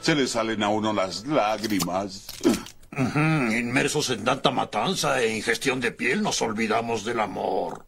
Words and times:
Se 0.00 0.14
le 0.14 0.26
salen 0.28 0.62
a 0.62 0.68
uno 0.68 0.92
las 0.92 1.26
lágrimas. 1.26 2.26
Inmersos 2.96 4.10
en 4.10 4.24
tanta 4.24 4.50
matanza 4.50 5.20
e 5.20 5.36
ingestión 5.36 5.80
de 5.80 5.90
piel, 5.92 6.22
nos 6.22 6.40
olvidamos 6.42 7.04
del 7.04 7.20
amor. 7.20 7.84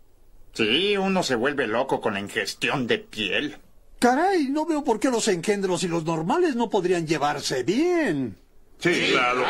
Sí, 0.53 0.96
uno 0.96 1.22
se 1.22 1.37
vuelve 1.37 1.67
loco 1.67 2.01
con 2.01 2.14
la 2.14 2.21
ingestión 2.21 2.87
de 2.87 2.99
piel. 2.99 3.57
Caray, 4.01 4.49
no 4.49 4.67
veo 4.67 4.83
por 4.85 4.99
qué 5.01 5.11
los 5.11 5.29
engendros 5.29 5.83
y 5.85 5.89
los 5.89 6.05
normales 6.05 6.57
no 6.57 6.69
podrían 6.69 7.07
llevarse 7.07 7.63
bien. 7.63 8.37
Sí, 8.79 9.11
claro. 9.13 9.45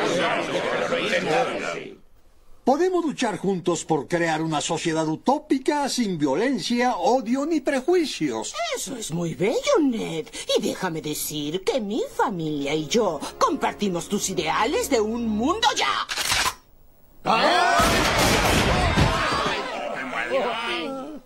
Podemos 2.68 3.02
luchar 3.02 3.38
juntos 3.38 3.86
por 3.86 4.08
crear 4.08 4.42
una 4.42 4.60
sociedad 4.60 5.08
utópica 5.08 5.88
sin 5.88 6.18
violencia, 6.18 6.96
odio 6.98 7.46
ni 7.46 7.62
prejuicios. 7.62 8.52
Eso 8.76 8.94
es 8.94 9.10
muy 9.10 9.32
bello, 9.32 9.78
Ned. 9.80 10.26
Y 10.54 10.60
déjame 10.60 11.00
decir 11.00 11.64
que 11.64 11.80
mi 11.80 12.02
familia 12.14 12.74
y 12.74 12.86
yo 12.86 13.20
compartimos 13.38 14.06
tus 14.06 14.28
ideales 14.28 14.90
de 14.90 15.00
un 15.00 15.26
mundo 15.28 15.66
ya. 15.78 16.06
Hmm, 20.84 21.20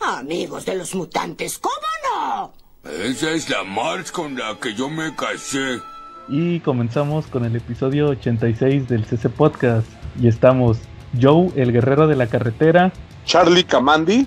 Amigos 0.00 0.64
de 0.64 0.76
los 0.76 0.94
mutantes, 0.94 1.58
¿cómo 1.58 1.74
no? 2.08 2.54
Esa 2.90 3.32
es 3.32 3.50
la 3.50 3.64
March 3.64 4.10
con 4.12 4.34
la 4.34 4.58
que 4.58 4.74
yo 4.74 4.88
me 4.88 5.14
casé. 5.14 5.82
Y 6.26 6.60
comenzamos 6.60 7.26
con 7.26 7.44
el 7.44 7.54
episodio 7.54 8.08
86 8.08 8.88
del 8.88 9.04
CC 9.04 9.28
Podcast. 9.28 10.03
Y 10.20 10.28
estamos 10.28 10.78
Joe, 11.20 11.50
el 11.56 11.72
guerrero 11.72 12.06
de 12.06 12.16
la 12.16 12.26
carretera. 12.26 12.92
Charlie 13.24 13.64
Camandi. 13.64 14.26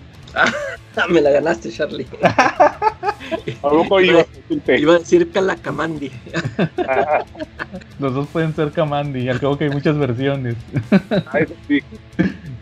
Me 1.10 1.22
la 1.22 1.30
ganaste, 1.30 1.72
Charlie. 1.72 2.08
Tampoco 3.62 4.02
iba, 4.02 4.26
Iba 4.68 4.96
a 4.96 5.00
decir 5.00 5.32
Calacamandi. 5.32 6.12
Los 8.00 8.14
dos 8.14 8.28
pueden 8.28 8.56
ser 8.56 8.72
Kamandi, 8.72 9.30
al 9.30 9.40
cabo 9.40 9.58
que 9.58 9.66
hay 9.66 9.70
muchas 9.70 9.98
versiones. 9.98 10.56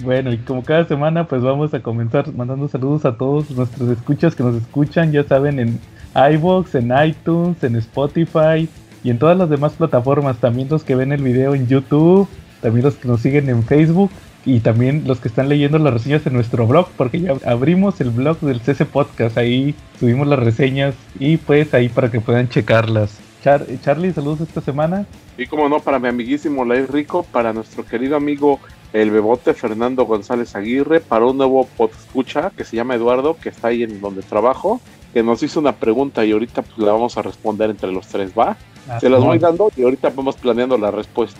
Bueno, 0.02 0.32
y 0.32 0.38
como 0.38 0.62
cada 0.62 0.86
semana, 0.86 1.28
pues 1.28 1.42
vamos 1.42 1.74
a 1.74 1.82
comenzar 1.82 2.32
mandando 2.34 2.68
saludos 2.68 3.06
a 3.06 3.18
todos 3.18 3.50
nuestros 3.50 3.90
escuchas 3.90 4.36
que 4.36 4.44
nos 4.44 4.56
escuchan, 4.56 5.12
ya 5.12 5.24
saben, 5.24 5.58
en 5.58 5.80
iVoox, 6.14 6.76
en 6.76 6.92
iTunes, 7.04 7.64
en 7.64 7.78
Spotify 7.78 8.70
y 9.04 9.10
en 9.10 9.18
todas 9.18 9.38
las 9.38 9.50
demás 9.50 9.72
plataformas. 9.74 10.38
También 10.38 10.68
los 10.70 10.84
que 10.84 10.96
ven 10.96 11.12
el 11.12 11.24
video 11.24 11.56
en 11.56 11.66
YouTube, 11.68 12.28
también 12.66 12.84
los 12.86 12.96
que 12.96 13.08
nos 13.08 13.22
siguen 13.22 13.48
en 13.48 13.62
Facebook 13.64 14.10
y 14.44 14.60
también 14.60 15.04
los 15.06 15.20
que 15.20 15.28
están 15.28 15.50
leyendo 15.50 15.78
las 15.78 15.94
reseñas 15.94 16.26
en 16.26 16.34
nuestro 16.34 16.66
blog, 16.66 16.88
porque 16.98 17.22
ya 17.22 17.36
abrimos 17.46 18.02
el 18.02 18.10
blog 18.10 18.40
del 18.40 18.60
CC 18.60 18.86
Podcast, 18.86 19.38
ahí 19.38 19.76
subimos 20.00 20.28
las 20.28 20.40
reseñas 20.40 20.96
y 21.20 21.38
pues 21.38 21.74
ahí 21.76 21.90
para 21.90 22.10
que 22.10 22.22
puedan 22.22 22.50
checarlas. 22.50 23.20
Char- 23.44 23.68
Charlie, 23.84 24.14
saludos 24.14 24.42
esta 24.42 24.62
semana. 24.62 25.06
Y 25.38 25.46
como 25.46 25.70
no, 25.70 25.80
para 25.80 26.00
mi 26.00 26.08
amiguísimo 26.08 26.66
Lai 26.66 26.86
Rico, 26.88 27.24
para 27.32 27.54
nuestro 27.54 27.86
querido 27.86 28.16
amigo 28.16 28.60
el 28.94 29.12
bebote 29.12 29.54
Fernando 29.54 30.06
González 30.06 30.56
Aguirre, 30.56 31.02
para 31.02 31.26
un 31.26 31.38
nuevo 31.38 31.68
escucha 31.80 32.52
que 32.58 32.64
se 32.64 32.76
llama 32.78 32.96
Eduardo, 32.96 33.38
que 33.40 33.50
está 33.50 33.68
ahí 33.68 33.84
en 33.84 34.02
donde 34.02 34.24
trabajo, 34.24 34.82
que 35.14 35.22
nos 35.22 35.44
hizo 35.44 35.60
una 35.60 35.74
pregunta 35.74 36.26
y 36.26 36.32
ahorita 36.32 36.62
pues 36.64 36.78
la 36.80 36.94
vamos 36.94 37.18
a 37.18 37.22
responder 37.22 37.70
entre 37.70 37.92
los 37.92 38.08
tres, 38.08 38.32
¿va? 38.38 38.58
Ah, 38.90 39.00
Se 39.00 39.10
las 39.10 39.24
voy 39.24 39.40
dando 39.40 39.72
y 39.76 39.84
ahorita 39.84 40.12
vamos 40.16 40.36
planeando 40.36 40.78
la 40.78 40.92
respuesta. 40.92 41.40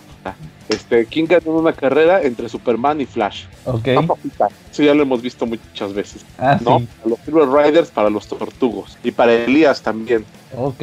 Este, 0.68 1.06
¿quién 1.06 1.26
ganó 1.26 1.52
una 1.52 1.72
carrera 1.72 2.22
entre 2.22 2.48
Superman 2.48 3.00
y 3.00 3.06
Flash? 3.06 3.44
Ok. 3.64 3.86
Eso 3.86 4.82
ya 4.82 4.94
lo 4.94 5.02
hemos 5.02 5.22
visto 5.22 5.46
muchas 5.46 5.94
veces. 5.94 6.24
Ah, 6.38 6.58
¿no? 6.64 6.80
sí. 6.80 6.88
Para 6.98 7.10
los 7.10 7.18
Silver 7.20 7.48
Riders, 7.48 7.90
para 7.90 8.10
los 8.10 8.26
Tortugos. 8.26 8.98
Y 9.04 9.12
para 9.12 9.32
Elías 9.32 9.80
también. 9.80 10.24
Ok. 10.56 10.82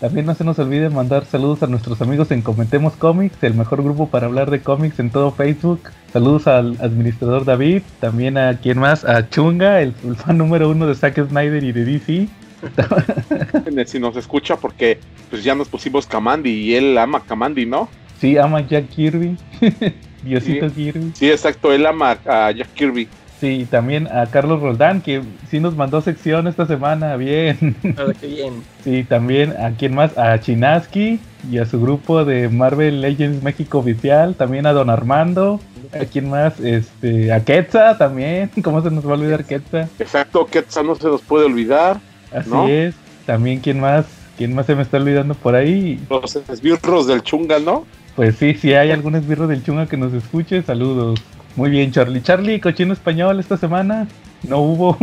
También 0.00 0.26
no 0.26 0.34
se 0.36 0.44
nos 0.44 0.58
olvide 0.60 0.90
mandar 0.90 1.24
saludos 1.24 1.64
a 1.64 1.66
nuestros 1.66 2.00
amigos 2.00 2.30
en 2.30 2.40
Comentemos 2.40 2.94
Comics, 2.94 3.42
el 3.42 3.54
mejor 3.54 3.82
grupo 3.82 4.06
para 4.06 4.26
hablar 4.26 4.48
de 4.48 4.62
cómics 4.62 5.00
en 5.00 5.10
todo 5.10 5.32
Facebook. 5.32 5.80
Saludos 6.12 6.46
al 6.46 6.76
administrador 6.80 7.44
David, 7.44 7.82
también 7.98 8.38
a 8.38 8.58
quien 8.58 8.78
más, 8.78 9.04
a 9.04 9.28
Chunga, 9.28 9.82
el, 9.82 9.94
el 10.04 10.14
fan 10.14 10.38
número 10.38 10.70
uno 10.70 10.86
de 10.86 10.94
Zack 10.94 11.28
Snyder 11.28 11.64
y 11.64 11.72
de 11.72 11.84
DC. 11.84 12.28
si 13.86 13.98
nos 13.98 14.16
escucha 14.16 14.56
porque 14.56 14.98
pues 15.30 15.44
ya 15.44 15.54
nos 15.54 15.68
pusimos 15.68 16.06
Kamandi 16.06 16.50
y 16.50 16.74
él 16.74 16.98
ama 16.98 17.22
Kamandi, 17.24 17.66
¿no? 17.66 17.88
Sí, 18.20 18.36
ama 18.36 18.60
Jack 18.66 18.88
Kirby, 18.88 19.36
Diosito 20.22 20.72
Kirby. 20.72 21.12
Sí, 21.14 21.30
exacto, 21.30 21.72
él 21.72 21.86
ama 21.86 22.18
a 22.26 22.50
Jack 22.50 22.72
Kirby. 22.74 23.08
Sí, 23.40 23.68
también 23.70 24.08
a 24.08 24.26
Carlos 24.26 24.60
Roldán, 24.60 25.00
que 25.00 25.22
sí 25.48 25.60
nos 25.60 25.76
mandó 25.76 26.00
sección 26.00 26.48
esta 26.48 26.66
semana, 26.66 27.16
bien. 27.16 27.76
Qué 28.20 28.26
bien. 28.26 28.62
Sí, 28.84 29.04
también 29.04 29.54
a 29.60 29.72
quien 29.72 29.94
más, 29.94 30.16
a 30.16 30.40
Chinaski 30.40 31.20
y 31.50 31.58
a 31.58 31.66
su 31.66 31.80
grupo 31.80 32.24
de 32.24 32.48
Marvel 32.48 33.00
Legends 33.00 33.42
México 33.42 33.78
Oficial, 33.78 34.34
también 34.34 34.66
a 34.66 34.72
Don 34.72 34.88
Armando, 34.88 35.60
a 35.92 36.04
quien 36.06 36.30
más, 36.30 36.58
este, 36.60 37.32
a 37.32 37.44
Quetza 37.44 37.98
también, 37.98 38.50
¿cómo 38.62 38.82
se 38.82 38.90
nos 38.90 39.06
va 39.06 39.10
a 39.10 39.14
olvidar 39.14 39.44
Quetza? 39.44 39.88
Exacto, 39.98 40.46
Quetzal 40.46 40.86
no 40.86 40.94
se 40.94 41.06
nos 41.08 41.20
puede 41.20 41.46
olvidar. 41.46 42.00
Así 42.32 42.50
¿No? 42.50 42.68
es, 42.68 42.94
también 43.26 43.60
quien 43.60 43.80
más, 43.80 44.06
quien 44.36 44.54
más 44.54 44.66
se 44.66 44.74
me 44.74 44.82
está 44.82 44.96
olvidando 44.98 45.34
por 45.34 45.54
ahí, 45.54 46.00
Los 46.10 46.36
esbirros 46.36 47.06
del 47.06 47.22
Chunga, 47.22 47.58
¿no? 47.58 47.86
pues 48.16 48.36
sí, 48.36 48.54
si 48.54 48.74
hay 48.74 48.90
algún 48.90 49.14
esbirro 49.14 49.46
del 49.46 49.62
chunga 49.62 49.86
que 49.86 49.96
nos 49.96 50.12
escuche, 50.12 50.62
saludos. 50.62 51.20
Muy 51.54 51.70
bien, 51.70 51.92
Charlie. 51.92 52.20
Charlie, 52.20 52.60
cochino 52.60 52.92
español 52.92 53.38
esta 53.38 53.56
semana, 53.56 54.08
no 54.42 54.58
hubo. 54.58 54.96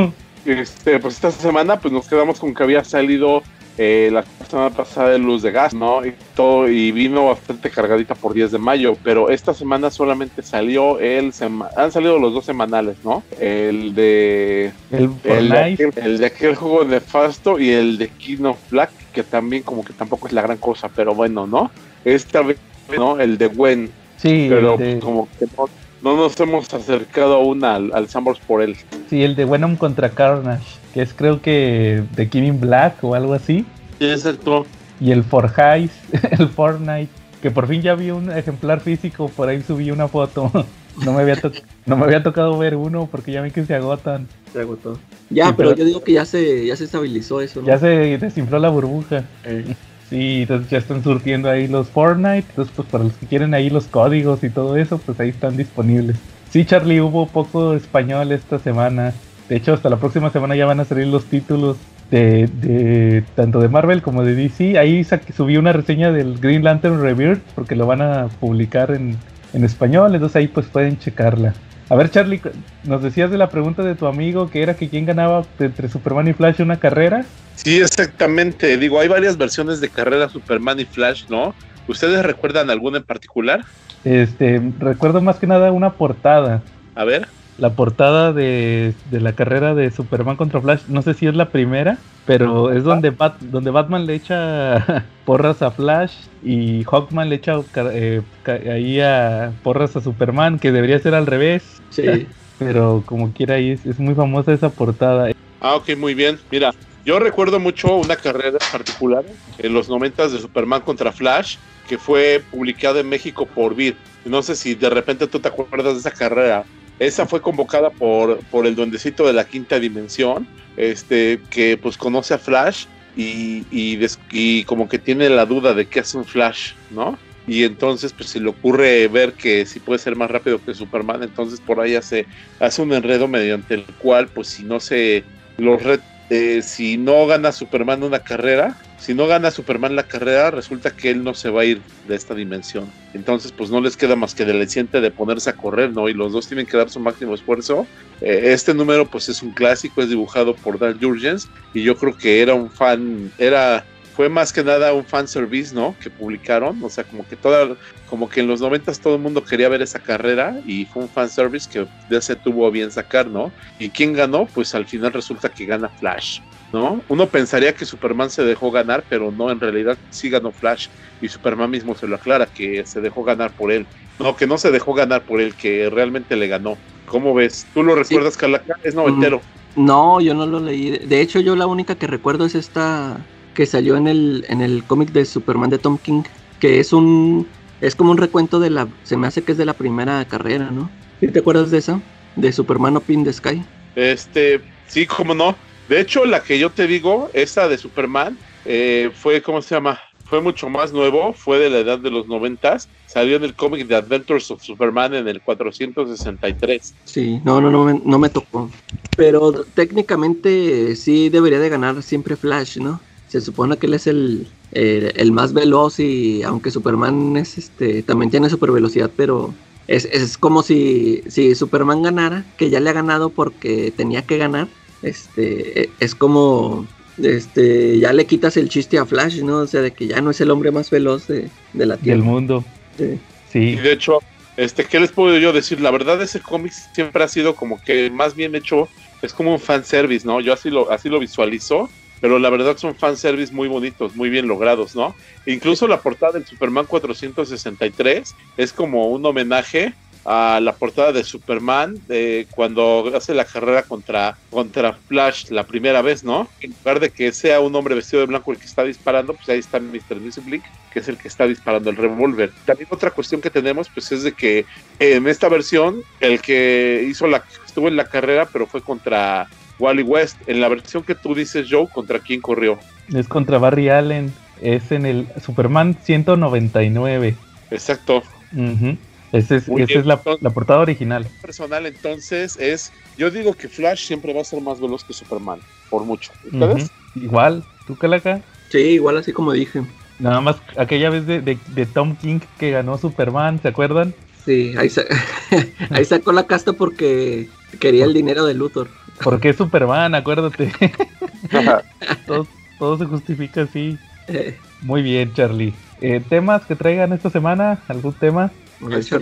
Este, 0.46 1.00
pues 1.00 1.16
esta 1.16 1.31
semana 1.31 1.80
pues 1.80 1.91
nos 1.91 2.08
quedamos 2.08 2.40
con 2.40 2.53
que 2.53 2.62
había 2.62 2.84
salido 2.84 3.42
eh, 3.78 4.09
la 4.12 4.24
semana 4.50 4.69
pasada 4.69 5.09
de 5.09 5.18
Luz 5.18 5.41
de 5.41 5.52
Gas, 5.52 5.74
¿no? 5.74 6.06
Y 6.06 6.13
todo, 6.34 6.69
y 6.69 6.91
vino 6.91 7.28
bastante 7.28 7.69
cargadita 7.69 8.16
por 8.16 8.34
10 8.34 8.52
de 8.52 8.58
mayo, 8.58 8.96
pero 9.03 9.30
esta 9.30 9.53
semana 9.53 9.90
solamente 9.90 10.41
salió 10.44 11.00
el 11.00 11.34
sema- 11.34 11.69
han 11.75 11.91
salido 11.91 12.18
los 12.19 12.34
dos 12.34 12.46
semanales, 12.46 12.97
¿no? 13.03 13.24
El 13.40 13.94
de 13.96 14.72
El 14.91 15.09
el 15.25 15.50
de, 15.50 15.59
aquel, 15.59 15.91
el 15.96 16.18
de 16.19 16.25
aquel 16.25 16.56
juego 16.56 16.84
nefasto 16.86 17.59
y 17.59 17.69
el 17.72 17.97
de 17.97 18.08
King 18.09 18.44
of 18.46 18.59
Black, 18.72 18.91
que 19.12 19.24
también 19.24 19.63
como 19.63 19.84
que 19.84 19.94
tampoco 19.94 20.28
es 20.28 20.34
la 20.34 20.42
gran 20.42 20.57
cosa, 20.57 20.90
pero 20.96 21.13
bueno, 21.13 21.47
¿no? 21.47 21.72
Esta 22.03 22.42
vez, 22.42 22.57
¿no? 22.97 23.19
El 23.19 23.38
de 23.38 23.47
Gwen, 23.47 23.92
Sí, 24.18 24.47
pero 24.50 24.78
de, 24.78 25.00
como 25.00 25.28
que 25.38 25.46
no, 25.57 25.69
no 26.05 26.16
nos 26.16 26.39
hemos 26.39 26.73
acercado 26.73 27.33
aún 27.35 27.63
al, 27.66 27.91
al 27.93 28.07
Sambors 28.07 28.39
por 28.39 28.61
él. 28.61 28.77
sí, 29.09 29.23
el 29.23 29.35
de 29.35 29.43
Venom 29.45 29.75
contra 29.75 30.09
Carnage, 30.11 30.63
que 30.93 31.01
es 31.01 31.13
creo 31.13 31.41
que 31.41 32.03
de 32.16 32.29
King 32.29 32.59
Black 32.61 33.03
o 33.03 33.16
algo 33.16 33.33
así. 33.33 33.66
Sí, 33.99 34.05
exacto. 34.09 34.65
Y 35.01 35.11
el 35.11 35.23
Fortnite, 35.23 35.91
el 36.39 36.47
Fortnite, 36.47 37.09
que 37.41 37.51
por 37.51 37.67
fin 37.67 37.81
ya 37.81 37.95
vi 37.95 38.11
un 38.11 38.31
ejemplar 38.31 38.79
físico, 38.79 39.27
por 39.29 39.49
ahí 39.49 39.61
subí 39.61 39.91
una 39.91 40.07
foto. 40.07 40.49
No 41.03 41.11
me 41.11 41.23
había, 41.23 41.35
to- 41.35 41.51
no 41.85 41.97
me 41.97 42.05
había 42.05 42.23
tocado 42.23 42.57
ver 42.57 42.77
uno 42.77 43.09
porque 43.11 43.33
ya 43.33 43.41
ven 43.41 43.51
que 43.51 43.65
se 43.65 43.75
agotan. 43.75 44.29
Se 44.53 44.61
agotó. 44.61 44.97
Ya, 45.29 45.47
Sí, 45.47 45.53
pero, 45.57 45.71
pero- 45.71 45.75
yo 45.79 45.83
digo 45.83 46.01
que 46.01 46.13
ya 46.13 46.23
se, 46.23 46.65
ya 46.67 46.77
se 46.77 46.85
estabilizó 46.85 47.41
eso, 47.41 47.59
¿no? 47.59 47.67
Ya 47.67 47.77
se 47.77 48.17
desinfló 48.17 48.59
la 48.59 48.69
burbuja. 48.69 49.25
Eh, 49.44 49.75
Sí, 50.15 50.43
entonces 50.43 50.69
ya 50.69 50.77
están 50.77 51.03
surtiendo 51.03 51.49
ahí 51.49 51.67
los 51.67 51.89
Fortnite. 51.89 52.45
Entonces, 52.47 52.73
pues 52.73 52.87
para 52.87 53.03
los 53.03 53.11
que 53.15 53.25
quieren 53.27 53.53
ahí 53.53 53.69
los 53.69 53.87
códigos 53.87 54.45
y 54.45 54.49
todo 54.49 54.77
eso, 54.77 54.97
pues 54.97 55.19
ahí 55.19 55.27
están 55.27 55.57
disponibles. 55.57 56.15
Sí, 56.49 56.63
Charlie, 56.63 57.01
hubo 57.01 57.27
poco 57.27 57.73
español 57.73 58.31
esta 58.31 58.57
semana. 58.57 59.13
De 59.49 59.57
hecho, 59.57 59.73
hasta 59.73 59.89
la 59.89 59.97
próxima 59.97 60.29
semana 60.29 60.55
ya 60.55 60.65
van 60.65 60.79
a 60.79 60.85
salir 60.85 61.07
los 61.07 61.25
títulos 61.25 61.75
de, 62.11 62.47
de 62.47 63.25
tanto 63.35 63.59
de 63.59 63.67
Marvel 63.67 64.01
como 64.01 64.23
de 64.23 64.35
DC. 64.35 64.79
Ahí 64.79 65.03
subí 65.03 65.57
una 65.57 65.73
reseña 65.73 66.13
del 66.13 66.39
Green 66.39 66.63
Lantern 66.63 67.01
Rebirth 67.01 67.43
porque 67.53 67.75
lo 67.75 67.85
van 67.85 68.01
a 68.01 68.29
publicar 68.39 68.91
en, 68.91 69.17
en 69.51 69.63
español. 69.65 70.15
Entonces 70.15 70.37
ahí 70.37 70.47
pues 70.47 70.67
pueden 70.67 70.97
checarla. 70.97 71.55
A 71.90 71.96
ver, 71.96 72.09
Charlie, 72.09 72.41
nos 72.84 73.03
decías 73.03 73.29
de 73.29 73.38
la 73.38 73.50
pregunta 73.50 73.84
de 73.84 73.96
tu 73.96 74.07
amigo 74.07 74.50
que 74.50 74.63
era 74.63 74.75
que 74.75 74.90
quién 74.90 75.06
ganaba 75.06 75.46
entre 75.59 75.88
Superman 75.88 76.28
y 76.28 76.34
Flash 76.34 76.62
una 76.62 76.79
carrera. 76.79 77.25
Sí, 77.56 77.80
exactamente. 77.80 78.77
Digo, 78.77 79.00
hay 79.00 79.07
varias 79.07 79.38
versiones 79.38 79.80
de 79.81 79.89
carrera 79.89 80.27
Superman 80.27 80.80
y 80.80 80.86
Flash, 80.86 81.25
¿no? 81.30 81.54
¿Ustedes 81.88 82.25
recuerdan 82.25 82.71
alguna 82.71 82.98
en 82.98 83.04
particular? 83.04 83.63
Este, 84.04 84.62
recuerdo 84.80 85.21
más 85.21 85.38
que 85.38 85.48
nada 85.48 85.71
una 85.71 85.94
portada. 85.94 86.62
A 86.95 87.04
ver. 87.04 87.27
La 87.57 87.75
portada 87.75 88.34
de, 88.34 89.00
de 89.06 89.22
la 89.22 89.36
carrera 89.36 89.74
de 89.75 89.90
Superman 89.92 90.36
contra 90.38 90.62
Flash, 90.62 90.88
no 90.88 91.02
sé 91.02 91.13
si 91.13 91.25
es 91.28 91.36
la 91.36 91.52
primera, 91.52 92.06
pero 92.25 92.72
es 92.72 92.84
donde, 92.84 93.12
Bat- 93.12 93.38
donde 93.40 93.72
Batman 93.72 94.06
le 94.06 94.16
echa 94.16 95.13
porras 95.24 95.62
a 95.62 95.72
Flash 95.72 96.28
y 96.42 96.84
Hawkman 96.84 97.30
le 97.30 97.36
echa 97.36 97.66
eh, 97.94 98.24
ahí 98.46 99.00
a 99.02 99.57
porras 99.63 99.96
a 99.96 100.02
Superman, 100.02 100.60
que 100.60 100.72
debería 100.74 101.00
ser 101.00 101.16
al 101.16 101.28
revés, 101.28 101.84
sí. 101.90 102.28
pero 102.57 103.06
como 103.06 103.34
quiera 103.34 103.56
ahí 103.56 103.72
es, 103.72 103.86
es 103.86 104.00
muy 104.00 104.16
famosa 104.16 104.54
esa 104.54 104.75
portada. 104.75 105.31
Ah, 105.60 105.75
ok, 105.75 105.92
muy 105.98 106.13
bien. 106.13 106.40
Mira, 106.52 106.72
yo 107.04 107.19
recuerdo 107.19 107.60
mucho 107.60 107.96
una 107.96 108.18
carrera 108.18 108.60
particular 108.69 109.25
en 109.57 109.74
los 109.74 109.90
90 109.90 110.28
de 110.28 110.40
Superman 110.40 110.81
contra 110.81 111.12
Flash 111.12 111.57
que 111.86 111.98
fue 112.00 112.46
publicada 112.50 113.00
en 113.00 113.10
México 113.10 113.52
por 113.54 113.75
Vid. 113.75 113.96
No 114.24 114.42
sé 114.44 114.56
si 114.56 114.75
de 114.75 114.90
repente 114.90 115.28
tú 115.28 115.40
te 115.40 115.50
acuerdas 115.50 115.94
de 115.94 116.00
esa 116.00 116.12
carrera. 116.12 116.68
Esa 117.00 117.27
fue 117.27 117.42
convocada 117.42 117.92
por, 117.92 118.45
por 118.47 118.65
el 118.68 118.75
duendecito 118.75 119.25
de 119.27 119.33
la 119.33 119.45
quinta 119.45 119.80
dimensión, 119.80 120.50
este, 120.75 121.45
que 121.50 121.77
pues 121.77 121.97
conoce 121.97 122.33
a 122.33 122.39
Flash 122.39 122.86
y, 123.13 123.68
y, 123.69 123.97
des- 123.97 124.19
y 124.30 124.63
como 124.65 124.88
que 124.88 125.00
tiene 125.00 125.30
la 125.30 125.45
duda 125.45 125.74
de 125.74 125.88
qué 125.88 126.01
hace 126.01 126.18
un 126.18 126.25
Flash, 126.25 126.74
¿no? 126.89 127.21
Y 127.45 127.63
entonces 127.63 128.13
pues 128.13 128.30
se 128.31 128.39
le 128.39 128.50
ocurre 128.50 129.07
ver 129.07 129.36
que 129.36 129.65
si 129.65 129.80
puede 129.80 130.00
ser 130.00 130.15
más 130.15 130.31
rápido 130.31 130.62
que 130.62 130.74
Superman, 130.74 131.21
entonces 131.24 131.62
por 131.62 131.80
ahí 131.80 131.95
hace, 131.95 132.27
hace 132.59 132.81
un 132.81 132.94
enredo 132.94 133.27
mediante 133.27 133.75
el 133.75 133.86
cual 133.97 134.31
pues 134.33 134.50
si 134.50 134.65
no 134.65 134.80
se 134.80 135.27
los 135.57 135.81
eh, 136.30 136.62
si 136.63 136.97
no 136.97 137.27
gana 137.27 137.51
Superman 137.51 138.03
una 138.03 138.19
carrera, 138.19 138.75
si 139.06 139.13
no 139.13 139.28
gana 139.28 139.52
Superman 139.52 139.96
la 139.96 140.07
carrera, 140.07 140.50
resulta 140.50 140.90
que 140.90 141.12
él 141.12 141.24
no 141.24 141.36
se 141.36 141.52
va 141.52 141.62
a 141.62 141.66
ir 141.66 141.80
de 142.07 142.16
esta 142.16 142.34
dimensión. 142.34 142.92
Entonces, 143.13 143.52
pues 143.52 143.69
no 143.69 143.80
les 143.80 143.96
queda 143.96 144.16
más 144.16 144.34
que 144.34 144.46
del 144.46 144.56
aliciente 144.56 145.00
de 145.00 145.12
ponerse 145.12 145.52
a 145.52 145.56
correr, 145.56 145.92
¿no? 145.92 146.10
Y 146.10 146.16
los 146.16 146.34
dos 146.34 146.48
tienen 146.48 146.66
que 146.66 146.75
dar 146.75 146.90
su 146.90 147.00
máximo 147.00 147.36
esfuerzo. 147.36 147.86
Eh, 148.19 148.46
este 148.46 148.74
número, 148.74 149.06
pues 149.06 149.30
es 149.30 149.44
un 149.44 149.52
clásico, 149.52 150.02
es 150.02 150.10
dibujado 150.10 150.56
por 150.56 150.80
Dan 150.80 151.00
Jurgens, 151.00 151.48
y 151.75 151.84
yo 151.84 151.96
creo 151.96 152.18
que 152.18 152.42
era 152.42 152.56
un 152.56 152.72
fan, 152.72 153.31
era, 153.38 153.86
fue 154.16 154.28
más 154.28 154.52
que 154.52 154.63
nada 154.63 154.92
un 154.92 155.06
fan 155.06 155.28
service, 155.28 155.75
¿no? 155.75 155.96
Que 156.02 156.10
publicaron, 156.10 156.84
o 156.84 156.90
sea, 156.90 157.04
como 157.04 157.28
que 157.28 157.36
toda, 157.36 157.75
como 158.10 158.28
que 158.28 158.40
en 158.40 158.48
los 158.48 158.60
noventas 158.60 159.00
todo 159.00 159.18
el 159.18 159.22
mundo 159.22 159.44
quería 159.44 159.69
ver 159.69 159.84
esa 159.84 160.00
carrera, 160.00 160.60
y 160.66 160.86
fue 160.86 161.04
un 161.04 161.10
fan 161.10 161.30
service 161.30 161.69
que 161.72 161.86
ya 162.10 162.22
se 162.22 162.36
tuvo 162.36 162.66
a 162.66 162.72
bien 162.72 162.90
sacar, 162.90 163.28
¿no? 163.28 163.52
¿Y 163.78 163.90
quién 163.90 164.13
ganó? 164.13 164.48
Pues 164.48 164.74
al 164.74 164.88
final 164.88 165.13
resulta 165.13 165.50
que 165.50 165.68
gana 165.68 165.90
Flash. 165.90 166.40
¿No? 166.75 167.01
Uno 167.07 167.27
pensaría 167.27 167.74
que 167.74 167.86
Superman 167.86 168.30
se 168.30 168.44
dejó 168.44 168.69
ganar, 168.69 169.06
pero 169.07 169.31
no, 169.31 169.50
en 169.50 169.62
realidad 169.62 169.98
sí 170.10 170.30
ganó 170.30 170.51
Flash 170.51 170.89
y 171.22 171.30
Superman 171.30 171.72
mismo 171.72 171.95
se 171.95 172.06
lo 172.06 172.18
aclara 172.18 172.48
que 172.48 172.86
se 172.86 173.00
dejó 173.00 173.24
ganar 173.24 173.51
por 173.51 173.72
él. 173.72 173.88
No, 174.19 174.36
que 174.36 174.45
no 174.45 174.57
se 174.57 174.72
dejó 174.72 174.94
ganar 174.94 175.22
por 175.22 175.39
él, 175.39 175.56
que 175.56 175.89
realmente 175.89 176.36
le 176.36 176.50
ganó. 176.50 176.77
¿Cómo 177.07 177.33
ves? 177.33 177.66
¿Tú 177.74 177.81
lo 177.81 177.95
recuerdas, 177.95 178.36
Calaca? 178.36 178.75
Es 178.83 178.94
noventero. 178.94 179.39
No, 179.77 180.19
yo 180.19 180.33
no 180.33 180.45
lo 180.45 180.60
leí. 180.60 180.98
De 180.98 181.22
hecho, 181.22 181.39
yo 181.39 181.56
la 181.56 181.66
única 181.66 181.95
que 181.95 182.07
recuerdo 182.07 182.45
es 182.45 182.56
esta 182.56 183.25
que 183.54 183.66
salió 183.66 183.95
en 183.95 184.07
el, 184.07 184.45
en 184.50 184.60
el 184.60 184.83
cómic 184.83 185.13
de 185.13 185.24
Superman 185.24 185.69
de 185.69 185.78
Tom 185.78 185.98
King, 185.98 186.24
que 186.60 186.81
es 186.81 186.92
un 186.92 187.48
es 187.80 187.95
como 187.95 188.12
un 188.12 188.18
recuento 188.18 188.60
de 188.60 188.69
la 188.69 188.89
se 189.04 189.16
me 189.16 189.28
hace 189.28 189.44
que 189.44 189.54
es 189.54 189.57
de 189.57 189.66
la 189.66 189.74
primera 189.75 190.25
carrera, 190.25 190.71
¿no? 190.71 190.89
¿Sí 191.21 191.28
te 191.30 191.39
acuerdas 191.39 191.71
de 191.71 191.78
esa? 191.78 192.01
De 192.36 192.51
Superman 192.51 192.98
Up 192.98 193.06
in 193.07 193.24
the 193.24 193.31
Sky. 193.31 193.63
Este, 193.95 194.62
sí, 194.88 195.06
cómo 195.06 195.33
no. 195.33 195.56
De 195.87 195.99
hecho, 195.99 196.25
la 196.25 196.43
que 196.43 196.57
yo 196.59 196.71
te 196.73 196.87
digo, 196.87 197.29
esa 197.33 197.67
de 197.67 197.77
Superman, 197.77 198.39
eh, 198.63 199.11
fue, 199.13 199.41
¿cómo 199.41 199.61
se 199.61 199.75
llama? 199.75 199.99
Fue 200.23 200.41
mucho 200.41 200.69
más 200.69 200.91
nuevo, 200.91 201.33
fue 201.33 201.59
de 201.59 201.69
la 201.69 201.79
edad 201.79 201.99
de 201.99 202.09
los 202.09 202.27
noventas. 202.27 202.89
Salió 203.05 203.35
en 203.35 203.43
el 203.43 203.55
cómic 203.55 203.87
de 203.87 203.95
Adventures 203.95 204.49
of 204.49 204.63
Superman 204.63 205.13
en 205.13 205.27
el 205.27 205.41
463. 205.41 206.95
Sí, 207.03 207.39
no, 207.45 207.61
no, 207.61 207.69
no 207.69 208.01
no 208.03 208.19
me 208.19 208.29
tocó. 208.29 208.71
Pero 209.15 209.63
técnicamente 209.65 210.95
sí 210.95 211.29
debería 211.29 211.59
de 211.59 211.69
ganar 211.69 212.01
siempre 212.03 212.35
Flash, 212.35 212.77
¿no? 212.79 213.01
Se 213.27 213.39
supone 213.41 213.77
que 213.77 213.85
él 213.87 213.93
es 213.93 214.07
el, 214.07 214.57
el, 214.71 215.13
el 215.15 215.31
más 215.31 215.53
veloz 215.53 215.99
y 215.99 216.43
aunque 216.43 216.71
Superman 216.71 217.37
es 217.37 217.57
este 217.57 218.03
también 218.03 218.29
tiene 218.31 218.49
super 218.49 218.71
velocidad, 218.71 219.13
pero 219.15 219.61
es, 219.87 220.05
es 220.05 220.37
como 220.37 220.63
si, 220.63 221.23
si 221.27 221.55
Superman 221.55 222.01
ganara, 222.01 222.45
que 222.57 222.69
ya 222.69 222.79
le 222.79 222.89
ha 222.89 222.93
ganado 222.93 223.33
porque 223.33 223.91
tenía 223.91 224.25
que 224.25 224.37
ganar. 224.37 224.75
Este, 225.06 225.92
es 226.00 226.16
como 226.16 226.88
este 227.22 228.00
ya 228.00 228.12
le 228.12 228.25
quitas 228.25 228.57
el 228.57 228.69
chiste 228.69 228.98
a 228.98 229.06
Flash, 229.06 229.42
¿no? 229.42 229.60
O 229.60 229.68
sea, 229.68 229.81
de 229.81 229.92
que 229.92 230.07
ya 230.07 230.19
no 230.22 230.31
es 230.31 230.42
el 230.42 230.52
hombre 230.52 230.72
más 230.72 230.90
veloz 230.90 231.28
de, 231.28 231.50
de 231.74 231.86
la 231.86 231.98
Tierra. 231.98 232.18
Del 232.18 232.25
mundo. 232.25 232.66
Sí. 232.98 233.19
Sí. 233.52 233.60
Y 233.60 233.75
de 233.75 233.94
hecho, 233.94 234.19
este, 234.57 234.86
¿qué 234.86 235.00
les 235.00 235.12
puedo 235.12 235.38
yo 235.38 235.54
decir? 235.54 235.80
La 235.80 235.92
verdad, 235.92 236.22
ese 236.22 236.40
cómic 236.40 236.74
siempre 236.94 237.24
ha 237.24 237.28
sido 237.28 237.56
como 237.56 237.81
que 237.81 238.10
más 238.10 238.36
bien 238.36 238.56
hecho, 238.56 238.90
es 239.22 239.34
como 239.34 239.54
un 239.54 239.60
fanservice, 239.60 240.25
¿no? 240.25 240.42
Yo 240.42 240.54
así 240.54 240.69
lo, 240.69 240.92
así 240.92 241.10
lo 241.10 241.19
visualizo, 241.19 241.90
pero 242.22 242.40
la 242.40 242.50
verdad 242.50 242.78
son 242.78 242.96
fanservice 242.96 243.54
muy 243.54 243.68
bonitos, 243.68 244.16
muy 244.16 244.30
bien 244.30 244.48
logrados, 244.48 244.96
¿no? 244.96 245.16
Incluso 245.46 245.88
la 245.88 246.02
portada 246.02 246.34
del 246.34 246.46
Superman 246.46 246.86
463 246.86 248.36
es 248.57 248.74
como 248.74 249.07
un 249.07 249.25
homenaje 249.25 249.94
a 250.25 250.60
la 250.60 250.74
portada 250.74 251.12
de 251.12 251.24
Superman 251.24 252.01
de 252.07 252.48
cuando 252.50 253.12
hace 253.16 253.33
la 253.36 253.45
carrera 253.45 253.83
contra, 253.83 254.36
contra 254.50 254.94
Flash 254.94 255.50
la 255.51 255.66
primera 255.66 256.01
vez, 256.01 256.24
¿no? 256.24 256.50
En 256.62 256.72
lugar 256.72 257.00
de 257.00 257.12
que 257.12 257.31
sea 257.31 257.60
un 257.60 257.75
hombre 257.75 257.94
vestido 257.94 258.22
de 258.22 258.27
blanco 258.27 258.51
el 258.51 258.57
que 258.57 258.66
está 258.66 258.83
disparando, 258.83 259.33
pues 259.36 259.48
ahí 259.50 259.60
está 259.60 259.80
Mr. 259.80 260.19
Blink, 260.44 260.63
que 260.92 261.00
es 261.00 261.07
el 261.07 261.18
que 261.18 261.27
está 261.27 261.45
disparando 261.45 261.92
el 261.92 261.95
revólver. 261.95 262.51
También 262.66 262.89
otra 262.92 263.12
cuestión 263.12 263.39
que 263.39 263.51
tenemos, 263.51 263.88
pues 263.89 264.12
es 264.12 264.24
de 264.24 264.33
que 264.33 264.66
en 265.00 265.27
esta 265.27 265.48
versión, 265.48 266.01
el 266.19 266.42
que 266.42 267.06
hizo 267.07 267.28
la, 267.28 267.44
estuvo 267.66 267.88
en 267.88 267.95
la 267.95 268.06
carrera, 268.06 268.48
pero 268.51 268.66
fue 268.66 268.81
contra 268.81 269.48
Wally 269.78 270.04
West. 270.04 270.38
En 270.48 270.60
la 270.60 270.69
versión 270.69 271.04
que 271.04 271.13
tú 271.16 271.36
dices, 271.36 271.68
Joe, 271.69 271.88
¿contra 271.88 272.19
quién 272.19 272.42
corrió? 272.42 272.80
Es 273.13 273.28
contra 273.28 273.57
Barry 273.57 273.89
Allen. 273.89 274.33
Es 274.62 274.92
en 274.92 275.06
el 275.06 275.28
Superman 275.44 275.98
199. 276.01 277.36
Exacto. 277.71 278.24
Ujú. 278.54 278.98
Ese 279.37 279.57
es, 279.57 279.63
esa 279.63 279.73
bien, 279.75 279.99
es 279.99 280.05
la, 280.05 280.13
entonces- 280.15 280.41
la 280.43 280.49
portada 280.49 280.79
original. 280.79 281.27
Personal, 281.41 281.85
entonces, 281.85 282.57
es, 282.57 282.91
yo 283.17 283.29
digo 283.31 283.53
que 283.53 283.67
Flash 283.69 284.05
siempre 284.05 284.33
va 284.33 284.41
a 284.41 284.45
ser 284.45 284.61
más 284.61 284.79
veloz 284.79 285.03
que 285.03 285.13
Superman, 285.13 285.59
por 285.89 286.03
mucho. 286.05 286.31
¿Ustedes? 286.45 286.83
Ujú. 287.15 287.25
Igual, 287.25 287.63
¿tú 287.87 287.95
Calaca? 287.95 288.41
Sí, 288.69 288.79
igual 288.79 289.17
así 289.17 289.31
como 289.33 289.51
dije. 289.53 289.83
Nada 290.19 290.39
más 290.41 290.57
aquella 290.77 291.09
vez 291.09 291.25
de, 291.27 291.41
de- 291.41 291.57
de 291.67 291.85
Tom 291.85 292.15
King 292.15 292.39
que 292.57 292.71
ganó 292.71 292.97
Superman, 292.97 293.59
¿se 293.61 293.67
acuerdan? 293.67 294.13
Sí, 294.45 294.73
ahí, 294.77 294.89
sa- 294.89 295.03
ahí 295.89 296.05
sacó 296.05 296.31
la 296.31 296.45
casta 296.47 296.73
porque 296.73 297.47
quería 297.79 298.05
el 298.05 298.13
dinero 298.13 298.45
de 298.45 298.53
Luthor. 298.53 298.87
Porque 299.23 299.49
es 299.49 299.55
Superman, 299.57 300.13
acuérdate. 300.15 300.71
todo, 302.27 302.47
todo 302.79 302.97
se 302.97 303.05
justifica 303.05 303.61
así. 303.63 303.97
Eh, 304.27 304.57
Muy 304.81 305.01
bien, 305.01 305.33
Charlie. 305.33 305.73
Eh, 306.01 306.21
¿Temas 306.27 306.65
que 306.65 306.75
traigan 306.75 307.13
esta 307.13 307.29
semana? 307.29 307.79
¿Algún 307.87 308.13
tema? 308.13 308.51
Esta 308.81 309.19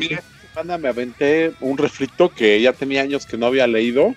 semana 0.61 0.77
me 0.77 0.89
aventé 0.89 1.53
un 1.61 1.77
refrito 1.77 2.29
que 2.29 2.61
ya 2.61 2.73
tenía 2.73 3.01
años 3.01 3.25
que 3.25 3.37
no 3.37 3.47
había 3.47 3.67
leído, 3.67 4.13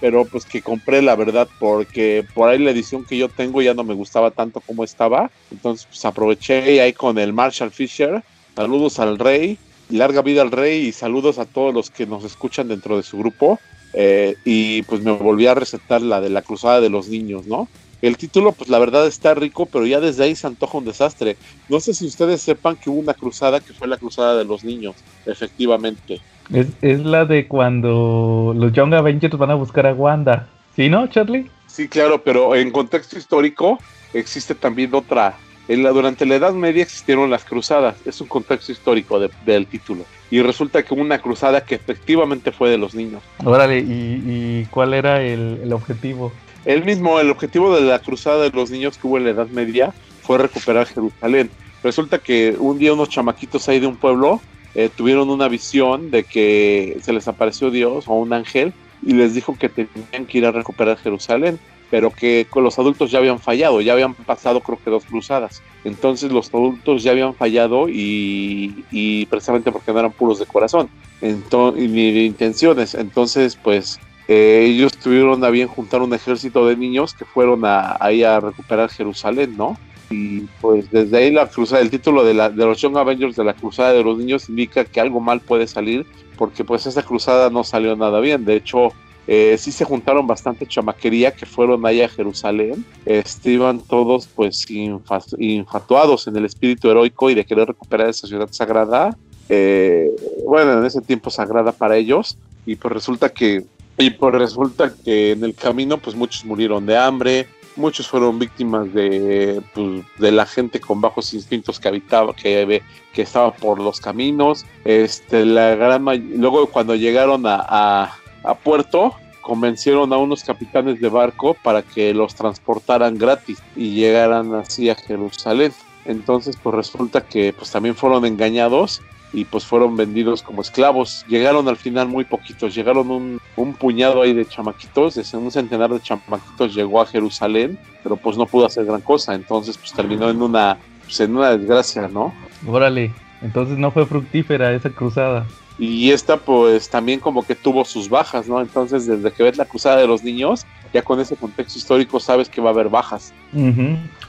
pero 0.00 0.24
pues 0.24 0.44
que 0.44 0.62
compré 0.62 1.02
la 1.02 1.16
verdad 1.16 1.48
porque 1.58 2.24
por 2.34 2.48
ahí 2.48 2.58
la 2.58 2.70
edición 2.70 3.04
que 3.04 3.16
yo 3.16 3.28
tengo 3.28 3.62
ya 3.62 3.74
no 3.74 3.82
me 3.82 3.94
gustaba 3.94 4.30
tanto 4.30 4.60
como 4.60 4.84
estaba. 4.84 5.30
Entonces 5.50 5.86
pues 5.86 6.04
aproveché 6.04 6.80
ahí 6.80 6.92
con 6.92 7.18
el 7.18 7.32
Marshall 7.32 7.70
Fisher. 7.70 8.22
Saludos 8.54 8.98
al 8.98 9.18
rey, 9.18 9.58
larga 9.90 10.22
vida 10.22 10.42
al 10.42 10.50
rey 10.50 10.86
y 10.86 10.92
saludos 10.92 11.38
a 11.38 11.46
todos 11.46 11.74
los 11.74 11.90
que 11.90 12.06
nos 12.06 12.24
escuchan 12.24 12.68
dentro 12.68 12.96
de 12.96 13.02
su 13.02 13.18
grupo. 13.18 13.58
Eh, 13.94 14.36
y 14.44 14.82
pues 14.82 15.02
me 15.02 15.12
volví 15.12 15.46
a 15.46 15.54
recetar 15.54 16.00
la 16.00 16.20
de 16.20 16.30
la 16.30 16.42
Cruzada 16.42 16.80
de 16.80 16.88
los 16.88 17.08
Niños, 17.08 17.46
¿no? 17.46 17.68
El 18.02 18.16
título, 18.16 18.50
pues 18.50 18.68
la 18.68 18.80
verdad 18.80 19.06
está 19.06 19.32
rico, 19.32 19.66
pero 19.66 19.86
ya 19.86 20.00
desde 20.00 20.24
ahí 20.24 20.34
se 20.34 20.48
antoja 20.48 20.76
un 20.78 20.84
desastre. 20.84 21.36
No 21.68 21.78
sé 21.78 21.94
si 21.94 22.04
ustedes 22.04 22.42
sepan 22.42 22.74
que 22.76 22.90
hubo 22.90 22.98
una 22.98 23.14
cruzada 23.14 23.60
que 23.60 23.72
fue 23.72 23.86
la 23.86 23.96
Cruzada 23.96 24.36
de 24.36 24.44
los 24.44 24.64
Niños, 24.64 24.96
efectivamente. 25.24 26.20
Es, 26.52 26.66
es 26.82 27.00
la 27.04 27.24
de 27.24 27.46
cuando 27.46 28.52
los 28.56 28.72
Young 28.72 28.94
Avengers 28.94 29.38
van 29.38 29.52
a 29.52 29.54
buscar 29.54 29.86
a 29.86 29.94
Wanda. 29.94 30.48
¿Sí, 30.74 30.88
no, 30.88 31.06
Charlie? 31.06 31.48
Sí, 31.68 31.86
claro, 31.88 32.22
pero 32.22 32.54
en 32.56 32.70
contexto 32.72 33.16
histórico 33.16 33.78
existe 34.12 34.54
también 34.54 34.92
otra. 34.94 35.36
En 35.68 35.84
la, 35.84 35.90
durante 35.90 36.26
la 36.26 36.34
Edad 36.34 36.52
Media 36.54 36.82
existieron 36.82 37.30
las 37.30 37.44
cruzadas, 37.44 37.94
es 38.04 38.20
un 38.20 38.26
contexto 38.26 38.72
histórico 38.72 39.20
de- 39.20 39.30
del 39.46 39.66
título. 39.68 40.04
Y 40.28 40.42
resulta 40.42 40.82
que 40.82 40.92
hubo 40.92 41.02
una 41.02 41.20
cruzada 41.20 41.60
que 41.64 41.76
efectivamente 41.76 42.50
fue 42.50 42.68
de 42.68 42.78
los 42.78 42.94
niños. 42.96 43.22
Órale, 43.44 43.78
¿y, 43.78 44.22
y 44.26 44.66
cuál 44.70 44.92
era 44.92 45.22
el, 45.22 45.60
el 45.62 45.72
objetivo? 45.72 46.32
El 46.64 46.84
mismo, 46.84 47.18
el 47.18 47.30
objetivo 47.30 47.74
de 47.74 47.82
la 47.82 47.98
cruzada 47.98 48.44
de 48.44 48.50
los 48.50 48.70
niños 48.70 48.96
que 48.96 49.06
hubo 49.06 49.18
en 49.18 49.24
la 49.24 49.30
Edad 49.30 49.48
Media 49.48 49.92
fue 50.22 50.38
recuperar 50.38 50.86
Jerusalén. 50.86 51.50
Resulta 51.82 52.18
que 52.18 52.54
un 52.58 52.78
día 52.78 52.92
unos 52.92 53.08
chamaquitos 53.08 53.68
ahí 53.68 53.80
de 53.80 53.88
un 53.88 53.96
pueblo 53.96 54.40
eh, 54.74 54.88
tuvieron 54.94 55.28
una 55.28 55.48
visión 55.48 56.10
de 56.10 56.24
que 56.24 56.98
se 57.02 57.12
les 57.12 57.26
apareció 57.26 57.70
Dios 57.70 58.04
o 58.06 58.14
un 58.14 58.32
ángel 58.32 58.72
y 59.04 59.12
les 59.14 59.34
dijo 59.34 59.56
que 59.58 59.68
tenían 59.68 60.26
que 60.26 60.38
ir 60.38 60.46
a 60.46 60.52
recuperar 60.52 60.96
Jerusalén, 60.96 61.58
pero 61.90 62.10
que 62.10 62.46
con 62.48 62.62
los 62.62 62.78
adultos 62.78 63.10
ya 63.10 63.18
habían 63.18 63.40
fallado, 63.40 63.80
ya 63.80 63.94
habían 63.94 64.14
pasado 64.14 64.60
creo 64.60 64.78
que 64.82 64.90
dos 64.90 65.04
cruzadas. 65.04 65.60
Entonces 65.84 66.30
los 66.30 66.48
adultos 66.54 67.02
ya 67.02 67.10
habían 67.10 67.34
fallado 67.34 67.88
y, 67.88 68.84
y 68.92 69.26
precisamente 69.26 69.72
porque 69.72 69.92
no 69.92 69.98
eran 69.98 70.12
puros 70.12 70.38
de 70.38 70.46
corazón 70.46 70.88
entonces, 71.22 71.90
ni 71.90 72.12
de 72.12 72.24
intenciones. 72.24 72.94
Entonces, 72.94 73.56
pues 73.62 73.98
eh, 74.28 74.64
ellos 74.68 74.92
tuvieron 74.98 75.44
a 75.44 75.50
bien 75.50 75.68
juntar 75.68 76.02
un 76.02 76.14
ejército 76.14 76.66
de 76.66 76.76
niños 76.76 77.14
que 77.14 77.24
fueron 77.24 77.64
a, 77.64 77.96
ahí 78.00 78.22
a 78.22 78.40
recuperar 78.40 78.90
Jerusalén, 78.90 79.56
¿no? 79.56 79.76
Y 80.10 80.40
pues 80.60 80.90
desde 80.90 81.16
ahí 81.16 81.30
la 81.30 81.46
cruzada, 81.46 81.80
el 81.80 81.90
título 81.90 82.22
de, 82.22 82.34
la, 82.34 82.50
de 82.50 82.64
los 82.66 82.78
Young 82.80 82.98
Avengers 82.98 83.34
de 83.34 83.44
la 83.44 83.54
cruzada 83.54 83.92
de 83.94 84.04
los 84.04 84.18
niños 84.18 84.48
indica 84.48 84.84
que 84.84 85.00
algo 85.00 85.20
mal 85.20 85.40
puede 85.40 85.66
salir, 85.66 86.06
porque 86.36 86.64
pues 86.64 86.84
esa 86.86 87.02
cruzada 87.02 87.48
no 87.48 87.64
salió 87.64 87.96
nada 87.96 88.20
bien. 88.20 88.44
De 88.44 88.56
hecho, 88.56 88.92
eh, 89.26 89.56
sí 89.58 89.72
se 89.72 89.84
juntaron 89.84 90.26
bastante 90.26 90.66
chamaquería 90.66 91.30
que 91.30 91.46
fueron 91.46 91.86
ahí 91.86 92.02
a 92.02 92.08
Jerusalén. 92.08 92.84
Este, 93.06 93.52
iban 93.52 93.80
todos 93.80 94.28
pues 94.34 94.68
infa- 94.68 95.24
infatuados 95.38 96.26
en 96.26 96.36
el 96.36 96.44
espíritu 96.44 96.90
heroico 96.90 97.30
y 97.30 97.34
de 97.34 97.46
querer 97.46 97.68
recuperar 97.68 98.08
esa 98.10 98.26
ciudad 98.26 98.48
sagrada. 98.50 99.16
Eh, 99.48 100.10
bueno, 100.46 100.78
en 100.78 100.84
ese 100.84 101.00
tiempo 101.00 101.30
sagrada 101.30 101.72
para 101.72 101.96
ellos. 101.96 102.36
Y 102.66 102.76
pues 102.76 102.92
resulta 102.92 103.28
que, 103.28 103.64
y 103.98 104.10
pues 104.10 104.34
resulta 104.34 104.94
que 105.04 105.32
en 105.32 105.44
el 105.44 105.54
camino, 105.54 105.98
pues 105.98 106.16
muchos 106.16 106.44
murieron 106.44 106.86
de 106.86 106.96
hambre, 106.96 107.48
muchos 107.76 108.08
fueron 108.08 108.38
víctimas 108.38 108.92
de, 108.92 109.60
pues, 109.74 110.04
de 110.18 110.32
la 110.32 110.46
gente 110.46 110.80
con 110.80 111.00
bajos 111.00 111.32
instintos 111.34 111.78
que 111.78 111.88
habitaba, 111.88 112.34
que, 112.34 112.82
que 113.12 113.22
estaba 113.22 113.52
por 113.52 113.80
los 113.80 114.00
caminos. 114.00 114.64
Este, 114.84 115.44
la 115.44 115.74
gran 115.74 116.04
luego 116.38 116.66
cuando 116.66 116.94
llegaron 116.94 117.46
a, 117.46 117.64
a, 117.68 118.16
a 118.44 118.54
puerto, 118.54 119.14
convencieron 119.40 120.12
a 120.12 120.16
unos 120.16 120.44
capitanes 120.44 121.00
de 121.00 121.08
barco 121.08 121.54
para 121.62 121.82
que 121.82 122.14
los 122.14 122.34
transportaran 122.34 123.18
gratis 123.18 123.58
y 123.76 123.94
llegaran 123.94 124.54
así 124.54 124.88
a 124.88 124.94
Jerusalén. 124.94 125.72
Entonces, 126.04 126.56
pues 126.60 126.74
resulta 126.74 127.20
que 127.20 127.52
pues 127.52 127.70
también 127.70 127.94
fueron 127.94 128.24
engañados 128.24 129.02
y 129.32 129.44
pues 129.44 129.64
fueron 129.64 129.96
vendidos 129.96 130.42
como 130.42 130.62
esclavos. 130.62 131.24
Llegaron 131.28 131.68
al 131.68 131.76
final 131.76 132.08
muy 132.08 132.24
poquitos, 132.24 132.74
llegaron 132.74 133.10
un, 133.10 133.40
un 133.56 133.74
puñado 133.74 134.22
ahí 134.22 134.32
de 134.32 134.46
chamaquitos, 134.46 135.14
de 135.14 135.36
un 135.36 135.50
centenar 135.50 135.90
de 135.90 136.00
chamaquitos 136.00 136.74
llegó 136.74 137.00
a 137.00 137.06
Jerusalén, 137.06 137.78
pero 138.02 138.16
pues 138.16 138.36
no 138.36 138.46
pudo 138.46 138.66
hacer 138.66 138.84
gran 138.84 139.00
cosa, 139.00 139.34
entonces 139.34 139.76
pues 139.76 139.92
terminó 139.92 140.30
en 140.30 140.40
una, 140.40 140.78
pues, 141.04 141.20
en 141.20 141.36
una 141.36 141.56
desgracia, 141.56 142.08
¿no? 142.08 142.32
Órale, 142.66 143.12
entonces 143.42 143.78
no 143.78 143.90
fue 143.90 144.06
fructífera 144.06 144.72
esa 144.72 144.90
cruzada. 144.90 145.46
Y 145.78 146.10
esta 146.10 146.36
pues 146.36 146.88
también 146.88 147.18
como 147.18 147.44
que 147.44 147.54
tuvo 147.54 147.84
sus 147.84 148.08
bajas, 148.08 148.46
¿no? 148.46 148.60
Entonces 148.60 149.06
desde 149.06 149.32
que 149.32 149.42
ves 149.42 149.56
la 149.56 149.64
cruzada 149.64 149.96
de 149.96 150.06
los 150.06 150.22
niños, 150.22 150.66
ya 150.92 151.02
con 151.02 151.18
ese 151.20 151.36
contexto 151.36 151.78
histórico 151.78 152.20
sabes 152.20 152.48
que 152.48 152.60
va 152.60 152.70
a 152.70 152.72
haber 152.72 152.88
bajas. 152.88 153.32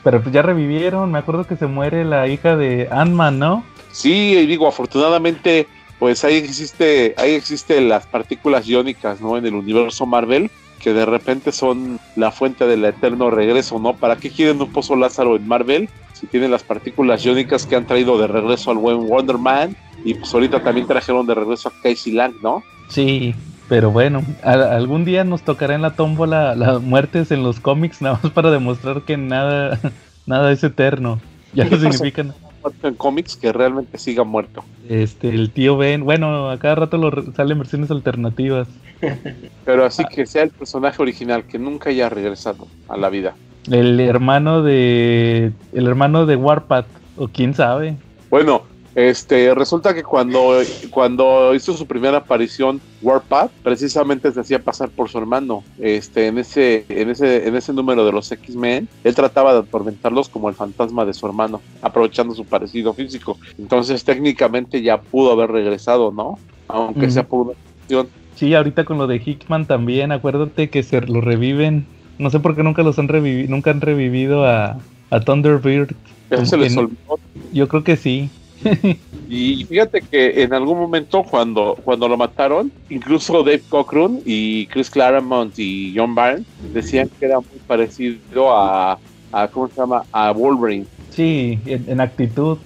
Pero 0.03 0.21
pues 0.21 0.33
ya 0.33 0.41
revivieron, 0.41 1.11
me 1.11 1.19
acuerdo 1.19 1.45
que 1.45 1.55
se 1.55 1.67
muere 1.67 2.05
la 2.05 2.27
hija 2.27 2.55
de 2.55 2.87
Ant-Man, 2.89 3.39
¿no? 3.39 3.63
Sí, 3.91 4.33
y 4.33 4.45
digo, 4.47 4.67
afortunadamente, 4.67 5.67
pues 6.03 6.21
ahí 6.25 6.35
existe, 6.35 7.15
ahí 7.17 7.31
existen 7.31 7.87
las 7.87 8.05
partículas 8.05 8.67
iónicas, 8.67 9.21
¿no? 9.21 9.37
En 9.37 9.45
el 9.45 9.53
universo 9.55 10.05
Marvel, 10.05 10.51
que 10.81 10.91
de 10.91 11.05
repente 11.05 11.53
son 11.53 11.97
la 12.17 12.29
fuente 12.29 12.67
del 12.67 12.83
eterno 12.83 13.29
regreso, 13.31 13.79
¿no? 13.79 13.93
¿Para 13.95 14.17
qué 14.17 14.29
quieren 14.29 14.61
un 14.61 14.69
pozo 14.69 14.97
Lázaro 14.97 15.37
en 15.37 15.47
Marvel? 15.47 15.87
Si 16.11 16.27
tienen 16.27 16.51
las 16.51 16.61
partículas 16.61 17.25
iónicas 17.25 17.65
que 17.65 17.77
han 17.77 17.85
traído 17.87 18.17
de 18.17 18.27
regreso 18.27 18.69
al 18.69 18.79
buen 18.79 19.07
Wonder 19.07 19.37
Man, 19.37 19.77
y 20.03 20.15
pues 20.15 20.33
ahorita 20.33 20.61
también 20.61 20.87
trajeron 20.87 21.25
de 21.25 21.35
regreso 21.35 21.69
a 21.69 21.81
Casey 21.81 22.11
Lang, 22.11 22.33
¿no? 22.43 22.63
Sí, 22.89 23.33
pero 23.69 23.89
bueno, 23.89 24.23
a- 24.43 24.75
algún 24.75 25.05
día 25.05 25.23
nos 25.23 25.43
tocará 25.43 25.73
en 25.73 25.83
la 25.83 25.95
tómbola 25.95 26.53
las 26.53 26.81
muertes 26.81 27.31
en 27.31 27.43
los 27.43 27.61
cómics, 27.61 28.01
nada 28.01 28.19
más 28.21 28.33
para 28.33 28.51
demostrar 28.51 29.03
que 29.03 29.15
nada, 29.15 29.79
nada 30.25 30.51
es 30.51 30.65
eterno. 30.65 31.21
Ya 31.53 31.63
no 31.63 31.77
significa 31.77 32.23
nada. 32.23 32.42
Muerto 32.63 32.87
en 32.87 32.95
cómics 32.95 33.35
que 33.35 33.51
realmente 33.51 33.97
siga 33.97 34.23
muerto. 34.23 34.63
Este, 34.87 35.29
el 35.29 35.51
tío 35.51 35.77
Ben, 35.77 36.03
bueno, 36.03 36.49
a 36.49 36.57
cada 36.57 36.75
rato 36.75 36.97
lo 36.97 37.11
salen 37.33 37.59
versiones 37.59 37.91
alternativas. 37.91 38.67
Pero 39.65 39.85
así 39.85 40.03
que 40.05 40.25
sea 40.25 40.43
el 40.43 40.49
personaje 40.49 41.01
original, 41.01 41.43
que 41.43 41.59
nunca 41.59 41.89
haya 41.89 42.09
regresado 42.09 42.67
a 42.87 42.97
la 42.97 43.09
vida. 43.09 43.35
El 43.69 43.99
hermano 43.99 44.63
de. 44.63 45.51
El 45.73 45.87
hermano 45.87 46.25
de 46.25 46.35
Warpath, 46.35 46.87
o 47.17 47.27
quién 47.27 47.53
sabe. 47.53 47.95
Bueno, 48.29 48.63
este, 48.95 49.53
resulta 49.55 49.93
que 49.93 50.03
cuando, 50.03 50.59
cuando 50.89 51.53
hizo 51.55 51.73
su 51.73 51.87
primera 51.87 52.17
aparición 52.17 52.79
Warpath, 53.01 53.51
precisamente 53.63 54.31
se 54.31 54.39
hacía 54.39 54.59
pasar 54.59 54.89
por 54.89 55.09
su 55.09 55.17
hermano. 55.17 55.63
Este, 55.79 56.27
en 56.27 56.37
ese, 56.37 56.85
en 56.89 57.09
ese, 57.09 57.47
en 57.47 57.55
ese 57.55 57.73
número 57.73 58.05
de 58.05 58.11
los 58.11 58.31
X-Men, 58.31 58.87
él 59.03 59.15
trataba 59.15 59.53
de 59.53 59.59
atormentarlos 59.59 60.29
como 60.29 60.49
el 60.49 60.55
fantasma 60.55 61.05
de 61.05 61.13
su 61.13 61.25
hermano, 61.25 61.61
aprovechando 61.81 62.35
su 62.35 62.45
parecido 62.45 62.93
físico. 62.93 63.37
Entonces, 63.57 64.03
técnicamente 64.03 64.81
ya 64.81 65.01
pudo 65.01 65.31
haber 65.31 65.51
regresado, 65.51 66.11
¿no? 66.11 66.37
Aunque 66.67 67.09
sea 67.09 67.23
por 67.23 67.47
una 67.47 67.53
cuestión. 67.77 68.07
Sí, 68.35 68.53
ahorita 68.53 68.85
con 68.85 68.97
lo 68.97 69.07
de 69.07 69.21
Hickman 69.23 69.65
también, 69.65 70.11
acuérdate 70.11 70.69
que 70.69 70.83
se 70.83 71.01
lo 71.01 71.21
reviven. 71.21 71.85
No 72.19 72.29
sé 72.29 72.39
por 72.39 72.55
qué 72.55 72.63
nunca 72.63 72.83
los 72.83 72.99
han 72.99 73.07
revivido, 73.07 73.49
nunca 73.49 73.71
han 73.71 73.81
revivido 73.81 74.45
a, 74.45 74.77
a 75.09 75.19
Thunderbird. 75.19 75.95
Se 76.43 76.57
les 76.57 76.75
olvidó. 76.77 77.19
Yo 77.51 77.67
creo 77.67 77.83
que 77.83 77.97
sí. 77.97 78.29
Y 79.25 79.63
fíjate 79.65 80.03
que 80.09 80.43
en 80.43 80.53
algún 80.53 80.77
momento 80.77 81.23
cuando, 81.23 81.79
cuando 81.81 82.09
lo 82.09 82.17
mataron, 82.17 82.73
incluso 82.89 83.41
Dave 83.43 83.63
Cockrum 83.69 84.21
y 84.25 84.67
Chris 84.67 84.89
Claremont 84.89 85.53
y 85.57 85.93
John 85.95 86.13
Byrne 86.13 86.45
decían 86.73 87.09
que 87.17 87.25
era 87.25 87.39
muy 87.39 87.59
parecido 87.65 88.53
a, 88.53 88.99
a 89.31 89.47
¿cómo 89.47 89.69
se 89.69 89.79
llama? 89.79 90.03
A 90.11 90.31
Wolverine. 90.31 90.87
Sí, 91.09 91.61
en, 91.65 91.89
en 91.89 92.01
actitud. 92.01 92.59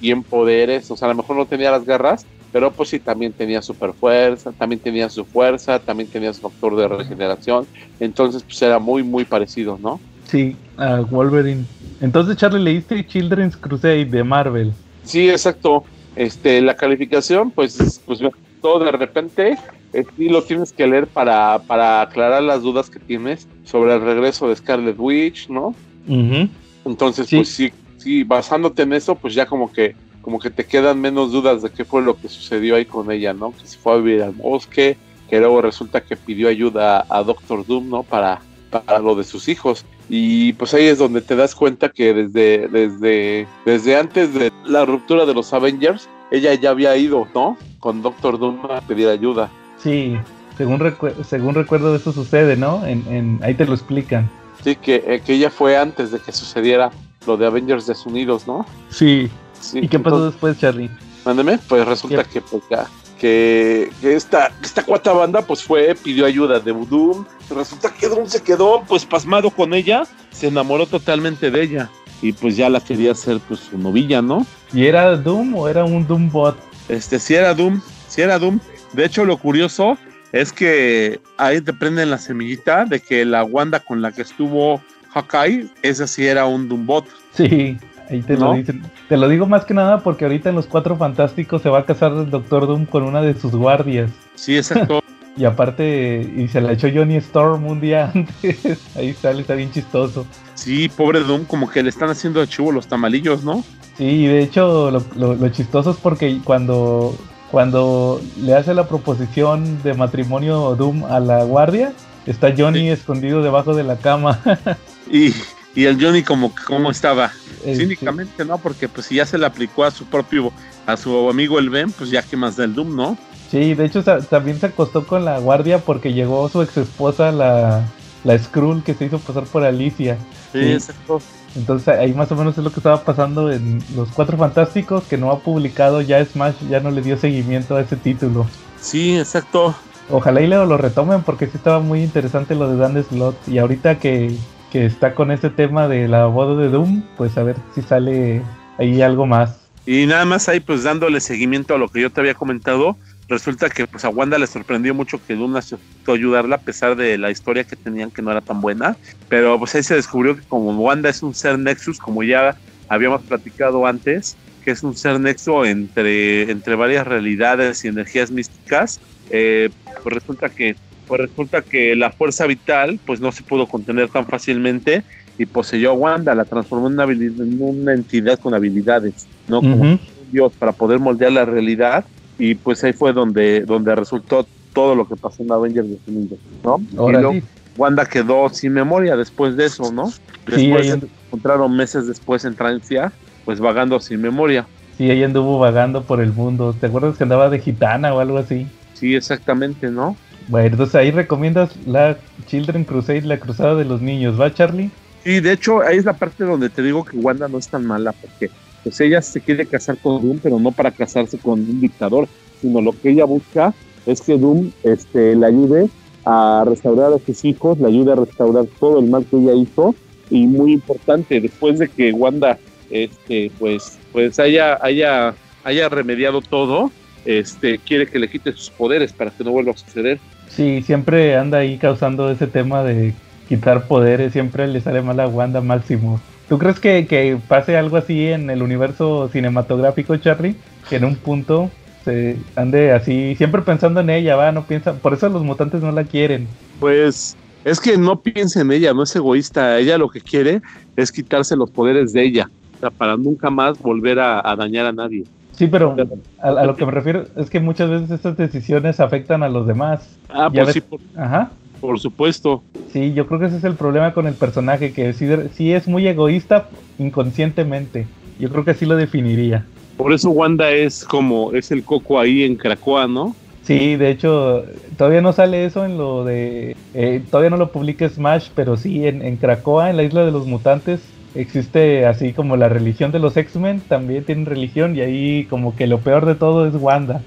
Y 0.00 0.10
en 0.10 0.24
poderes, 0.24 0.90
o 0.90 0.96
sea, 0.96 1.06
a 1.06 1.10
lo 1.12 1.18
mejor 1.18 1.36
no 1.36 1.46
tenía 1.46 1.70
las 1.70 1.84
garras, 1.84 2.26
pero 2.50 2.74
pues 2.74 2.88
sí, 2.88 2.98
también 2.98 3.32
tenía 3.32 3.62
super 3.62 3.92
fuerza, 3.94 4.52
también 4.52 4.80
tenía 4.80 5.08
su 5.10 5.24
fuerza, 5.26 5.78
también 5.78 6.08
tenía 6.10 6.32
su 6.32 6.40
factor 6.40 6.74
de 6.74 6.88
regeneración. 6.88 7.68
Entonces, 8.00 8.42
pues 8.42 8.60
era 8.62 8.78
muy, 8.78 9.04
muy 9.04 9.24
parecido, 9.24 9.78
¿no? 9.78 10.02
Sí, 10.24 10.56
a 10.76 11.00
Wolverine. 11.02 11.68
Entonces, 12.00 12.36
Charlie, 12.36 12.62
leíste 12.62 13.06
Children's 13.06 13.56
Crusade 13.56 14.06
de 14.06 14.24
Marvel. 14.24 14.74
Sí, 15.08 15.30
exacto. 15.30 15.84
Este, 16.16 16.60
la 16.60 16.74
calificación, 16.74 17.50
pues, 17.50 18.00
pues 18.04 18.20
todo 18.60 18.84
de 18.84 18.92
repente, 18.92 19.56
eh, 19.92 20.04
sí 20.16 20.28
lo 20.28 20.42
tienes 20.42 20.72
que 20.72 20.86
leer 20.86 21.06
para, 21.06 21.60
para 21.60 22.02
aclarar 22.02 22.42
las 22.42 22.62
dudas 22.62 22.90
que 22.90 22.98
tienes 22.98 23.46
sobre 23.64 23.94
el 23.94 24.02
regreso 24.02 24.48
de 24.48 24.56
Scarlet 24.56 24.96
Witch, 24.98 25.48
¿no? 25.48 25.74
Ujú. 26.06 26.48
Entonces, 26.84 27.26
Sí. 27.28 27.36
pues 27.36 27.48
sí, 27.48 27.72
sí, 27.96 28.22
basándote 28.24 28.82
en 28.82 28.92
eso, 28.92 29.14
pues 29.14 29.32
ya 29.34 29.46
como 29.46 29.72
que, 29.72 29.94
como 30.20 30.38
que 30.38 30.50
te 30.50 30.66
quedan 30.66 31.00
menos 31.00 31.32
dudas 31.32 31.62
de 31.62 31.70
qué 31.70 31.84
fue 31.86 32.02
lo 32.02 32.20
que 32.20 32.28
sucedió 32.28 32.76
ahí 32.76 32.84
con 32.84 33.10
ella, 33.10 33.32
¿no? 33.32 33.52
Que 33.52 33.66
se 33.66 33.78
fue 33.78 33.94
a 33.94 33.96
vivir 33.96 34.22
al 34.22 34.32
bosque, 34.32 34.98
que 35.30 35.38
luego 35.38 35.62
resulta 35.62 36.02
que 36.02 36.16
pidió 36.16 36.48
ayuda 36.48 37.06
a 37.08 37.22
Doctor 37.22 37.64
Doom, 37.64 37.88
¿no? 37.88 38.02
Para, 38.02 38.40
para 38.70 38.98
lo 38.98 39.14
de 39.14 39.24
sus 39.24 39.48
hijos. 39.48 39.86
Y 40.08 40.52
pues 40.54 40.72
ahí 40.74 40.86
es 40.86 40.98
donde 40.98 41.20
te 41.20 41.36
das 41.36 41.54
cuenta 41.54 41.90
que 41.90 42.14
desde, 42.14 42.68
desde, 42.68 43.46
desde 43.66 43.96
antes 43.96 44.32
de 44.34 44.52
la 44.64 44.84
ruptura 44.86 45.26
de 45.26 45.34
los 45.34 45.52
Avengers, 45.52 46.08
ella 46.30 46.54
ya 46.54 46.70
había 46.70 46.96
ido, 46.96 47.26
¿no? 47.34 47.56
Con 47.80 48.02
Doctor 48.02 48.38
Doom 48.38 48.70
a 48.70 48.80
pedir 48.80 49.08
ayuda. 49.08 49.50
Sí, 49.82 50.16
según, 50.56 50.80
recue- 50.80 51.22
según 51.24 51.54
recuerdo 51.54 51.94
eso 51.94 52.12
sucede, 52.12 52.56
¿no? 52.56 52.84
En, 52.86 53.06
en, 53.08 53.38
ahí 53.42 53.54
te 53.54 53.66
lo 53.66 53.74
explican. 53.74 54.30
Sí, 54.64 54.76
que, 54.76 54.96
eh, 55.06 55.22
que 55.24 55.34
ella 55.34 55.50
fue 55.50 55.76
antes 55.76 56.10
de 56.10 56.18
que 56.18 56.32
sucediera 56.32 56.90
lo 57.26 57.36
de 57.36 57.46
Avengers 57.46 57.86
desunidos, 57.86 58.46
¿no? 58.46 58.64
Sí. 58.88 59.30
Sí, 59.60 59.80
¿Y 59.82 59.88
qué 59.88 59.98
pasó 59.98 60.16
entonces- 60.16 60.32
después, 60.32 60.58
Charlie? 60.58 60.90
Mándeme, 61.24 61.58
pues 61.68 61.86
resulta 61.86 62.24
¿Qué? 62.24 62.30
que 62.30 62.40
pues 62.40 62.62
ya, 62.70 62.86
que, 63.18 63.90
que 64.00 64.14
esta, 64.14 64.52
esta 64.62 64.82
cuarta 64.82 65.12
banda 65.12 65.42
pues 65.42 65.62
fue, 65.62 65.94
pidió 65.94 66.26
ayuda 66.26 66.60
de 66.60 66.72
Doom. 66.72 67.24
Resulta 67.50 67.92
que 67.92 68.08
Doom 68.08 68.26
se 68.26 68.42
quedó 68.42 68.82
pues 68.86 69.04
pasmado 69.04 69.50
con 69.50 69.74
ella, 69.74 70.04
se 70.30 70.48
enamoró 70.48 70.86
totalmente 70.86 71.50
de 71.50 71.62
ella. 71.62 71.90
Y 72.22 72.32
pues 72.32 72.56
ya 72.56 72.68
la 72.68 72.80
quería 72.80 73.12
hacer 73.12 73.38
pues 73.46 73.60
su 73.60 73.78
novilla, 73.78 74.22
¿no? 74.22 74.46
¿Y 74.72 74.86
era 74.86 75.16
Doom 75.16 75.54
o 75.54 75.68
era 75.68 75.84
un 75.84 76.06
Doom 76.06 76.30
bot? 76.30 76.56
Este, 76.88 77.18
si 77.18 77.34
era 77.34 77.54
Doom, 77.54 77.80
si 78.08 78.22
era 78.22 78.38
Doom. 78.38 78.58
De 78.92 79.04
hecho, 79.04 79.24
lo 79.24 79.36
curioso 79.36 79.98
es 80.32 80.52
que 80.52 81.20
ahí 81.36 81.60
te 81.60 81.72
prenden 81.72 82.10
la 82.10 82.18
semillita 82.18 82.84
de 82.84 83.00
que 83.00 83.24
la 83.24 83.44
Wanda 83.44 83.80
con 83.80 84.02
la 84.02 84.12
que 84.12 84.22
estuvo 84.22 84.82
Hawkeye, 85.10 85.68
esa 85.82 86.06
sí 86.06 86.26
era 86.26 86.46
un 86.46 86.68
Doombot. 86.68 87.06
Sí, 87.34 87.78
ahí 88.10 88.20
te 88.22 88.36
¿No? 88.36 88.46
lo 88.46 88.54
dicen. 88.54 88.82
Te 89.08 89.16
lo 89.16 89.28
digo 89.28 89.46
más 89.46 89.64
que 89.64 89.74
nada 89.74 90.00
porque 90.00 90.24
ahorita 90.24 90.48
en 90.50 90.54
los 90.56 90.66
Cuatro 90.66 90.96
Fantásticos 90.96 91.62
se 91.62 91.68
va 91.68 91.80
a 91.80 91.84
casar 91.84 92.12
el 92.12 92.30
Doctor 92.30 92.66
Doom 92.66 92.86
con 92.86 93.02
una 93.02 93.20
de 93.22 93.34
sus 93.38 93.52
guardias. 93.52 94.10
Sí, 94.34 94.56
exacto. 94.56 95.00
Y 95.36 95.44
aparte, 95.44 96.28
y 96.36 96.48
se 96.48 96.60
la 96.60 96.72
echó 96.72 96.88
Johnny 96.92 97.14
Storm 97.18 97.64
un 97.64 97.80
día 97.80 98.10
antes. 98.14 98.80
Ahí 98.96 99.14
sale, 99.14 99.42
está 99.42 99.54
bien 99.54 99.70
chistoso. 99.70 100.26
sí, 100.54 100.88
pobre 100.88 101.20
Doom, 101.20 101.44
como 101.44 101.70
que 101.70 101.80
le 101.80 101.90
están 101.90 102.08
haciendo 102.10 102.44
chivo 102.46 102.72
los 102.72 102.88
tamalillos, 102.88 103.44
¿no? 103.44 103.62
Sí, 103.96 104.04
y 104.04 104.26
de 104.26 104.42
hecho 104.42 104.90
lo, 104.90 105.00
lo- 105.14 105.34
lo 105.36 105.48
chistoso 105.50 105.92
es 105.92 105.96
porque 105.98 106.40
cuando, 106.42 107.14
cuando 107.52 108.20
le 108.40 108.54
hace 108.56 108.74
la 108.74 108.88
proposición 108.88 109.80
de 109.84 109.94
matrimonio 109.94 110.74
Doom 110.74 111.04
a 111.04 111.20
la 111.20 111.44
guardia, 111.44 111.92
está 112.26 112.52
Johnny 112.58 112.88
escondido 112.88 113.40
debajo 113.40 113.76
de 113.76 113.84
la 113.84 113.94
cama. 113.96 114.40
Y, 115.10 115.32
y 115.76 115.84
el 115.84 116.02
Johnny 116.04 116.22
como, 116.24 116.52
como 116.66 116.90
estaba. 116.90 117.30
Este, 117.64 117.76
Cínicamente, 117.76 118.44
¿no? 118.44 118.58
Porque 118.58 118.88
pues 118.88 119.06
si 119.06 119.16
ya 119.16 119.26
se 119.26 119.38
le 119.38 119.46
aplicó 119.46 119.84
a 119.84 119.90
su 119.90 120.04
propio, 120.06 120.52
a 120.86 120.96
su 120.96 121.28
amigo 121.28 121.58
el 121.58 121.70
Ben, 121.70 121.92
pues 121.92 122.10
ya 122.10 122.22
que 122.22 122.36
más 122.36 122.56
del 122.56 122.74
Doom, 122.74 122.94
¿no? 122.96 123.16
Sí, 123.50 123.74
de 123.74 123.86
hecho 123.86 124.02
también 124.02 124.60
se 124.60 124.66
acostó 124.66 125.06
con 125.06 125.24
la 125.24 125.38
guardia 125.38 125.78
porque 125.78 126.12
llegó 126.12 126.48
su 126.48 126.60
ex 126.62 126.76
esposa, 126.76 127.32
la, 127.32 127.82
la 128.24 128.38
Skrull, 128.38 128.82
que 128.82 128.94
se 128.94 129.06
hizo 129.06 129.18
pasar 129.18 129.44
por 129.44 129.64
Alicia. 129.64 130.18
Sí, 130.52 130.60
Sí. 130.60 130.72
exacto. 130.72 131.20
Entonces 131.56 131.88
ahí 131.88 132.12
más 132.12 132.30
o 132.30 132.36
menos 132.36 132.56
es 132.58 132.62
lo 132.62 132.70
que 132.70 132.78
estaba 132.80 133.02
pasando 133.04 133.50
en 133.50 133.82
Los 133.96 134.10
Cuatro 134.10 134.36
Fantásticos, 134.36 135.04
que 135.04 135.16
no 135.16 135.30
ha 135.30 135.40
publicado 135.40 136.02
ya 136.02 136.22
Smash, 136.24 136.54
ya 136.68 136.80
no 136.80 136.90
le 136.90 137.00
dio 137.00 137.16
seguimiento 137.16 137.74
a 137.76 137.80
ese 137.80 137.96
título. 137.96 138.46
Sí, 138.80 139.18
exacto. 139.18 139.74
Ojalá 140.10 140.40
y 140.42 140.46
luego 140.46 140.66
lo 140.66 140.76
retomen 140.76 141.22
porque 141.22 141.46
sí 141.46 141.52
estaba 141.56 141.80
muy 141.80 142.02
interesante 142.02 142.54
lo 142.54 142.70
de 142.70 142.76
Dan 142.76 143.02
Slot. 143.02 143.36
Y 143.48 143.58
ahorita 143.58 143.98
que, 143.98 144.36
que 144.70 144.86
está 144.86 145.14
con 145.14 145.30
este 145.30 145.50
tema 145.50 145.88
de 145.88 146.08
la 146.08 146.26
boda 146.26 146.60
de 146.60 146.68
Doom, 146.68 147.02
pues 147.16 147.36
a 147.38 147.42
ver 147.42 147.56
si 147.74 147.82
sale 147.82 148.42
ahí 148.78 149.02
algo 149.02 149.26
más. 149.26 149.56
Y 149.86 150.06
nada 150.06 150.24
más 150.24 150.48
ahí 150.48 150.60
pues 150.60 150.82
dándole 150.82 151.20
seguimiento 151.20 151.74
a 151.74 151.78
lo 151.78 151.88
que 151.88 152.02
yo 152.02 152.10
te 152.10 152.20
había 152.20 152.34
comentado, 152.34 152.96
resulta 153.28 153.70
que 153.70 153.86
pues 153.86 154.04
a 154.04 154.10
Wanda 154.10 154.38
le 154.38 154.46
sorprendió 154.46 154.94
mucho 154.94 155.20
que 155.26 155.34
Doom 155.34 155.56
aceptó 155.56 156.12
ayudarla 156.12 156.56
a 156.56 156.60
pesar 156.60 156.96
de 156.96 157.16
la 157.16 157.30
historia 157.30 157.64
que 157.64 157.76
tenían 157.76 158.10
que 158.10 158.20
no 158.20 158.30
era 158.30 158.40
tan 158.40 158.60
buena, 158.60 158.96
pero 159.28 159.58
pues 159.58 159.74
ahí 159.74 159.82
se 159.82 159.94
descubrió 159.94 160.36
que 160.36 160.42
como 160.42 160.72
Wanda 160.78 161.08
es 161.08 161.22
un 161.22 161.34
ser 161.34 161.58
Nexus, 161.58 161.98
como 161.98 162.22
ya 162.22 162.56
habíamos 162.88 163.22
platicado 163.22 163.86
antes, 163.86 164.36
que 164.64 164.72
es 164.72 164.82
un 164.82 164.96
ser 164.96 165.18
nexo 165.20 165.64
entre, 165.64 166.50
entre 166.50 166.74
varias 166.74 167.06
realidades 167.06 167.84
y 167.84 167.88
energías 167.88 168.30
místicas, 168.30 169.00
eh, 169.30 169.70
pues 170.02 170.14
resulta 170.14 170.48
que 170.48 170.76
pues 171.08 171.22
resulta 171.22 171.62
que 171.62 171.96
la 171.96 172.12
fuerza 172.12 172.46
vital 172.46 173.00
pues 173.04 173.20
no 173.20 173.32
se 173.32 173.42
pudo 173.42 173.66
contener 173.66 174.10
tan 174.10 174.26
fácilmente 174.26 175.04
y 175.38 175.46
poseyó 175.46 175.90
a 175.90 175.94
Wanda, 175.94 176.34
la 176.34 176.44
transformó 176.44 176.88
en 176.88 176.94
una, 176.94 177.04
en 177.04 177.56
una 177.60 177.94
entidad 177.94 178.38
con 178.38 178.54
habilidades, 178.54 179.26
¿no? 179.48 179.60
Como 179.62 179.76
Ujú. 179.76 180.00
un 180.16 180.30
dios 180.30 180.52
para 180.58 180.72
poder 180.74 181.00
moldear 181.00 181.32
la 181.32 181.44
realidad 181.46 182.04
y 182.36 182.54
pues 182.56 182.84
ahí 182.84 182.92
fue 182.92 183.12
donde, 183.12 183.62
donde 183.62 183.94
resultó 183.94 184.48
todo 184.72 184.94
lo 184.94 185.08
que 185.08 185.16
pasó 185.16 185.42
en 185.42 185.50
Avengers 185.50 185.88
Definidos, 185.90 186.38
¿no? 186.62 186.80
y 186.92 186.96
Ahora 186.98 187.20
luego 187.22 187.32
sí. 187.34 187.42
Wanda 187.76 188.04
quedó 188.06 188.48
sin 188.50 188.72
memoria 188.74 189.16
después 189.16 189.56
de 189.56 189.66
eso, 189.66 189.90
¿no? 189.92 190.04
Sí, 190.06 190.16
Después 190.46 190.86
ahí 190.86 190.90
and- 190.90 191.08
encontraron 191.26 191.76
meses 191.76 192.06
después 192.06 192.44
en 192.44 192.54
Francia, 192.56 193.12
pues 193.44 193.60
vagando 193.60 193.98
sin 194.00 194.20
memoria. 194.20 194.68
sí, 194.96 195.10
ella 195.10 195.26
anduvo 195.26 195.58
vagando 195.58 196.04
por 196.04 196.20
el 196.20 196.32
mundo. 196.32 196.74
¿Te 196.78 196.86
acuerdas 196.86 197.16
que 197.16 197.22
andaba 197.22 197.48
de 197.50 197.60
gitana 197.60 198.12
o 198.14 198.20
algo 198.20 198.38
así? 198.38 198.66
Sí, 198.94 199.14
exactamente, 199.14 199.90
¿no? 199.90 200.16
Bueno, 200.48 200.68
entonces 200.68 200.94
ahí 200.94 201.10
recomiendas 201.10 201.76
la 201.86 202.16
Children 202.46 202.84
Crusade, 202.84 203.22
la 203.22 203.38
cruzada 203.38 203.74
de 203.74 203.84
los 203.84 204.00
niños, 204.00 204.40
¿va, 204.40 204.52
Charlie? 204.52 204.90
Y 205.24 205.40
de 205.40 205.52
hecho, 205.52 205.82
ahí 205.82 205.98
es 205.98 206.06
la 206.06 206.14
parte 206.14 206.44
donde 206.44 206.70
te 206.70 206.82
digo 206.82 207.04
que 207.04 207.18
Wanda 207.18 207.48
no 207.48 207.58
es 207.58 207.68
tan 207.68 207.84
mala, 207.84 208.12
porque 208.12 208.50
pues 208.82 208.98
ella 209.00 209.20
se 209.20 209.42
quiere 209.42 209.66
casar 209.66 209.98
con 209.98 210.22
Doom, 210.22 210.38
pero 210.42 210.58
no 210.58 210.72
para 210.72 210.90
casarse 210.90 211.38
con 211.38 211.60
un 211.60 211.80
dictador, 211.80 212.28
sino 212.62 212.80
lo 212.80 212.92
que 212.92 213.10
ella 213.10 213.26
busca 213.26 213.74
es 214.06 214.22
que 214.22 214.38
Doom 214.38 214.70
este, 214.84 215.36
le 215.36 215.46
ayude 215.46 215.90
a 216.24 216.64
restaurar 216.66 217.12
a 217.12 217.18
sus 217.18 217.44
hijos, 217.44 217.78
le 217.78 217.88
ayude 217.88 218.12
a 218.12 218.16
restaurar 218.16 218.64
todo 218.80 219.00
el 219.00 219.10
mal 219.10 219.26
que 219.26 219.36
ella 219.36 219.52
hizo, 219.52 219.94
y 220.30 220.46
muy 220.46 220.72
importante, 220.72 221.40
después 221.40 221.78
de 221.78 221.88
que 221.88 222.12
Wanda 222.12 222.58
este, 222.90 223.50
pues, 223.58 223.98
pues 224.12 224.38
haya, 224.38 224.78
haya, 224.80 225.34
haya 225.64 225.88
remediado 225.90 226.40
todo, 226.40 226.90
este, 227.24 227.78
quiere 227.78 228.06
que 228.06 228.18
le 228.18 228.30
quite 228.30 228.52
sus 228.52 228.70
poderes 228.70 229.12
para 229.12 229.30
que 229.30 229.44
no 229.44 229.50
vuelva 229.50 229.72
a 229.72 229.76
suceder. 229.76 230.18
Sí, 230.48 230.82
siempre 230.82 231.36
anda 231.36 231.58
ahí 231.58 231.78
causando 231.78 232.30
ese 232.30 232.46
tema 232.46 232.82
de 232.82 233.14
quitar 233.48 233.86
poderes, 233.86 234.32
siempre 234.32 234.66
le 234.68 234.80
sale 234.80 235.02
mal 235.02 235.20
a 235.20 235.28
Wanda 235.28 235.60
máximo. 235.60 236.20
¿Tú 236.48 236.58
crees 236.58 236.80
que, 236.80 237.06
que 237.06 237.38
pase 237.48 237.76
algo 237.76 237.96
así 237.96 238.28
en 238.28 238.50
el 238.50 238.62
universo 238.62 239.28
cinematográfico, 239.28 240.16
Charlie? 240.16 240.56
Que 240.88 240.96
en 240.96 241.04
un 241.04 241.16
punto 241.16 241.70
se 242.04 242.36
ande 242.56 242.92
así, 242.92 243.34
siempre 243.36 243.62
pensando 243.62 244.00
en 244.00 244.10
ella, 244.10 244.36
va, 244.36 244.52
no 244.52 244.66
piensa, 244.66 244.94
por 244.94 245.14
eso 245.14 245.28
los 245.28 245.42
mutantes 245.42 245.82
no 245.82 245.92
la 245.92 246.04
quieren. 246.04 246.48
Pues 246.80 247.36
es 247.64 247.80
que 247.80 247.98
no 247.98 248.20
piensa 248.20 248.62
en 248.62 248.72
ella, 248.72 248.94
no 248.94 249.02
es 249.02 249.14
egoísta. 249.14 249.78
Ella 249.78 249.98
lo 249.98 250.08
que 250.08 250.20
quiere 250.20 250.62
es 250.96 251.12
quitarse 251.12 251.54
los 251.56 251.70
poderes 251.70 252.12
de 252.12 252.22
ella, 252.22 252.50
para 252.96 253.16
nunca 253.16 253.50
más 253.50 253.78
volver 253.78 254.18
a 254.18 254.56
dañar 254.56 254.86
a 254.86 254.92
nadie. 254.92 255.24
Sí, 255.58 255.66
pero 255.66 255.96
a, 256.38 256.48
a 256.50 256.64
lo 256.64 256.76
que 256.76 256.86
me 256.86 256.92
refiero 256.92 257.24
es 257.36 257.50
que 257.50 257.60
muchas 257.60 257.90
veces 257.90 258.10
estas 258.10 258.36
decisiones 258.36 259.00
afectan 259.00 259.42
a 259.42 259.48
los 259.48 259.66
demás. 259.66 260.20
Ah, 260.28 260.50
pues 260.50 260.66
ves- 260.66 260.74
sí, 260.74 260.80
por, 260.80 261.00
Ajá. 261.14 261.52
por 261.80 261.98
supuesto. 261.98 262.64
Sí, 262.86 263.12
yo 263.12 263.26
creo 263.26 263.40
que 263.40 263.46
ese 263.46 263.56
es 263.58 263.64
el 263.64 263.76
problema 263.76 264.14
con 264.14 264.26
el 264.26 264.36
personaje, 264.36 264.92
que 264.92 265.12
sí, 265.12 265.26
sí 265.52 265.72
es 265.72 265.88
muy 265.88 266.06
egoísta 266.06 266.70
inconscientemente. 266.96 268.06
Yo 268.38 268.50
creo 268.50 268.64
que 268.64 268.70
así 268.70 268.86
lo 268.86 268.96
definiría. 268.96 269.66
Por 269.96 270.12
eso 270.12 270.30
Wanda 270.30 270.70
es 270.70 271.04
como, 271.04 271.52
es 271.52 271.70
el 271.72 271.84
coco 271.84 272.20
ahí 272.20 272.44
en 272.44 272.56
Cracoa, 272.56 273.08
¿no? 273.08 273.36
Sí, 273.60 273.96
de 273.96 274.10
hecho, 274.10 274.64
todavía 274.96 275.20
no 275.20 275.32
sale 275.32 275.64
eso 275.66 275.84
en 275.84 275.98
lo 275.98 276.24
de... 276.24 276.72
eh, 276.94 277.26
todavía 277.30 277.50
no 277.50 277.58
lo 277.58 277.70
publica 277.72 278.08
Smash, 278.08 278.50
pero 278.54 278.76
sí, 278.78 279.06
en, 279.06 279.20
en 279.22 279.36
Krakoa, 279.36 279.90
en 279.90 279.96
la 279.98 280.04
isla 280.04 280.24
de 280.24 280.30
los 280.32 280.46
mutantes, 280.46 281.17
existe 281.34 282.06
así 282.06 282.32
como 282.32 282.56
la 282.56 282.68
religión 282.68 283.12
de 283.12 283.18
los 283.18 283.36
X-Men, 283.36 283.82
también 283.88 284.24
tienen 284.24 284.46
religión 284.46 284.96
y 284.96 285.00
ahí 285.00 285.46
como 285.46 285.76
que 285.76 285.86
lo 285.86 286.00
peor 286.00 286.26
de 286.26 286.34
todo 286.34 286.66
es 286.66 286.74
Wanda. 286.74 287.22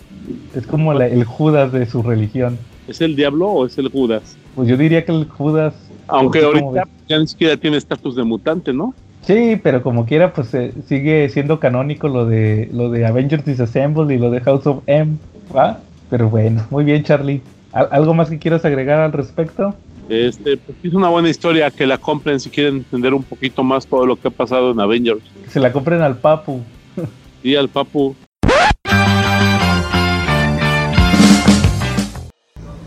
Es 0.54 0.67
como 0.67 0.93
la- 0.93 1.08
el 1.08 1.23
Judas 1.23 1.71
de 1.71 1.86
su 1.86 2.04
religión. 2.04 2.60
¿Es 2.88 2.99
el 3.02 3.15
diablo 3.15 3.49
o 3.49 3.65
es 3.65 3.78
el 3.78 3.89
Judas? 3.89 4.38
Pues 4.54 4.67
yo 4.67 4.78
diría 4.78 5.06
que 5.06 5.12
el 5.12 5.25
Judas... 5.30 5.91
Aunque 6.08 6.39
¿tú 6.39 6.47
cómo 6.52 6.67
ahorita 6.67 6.89
ya 7.08 7.19
ni 7.19 7.28
siquiera 7.28 7.58
tiene 7.58 7.78
estatus 7.78 8.15
de 8.15 8.23
mutante, 8.23 8.73
¿no? 8.73 8.93
Sí, 9.23 9.60
pero 9.63 9.84
como 9.84 10.06
quiera, 10.06 10.34
pues 10.34 10.54
eh, 10.56 10.73
sigue 10.86 11.30
siendo 11.30 11.60
canónico 11.60 12.08
lo 12.08 12.25
de 12.25 12.69
lo 12.73 12.89
de 12.89 13.06
Avengers 13.06 13.45
Disassemble 13.45 14.13
y 14.13 14.17
lo 14.17 14.32
de 14.32 14.41
House 14.41 14.65
of 14.67 14.84
M, 14.88 15.19
¿va? 15.56 15.86
Pero 16.10 16.30
bueno, 16.30 16.67
muy 16.71 16.84
bien, 16.84 17.04
Charlie. 17.04 17.43
¿Al- 17.71 17.89
¿Algo 17.91 18.13
más 18.13 18.30
que 18.30 18.39
quieras 18.39 18.65
agregar 18.65 18.99
al 18.99 19.13
respecto? 19.13 19.80
Este, 20.12 20.58
pues 20.58 20.78
es 20.84 20.93
una 20.93 21.08
buena 21.08 21.30
historia 21.30 21.71
que 21.71 21.88
la 21.88 21.97
compren 21.97 22.38
si 22.38 22.50
quieren 22.50 22.78
entender 22.78 23.13
un 23.13 23.24
poquito 23.24 23.63
más 23.63 23.88
todo 23.88 24.06
lo 24.06 24.17
que 24.17 24.28
ha 24.28 24.32
pasado 24.32 24.71
en 24.71 24.80
Avengers. 24.82 25.21
Que 25.45 25.50
se 25.50 25.60
la 25.62 25.71
compren 25.71 26.02
al 26.02 26.17
Papu. 26.17 26.62
Y 27.41 27.56
al 27.56 27.69
Papu, 27.69 28.13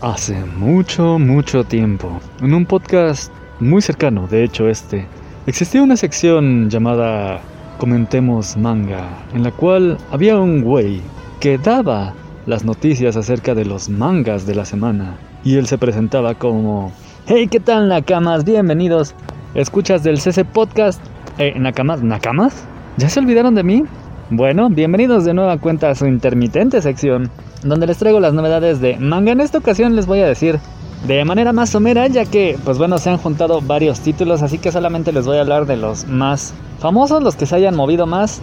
Hace 0.01 0.35
mucho, 0.35 1.17
mucho 1.17 1.63
tiempo, 1.63 2.19
en 2.41 2.53
un 2.53 2.63
podcast 2.67 3.33
muy 3.59 3.81
cercano, 3.81 4.27
de 4.27 4.43
hecho 4.43 4.69
este, 4.69 5.07
existía 5.47 5.81
una 5.81 5.97
sección 5.97 6.69
llamada 6.69 7.41
Comentemos 7.79 8.55
Manga, 8.55 9.09
en 9.33 9.41
la 9.41 9.49
cual 9.49 9.97
había 10.11 10.37
un 10.37 10.61
güey 10.61 11.01
que 11.39 11.57
daba 11.57 12.13
las 12.45 12.63
noticias 12.63 13.17
acerca 13.17 13.55
de 13.55 13.65
los 13.65 13.89
mangas 13.89 14.45
de 14.45 14.53
la 14.53 14.65
semana. 14.65 15.17
Y 15.43 15.55
él 15.57 15.67
se 15.67 15.77
presentaba 15.77 16.35
como, 16.35 16.91
hey, 17.27 17.47
¿qué 17.47 17.59
tal 17.59 17.89
Nakamas? 17.89 18.45
Bienvenidos. 18.45 19.15
¿Escuchas 19.55 20.03
del 20.03 20.19
CC 20.19 20.45
Podcast? 20.45 21.01
Eh, 21.39 21.53
¿Nakamas? 21.57 22.03
¿Nakamas? 22.03 22.65
¿Ya 22.97 23.09
se 23.09 23.19
olvidaron 23.19 23.55
de 23.55 23.63
mí? 23.63 23.83
Bueno, 24.29 24.69
bienvenidos 24.69 25.25
de 25.25 25.33
nueva 25.33 25.57
cuenta 25.57 25.89
a 25.89 25.95
su 25.95 26.05
intermitente 26.05 26.81
sección, 26.83 27.31
donde 27.63 27.87
les 27.87 27.97
traigo 27.97 28.19
las 28.19 28.33
novedades 28.33 28.79
de 28.79 28.97
manga. 28.97 29.31
En 29.31 29.41
esta 29.41 29.57
ocasión 29.57 29.95
les 29.95 30.05
voy 30.05 30.19
a 30.19 30.27
decir 30.27 30.59
de 31.07 31.25
manera 31.25 31.51
más 31.51 31.71
somera, 31.71 32.07
ya 32.07 32.25
que, 32.25 32.59
pues 32.63 32.77
bueno, 32.77 32.99
se 32.99 33.09
han 33.09 33.17
juntado 33.17 33.59
varios 33.59 34.01
títulos, 34.01 34.43
así 34.43 34.59
que 34.59 34.71
solamente 34.71 35.11
les 35.11 35.25
voy 35.25 35.37
a 35.37 35.41
hablar 35.41 35.65
de 35.65 35.77
los 35.77 36.05
más 36.07 36.53
famosos, 36.79 37.23
los 37.23 37.35
que 37.35 37.47
se 37.47 37.55
hayan 37.55 37.75
movido 37.75 38.05
más. 38.05 38.41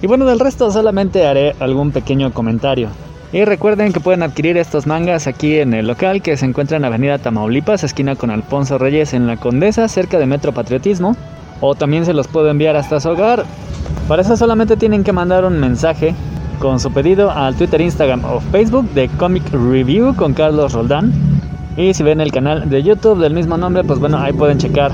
Y 0.00 0.06
bueno, 0.06 0.24
del 0.24 0.40
resto 0.40 0.70
solamente 0.70 1.26
haré 1.26 1.54
algún 1.60 1.90
pequeño 1.90 2.32
comentario. 2.32 2.88
Y 3.32 3.46
recuerden 3.46 3.94
que 3.94 4.00
pueden 4.00 4.22
adquirir 4.22 4.58
estos 4.58 4.86
mangas 4.86 5.26
aquí 5.26 5.58
en 5.58 5.72
el 5.72 5.86
local 5.86 6.20
que 6.20 6.36
se 6.36 6.44
encuentra 6.44 6.76
en 6.76 6.84
Avenida 6.84 7.16
Tamaulipas, 7.16 7.82
esquina 7.82 8.14
con 8.14 8.30
Alfonso 8.30 8.76
Reyes 8.76 9.14
en 9.14 9.26
La 9.26 9.38
Condesa, 9.38 9.88
cerca 9.88 10.18
de 10.18 10.26
Metro 10.26 10.52
Patriotismo. 10.52 11.16
O 11.62 11.74
también 11.74 12.04
se 12.04 12.12
los 12.12 12.28
puedo 12.28 12.50
enviar 12.50 12.76
hasta 12.76 13.00
su 13.00 13.08
hogar. 13.08 13.44
Para 14.06 14.20
eso 14.20 14.36
solamente 14.36 14.76
tienen 14.76 15.02
que 15.02 15.12
mandar 15.12 15.46
un 15.46 15.58
mensaje 15.58 16.14
con 16.58 16.78
su 16.78 16.92
pedido 16.92 17.30
al 17.30 17.54
Twitter, 17.54 17.80
Instagram 17.80 18.22
o 18.26 18.40
Facebook 18.40 18.90
de 18.90 19.08
Comic 19.08 19.50
Review 19.50 20.14
con 20.14 20.34
Carlos 20.34 20.74
Roldán. 20.74 21.10
Y 21.78 21.94
si 21.94 22.02
ven 22.02 22.20
el 22.20 22.32
canal 22.32 22.68
de 22.68 22.82
YouTube 22.82 23.18
del 23.18 23.32
mismo 23.32 23.56
nombre, 23.56 23.82
pues 23.82 23.98
bueno, 23.98 24.18
ahí 24.18 24.34
pueden 24.34 24.58
checar 24.58 24.92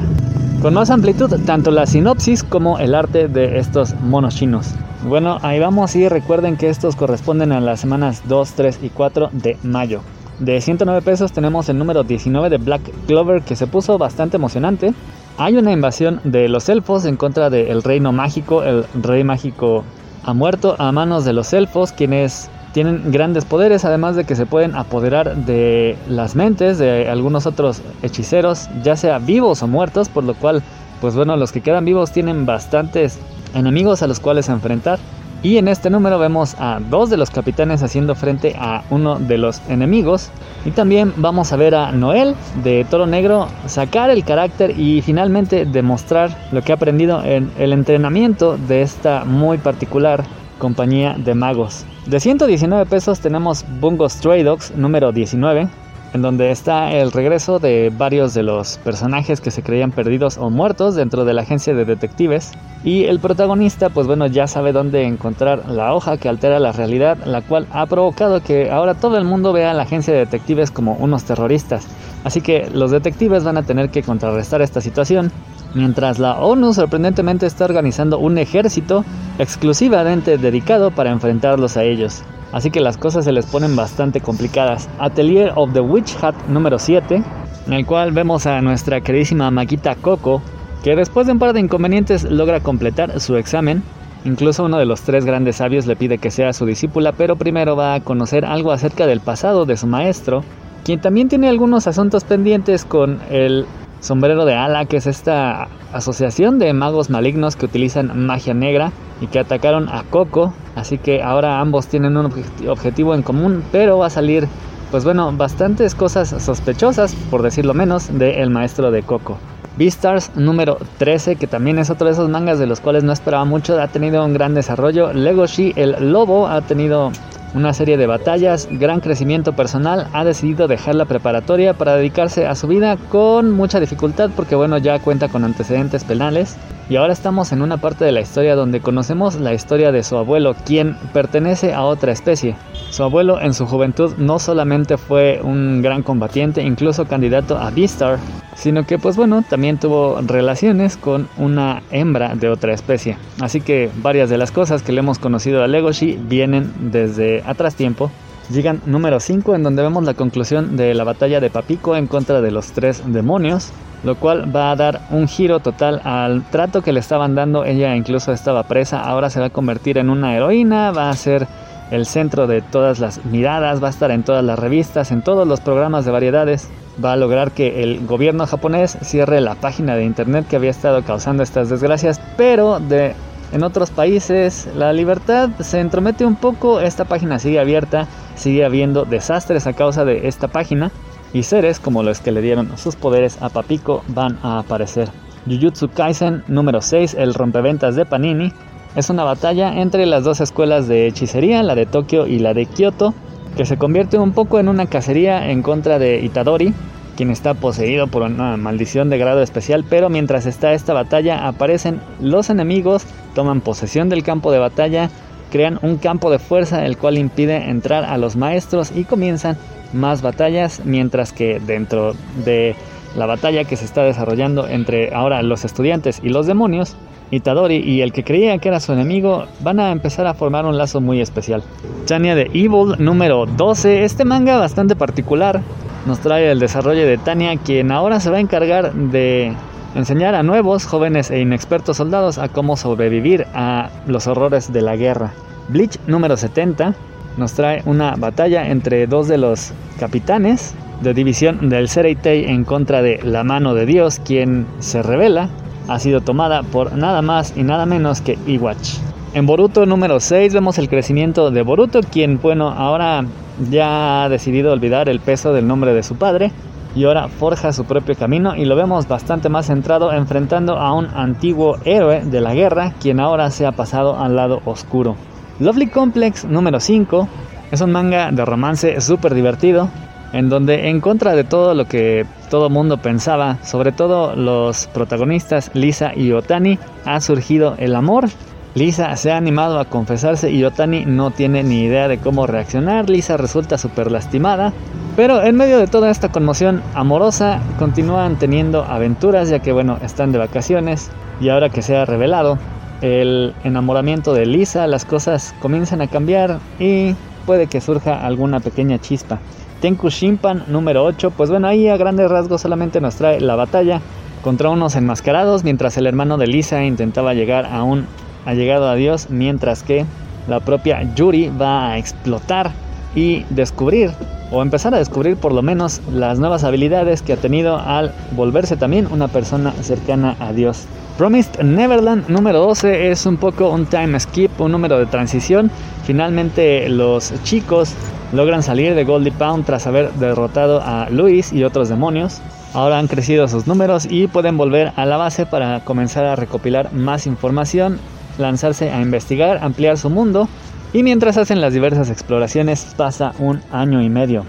con 0.62 0.74
más 0.74 0.90
amplitud 0.90 1.29
tanto 1.44 1.72
la 1.72 1.87
sinopsis 1.87 2.44
como 2.44 2.79
el 2.79 2.94
arte 2.94 3.27
de 3.27 3.59
estos 3.59 3.94
monos 4.01 4.37
chinos. 4.37 4.74
Bueno, 5.04 5.38
ahí 5.42 5.61
vamos 5.61 5.94
y 5.94 6.08
recuerden 6.08 6.56
que 6.56 6.68
estos 6.68 6.96
corresponden 6.96 7.52
a 7.52 7.61
las 7.61 7.78
semanas 7.78 8.22
2, 8.26 8.52
3 8.54 8.80
y 8.82 8.88
4 8.88 9.30
de 9.32 9.56
mayo. 9.62 10.00
De 10.40 10.61
109 10.61 11.02
pesos 11.02 11.30
tenemos 11.30 11.68
el 11.68 11.78
número 11.78 12.02
19 12.02 12.50
de 12.50 12.58
Black 12.58 12.82
Clover 13.06 13.42
que 13.42 13.54
se 13.54 13.68
puso 13.68 13.96
bastante 13.96 14.38
emocionante. 14.38 14.92
Hay 15.37 15.56
una 15.56 15.70
invasión 15.70 16.20
de 16.24 16.48
los 16.48 16.68
elfos 16.68 17.04
en 17.04 17.16
contra 17.16 17.48
del 17.48 17.84
reino 17.84 18.11
mágico. 18.11 18.64
El 18.64 18.84
rey 19.00 19.22
mágico 19.22 19.84
ha 20.24 20.34
muerto 20.34 20.74
a 20.80 20.90
manos 20.90 21.24
de 21.24 21.32
los 21.32 21.52
elfos, 21.52 21.92
quienes 21.92 22.50
tienen 22.72 23.12
grandes 23.12 23.44
poderes, 23.44 23.84
además 23.84 24.16
de 24.16 24.24
que 24.24 24.34
se 24.34 24.46
pueden 24.46 24.74
apoderar 24.74 25.37
de 25.37 25.96
las 26.08 26.34
mentes 26.34 26.78
de 26.78 27.08
algunos 27.08 27.46
otros 27.46 27.82
hechiceros, 28.02 28.68
ya 28.82 28.96
sea 28.96 29.20
vivos 29.20 29.62
o 29.62 29.68
muertos, 29.68 30.08
por 30.08 30.24
lo 30.24 30.34
cual, 30.34 30.62
pues 31.00 31.14
bueno, 31.14 31.37
los 31.37 31.52
que 31.52 31.61
quedan 31.61 31.84
vivos 31.84 32.11
tienen 32.11 32.46
bastantes 32.46 33.18
enemigos 33.54 34.02
a 34.02 34.06
los 34.06 34.20
cuales 34.20 34.48
enfrentar. 34.48 34.98
Y 35.40 35.58
en 35.58 35.68
este 35.68 35.88
número 35.88 36.18
vemos 36.18 36.56
a 36.58 36.80
dos 36.90 37.11
de 37.11 37.16
los 37.16 37.30
capitanes 37.30 37.84
haciendo 37.84 38.16
frente 38.16 38.56
a 38.58 38.82
uno 38.90 39.20
de 39.20 39.38
los 39.38 39.62
enemigos. 39.68 40.30
Y 40.64 40.72
también 40.72 41.12
vamos 41.16 41.52
a 41.52 41.56
ver 41.56 41.76
a 41.76 41.92
Noel 41.92 42.34
de 42.64 42.84
Toro 42.90 43.06
Negro 43.06 43.46
sacar 43.66 44.11
el 44.11 44.24
carácter 44.24 44.78
y 44.78 45.00
finalmente 45.00 45.64
demostrar 45.64 46.37
lo 46.50 46.62
que 46.62 46.72
ha 46.72 46.74
aprendido 46.74 47.22
en 47.22 47.52
el 47.56 47.72
entrenamiento 47.72 48.56
de 48.56 48.82
esta 48.82 49.24
muy 49.24 49.58
particular 49.58 50.24
compañía 50.58 51.14
de 51.16 51.34
magos. 51.34 51.84
De 52.06 52.18
119 52.18 52.87
pesos 52.87 53.20
tenemos 53.20 53.64
Bungo 53.80 54.08
Stray 54.08 54.42
Dogs 54.42 54.74
número 54.74 55.12
19. 55.12 55.68
En 56.14 56.23
donde 56.23 56.51
está 56.51 56.92
el 56.92 57.12
regreso 57.12 57.59
de 57.59 57.92
varios 57.97 58.35
de 58.35 58.42
los 58.42 58.79
personajes 58.79 59.40
que 59.40 59.51
se 59.51 59.62
creían 59.62 59.90
perdidos 59.90 60.38
o 60.38 60.51
muertos 60.51 60.94
dentro 60.94 61.25
de 61.25 61.35
la 61.35 61.42
agencia 61.42 61.75
de 61.75 61.85
detectives. 61.85 62.53
Y 62.85 63.05
el 63.05 63.21
protagonista, 63.21 63.90
pues 63.90 64.07
bueno, 64.07 64.27
ya 64.27 64.47
sabe 64.47 64.73
dónde 64.73 65.05
encontrar 65.05 65.68
la 65.68 65.94
hoja 65.94 66.16
que 66.16 66.29
altera 66.29 66.61
la 66.61 66.73
realidad, 66.73 67.18
la 67.25 67.42
cual 67.42 67.66
ha 67.73 67.87
provocado 67.87 68.42
que 68.42 68.71
ahora 68.71 68.94
todo 68.94 69.18
el 69.18 69.25
mundo 69.25 69.53
vea 69.53 69.73
a 69.73 69.75
la 69.75 69.83
agencia 69.83 70.14
de 70.14 70.21
detectives 70.21 70.71
como 70.71 70.94
unos 70.94 71.25
terroristas. 71.25 71.87
Así 72.25 72.40
que 72.40 72.68
los 72.73 72.90
detectives 72.90 73.44
van 73.44 73.57
a 73.57 73.62
tener 73.62 73.90
que 73.90 74.03
contrarrestar 74.03 74.62
esta 74.62 74.81
situación, 74.81 75.31
mientras 75.75 76.18
la 76.18 76.38
ONU 76.40 76.73
sorprendentemente 76.73 77.47
está 77.47 77.64
organizando 77.64 78.18
un 78.18 78.38
ejército 78.38 79.05
exclusivamente 79.38 80.38
dedicado 80.38 80.90
para 80.90 81.11
enfrentarlos 81.11 81.77
a 81.77 81.85
ellos 81.85 82.23
así 82.52 82.70
que 82.70 82.80
las 82.80 82.96
cosas 82.96 83.24
se 83.24 83.32
les 83.32 83.46
ponen 83.46 83.76
bastante 83.76 84.20
complicadas. 84.20 84.88
Atelier 84.98 85.52
of 85.56 85.72
the 85.72 85.80
Witch 85.80 86.16
Hat 86.22 86.34
número 86.48 86.78
7, 86.78 87.22
en 87.66 87.72
el 87.72 87.87
cual 87.87 88.12
vemos 88.12 88.46
a 88.46 88.61
nuestra 88.61 89.00
queridísima 89.00 89.50
Maquita 89.50 89.94
Coco, 89.94 90.42
que 90.82 90.96
después 90.96 91.26
de 91.26 91.32
un 91.32 91.38
par 91.38 91.52
de 91.52 91.61
inconvenientes 91.61 92.24
logra 92.24 92.61
completar 92.61 93.20
su 93.20 93.37
examen. 93.37 93.82
Incluso 94.24 94.64
uno 94.64 94.78
de 94.78 94.87
los 94.87 95.02
tres 95.02 95.24
grandes 95.24 95.56
sabios 95.56 95.87
le 95.87 95.96
pide 95.96 96.18
que 96.18 96.30
sea 96.30 96.52
su 96.52 96.66
discípula, 96.66 97.12
pero 97.12 97.37
primero 97.37 97.76
va 97.76 97.94
a 97.94 98.00
conocer 98.00 98.44
algo 98.44 98.72
acerca 98.72 99.06
del 99.06 99.20
pasado 99.20 99.64
de 99.64 99.76
su 99.76 99.87
maestro, 99.87 100.42
quien 100.84 101.00
también 101.00 101.28
tiene 101.28 101.48
algunos 101.48 101.87
asuntos 101.87 102.24
pendientes 102.24 102.84
con 102.84 103.20
el 103.30 103.66
sombrero 104.00 104.44
de 104.44 104.54
ala, 104.54 104.84
que 104.84 104.98
es 104.98 105.06
esta 105.06 105.68
asociación 105.92 106.58
de 106.58 106.72
magos 106.72 107.11
malignos 107.11 107.56
que 107.56 107.66
utilizan 107.66 108.26
magia 108.26 108.54
negra 108.54 108.92
y 109.20 109.26
que 109.26 109.38
atacaron 109.38 109.88
a 109.88 110.04
Coco. 110.04 110.52
Así 110.76 110.98
que 110.98 111.22
ahora 111.22 111.61
ambos 111.61 111.88
tienen 111.88 112.16
un 112.16 112.32
objetivo 112.68 113.14
en 113.14 113.22
común, 113.22 113.64
pero 113.72 113.98
va 113.98 114.06
a 114.06 114.11
salir, 114.11 114.46
pues 114.90 115.04
bueno, 115.04 115.32
bastantes 115.32 115.94
cosas 115.94 116.30
sospechosas, 116.42 117.14
por 117.30 117.42
decirlo 117.42 117.74
menos, 117.74 118.16
de 118.18 118.42
El 118.42 118.50
Maestro 118.50 118.90
de 118.90 119.02
Coco. 119.02 119.38
Beastars 119.76 120.34
número 120.34 120.78
13, 120.98 121.37
que 121.37 121.46
también 121.46 121.78
es 121.78 121.88
otro 121.88 122.06
de 122.06 122.12
esos 122.12 122.28
mangas 122.28 122.58
de 122.58 122.66
los 122.66 122.80
cuales 122.80 123.04
no 123.04 123.12
esperaba 123.12 123.44
mucho, 123.44 123.80
ha 123.80 123.87
tenido 123.87 124.24
un 124.24 124.34
gran 124.34 124.52
desarrollo. 124.52 125.12
Legoshi, 125.12 125.72
el 125.76 126.11
lobo, 126.12 126.48
ha 126.48 126.62
tenido 126.62 127.12
una 127.54 127.72
serie 127.72 127.96
de 127.96 128.06
batallas, 128.06 128.68
gran 128.70 129.00
crecimiento 129.00 129.54
personal, 129.54 130.08
ha 130.12 130.24
decidido 130.24 130.68
dejar 130.68 130.94
la 130.94 131.06
preparatoria 131.06 131.74
para 131.74 131.96
dedicarse 131.96 132.46
a 132.46 132.54
su 132.54 132.66
vida 132.66 132.96
con 133.08 133.50
mucha 133.50 133.80
dificultad 133.80 134.30
porque 134.34 134.54
bueno 134.54 134.78
ya 134.78 134.98
cuenta 134.98 135.28
con 135.28 135.44
antecedentes 135.44 136.04
penales 136.04 136.56
y 136.90 136.96
ahora 136.96 137.12
estamos 137.12 137.52
en 137.52 137.61
una 137.61 137.76
parte 137.76 138.04
de 138.04 138.12
la 138.12 138.20
historia 138.20 138.54
donde 138.54 138.80
conocemos 138.80 139.37
la 139.37 139.52
historia 139.52 139.92
de 139.92 140.02
su 140.02 140.16
abuelo, 140.16 140.56
quien 140.64 140.96
pertenece 141.12 141.74
a 141.74 141.82
otra 141.82 142.12
especie. 142.12 142.56
Su 142.90 143.02
abuelo 143.02 143.40
en 143.40 143.52
su 143.52 143.66
juventud 143.66 144.14
no 144.16 144.38
solamente 144.38 144.96
fue 144.96 145.40
un 145.42 145.82
gran 145.82 146.02
combatiente, 146.02 146.62
incluso 146.62 147.04
candidato 147.04 147.58
a 147.58 147.70
Beastar, 147.70 148.18
sino 148.59 148.85
que 148.85 148.99
pues 148.99 149.16
bueno, 149.16 149.42
también 149.49 149.79
tuvo 149.79 150.21
relaciones 150.21 150.97
con 150.97 151.29
una 151.38 151.83
hembra 151.90 152.35
de 152.35 152.49
otra 152.49 152.75
especie. 152.75 153.16
Así 153.40 153.61
que 153.61 153.90
varias 153.97 154.29
de 154.29 154.38
las 154.38 154.51
cosas 154.51 154.83
que 154.83 154.92
le 154.92 154.99
hemos 154.99 155.18
conocido 155.18 155.62
a 155.62 155.68
Legoshi 155.68 156.18
vienen 156.21 156.73
desde 156.90 157.42
atrás 157.47 157.77
tiempo. 157.77 158.11
Llegan 158.51 158.81
número 158.87 159.21
5 159.21 159.55
en 159.55 159.62
donde 159.62 159.83
vemos 159.83 160.05
la 160.05 160.14
conclusión 160.14 160.77
de 160.77 160.94
la 160.94 161.05
batalla 161.05 161.38
de 161.40 161.51
Papico 161.51 161.97
en 161.97 162.07
contra 162.07 162.40
de 162.40 162.51
los 162.51 162.73
tres 162.73 163.03
demonios 163.07 163.73
lo 164.05 164.14
cual 164.14 164.55
va 164.55 164.71
a 164.71 164.77
dar 164.77 165.01
un 165.11 165.29
giro 165.29 165.61
total 165.61 166.01
al 166.05 166.44
trato 166.51 166.83
que 166.83 166.92
le 166.92 167.01
estaban 167.01 167.35
dando. 167.35 167.64
Ella 167.64 167.97
incluso 167.97 168.33
estaba 168.33 168.62
presa, 168.64 169.01
ahora 169.01 169.31
se 169.31 169.40
va 169.40 169.47
a 169.47 169.51
convertir 169.51 169.99
en 169.99 170.11
una 170.11 170.37
heroína, 170.37 170.92
va 170.92 171.11
a 171.11 171.16
ser 171.16 171.47
el 171.90 172.07
centro 172.07 172.46
de 172.46 172.62
todas 172.62 172.98
las 172.98 173.24
miradas, 173.24 173.83
va 173.83 173.88
a 173.88 173.90
estar 173.90 174.11
en 174.11 174.22
todas 174.22 174.44
las 174.44 174.59
revistas, 174.59 175.11
en 175.11 175.22
todos 175.22 175.46
los 175.46 175.61
programas 175.61 176.05
de 176.05 176.12
variedades. 176.12 176.68
Va 177.03 177.12
a 177.12 177.16
lograr 177.16 177.53
que 177.53 177.83
el 177.83 178.07
gobierno 178.07 178.46
japonés 178.46 178.98
cierre 179.03 179.40
la 179.40 179.55
página 179.55 179.94
de 179.94 180.05
internet 180.05 180.46
que 180.48 180.57
había 180.57 180.70
estado 180.70 181.03
causando 181.03 181.42
estas 181.42 181.68
desgracias, 181.68 182.20
pero 182.37 182.81
de 182.81 183.14
en 183.51 183.62
otros 183.62 183.90
países 183.90 184.68
la 184.77 184.92
libertad 184.92 185.48
se 185.61 185.81
entromete 185.81 186.27
un 186.27 186.37
poco, 186.37 186.81
esta 186.81 187.07
página 187.07 187.38
sigue 187.38 187.59
abierta, 187.59 188.07
sigue 188.35 188.64
habiendo 188.64 189.05
desastres 189.05 189.66
a 189.66 189.72
causa 189.72 190.05
de 190.05 190.29
esta 190.29 190.48
página 190.48 190.90
y 191.33 191.44
seres 191.44 191.81
como 191.81 192.03
los 192.03 192.20
que 192.20 192.33
le 192.33 192.42
dieron 192.42 192.77
sus 192.77 192.96
poderes 192.96 193.40
a 193.40 193.48
Papiko 193.48 194.03
van 194.09 194.38
a 194.42 194.59
aparecer. 194.59 195.09
Jujutsu 195.46 195.88
Kaisen 195.88 196.44
número 196.46 196.83
6, 196.83 197.14
el 197.14 197.33
rompeventas 197.33 197.96
de 197.96 198.05
Panini, 198.05 198.53
es 198.96 199.11
una 199.11 199.24
batalla 199.24 199.81
entre 199.81 200.07
las 200.07 200.24
dos 200.24 200.40
escuelas 200.40 200.88
de 200.88 201.07
hechicería, 201.07 201.62
la 201.62 201.74
de 201.74 201.87
Tokio 201.87 202.27
y 202.27 202.38
la 202.38 202.55
de 202.55 202.66
Kyoto, 202.66 203.14
que 203.57 203.64
se 203.64 203.77
convierte 203.77 204.18
un 204.18 204.33
poco 204.33 204.59
en 204.59 204.68
una 204.68 204.87
cacería 204.87 205.51
en 205.51 205.62
contra 205.62 205.98
de 205.98 206.20
Itadori, 206.20 206.74
quien 207.16 207.31
está 207.31 207.55
poseído 207.55 208.07
por 208.07 208.22
una 208.22 208.57
maldición 208.57 209.11
de 209.11 209.18
grado 209.18 209.42
especial, 209.42 209.85
pero 209.88 210.09
mientras 210.09 210.46
está 210.46 210.72
esta 210.72 210.94
batalla 210.94 211.48
aparecen 211.48 212.01
los 212.20 212.48
enemigos, 212.51 213.05
toman 213.35 213.61
posesión 213.61 214.09
del 214.09 214.22
campo 214.22 214.53
de 214.53 214.61
batalla, 214.61 215.11
crean 215.51 215.81
un 215.83 215.96
campo 215.96 216.31
de 216.31 216.38
fuerza 216.38 216.87
el 216.87 216.96
cual 216.96 217.18
impide 217.18 217.68
entrar 217.68 218.05
a 218.05 218.18
los 218.18 218.37
maestros 218.37 218.92
y 218.94 219.05
comienzan 219.05 219.57
más 219.92 220.22
batallas, 220.22 220.83
mientras 220.85 221.33
que 221.33 221.59
dentro 221.59 222.14
de 222.44 222.77
la 223.16 223.27
batalla 223.27 223.64
que 223.64 223.77
se 223.77 223.85
está 223.85 224.03
desarrollando 224.03 224.68
entre 224.68 225.14
ahora 225.14 225.42
los 225.42 225.64
estudiantes 225.64 226.20
y 226.22 226.29
los 226.29 226.46
demonios, 226.46 226.96
Itadori 227.30 227.76
y 227.76 228.00
el 228.00 228.12
que 228.12 228.24
creía 228.24 228.58
que 228.58 228.68
era 228.68 228.80
su 228.80 228.92
enemigo 228.92 229.44
van 229.60 229.80
a 229.80 229.90
empezar 229.90 230.26
a 230.26 230.34
formar 230.34 230.64
un 230.66 230.78
lazo 230.78 231.00
muy 231.00 231.20
especial. 231.20 231.62
Tanya 232.06 232.34
de 232.34 232.50
Evil 232.54 232.94
número 232.98 233.46
12, 233.46 234.04
este 234.04 234.24
manga 234.24 234.58
bastante 234.58 234.96
particular 234.96 235.60
nos 236.06 236.20
trae 236.20 236.50
el 236.50 236.58
desarrollo 236.58 237.06
de 237.06 237.18
Tanya, 237.18 237.56
quien 237.56 237.92
ahora 237.92 238.20
se 238.20 238.30
va 238.30 238.38
a 238.38 238.40
encargar 238.40 238.94
de 238.94 239.52
enseñar 239.94 240.34
a 240.34 240.42
nuevos, 240.42 240.86
jóvenes 240.86 241.30
e 241.30 241.40
inexpertos 241.40 241.98
soldados 241.98 242.38
a 242.38 242.48
cómo 242.48 242.76
sobrevivir 242.76 243.46
a 243.54 243.90
los 244.06 244.26
horrores 244.26 244.72
de 244.72 244.82
la 244.82 244.96
guerra. 244.96 245.32
Bleach 245.68 245.98
número 246.06 246.36
70 246.36 246.94
nos 247.36 247.52
trae 247.52 247.82
una 247.84 248.16
batalla 248.16 248.68
entre 248.68 249.06
dos 249.06 249.28
de 249.28 249.38
los 249.38 249.72
capitanes 250.00 250.74
de 251.02 251.14
división 251.14 251.68
del 251.68 251.88
Sereitei 251.88 252.46
en 252.46 252.64
contra 252.64 253.02
de 253.02 253.20
la 253.22 253.44
mano 253.44 253.74
de 253.74 253.86
Dios, 253.86 254.18
quien 254.18 254.66
se 254.80 255.02
revela 255.02 255.48
ha 255.88 255.98
sido 255.98 256.20
tomada 256.20 256.62
por 256.62 256.92
nada 256.92 257.22
más 257.22 257.55
y 257.57 257.62
nada 257.62 257.87
menos 257.87 258.20
que 258.20 258.38
Iwatch. 258.46 258.98
En 259.35 259.46
Boruto 259.46 259.85
número 259.87 260.20
6 260.20 260.55
vemos 260.55 260.79
el 260.79 260.88
crecimiento 260.88 261.51
de 261.51 261.62
Boruto, 261.62 262.01
quien 262.01 262.40
bueno, 262.40 262.68
ahora 262.68 263.24
ya 263.70 264.24
ha 264.24 264.29
decidido 264.29 264.72
olvidar 264.72 265.09
el 265.09 265.20
peso 265.20 265.53
del 265.53 265.66
nombre 265.66 265.92
de 265.92 266.03
su 266.03 266.16
padre 266.16 266.53
y 266.94 267.05
ahora 267.05 267.29
forja 267.29 267.72
su 267.72 267.85
propio 267.85 268.14
camino 268.14 268.57
y 268.57 268.64
lo 268.64 268.74
vemos 268.74 269.07
bastante 269.07 269.48
más 269.48 269.66
centrado 269.66 270.12
enfrentando 270.12 270.79
a 270.79 270.92
un 270.94 271.07
antiguo 271.07 271.77
héroe 271.85 272.24
de 272.24 272.40
la 272.40 272.55
guerra, 272.55 272.94
quien 273.01 273.20
ahora 273.20 273.51
se 273.51 273.66
ha 273.66 273.72
pasado 273.72 274.18
al 274.18 274.35
lado 274.35 274.61
oscuro. 274.64 275.16
Lovely 275.61 275.88
Complex 275.88 276.44
número 276.44 276.81
5 276.81 277.29
es 277.70 277.81
un 277.81 277.92
manga 277.92 278.31
de 278.31 278.44
romance 278.44 279.01
súper 279.01 279.35
divertido, 279.35 279.88
en 280.32 280.48
donde 280.48 280.88
en 280.88 281.00
contra 281.00 281.34
de 281.34 281.44
todo 281.44 281.74
lo 281.74 281.86
que 281.86 282.26
todo 282.50 282.70
mundo 282.70 282.98
pensaba, 282.98 283.58
sobre 283.62 283.92
todo 283.92 284.34
los 284.36 284.86
protagonistas 284.88 285.70
Lisa 285.74 286.12
y 286.14 286.32
Otani, 286.32 286.78
ha 287.04 287.20
surgido 287.20 287.74
el 287.78 287.94
amor. 287.94 288.28
Lisa 288.74 289.16
se 289.16 289.32
ha 289.32 289.36
animado 289.36 289.80
a 289.80 289.86
confesarse 289.86 290.50
y 290.50 290.62
Otani 290.64 291.04
no 291.04 291.30
tiene 291.30 291.62
ni 291.62 291.82
idea 291.82 292.06
de 292.06 292.18
cómo 292.18 292.46
reaccionar. 292.46 293.08
Lisa 293.08 293.36
resulta 293.36 293.78
súper 293.78 294.12
lastimada, 294.12 294.72
pero 295.16 295.42
en 295.42 295.56
medio 295.56 295.78
de 295.78 295.86
toda 295.86 296.10
esta 296.10 296.30
conmoción 296.30 296.82
amorosa 296.94 297.60
continúan 297.78 298.38
teniendo 298.38 298.84
aventuras 298.84 299.48
ya 299.48 299.58
que 299.60 299.72
bueno, 299.72 299.98
están 300.02 300.32
de 300.32 300.38
vacaciones 300.38 301.10
y 301.40 301.48
ahora 301.48 301.70
que 301.70 301.82
se 301.82 301.96
ha 301.96 302.04
revelado 302.04 302.58
el 303.00 303.54
enamoramiento 303.64 304.34
de 304.34 304.46
Lisa, 304.46 304.86
las 304.86 305.04
cosas 305.04 305.54
comienzan 305.60 306.00
a 306.00 306.08
cambiar 306.08 306.58
y 306.78 307.14
puede 307.46 307.66
que 307.66 307.80
surja 307.80 308.26
alguna 308.26 308.60
pequeña 308.60 308.98
chispa. 308.98 309.38
Tenku 309.80 310.08
Shimpan 310.08 310.64
número 310.66 311.04
8, 311.04 311.32
pues 311.36 311.50
bueno, 311.50 311.68
ahí 311.68 311.88
a 311.88 311.96
grandes 311.96 312.30
rasgos 312.30 312.62
solamente 312.62 313.00
nos 313.00 313.14
trae 313.14 313.40
la 313.40 313.54
batalla 313.54 314.00
contra 314.42 314.70
unos 314.70 314.96
enmascarados 314.96 315.64
mientras 315.64 315.96
el 315.96 316.06
hermano 316.06 316.38
de 316.38 316.46
Lisa 316.46 316.84
intentaba 316.84 317.34
llegar 317.34 317.66
a 317.66 317.82
un 317.82 318.06
allegado 318.44 318.88
a 318.88 318.94
Dios, 318.94 319.30
mientras 319.30 319.82
que 319.82 320.04
la 320.48 320.60
propia 320.60 321.14
Yuri 321.14 321.50
va 321.50 321.90
a 321.90 321.98
explotar 321.98 322.72
y 323.14 323.44
descubrir 323.50 324.10
o 324.50 324.62
empezar 324.62 324.94
a 324.94 324.98
descubrir 324.98 325.36
por 325.36 325.52
lo 325.52 325.62
menos 325.62 326.00
las 326.12 326.38
nuevas 326.38 326.64
habilidades 326.64 327.22
que 327.22 327.34
ha 327.34 327.36
tenido 327.36 327.78
al 327.78 328.12
volverse 328.32 328.76
también 328.76 329.06
una 329.10 329.28
persona 329.28 329.72
cercana 329.72 330.36
a 330.40 330.52
Dios. 330.52 330.86
Promised 331.18 331.62
Neverland 331.62 332.28
número 332.28 332.60
12 332.60 333.10
es 333.10 333.26
un 333.26 333.36
poco 333.36 333.70
un 333.70 333.86
time 333.86 334.18
skip, 334.20 334.60
un 334.60 334.72
número 334.72 334.98
de 334.98 335.06
transición. 335.06 335.70
Finalmente 336.04 336.88
los 336.88 337.32
chicos 337.42 337.92
logran 338.32 338.62
salir 338.62 338.94
de 338.94 339.04
Goldie 339.04 339.32
Pound 339.32 339.64
tras 339.64 339.86
haber 339.86 340.12
derrotado 340.14 340.80
a 340.82 341.08
Luis 341.10 341.52
y 341.52 341.64
otros 341.64 341.88
demonios. 341.88 342.40
Ahora 342.74 342.98
han 342.98 343.08
crecido 343.08 343.48
sus 343.48 343.66
números 343.66 344.06
y 344.08 344.26
pueden 344.26 344.56
volver 344.56 344.92
a 344.96 345.06
la 345.06 345.16
base 345.16 345.46
para 345.46 345.80
comenzar 345.84 346.24
a 346.24 346.36
recopilar 346.36 346.92
más 346.92 347.26
información, 347.26 347.98
lanzarse 348.38 348.90
a 348.90 349.00
investigar, 349.00 349.58
ampliar 349.62 349.96
su 349.96 350.10
mundo 350.10 350.48
y 350.92 351.02
mientras 351.02 351.36
hacen 351.36 351.60
las 351.60 351.72
diversas 351.72 352.10
exploraciones 352.10 352.94
pasa 352.96 353.32
un 353.38 353.60
año 353.72 354.02
y 354.02 354.08
medio. 354.08 354.44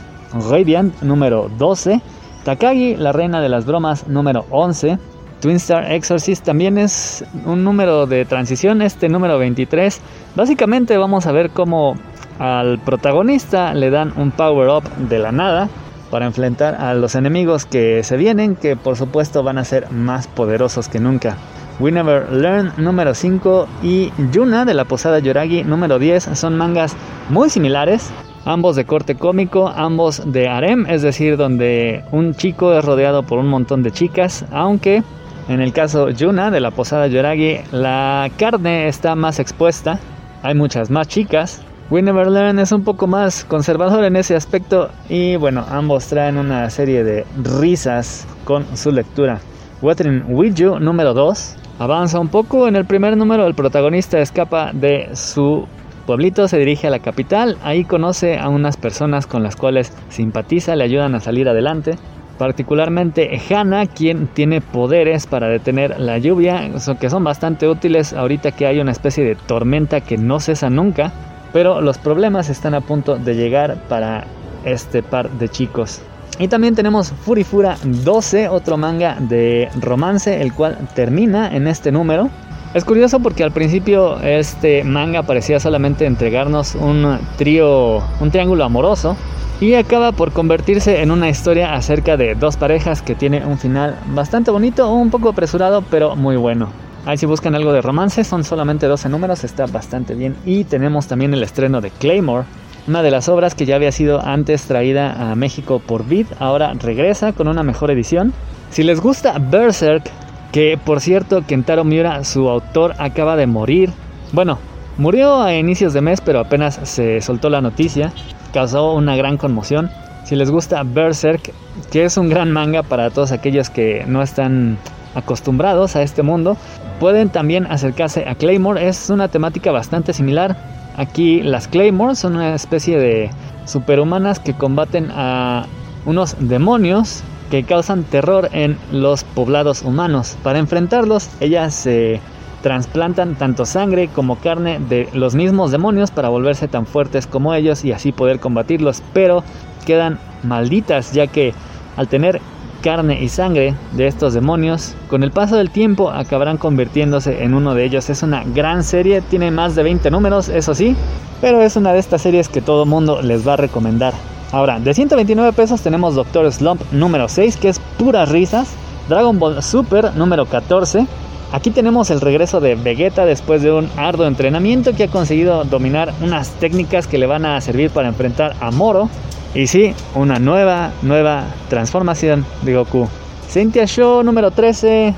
Radiant 0.49 1.01
número 1.01 1.49
12, 1.57 2.01
Takagi, 2.43 2.95
la 2.95 3.11
reina 3.11 3.41
de 3.41 3.49
las 3.49 3.65
bromas 3.65 4.07
número 4.07 4.45
11, 4.49 4.97
Twin 5.41 5.55
Star 5.55 5.91
Exorcist 5.91 6.43
también 6.43 6.77
es 6.77 7.23
un 7.45 7.63
número 7.63 8.05
de 8.05 8.25
transición, 8.25 8.81
este 8.81 9.07
número 9.07 9.37
23. 9.39 10.01
Básicamente 10.35 10.97
vamos 10.97 11.25
a 11.27 11.31
ver 11.31 11.51
cómo 11.51 11.95
al 12.39 12.79
protagonista 12.79 13.73
le 13.73 13.89
dan 13.89 14.13
un 14.15 14.31
power 14.31 14.69
up 14.69 14.83
de 14.97 15.19
la 15.19 15.31
nada 15.31 15.69
para 16.09 16.25
enfrentar 16.25 16.75
a 16.75 16.93
los 16.93 17.15
enemigos 17.15 17.65
que 17.65 18.03
se 18.03 18.17
vienen, 18.17 18.55
que 18.55 18.75
por 18.75 18.95
supuesto 18.95 19.43
van 19.43 19.57
a 19.57 19.65
ser 19.65 19.91
más 19.91 20.27
poderosos 20.27 20.89
que 20.89 20.99
nunca. 20.99 21.37
We 21.79 21.91
Never 21.91 22.31
Learn 22.31 22.73
número 22.77 23.13
5 23.13 23.67
y 23.83 24.11
Yuna 24.31 24.65
de 24.65 24.73
la 24.73 24.85
Posada 24.85 25.19
Yoragi 25.19 25.63
número 25.63 25.99
10 25.99 26.31
son 26.33 26.57
mangas 26.57 26.95
muy 27.29 27.49
similares, 27.49 28.09
ambos 28.45 28.75
de 28.75 28.85
corte 28.85 29.15
cómico, 29.15 29.69
ambos 29.69 30.21
de 30.25 30.49
harem, 30.49 30.85
es 30.87 31.01
decir, 31.01 31.37
donde 31.37 32.03
un 32.11 32.33
chico 32.33 32.73
es 32.73 32.83
rodeado 32.83 33.23
por 33.23 33.39
un 33.39 33.47
montón 33.47 33.83
de 33.83 33.91
chicas, 33.91 34.45
aunque 34.51 35.03
en 35.47 35.61
el 35.61 35.73
caso 35.73 36.09
Yuna 36.09 36.51
de 36.51 36.59
la 36.59 36.71
Posada 36.71 37.07
Yoragi, 37.07 37.59
la 37.71 38.29
carne 38.37 38.87
está 38.87 39.15
más 39.15 39.39
expuesta, 39.39 39.99
hay 40.43 40.53
muchas 40.55 40.91
más 40.91 41.07
chicas. 41.07 41.61
We 41.91 42.03
Never 42.03 42.27
Learn 42.27 42.59
es 42.59 42.71
un 42.71 42.83
poco 42.83 43.07
más 43.07 43.43
conservador 43.43 44.03
en 44.03 44.15
ese 44.15 44.35
aspecto 44.35 44.91
y 45.09 45.37
bueno, 45.37 45.65
ambos 45.67 46.05
traen 46.05 46.37
una 46.37 46.69
serie 46.69 47.03
de 47.03 47.25
risas 47.43 48.27
con 48.43 48.77
su 48.77 48.91
lectura. 48.91 49.39
Wuthering 49.81 50.25
With 50.27 50.53
You 50.53 50.79
número 50.79 51.15
2 51.15 51.55
avanza 51.79 52.19
un 52.19 52.27
poco. 52.27 52.67
En 52.67 52.75
el 52.75 52.85
primer 52.85 53.17
número 53.17 53.47
el 53.47 53.55
protagonista 53.55 54.19
escapa 54.19 54.71
de 54.71 55.09
su 55.15 55.67
pueblito, 56.05 56.47
se 56.47 56.59
dirige 56.59 56.85
a 56.85 56.91
la 56.91 56.99
capital, 56.99 57.57
ahí 57.63 57.83
conoce 57.85 58.37
a 58.37 58.49
unas 58.49 58.77
personas 58.77 59.25
con 59.25 59.41
las 59.41 59.55
cuales 59.55 59.91
simpatiza, 60.09 60.75
le 60.75 60.83
ayudan 60.83 61.15
a 61.15 61.19
salir 61.19 61.49
adelante 61.49 61.97
particularmente 62.37 63.37
Hannah, 63.49 63.87
quien 63.87 64.27
tiene 64.27 64.61
poderes 64.61 65.27
para 65.27 65.49
detener 65.49 65.99
la 65.99 66.19
lluvia, 66.19 66.71
que 66.99 67.09
son 67.09 67.23
bastante 67.23 67.67
útiles 67.67 68.13
ahorita 68.13 68.51
que 68.53 68.65
hay 68.65 68.79
una 68.79 68.91
especie 68.91 69.25
de 69.25 69.35
tormenta 69.35 69.99
que 69.99 70.17
no 70.17 70.39
cesa 70.39 70.69
nunca, 70.69 71.11
pero 71.53 71.81
los 71.81 71.97
problemas 71.97 72.49
están 72.49 72.73
a 72.73 72.81
punto 72.81 73.17
de 73.17 73.35
llegar 73.35 73.77
para 73.87 74.25
este 74.65 75.03
par 75.03 75.29
de 75.31 75.49
chicos. 75.49 76.01
Y 76.39 76.47
también 76.47 76.73
tenemos 76.73 77.11
Furifura 77.11 77.77
12, 77.83 78.47
otro 78.47 78.77
manga 78.77 79.17
de 79.19 79.69
romance, 79.79 80.41
el 80.41 80.53
cual 80.53 80.77
termina 80.95 81.53
en 81.53 81.67
este 81.67 81.91
número. 81.91 82.29
Es 82.73 82.85
curioso 82.85 83.19
porque 83.19 83.43
al 83.43 83.51
principio 83.51 84.21
este 84.21 84.83
manga 84.83 85.23
parecía 85.23 85.59
solamente 85.59 86.05
entregarnos 86.05 86.75
un 86.75 87.19
trío, 87.37 88.01
un 88.19 88.31
triángulo 88.31 88.63
amoroso, 88.63 89.17
y 89.59 89.73
acaba 89.73 90.13
por 90.13 90.31
convertirse 90.31 91.01
en 91.01 91.11
una 91.11 91.29
historia 91.29 91.73
acerca 91.73 92.15
de 92.15 92.35
dos 92.35 92.55
parejas 92.55 93.01
que 93.01 93.15
tiene 93.15 93.45
un 93.45 93.57
final 93.57 93.97
bastante 94.13 94.51
bonito, 94.51 94.89
un 94.93 95.09
poco 95.09 95.29
apresurado, 95.29 95.81
pero 95.81 96.15
muy 96.15 96.37
bueno. 96.37 96.69
Ahí 97.09 97.17
si 97.17 97.25
buscan 97.25 97.55
algo 97.55 97.73
de 97.73 97.81
romance, 97.81 98.23
son 98.23 98.43
solamente 98.43 98.85
12 98.85 99.09
números, 99.09 99.43
está 99.43 99.65
bastante 99.65 100.13
bien. 100.13 100.35
Y 100.45 100.65
tenemos 100.65 101.07
también 101.07 101.33
el 101.33 101.41
estreno 101.41 101.81
de 101.81 101.89
Claymore, 101.89 102.45
una 102.87 103.01
de 103.01 103.09
las 103.09 103.27
obras 103.29 103.55
que 103.55 103.65
ya 103.65 103.77
había 103.77 103.91
sido 103.91 104.23
antes 104.23 104.65
traída 104.65 105.31
a 105.31 105.33
México 105.33 105.79
por 105.79 106.05
Vid, 106.05 106.27
ahora 106.37 106.71
regresa 106.75 107.33
con 107.33 107.47
una 107.47 107.63
mejor 107.63 107.89
edición. 107.89 108.31
Si 108.69 108.83
les 108.83 109.01
gusta 109.01 109.39
Berserk, 109.39 110.03
que 110.51 110.77
por 110.77 111.01
cierto 111.01 111.41
Kentaro 111.47 111.83
Miura, 111.83 112.23
su 112.25 112.47
autor, 112.47 112.93
acaba 112.99 113.35
de 113.35 113.47
morir. 113.47 113.89
Bueno, 114.31 114.59
murió 114.99 115.41
a 115.41 115.55
inicios 115.55 115.93
de 115.93 116.01
mes, 116.01 116.21
pero 116.21 116.39
apenas 116.39 116.79
se 116.83 117.21
soltó 117.21 117.49
la 117.49 117.59
noticia 117.59 118.13
causó 118.53 118.93
una 118.93 119.15
gran 119.15 119.37
conmoción. 119.37 119.89
Si 120.29 120.35
les 120.35 120.51
gusta 120.51 120.83
Berserk, 120.83 121.51
que 121.91 122.05
es 122.05 122.15
un 122.15 122.29
gran 122.29 122.51
manga 122.51 122.83
para 122.83 123.09
todos 123.09 123.31
aquellos 123.31 123.71
que 123.71 124.05
no 124.05 124.21
están 124.21 124.77
acostumbrados 125.15 125.95
a 125.95 126.03
este 126.03 126.21
mundo, 126.21 126.55
pueden 126.99 127.29
también 127.29 127.65
acercarse 127.65 128.29
a 128.29 128.35
Claymore. 128.35 128.87
Es 128.87 129.09
una 129.09 129.29
temática 129.29 129.71
bastante 129.71 130.13
similar. 130.13 130.55
Aquí 130.97 131.41
las 131.41 131.67
Claymore 131.67 132.13
son 132.13 132.35
una 132.35 132.53
especie 132.53 132.99
de 132.99 133.31
superhumanas 133.65 134.39
que 134.39 134.53
combaten 134.53 135.09
a 135.15 135.65
unos 136.05 136.35
demonios 136.39 137.23
que 137.49 137.63
causan 137.63 138.03
terror 138.03 138.49
en 138.51 138.77
los 138.91 139.23
poblados 139.23 139.81
humanos. 139.81 140.37
Para 140.43 140.59
enfrentarlos, 140.59 141.27
ellas 141.39 141.73
se 141.73 142.21
Transplantan 142.61 143.35
tanto 143.35 143.65
sangre 143.65 144.09
como 144.09 144.35
carne 144.35 144.79
de 144.79 145.07
los 145.13 145.33
mismos 145.33 145.71
demonios 145.71 146.11
para 146.11 146.27
volverse 146.27 146.67
tan 146.67 146.85
fuertes 146.85 147.25
como 147.25 147.53
ellos 147.53 147.85
y 147.85 147.93
así 147.93 148.11
poder 148.11 148.41
combatirlos, 148.41 149.01
pero 149.13 149.45
quedan 149.89 150.19
malditas 150.43 151.13
ya 151.13 151.25
que 151.25 151.51
al 151.97 152.07
tener 152.07 152.39
carne 152.83 153.23
y 153.23 153.27
sangre 153.27 153.73
de 153.93 154.05
estos 154.05 154.35
demonios, 154.35 154.93
con 155.07 155.23
el 155.23 155.31
paso 155.31 155.55
del 155.55 155.71
tiempo 155.71 156.11
acabarán 156.11 156.57
convirtiéndose 156.57 157.43
en 157.43 157.55
uno 157.55 157.73
de 157.73 157.85
ellos. 157.85 158.07
Es 158.11 158.21
una 158.21 158.43
gran 158.43 158.83
serie, 158.83 159.21
tiene 159.21 159.49
más 159.49 159.73
de 159.73 159.81
20 159.81 160.11
números, 160.11 160.47
eso 160.47 160.75
sí, 160.75 160.95
pero 161.41 161.63
es 161.63 161.75
una 161.75 161.91
de 161.91 161.97
estas 161.97 162.21
series 162.21 162.49
que 162.49 162.61
todo 162.61 162.85
mundo 162.85 163.23
les 163.23 163.47
va 163.47 163.53
a 163.53 163.57
recomendar. 163.57 164.13
Ahora, 164.51 164.79
de 164.79 164.93
129 164.93 165.53
pesos 165.53 165.81
tenemos 165.81 166.13
Doctor 166.13 166.51
Slump 166.51 166.83
número 166.91 167.27
6, 167.27 167.57
que 167.57 167.69
es 167.69 167.79
puras 167.97 168.29
risas, 168.29 168.75
Dragon 169.09 169.39
Ball 169.39 169.63
Super 169.63 170.13
número 170.15 170.45
14, 170.45 171.07
Aquí 171.51 171.71
tenemos 171.71 172.11
el 172.11 172.21
regreso 172.21 172.59
de 172.59 172.75
Vegeta 172.75 173.25
después 173.25 173.63
de 173.63 173.71
un 173.71 173.89
arduo 173.97 174.27
entrenamiento 174.27 174.93
que 174.93 175.05
ha 175.05 175.07
conseguido 175.07 175.63
dominar 175.63 176.13
unas 176.21 176.51
técnicas 176.51 177.07
que 177.07 177.17
le 177.17 177.25
van 177.25 177.43
a 177.43 177.59
servir 177.59 177.89
para 177.89 178.07
enfrentar 178.07 178.55
a 178.59 178.69
Moro. 178.69 179.09
Y 179.53 179.67
sí, 179.67 179.93
una 180.13 180.37
nueva, 180.37 180.91
nueva 181.01 181.45
transformación 181.69 182.45
de 182.61 182.75
Goku. 182.75 183.07
Cynthia 183.49 183.85
Show 183.85 184.23
número 184.23 184.51
13. 184.51 185.13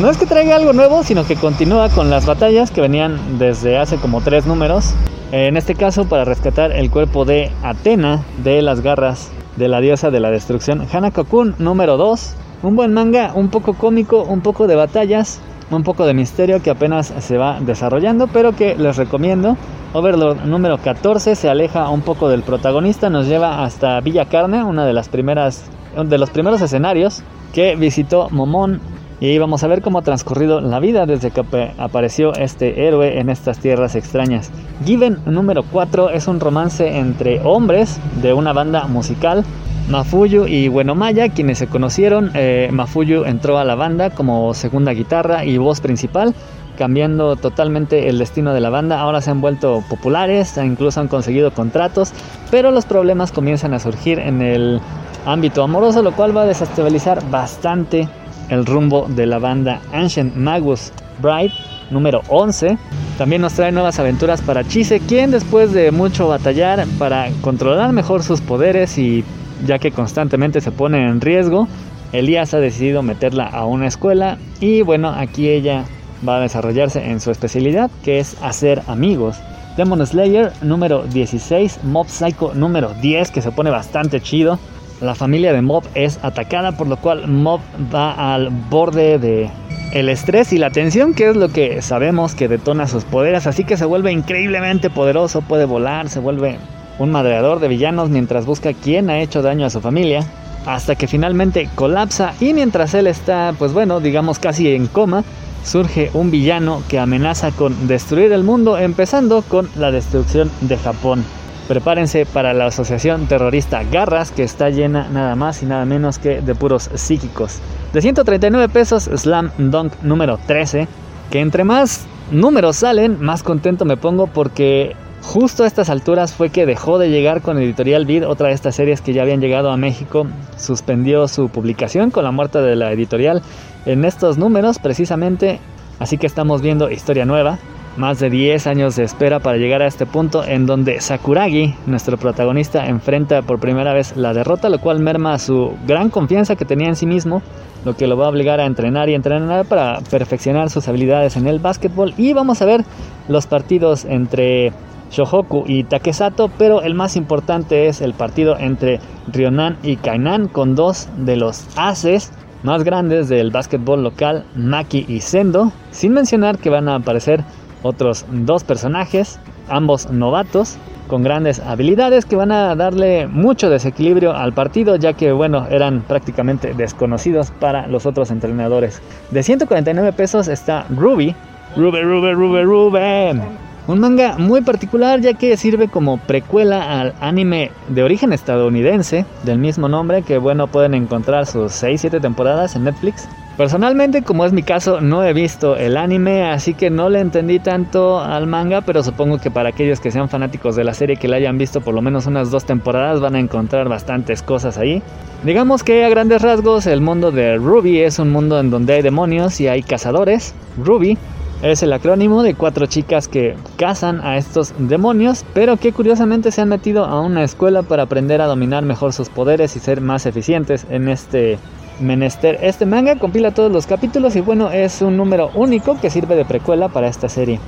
No 0.00 0.08
es 0.08 0.16
que 0.16 0.26
traiga 0.26 0.56
algo 0.56 0.72
nuevo, 0.72 1.02
sino 1.02 1.26
que 1.26 1.34
continúa 1.34 1.88
con 1.88 2.08
las 2.08 2.24
batallas 2.24 2.70
que 2.70 2.80
venían 2.80 3.38
desde 3.38 3.78
hace 3.78 3.96
como 3.96 4.20
tres 4.20 4.46
números. 4.46 4.94
En 5.32 5.56
este 5.56 5.74
caso, 5.74 6.04
para 6.04 6.24
rescatar 6.24 6.70
el 6.72 6.90
cuerpo 6.90 7.24
de 7.24 7.50
Atena 7.62 8.24
de 8.44 8.62
las 8.62 8.82
garras 8.82 9.30
de 9.56 9.68
la 9.68 9.80
diosa 9.80 10.10
de 10.10 10.20
la 10.20 10.30
destrucción. 10.30 10.86
Hanako-kun 10.90 11.56
número 11.58 11.96
2. 11.96 12.34
Un 12.62 12.76
buen 12.76 12.92
manga, 12.92 13.32
un 13.34 13.48
poco 13.48 13.74
cómico, 13.74 14.22
un 14.22 14.40
poco 14.40 14.68
de 14.68 14.76
batallas, 14.76 15.40
un 15.76 15.82
poco 15.82 16.06
de 16.06 16.14
misterio 16.14 16.62
que 16.62 16.70
apenas 16.70 17.12
se 17.18 17.38
va 17.38 17.60
desarrollando, 17.60 18.26
pero 18.28 18.52
que 18.52 18.76
les 18.76 18.96
recomiendo. 18.96 19.56
Overlord 19.92 20.44
número 20.44 20.78
14 20.78 21.34
se 21.34 21.48
aleja 21.48 21.88
un 21.90 22.00
poco 22.00 22.28
del 22.28 22.42
protagonista, 22.42 23.10
nos 23.10 23.26
lleva 23.26 23.64
hasta 23.64 24.00
Villa 24.00 24.26
Carne, 24.26 24.64
una 24.64 24.86
de 24.86 24.92
las 24.92 25.08
primeras 25.08 25.64
de 25.96 26.18
los 26.18 26.30
primeros 26.30 26.62
escenarios 26.62 27.22
que 27.52 27.76
visitó 27.76 28.30
Momón 28.30 28.80
y 29.20 29.38
vamos 29.38 29.62
a 29.62 29.68
ver 29.68 29.82
cómo 29.82 29.98
ha 29.98 30.02
transcurrido 30.02 30.60
la 30.60 30.80
vida 30.80 31.06
desde 31.06 31.30
que 31.30 31.44
apareció 31.78 32.32
este 32.34 32.88
héroe 32.88 33.20
en 33.20 33.28
estas 33.28 33.58
tierras 33.58 33.94
extrañas. 33.94 34.50
Given 34.84 35.18
número 35.26 35.62
4 35.62 36.10
es 36.10 36.26
un 36.26 36.40
romance 36.40 36.98
entre 36.98 37.40
hombres 37.44 38.00
de 38.20 38.32
una 38.32 38.52
banda 38.52 38.88
musical 38.88 39.44
Mafuyu 39.88 40.46
y 40.46 40.68
Bueno 40.68 40.94
Maya, 40.94 41.28
quienes 41.28 41.58
se 41.58 41.66
conocieron, 41.66 42.30
eh, 42.34 42.68
Mafuyu 42.72 43.24
entró 43.24 43.58
a 43.58 43.64
la 43.64 43.74
banda 43.74 44.10
como 44.10 44.54
segunda 44.54 44.92
guitarra 44.92 45.44
y 45.44 45.58
voz 45.58 45.80
principal, 45.80 46.34
cambiando 46.78 47.36
totalmente 47.36 48.08
el 48.08 48.18
destino 48.18 48.54
de 48.54 48.60
la 48.60 48.70
banda. 48.70 49.00
Ahora 49.00 49.20
se 49.20 49.30
han 49.30 49.40
vuelto 49.40 49.82
populares, 49.88 50.56
incluso 50.56 51.00
han 51.00 51.08
conseguido 51.08 51.52
contratos, 51.52 52.12
pero 52.50 52.70
los 52.70 52.86
problemas 52.86 53.32
comienzan 53.32 53.74
a 53.74 53.78
surgir 53.78 54.18
en 54.18 54.40
el 54.40 54.80
ámbito 55.26 55.62
amoroso, 55.62 56.02
lo 56.02 56.12
cual 56.12 56.36
va 56.36 56.42
a 56.42 56.46
desestabilizar 56.46 57.22
bastante 57.30 58.08
el 58.48 58.66
rumbo 58.66 59.06
de 59.08 59.26
la 59.26 59.38
banda 59.38 59.80
Ancient 59.92 60.34
Magus 60.34 60.92
Bride 61.20 61.52
número 61.90 62.22
11. 62.28 62.78
También 63.18 63.42
nos 63.42 63.52
trae 63.52 63.70
nuevas 63.72 63.98
aventuras 63.98 64.40
para 64.40 64.64
Chise, 64.64 65.00
quien 65.00 65.30
después 65.30 65.72
de 65.72 65.90
mucho 65.90 66.28
batallar 66.28 66.86
para 66.98 67.28
controlar 67.42 67.92
mejor 67.92 68.22
sus 68.22 68.40
poderes 68.40 68.98
y 68.98 69.24
ya 69.66 69.78
que 69.78 69.90
constantemente 69.90 70.60
se 70.60 70.72
pone 70.72 71.06
en 71.06 71.20
riesgo. 71.20 71.68
Elías 72.12 72.52
ha 72.54 72.58
decidido 72.58 73.02
meterla 73.02 73.44
a 73.44 73.64
una 73.64 73.86
escuela 73.86 74.38
y 74.60 74.82
bueno, 74.82 75.08
aquí 75.08 75.48
ella 75.48 75.84
va 76.26 76.36
a 76.36 76.40
desarrollarse 76.40 77.10
en 77.10 77.20
su 77.20 77.30
especialidad 77.30 77.90
que 78.04 78.18
es 78.18 78.36
hacer 78.42 78.82
amigos. 78.86 79.40
Demon 79.76 80.06
Slayer 80.06 80.52
número 80.60 81.04
16, 81.04 81.80
Mob 81.84 82.06
Psycho 82.08 82.52
número 82.54 82.92
10 83.00 83.30
que 83.30 83.42
se 83.42 83.52
pone 83.52 83.70
bastante 83.70 84.20
chido. 84.20 84.58
La 85.00 85.14
familia 85.14 85.52
de 85.52 85.62
Mob 85.62 85.84
es 85.94 86.22
atacada 86.22 86.72
por 86.72 86.86
lo 86.86 86.96
cual 86.98 87.26
Mob 87.26 87.60
va 87.92 88.34
al 88.34 88.50
borde 88.50 89.18
de 89.18 89.50
el 89.92 90.08
estrés 90.08 90.52
y 90.52 90.58
la 90.58 90.70
tensión 90.70 91.12
que 91.12 91.28
es 91.28 91.36
lo 91.36 91.48
que 91.48 91.82
sabemos 91.82 92.34
que 92.34 92.48
detona 92.48 92.86
sus 92.86 93.04
poderes, 93.04 93.46
así 93.46 93.64
que 93.64 93.76
se 93.76 93.84
vuelve 93.84 94.10
increíblemente 94.10 94.88
poderoso, 94.88 95.42
puede 95.42 95.66
volar, 95.66 96.08
se 96.08 96.18
vuelve 96.18 96.58
un 97.02 97.10
madreador 97.10 97.58
de 97.58 97.66
villanos 97.66 98.10
mientras 98.10 98.46
busca 98.46 98.72
quién 98.72 99.10
ha 99.10 99.18
hecho 99.18 99.42
daño 99.42 99.66
a 99.66 99.70
su 99.70 99.80
familia, 99.80 100.24
hasta 100.66 100.94
que 100.94 101.08
finalmente 101.08 101.68
colapsa 101.74 102.34
y 102.40 102.54
mientras 102.54 102.94
él 102.94 103.08
está, 103.08 103.52
pues 103.58 103.72
bueno, 103.72 103.98
digamos 103.98 104.38
casi 104.38 104.72
en 104.72 104.86
coma, 104.86 105.24
surge 105.64 106.10
un 106.14 106.30
villano 106.30 106.80
que 106.88 107.00
amenaza 107.00 107.50
con 107.50 107.88
destruir 107.88 108.32
el 108.32 108.44
mundo, 108.44 108.78
empezando 108.78 109.42
con 109.42 109.68
la 109.76 109.90
destrucción 109.90 110.50
de 110.60 110.76
Japón. 110.78 111.24
prepárense 111.68 112.26
para 112.26 112.52
la 112.52 112.66
asociación 112.66 113.26
terrorista 113.26 113.82
Garras, 113.84 114.30
que 114.30 114.42
está 114.42 114.68
llena 114.68 115.08
nada 115.08 115.34
más 115.36 115.62
y 115.62 115.66
nada 115.66 115.84
menos 115.84 116.18
que 116.18 116.40
de 116.40 116.54
puros 116.54 116.90
psíquicos. 116.94 117.60
De 117.92 118.02
139 118.02 118.68
pesos, 118.68 119.04
Slam 119.04 119.50
Dunk 119.58 119.92
número 120.02 120.38
13, 120.46 120.86
que 121.30 121.40
entre 121.40 121.64
más 121.64 122.04
números 122.30 122.76
salen, 122.76 123.18
más 123.20 123.42
contento 123.42 123.84
me 123.84 123.96
pongo 123.96 124.26
porque 124.26 124.94
justo 125.22 125.64
a 125.64 125.66
estas 125.66 125.88
alturas 125.88 126.34
fue 126.34 126.50
que 126.50 126.66
dejó 126.66 126.98
de 126.98 127.08
llegar 127.08 127.40
con 127.40 127.58
Editorial 127.58 128.04
Vid, 128.04 128.28
otra 128.28 128.48
de 128.48 128.54
estas 128.54 128.74
series 128.74 129.00
que 129.00 129.12
ya 129.12 129.22
habían 129.22 129.40
llegado 129.40 129.70
a 129.70 129.76
México, 129.76 130.26
suspendió 130.56 131.28
su 131.28 131.48
publicación 131.48 132.10
con 132.10 132.24
la 132.24 132.32
muerte 132.32 132.60
de 132.60 132.76
la 132.76 132.92
editorial 132.92 133.42
en 133.86 134.04
estos 134.04 134.36
números 134.36 134.78
precisamente, 134.78 135.58
así 135.98 136.18
que 136.18 136.26
estamos 136.26 136.60
viendo 136.60 136.90
historia 136.90 137.24
nueva, 137.24 137.58
más 137.96 138.18
de 138.20 138.30
10 138.30 138.66
años 138.66 138.96
de 138.96 139.04
espera 139.04 139.40
para 139.40 139.58
llegar 139.58 139.82
a 139.82 139.86
este 139.86 140.06
punto 140.06 140.44
en 140.44 140.66
donde 140.66 141.00
Sakuragi, 141.00 141.74
nuestro 141.86 142.16
protagonista, 142.16 142.86
enfrenta 142.86 143.42
por 143.42 143.60
primera 143.60 143.92
vez 143.92 144.16
la 144.16 144.32
derrota, 144.32 144.70
lo 144.70 144.80
cual 144.80 145.00
merma 145.00 145.38
su 145.38 145.72
gran 145.86 146.08
confianza 146.08 146.56
que 146.56 146.64
tenía 146.64 146.88
en 146.88 146.96
sí 146.96 147.06
mismo, 147.06 147.42
lo 147.84 147.94
que 147.94 148.06
lo 148.06 148.16
va 148.16 148.26
a 148.26 148.30
obligar 148.30 148.60
a 148.60 148.66
entrenar 148.66 149.10
y 149.10 149.14
entrenar 149.14 149.66
para 149.66 150.00
perfeccionar 150.10 150.70
sus 150.70 150.88
habilidades 150.88 151.36
en 151.36 151.46
el 151.46 151.58
básquetbol. 151.58 152.14
Y 152.16 152.32
vamos 152.32 152.62
a 152.62 152.66
ver 152.66 152.84
los 153.28 153.46
partidos 153.46 154.04
entre 154.06 154.72
Shohoku 155.12 155.64
y 155.66 155.84
Takesato, 155.84 156.50
pero 156.58 156.82
el 156.82 156.94
más 156.94 157.16
importante 157.16 157.86
es 157.86 158.00
el 158.00 158.14
partido 158.14 158.56
entre 158.58 158.98
Ryonan 159.28 159.76
y 159.82 159.96
Kainan 159.96 160.48
con 160.48 160.74
dos 160.74 161.08
de 161.16 161.36
los 161.36 161.66
ases 161.76 162.32
más 162.62 162.82
grandes 162.84 163.28
del 163.28 163.50
básquetbol 163.50 164.02
local, 164.02 164.44
Maki 164.56 165.04
y 165.08 165.20
Sendo, 165.20 165.72
sin 165.90 166.12
mencionar 166.12 166.58
que 166.58 166.70
van 166.70 166.88
a 166.88 166.96
aparecer 166.96 167.44
otros 167.82 168.24
dos 168.30 168.64
personajes, 168.64 169.38
ambos 169.68 170.10
novatos, 170.10 170.78
con 171.08 171.22
grandes 171.22 171.60
habilidades 171.60 172.24
que 172.24 172.36
van 172.36 172.52
a 172.52 172.74
darle 172.74 173.26
mucho 173.26 173.68
desequilibrio 173.68 174.34
al 174.34 174.52
partido, 174.54 174.96
ya 174.96 175.12
que, 175.12 175.32
bueno, 175.32 175.66
eran 175.68 176.02
prácticamente 176.02 176.72
desconocidos 176.72 177.50
para 177.50 177.86
los 177.86 178.06
otros 178.06 178.30
entrenadores. 178.30 179.02
De 179.30 179.42
149 179.42 180.12
pesos 180.12 180.48
está 180.48 180.86
Ruby, 180.88 181.34
Ruby, 181.76 182.00
Ruby, 182.00 182.32
Ruby, 182.32 182.62
Ruby. 182.62 183.42
Un 183.88 183.98
manga 183.98 184.38
muy 184.38 184.60
particular 184.60 185.20
ya 185.20 185.34
que 185.34 185.56
sirve 185.56 185.88
como 185.88 186.18
precuela 186.18 187.00
al 187.00 187.14
anime 187.20 187.72
de 187.88 188.04
origen 188.04 188.32
estadounidense 188.32 189.26
del 189.42 189.58
mismo 189.58 189.88
nombre 189.88 190.22
que 190.22 190.38
bueno 190.38 190.68
pueden 190.68 190.94
encontrar 190.94 191.46
sus 191.46 191.72
6-7 191.82 192.20
temporadas 192.20 192.76
en 192.76 192.84
Netflix. 192.84 193.28
Personalmente, 193.56 194.22
como 194.22 194.46
es 194.46 194.52
mi 194.52 194.62
caso, 194.62 195.00
no 195.02 195.24
he 195.24 195.34
visto 195.34 195.76
el 195.76 195.98
anime, 195.98 196.50
así 196.50 196.72
que 196.72 196.88
no 196.88 197.10
le 197.10 197.20
entendí 197.20 197.58
tanto 197.58 198.18
al 198.18 198.46
manga, 198.46 198.80
pero 198.80 199.02
supongo 199.02 199.38
que 199.38 199.50
para 199.50 199.68
aquellos 199.68 200.00
que 200.00 200.10
sean 200.10 200.30
fanáticos 200.30 200.74
de 200.74 200.84
la 200.84 200.94
serie 200.94 201.16
que 201.16 201.28
la 201.28 201.36
hayan 201.36 201.58
visto 201.58 201.82
por 201.82 201.92
lo 201.92 202.00
menos 202.00 202.26
unas 202.26 202.50
dos 202.50 202.64
temporadas 202.64 203.20
van 203.20 203.34
a 203.34 203.40
encontrar 203.40 203.88
bastantes 203.88 204.42
cosas 204.42 204.78
ahí. 204.78 205.02
Digamos 205.44 205.82
que 205.82 206.04
a 206.04 206.08
grandes 206.08 206.40
rasgos 206.40 206.86
el 206.86 207.00
mundo 207.02 207.30
de 207.30 207.56
Ruby 207.56 207.98
es 207.98 208.18
un 208.20 208.30
mundo 208.30 208.58
en 208.58 208.70
donde 208.70 208.94
hay 208.94 209.02
demonios 209.02 209.60
y 209.60 209.68
hay 209.68 209.82
cazadores. 209.82 210.54
Ruby 210.82 211.18
es 211.62 211.82
el 211.84 211.92
acrónimo 211.92 212.42
de 212.42 212.54
cuatro 212.54 212.86
chicas 212.86 213.28
que 213.28 213.54
cazan 213.76 214.20
a 214.20 214.36
estos 214.36 214.74
demonios, 214.78 215.44
pero 215.54 215.76
que 215.76 215.92
curiosamente 215.92 216.50
se 216.50 216.60
han 216.60 216.68
metido 216.68 217.04
a 217.04 217.20
una 217.20 217.44
escuela 217.44 217.82
para 217.82 218.02
aprender 218.02 218.40
a 218.40 218.46
dominar 218.46 218.84
mejor 218.84 219.12
sus 219.12 219.28
poderes 219.28 219.76
y 219.76 219.78
ser 219.78 220.00
más 220.00 220.26
eficientes 220.26 220.86
en 220.90 221.08
este 221.08 221.58
menester. 222.00 222.58
Este 222.62 222.84
manga 222.84 223.16
compila 223.16 223.52
todos 223.52 223.70
los 223.70 223.86
capítulos 223.86 224.34
y 224.34 224.40
bueno, 224.40 224.70
es 224.70 225.02
un 225.02 225.16
número 225.16 225.50
único 225.54 226.00
que 226.00 226.10
sirve 226.10 226.34
de 226.34 226.44
precuela 226.44 226.88
para 226.88 227.06
esta 227.06 227.28
serie. 227.28 227.60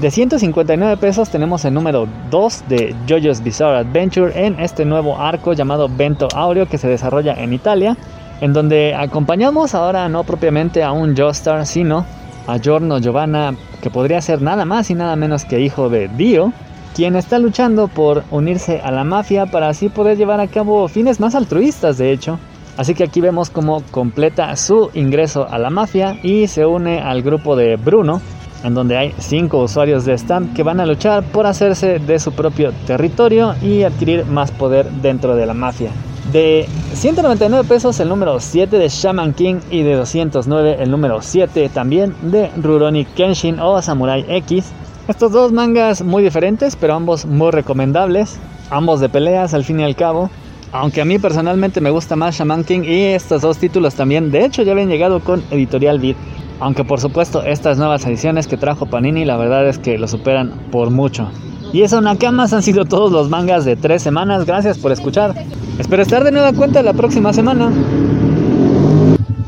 De 0.00 0.10
159 0.10 0.96
pesos 0.96 1.28
tenemos 1.28 1.66
el 1.66 1.74
número 1.74 2.08
2 2.30 2.64
de 2.68 2.96
JoJo's 3.06 3.42
Bizarre 3.42 3.80
Adventure 3.80 4.46
en 4.46 4.58
este 4.58 4.86
nuevo 4.86 5.20
arco 5.20 5.52
llamado 5.52 5.90
Vento 5.90 6.28
Aureo 6.34 6.66
que 6.66 6.78
se 6.78 6.88
desarrolla 6.88 7.34
en 7.34 7.52
Italia, 7.52 7.98
en 8.40 8.54
donde 8.54 8.94
acompañamos 8.94 9.74
ahora 9.74 10.08
no 10.08 10.24
propiamente 10.24 10.82
a 10.82 10.92
un 10.92 11.14
Joestar, 11.14 11.66
sino 11.66 12.06
a 12.46 12.58
Giorno 12.58 12.98
Giovanna, 12.98 13.54
que 13.80 13.90
podría 13.90 14.20
ser 14.20 14.42
nada 14.42 14.64
más 14.64 14.90
y 14.90 14.94
nada 14.94 15.16
menos 15.16 15.44
que 15.44 15.60
hijo 15.60 15.88
de 15.88 16.08
Dio, 16.08 16.52
quien 16.94 17.16
está 17.16 17.38
luchando 17.38 17.88
por 17.88 18.24
unirse 18.30 18.80
a 18.80 18.90
la 18.90 19.04
mafia 19.04 19.46
para 19.46 19.68
así 19.68 19.88
poder 19.88 20.16
llevar 20.16 20.40
a 20.40 20.48
cabo 20.48 20.88
fines 20.88 21.20
más 21.20 21.34
altruistas, 21.34 21.98
de 21.98 22.12
hecho. 22.12 22.38
Así 22.76 22.94
que 22.94 23.04
aquí 23.04 23.20
vemos 23.20 23.50
cómo 23.50 23.82
completa 23.90 24.54
su 24.56 24.90
ingreso 24.94 25.46
a 25.50 25.58
la 25.58 25.70
mafia 25.70 26.18
y 26.22 26.46
se 26.46 26.64
une 26.64 27.00
al 27.00 27.22
grupo 27.22 27.54
de 27.54 27.76
Bruno, 27.76 28.20
en 28.64 28.74
donde 28.74 28.96
hay 28.96 29.14
cinco 29.18 29.62
usuarios 29.62 30.04
de 30.04 30.16
Stamp 30.16 30.54
que 30.54 30.62
van 30.62 30.80
a 30.80 30.86
luchar 30.86 31.22
por 31.22 31.46
hacerse 31.46 31.98
de 31.98 32.18
su 32.18 32.32
propio 32.32 32.72
territorio 32.86 33.54
y 33.62 33.82
adquirir 33.82 34.24
más 34.26 34.50
poder 34.50 34.90
dentro 34.90 35.34
de 35.36 35.46
la 35.46 35.54
mafia. 35.54 35.90
De 36.32 36.66
199 36.94 37.68
pesos 37.68 38.00
el 38.00 38.08
número 38.08 38.40
7 38.40 38.78
de 38.78 38.88
Shaman 38.88 39.34
King 39.34 39.56
y 39.70 39.82
de 39.82 39.96
209 39.96 40.78
el 40.80 40.90
número 40.90 41.20
7 41.20 41.68
también 41.68 42.14
de 42.22 42.50
Rurouni 42.56 43.04
Kenshin 43.04 43.60
o 43.60 43.82
Samurai 43.82 44.24
X. 44.26 44.72
Estos 45.08 45.32
dos 45.32 45.52
mangas 45.52 46.00
muy 46.00 46.22
diferentes 46.22 46.74
pero 46.74 46.94
ambos 46.94 47.26
muy 47.26 47.50
recomendables, 47.50 48.38
ambos 48.70 49.00
de 49.00 49.10
peleas 49.10 49.52
al 49.52 49.64
fin 49.64 49.80
y 49.80 49.82
al 49.82 49.94
cabo. 49.94 50.30
Aunque 50.72 51.02
a 51.02 51.04
mí 51.04 51.18
personalmente 51.18 51.82
me 51.82 51.90
gusta 51.90 52.16
más 52.16 52.38
Shaman 52.38 52.64
King 52.64 52.84
y 52.84 53.02
estos 53.08 53.42
dos 53.42 53.58
títulos 53.58 53.94
también, 53.94 54.30
de 54.30 54.46
hecho 54.46 54.62
ya 54.62 54.72
habían 54.72 54.88
llegado 54.88 55.20
con 55.20 55.44
Editorial 55.50 55.98
Beat. 55.98 56.16
Aunque 56.60 56.82
por 56.82 56.98
supuesto 56.98 57.42
estas 57.42 57.76
nuevas 57.76 58.06
ediciones 58.06 58.46
que 58.46 58.56
trajo 58.56 58.86
Panini 58.86 59.26
la 59.26 59.36
verdad 59.36 59.68
es 59.68 59.78
que 59.78 59.98
lo 59.98 60.08
superan 60.08 60.52
por 60.70 60.88
mucho. 60.88 61.28
Y 61.72 61.82
eso 61.82 62.02
Nakamas 62.02 62.52
han 62.52 62.62
sido 62.62 62.84
todos 62.84 63.10
los 63.10 63.30
mangas 63.30 63.64
de 63.64 63.76
tres 63.76 64.02
semanas, 64.02 64.44
gracias 64.44 64.76
por 64.78 64.92
escuchar. 64.92 65.34
Espero 65.78 66.02
estar 66.02 66.22
de 66.22 66.30
nueva 66.30 66.52
cuenta 66.52 66.82
la 66.82 66.92
próxima 66.92 67.32
semana. 67.32 67.72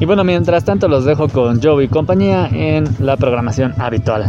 Y 0.01 0.07
bueno, 0.07 0.25
mientras 0.25 0.65
tanto 0.65 0.89
los 0.89 1.05
dejo 1.05 1.29
con 1.29 1.63
Joe 1.63 1.85
y 1.85 1.89
compañía 1.89 2.49
en 2.51 2.85
la 2.99 3.19
programación 3.19 3.75
habitual. 3.79 4.25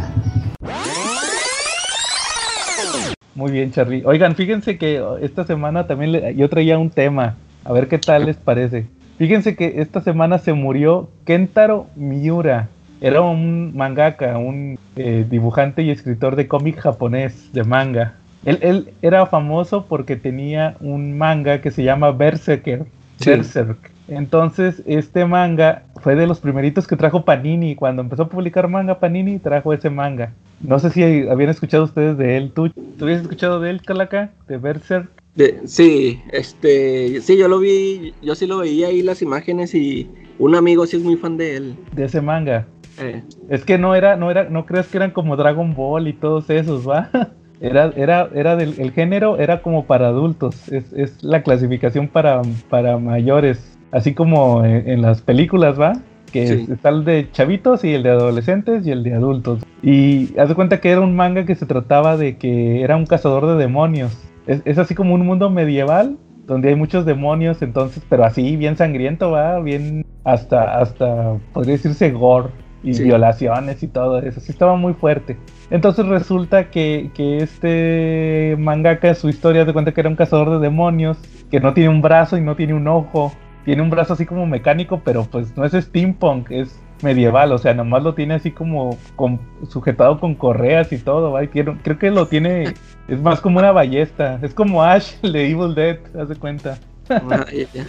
Muy 3.33 3.51
bien, 3.51 3.71
Charlie. 3.71 4.03
Oigan, 4.05 4.35
fíjense 4.35 4.77
que 4.77 5.01
esta 5.21 5.45
semana 5.45 5.87
también 5.87 6.35
yo 6.35 6.49
traía 6.49 6.77
un 6.77 6.89
tema. 6.89 7.35
A 7.63 7.71
ver 7.71 7.87
qué 7.87 7.97
tal 7.97 8.25
les 8.25 8.35
parece. 8.35 8.87
Fíjense 9.17 9.55
que 9.55 9.75
esta 9.77 10.01
semana 10.01 10.37
se 10.39 10.51
murió 10.51 11.09
Kentaro 11.25 11.87
Miura. 11.95 12.67
Era 13.01 13.21
un 13.21 13.75
mangaka, 13.75 14.37
un 14.37 14.77
eh, 14.95 15.25
dibujante 15.29 15.83
y 15.83 15.89
escritor 15.89 16.35
de 16.35 16.47
cómic 16.47 16.77
japonés, 16.79 17.51
de 17.53 17.63
manga. 17.63 18.15
Él, 18.45 18.59
él 18.61 18.89
era 19.01 19.25
famoso 19.25 19.85
porque 19.87 20.15
tenía 20.15 20.75
un 20.79 21.17
manga 21.17 21.61
que 21.61 21.71
se 21.71 21.83
llama 21.83 22.11
Berserker. 22.11 22.85
Sí. 23.17 23.31
Berserk. 23.31 23.91
Entonces, 24.07 24.83
este 24.85 25.25
manga 25.25 25.83
fue 26.01 26.15
de 26.15 26.27
los 26.27 26.39
primeritos 26.39 26.85
que 26.85 26.95
trajo 26.95 27.25
Panini. 27.25 27.75
Cuando 27.75 28.01
empezó 28.03 28.23
a 28.23 28.29
publicar 28.29 28.67
manga, 28.67 28.99
Panini 28.99 29.39
trajo 29.39 29.73
ese 29.73 29.89
manga. 29.89 30.33
No 30.61 30.77
sé 30.79 30.89
si 30.91 31.03
habían 31.27 31.49
escuchado 31.49 31.83
ustedes 31.85 32.17
de 32.17 32.37
él. 32.37 32.51
¿Tú, 32.53 32.69
¿tú 32.69 33.05
habías 33.05 33.21
escuchado 33.21 33.59
de 33.59 33.71
él, 33.71 33.81
Calaca? 33.81 34.29
De 34.47 34.57
Berserk. 34.57 35.09
De- 35.35 35.61
sí, 35.65 36.21
este, 36.31 37.19
sí, 37.21 37.37
yo 37.37 37.47
lo 37.47 37.59
vi, 37.59 38.13
yo 38.21 38.35
sí 38.35 38.45
lo 38.47 38.59
veía 38.59 38.87
ahí 38.87 39.01
las 39.01 39.21
imágenes 39.21 39.75
y 39.75 40.07
un 40.39 40.55
amigo 40.55 40.85
sí 40.85 40.97
es 40.97 41.03
muy 41.03 41.17
fan 41.17 41.35
de 41.37 41.57
él. 41.57 41.75
De 41.93 42.05
ese 42.05 42.21
manga. 42.21 42.65
Eh, 42.99 43.21
Es 43.49 43.63
que 43.65 43.77
no 43.77 43.95
era, 43.95 44.15
no 44.15 44.31
era, 44.31 44.45
no 44.49 44.65
creas 44.65 44.87
que 44.87 44.97
eran 44.97 45.11
como 45.11 45.35
Dragon 45.35 45.73
Ball 45.73 46.07
y 46.07 46.13
todos 46.13 46.49
esos, 46.49 46.87
¿va? 46.87 47.09
Era, 47.61 47.93
era, 47.95 48.27
era 48.35 48.57
del, 48.57 48.75
el 48.79 48.91
género 48.91 49.37
era 49.39 49.61
como 49.61 49.85
para 49.85 50.09
adultos. 50.09 50.67
Es, 50.67 50.91
es 50.91 51.23
la 51.23 51.41
clasificación 51.41 52.09
para, 52.09 52.41
para 52.69 52.97
mayores. 52.97 53.77
Así 53.91 54.13
como 54.13 54.65
en, 54.65 54.89
en 54.89 55.01
las 55.01 55.21
películas, 55.21 55.79
¿va? 55.79 55.93
Que 56.33 56.47
Sí. 56.47 56.67
está 56.69 56.89
el 56.89 57.05
de 57.05 57.31
chavitos 57.31 57.85
y 57.85 57.93
el 57.93 58.03
de 58.03 58.09
adolescentes 58.09 58.85
y 58.85 58.91
el 58.91 59.03
de 59.03 59.13
adultos. 59.13 59.63
Y 59.81 60.37
haz 60.37 60.49
de 60.49 60.55
cuenta 60.55 60.81
que 60.81 60.91
era 60.91 60.99
un 60.99 61.15
manga 61.15 61.45
que 61.45 61.55
se 61.55 61.65
trataba 61.65 62.17
de 62.17 62.37
que 62.37 62.81
era 62.83 62.97
un 62.97 63.05
cazador 63.05 63.47
de 63.47 63.55
demonios. 63.55 64.11
Es, 64.47 64.61
es 64.65 64.77
así 64.77 64.93
como 64.93 65.13
un 65.15 65.25
mundo 65.25 65.49
medieval 65.49 66.17
donde 66.47 66.69
hay 66.69 66.75
muchos 66.75 67.05
demonios, 67.05 67.61
entonces, 67.61 68.03
pero 68.09 68.25
así 68.25 68.57
bien 68.57 68.75
sangriento, 68.75 69.31
va, 69.31 69.59
bien 69.61 70.03
hasta, 70.25 70.77
hasta, 70.77 71.37
podría 71.53 71.75
decirse 71.75 72.11
gore 72.11 72.49
y 72.85 72.93
Sí. 72.93 73.03
violaciones 73.03 73.81
y 73.83 73.87
todo 73.87 74.19
eso. 74.19 74.39
Sí 74.39 74.51
estaba 74.51 74.75
muy 74.77 74.93
fuerte. 74.93 75.37
Entonces 75.71 76.05
resulta 76.05 76.69
que, 76.69 77.09
que 77.13 77.37
este 77.39 78.55
mangaka, 78.59 79.13
su 79.15 79.27
historia 79.27 79.65
de 79.65 79.73
cuenta 79.73 79.91
que 79.91 80.01
era 80.01 80.09
un 80.09 80.15
cazador 80.15 80.51
de 80.51 80.59
demonios, 80.59 81.17
que 81.51 81.59
no 81.59 81.73
tiene 81.73 81.89
un 81.89 82.01
brazo 82.01 82.37
y 82.37 82.41
no 82.41 82.55
tiene 82.55 82.73
un 82.73 82.87
ojo. 82.87 83.33
Tiene 83.65 83.81
un 83.81 83.89
brazo 83.89 84.13
así 84.13 84.25
como 84.27 84.45
mecánico, 84.45 85.01
pero 85.03 85.23
pues 85.25 85.57
no 85.57 85.65
es 85.65 85.73
steampunk, 85.73 86.51
es 86.51 86.79
medieval, 87.01 87.51
o 87.51 87.57
sea, 87.57 87.73
nomás 87.73 88.03
lo 88.03 88.13
tiene 88.13 88.35
así 88.35 88.51
como 88.51 88.95
con- 89.15 89.39
sujetado 89.67 90.19
con 90.19 90.35
correas 90.35 90.93
y 90.93 90.99
todo, 90.99 91.31
¿va? 91.31 91.43
Y 91.43 91.47
tiene- 91.47 91.75
creo 91.83 91.97
que 91.97 92.11
lo 92.11 92.27
tiene, 92.27 92.75
es 93.07 93.19
más 93.21 93.41
como 93.41 93.57
una 93.59 93.71
ballesta, 93.71 94.39
es 94.43 94.53
como 94.53 94.83
Ash, 94.83 95.13
el 95.23 95.33
de 95.33 95.49
Evil 95.49 95.73
Dead, 95.75 95.97
haz 96.17 96.29
de 96.29 96.35
cuenta. 96.35 96.77
ya. 97.09 97.85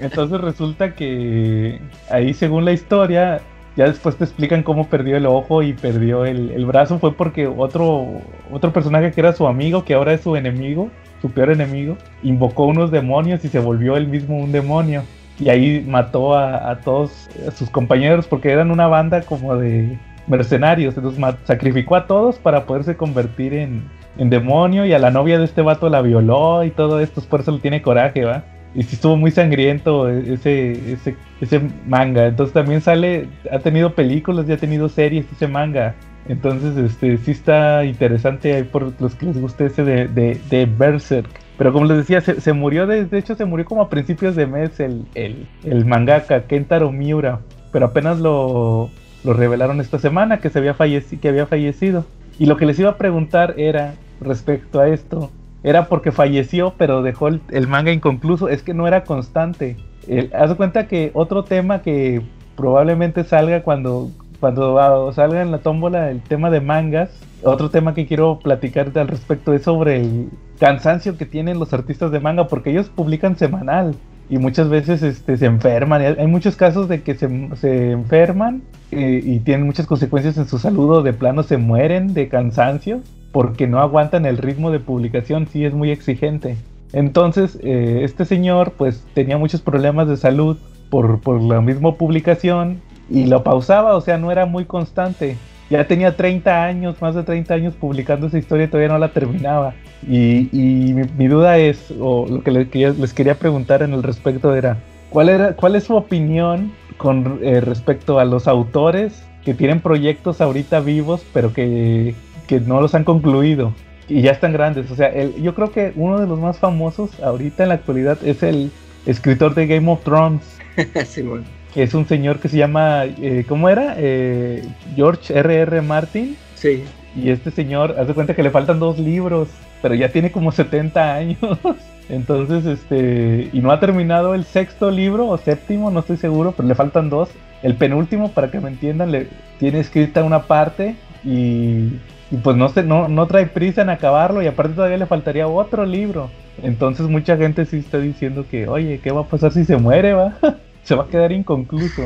Entonces 0.00 0.40
resulta 0.40 0.94
que 0.94 1.80
ahí 2.10 2.32
según 2.34 2.64
la 2.64 2.72
historia, 2.72 3.40
ya 3.76 3.84
después 3.84 4.16
te 4.16 4.24
explican 4.24 4.62
cómo 4.62 4.88
perdió 4.88 5.16
el 5.16 5.26
ojo 5.26 5.62
y 5.62 5.74
perdió 5.74 6.24
el, 6.24 6.50
el 6.50 6.64
brazo, 6.64 6.98
fue 6.98 7.12
porque 7.12 7.46
otro, 7.46 8.06
otro 8.50 8.72
personaje 8.72 9.12
que 9.12 9.20
era 9.20 9.32
su 9.32 9.46
amigo, 9.46 9.84
que 9.84 9.94
ahora 9.94 10.14
es 10.14 10.22
su 10.22 10.34
enemigo, 10.34 10.90
su 11.20 11.30
peor 11.30 11.50
enemigo, 11.50 11.96
invocó 12.22 12.64
unos 12.64 12.90
demonios 12.90 13.44
y 13.44 13.48
se 13.48 13.58
volvió 13.58 13.96
él 13.96 14.08
mismo 14.08 14.38
un 14.38 14.52
demonio. 14.52 15.02
Y 15.38 15.50
ahí 15.50 15.84
mató 15.86 16.34
a, 16.34 16.70
a 16.70 16.80
todos 16.80 17.28
sus 17.54 17.68
compañeros 17.68 18.26
porque 18.26 18.50
eran 18.50 18.70
una 18.70 18.86
banda 18.86 19.20
como 19.20 19.54
de 19.56 19.98
mercenarios. 20.26 20.96
Entonces 20.96 21.22
sacrificó 21.44 21.96
a 21.96 22.06
todos 22.06 22.36
para 22.36 22.64
poderse 22.64 22.96
convertir 22.96 23.52
en, 23.52 23.84
en 24.16 24.30
demonio 24.30 24.86
y 24.86 24.94
a 24.94 24.98
la 24.98 25.10
novia 25.10 25.38
de 25.38 25.44
este 25.44 25.60
vato 25.60 25.90
la 25.90 26.00
violó 26.00 26.64
y 26.64 26.70
todo 26.70 27.00
esto. 27.00 27.20
Por 27.20 27.40
eso 27.40 27.52
le 27.52 27.58
tiene 27.58 27.82
coraje, 27.82 28.24
¿va? 28.24 28.44
Y 28.76 28.82
sí 28.82 28.96
estuvo 28.96 29.16
muy 29.16 29.30
sangriento 29.30 30.06
ese, 30.10 30.92
ese, 30.92 31.16
ese 31.40 31.62
manga. 31.86 32.26
Entonces 32.26 32.52
también 32.52 32.82
sale, 32.82 33.26
ha 33.50 33.58
tenido 33.58 33.94
películas 33.94 34.46
y 34.46 34.52
ha 34.52 34.58
tenido 34.58 34.90
series 34.90 35.24
ese 35.32 35.48
manga. 35.48 35.94
Entonces, 36.28 36.76
este, 36.76 37.16
sí 37.16 37.30
está 37.30 37.86
interesante 37.86 38.52
ahí 38.52 38.64
por 38.64 38.92
los 39.00 39.14
que 39.14 39.26
les 39.26 39.40
guste 39.40 39.66
ese 39.66 39.82
de, 39.82 40.08
de, 40.08 40.38
de 40.50 40.66
Berserk. 40.66 41.26
Pero 41.56 41.72
como 41.72 41.86
les 41.86 41.96
decía, 41.96 42.20
se, 42.20 42.38
se, 42.38 42.52
murió, 42.52 42.86
de, 42.86 43.06
de 43.06 43.18
hecho 43.18 43.34
se 43.34 43.46
murió 43.46 43.64
como 43.64 43.80
a 43.80 43.88
principios 43.88 44.36
de 44.36 44.46
mes 44.46 44.78
el, 44.78 45.06
el, 45.14 45.46
el 45.64 45.86
mangaka 45.86 46.42
Kentaro 46.42 46.92
Miura. 46.92 47.40
Pero 47.72 47.86
apenas 47.86 48.18
lo, 48.18 48.90
lo 49.24 49.32
revelaron 49.32 49.80
esta 49.80 49.98
semana 49.98 50.38
que, 50.38 50.50
se 50.50 50.58
había, 50.58 50.76
que 50.76 51.28
había 51.28 51.46
fallecido. 51.46 52.04
Y 52.38 52.44
lo 52.44 52.58
que 52.58 52.66
les 52.66 52.78
iba 52.78 52.90
a 52.90 52.98
preguntar 52.98 53.54
era, 53.56 53.94
respecto 54.20 54.80
a 54.80 54.88
esto, 54.88 55.30
era 55.66 55.88
porque 55.88 56.12
falleció, 56.12 56.74
pero 56.78 57.02
dejó 57.02 57.26
el, 57.26 57.66
manga 57.66 57.90
inconcluso. 57.90 58.48
Es 58.48 58.62
que 58.62 58.72
no 58.72 58.86
era 58.86 59.02
constante. 59.02 59.76
Eh, 60.06 60.30
haz 60.32 60.54
cuenta 60.54 60.86
que 60.86 61.10
otro 61.12 61.42
tema 61.42 61.82
que 61.82 62.22
probablemente 62.54 63.24
salga 63.24 63.64
cuando, 63.64 64.12
cuando 64.38 65.12
salga 65.12 65.42
en 65.42 65.50
la 65.50 65.58
tómbola 65.58 66.12
el 66.12 66.20
tema 66.20 66.50
de 66.50 66.60
mangas, 66.60 67.10
otro 67.42 67.68
tema 67.68 67.94
que 67.94 68.06
quiero 68.06 68.38
platicarte 68.38 69.00
al 69.00 69.08
respecto 69.08 69.52
es 69.54 69.62
sobre 69.62 70.02
el 70.02 70.28
cansancio 70.60 71.18
que 71.18 71.26
tienen 71.26 71.58
los 71.58 71.74
artistas 71.74 72.12
de 72.12 72.20
manga, 72.20 72.46
porque 72.46 72.70
ellos 72.70 72.88
publican 72.88 73.36
semanal 73.36 73.96
y 74.30 74.38
muchas 74.38 74.68
veces 74.68 75.02
este, 75.02 75.36
se 75.36 75.46
enferman. 75.46 76.00
Hay 76.16 76.28
muchos 76.28 76.54
casos 76.54 76.88
de 76.88 77.02
que 77.02 77.16
se, 77.16 77.28
se 77.56 77.90
enferman 77.90 78.62
eh, 78.92 79.20
y 79.20 79.40
tienen 79.40 79.66
muchas 79.66 79.86
consecuencias 79.86 80.38
en 80.38 80.46
su 80.46 80.60
salud 80.60 80.98
o 80.98 81.02
de 81.02 81.12
plano 81.12 81.42
se 81.42 81.56
mueren 81.56 82.14
de 82.14 82.28
cansancio 82.28 83.00
porque 83.36 83.66
no 83.66 83.80
aguantan 83.80 84.24
el 84.24 84.38
ritmo 84.38 84.70
de 84.70 84.80
publicación, 84.80 85.46
sí 85.46 85.66
es 85.66 85.74
muy 85.74 85.90
exigente. 85.90 86.56
Entonces, 86.94 87.58
eh, 87.62 88.00
este 88.02 88.24
señor 88.24 88.72
pues 88.78 89.04
tenía 89.12 89.36
muchos 89.36 89.60
problemas 89.60 90.08
de 90.08 90.16
salud 90.16 90.56
por, 90.88 91.20
por 91.20 91.42
la 91.42 91.60
misma 91.60 91.92
publicación 91.96 92.80
y 93.10 93.26
lo 93.26 93.44
pausaba, 93.44 93.94
o 93.94 94.00
sea, 94.00 94.16
no 94.16 94.32
era 94.32 94.46
muy 94.46 94.64
constante. 94.64 95.36
Ya 95.68 95.86
tenía 95.86 96.16
30 96.16 96.64
años, 96.64 97.02
más 97.02 97.14
de 97.14 97.24
30 97.24 97.52
años 97.52 97.74
publicando 97.74 98.28
esa 98.28 98.38
historia 98.38 98.64
y 98.64 98.68
todavía 98.68 98.88
no 98.88 98.98
la 98.98 99.12
terminaba. 99.12 99.74
Y, 100.08 100.94
mi, 101.18 101.26
duda 101.26 101.58
es, 101.58 101.92
o 102.00 102.26
lo 102.26 102.42
que 102.42 102.50
les 102.50 102.68
quería, 102.68 102.94
les 102.98 103.12
quería, 103.12 103.34
preguntar 103.34 103.82
en 103.82 103.92
el 103.92 104.02
respecto 104.02 104.54
era, 104.54 104.78
¿cuál, 105.10 105.28
era, 105.28 105.52
cuál 105.56 105.76
es 105.76 105.84
su 105.84 105.94
opinión 105.94 106.72
con 106.96 107.40
eh, 107.42 107.60
respecto 107.60 108.18
a 108.18 108.24
los 108.24 108.48
autores 108.48 109.26
que 109.44 109.52
tienen 109.52 109.80
proyectos 109.80 110.40
ahorita 110.40 110.80
vivos, 110.80 111.22
pero 111.34 111.52
que, 111.52 112.14
que 112.46 112.60
no 112.60 112.80
los 112.80 112.94
han 112.94 113.04
concluido? 113.04 113.72
Y 114.08 114.22
ya 114.22 114.30
están 114.30 114.52
grandes. 114.52 114.90
O 114.90 114.94
sea, 114.94 115.08
el, 115.08 115.34
yo 115.42 115.54
creo 115.54 115.72
que 115.72 115.92
uno 115.96 116.20
de 116.20 116.26
los 116.26 116.38
más 116.38 116.58
famosos 116.58 117.20
ahorita 117.20 117.64
en 117.64 117.70
la 117.70 117.74
actualidad 117.76 118.18
es 118.24 118.42
el 118.42 118.70
escritor 119.04 119.54
de 119.54 119.66
Game 119.66 119.90
of 119.90 120.02
Thrones. 120.04 120.42
sí, 121.06 121.22
bueno. 121.22 121.44
Que 121.74 121.82
es 121.82 121.92
un 121.94 122.06
señor 122.06 122.38
que 122.38 122.48
se 122.48 122.56
llama, 122.56 123.04
eh, 123.04 123.44
¿cómo 123.48 123.68
era? 123.68 123.94
Eh, 123.98 124.66
George 124.94 125.36
R.R. 125.38 125.62
R. 125.62 125.82
Martin. 125.82 126.36
Sí. 126.54 126.84
Y 127.14 127.30
este 127.30 127.50
señor, 127.50 127.96
haz 127.98 128.06
de 128.06 128.14
cuenta 128.14 128.34
que 128.34 128.42
le 128.42 128.50
faltan 128.50 128.78
dos 128.78 128.98
libros, 128.98 129.48
pero 129.82 129.94
ya 129.94 130.10
tiene 130.10 130.30
como 130.30 130.52
70 130.52 131.14
años. 131.14 131.38
Entonces, 132.08 132.64
este, 132.66 133.50
y 133.52 133.60
no 133.60 133.72
ha 133.72 133.80
terminado 133.80 134.34
el 134.34 134.44
sexto 134.44 134.90
libro 134.90 135.26
o 135.26 135.38
séptimo, 135.38 135.90
no 135.90 136.00
estoy 136.00 136.16
seguro, 136.16 136.52
pero 136.56 136.68
le 136.68 136.74
faltan 136.74 137.10
dos. 137.10 137.28
El 137.62 137.74
penúltimo, 137.74 138.30
para 138.30 138.50
que 138.50 138.60
me 138.60 138.68
entiendan, 138.68 139.10
le 139.10 139.28
tiene 139.58 139.80
escrita 139.80 140.22
una 140.22 140.42
parte 140.42 140.94
y, 141.24 141.94
y 142.30 142.36
pues 142.36 142.56
no, 142.56 142.68
se, 142.68 142.82
no, 142.82 143.08
no 143.08 143.26
trae 143.26 143.46
prisa 143.46 143.82
en 143.82 143.90
acabarlo 143.90 144.42
y 144.42 144.46
aparte 144.46 144.74
todavía 144.74 144.96
le 144.96 145.06
faltaría 145.06 145.46
otro 145.46 145.86
libro. 145.86 146.30
Entonces 146.62 147.06
mucha 147.06 147.36
gente 147.36 147.66
sí 147.66 147.78
está 147.78 147.98
diciendo 147.98 148.44
que, 148.50 148.66
oye, 148.66 149.00
¿qué 149.02 149.12
va 149.12 149.22
a 149.22 149.28
pasar 149.28 149.52
si 149.52 149.64
se 149.64 149.76
muere, 149.76 150.12
va? 150.14 150.36
se 150.82 150.94
va 150.94 151.04
a 151.04 151.08
quedar 151.08 151.32
inconcluso. 151.32 152.02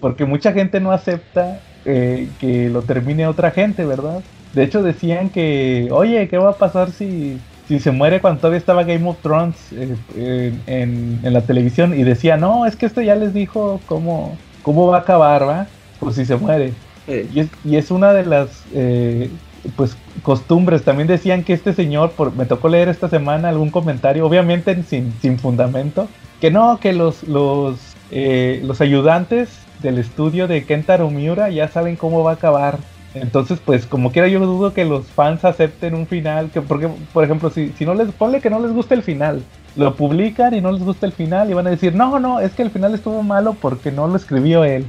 Porque 0.00 0.24
mucha 0.24 0.52
gente 0.52 0.80
no 0.80 0.92
acepta 0.92 1.60
eh, 1.84 2.28
que 2.40 2.68
lo 2.68 2.82
termine 2.82 3.26
otra 3.26 3.50
gente, 3.50 3.84
¿verdad? 3.84 4.22
De 4.52 4.64
hecho 4.64 4.82
decían 4.82 5.30
que, 5.30 5.88
oye, 5.90 6.28
¿qué 6.28 6.36
va 6.36 6.50
a 6.50 6.58
pasar 6.58 6.90
si, 6.90 7.40
si 7.66 7.78
se 7.78 7.90
muere 7.90 8.20
cuando 8.20 8.40
todavía 8.40 8.58
estaba 8.58 8.84
Game 8.84 9.08
of 9.08 9.20
Thrones 9.22 9.56
eh, 9.72 10.52
en, 10.66 11.20
en, 11.22 11.32
la 11.32 11.40
televisión? 11.40 11.98
Y 11.98 12.02
decía, 12.02 12.36
no, 12.36 12.66
es 12.66 12.76
que 12.76 12.86
esto 12.86 13.00
ya 13.00 13.14
les 13.14 13.32
dijo 13.32 13.80
cómo, 13.86 14.36
cómo 14.62 14.86
va 14.88 14.98
a 14.98 15.00
acabar, 15.00 15.48
¿va? 15.48 15.66
Pues 15.98 16.16
si 16.16 16.26
se 16.26 16.36
muere. 16.36 16.72
Sí. 17.06 17.28
Y, 17.34 17.40
es, 17.40 17.48
y, 17.64 17.76
es, 17.76 17.90
una 17.90 18.12
de 18.12 18.24
las 18.24 18.62
eh, 18.74 19.30
pues 19.76 19.96
costumbres. 20.22 20.82
También 20.82 21.08
decían 21.08 21.44
que 21.44 21.52
este 21.52 21.72
señor, 21.72 22.12
por, 22.12 22.34
me 22.34 22.46
tocó 22.46 22.68
leer 22.68 22.88
esta 22.88 23.08
semana 23.08 23.48
algún 23.48 23.70
comentario, 23.70 24.26
obviamente 24.26 24.82
sin, 24.84 25.12
sin 25.20 25.38
fundamento, 25.38 26.08
que 26.40 26.50
no, 26.50 26.78
que 26.80 26.92
los, 26.92 27.22
los, 27.24 27.78
eh, 28.10 28.60
los 28.64 28.80
ayudantes 28.80 29.50
del 29.82 29.98
estudio 29.98 30.46
de 30.48 30.64
Kentaro 30.64 31.10
Miura 31.10 31.50
ya 31.50 31.68
saben 31.68 31.96
cómo 31.96 32.22
va 32.22 32.32
a 32.32 32.34
acabar. 32.34 32.78
Entonces, 33.14 33.58
pues 33.62 33.84
como 33.84 34.10
quiera 34.10 34.28
yo 34.28 34.40
dudo 34.40 34.72
que 34.72 34.86
los 34.86 35.06
fans 35.06 35.44
acepten 35.44 35.94
un 35.94 36.06
final, 36.06 36.50
que 36.50 36.62
porque, 36.62 36.88
por 37.12 37.24
ejemplo, 37.24 37.50
si, 37.50 37.70
si 37.76 37.84
no 37.84 37.94
les 37.94 38.10
ponle 38.12 38.40
que 38.40 38.48
no 38.48 38.58
les 38.58 38.72
gusta 38.72 38.94
el 38.94 39.02
final, 39.02 39.42
lo 39.76 39.94
publican 39.94 40.54
y 40.54 40.60
no 40.60 40.72
les 40.72 40.82
gusta 40.82 41.06
el 41.06 41.12
final 41.12 41.50
y 41.50 41.54
van 41.54 41.66
a 41.66 41.70
decir, 41.70 41.94
no, 41.94 42.18
no, 42.18 42.40
es 42.40 42.52
que 42.52 42.62
el 42.62 42.70
final 42.70 42.94
estuvo 42.94 43.22
malo 43.22 43.54
porque 43.60 43.92
no 43.92 44.06
lo 44.06 44.16
escribió 44.16 44.64
él. 44.64 44.86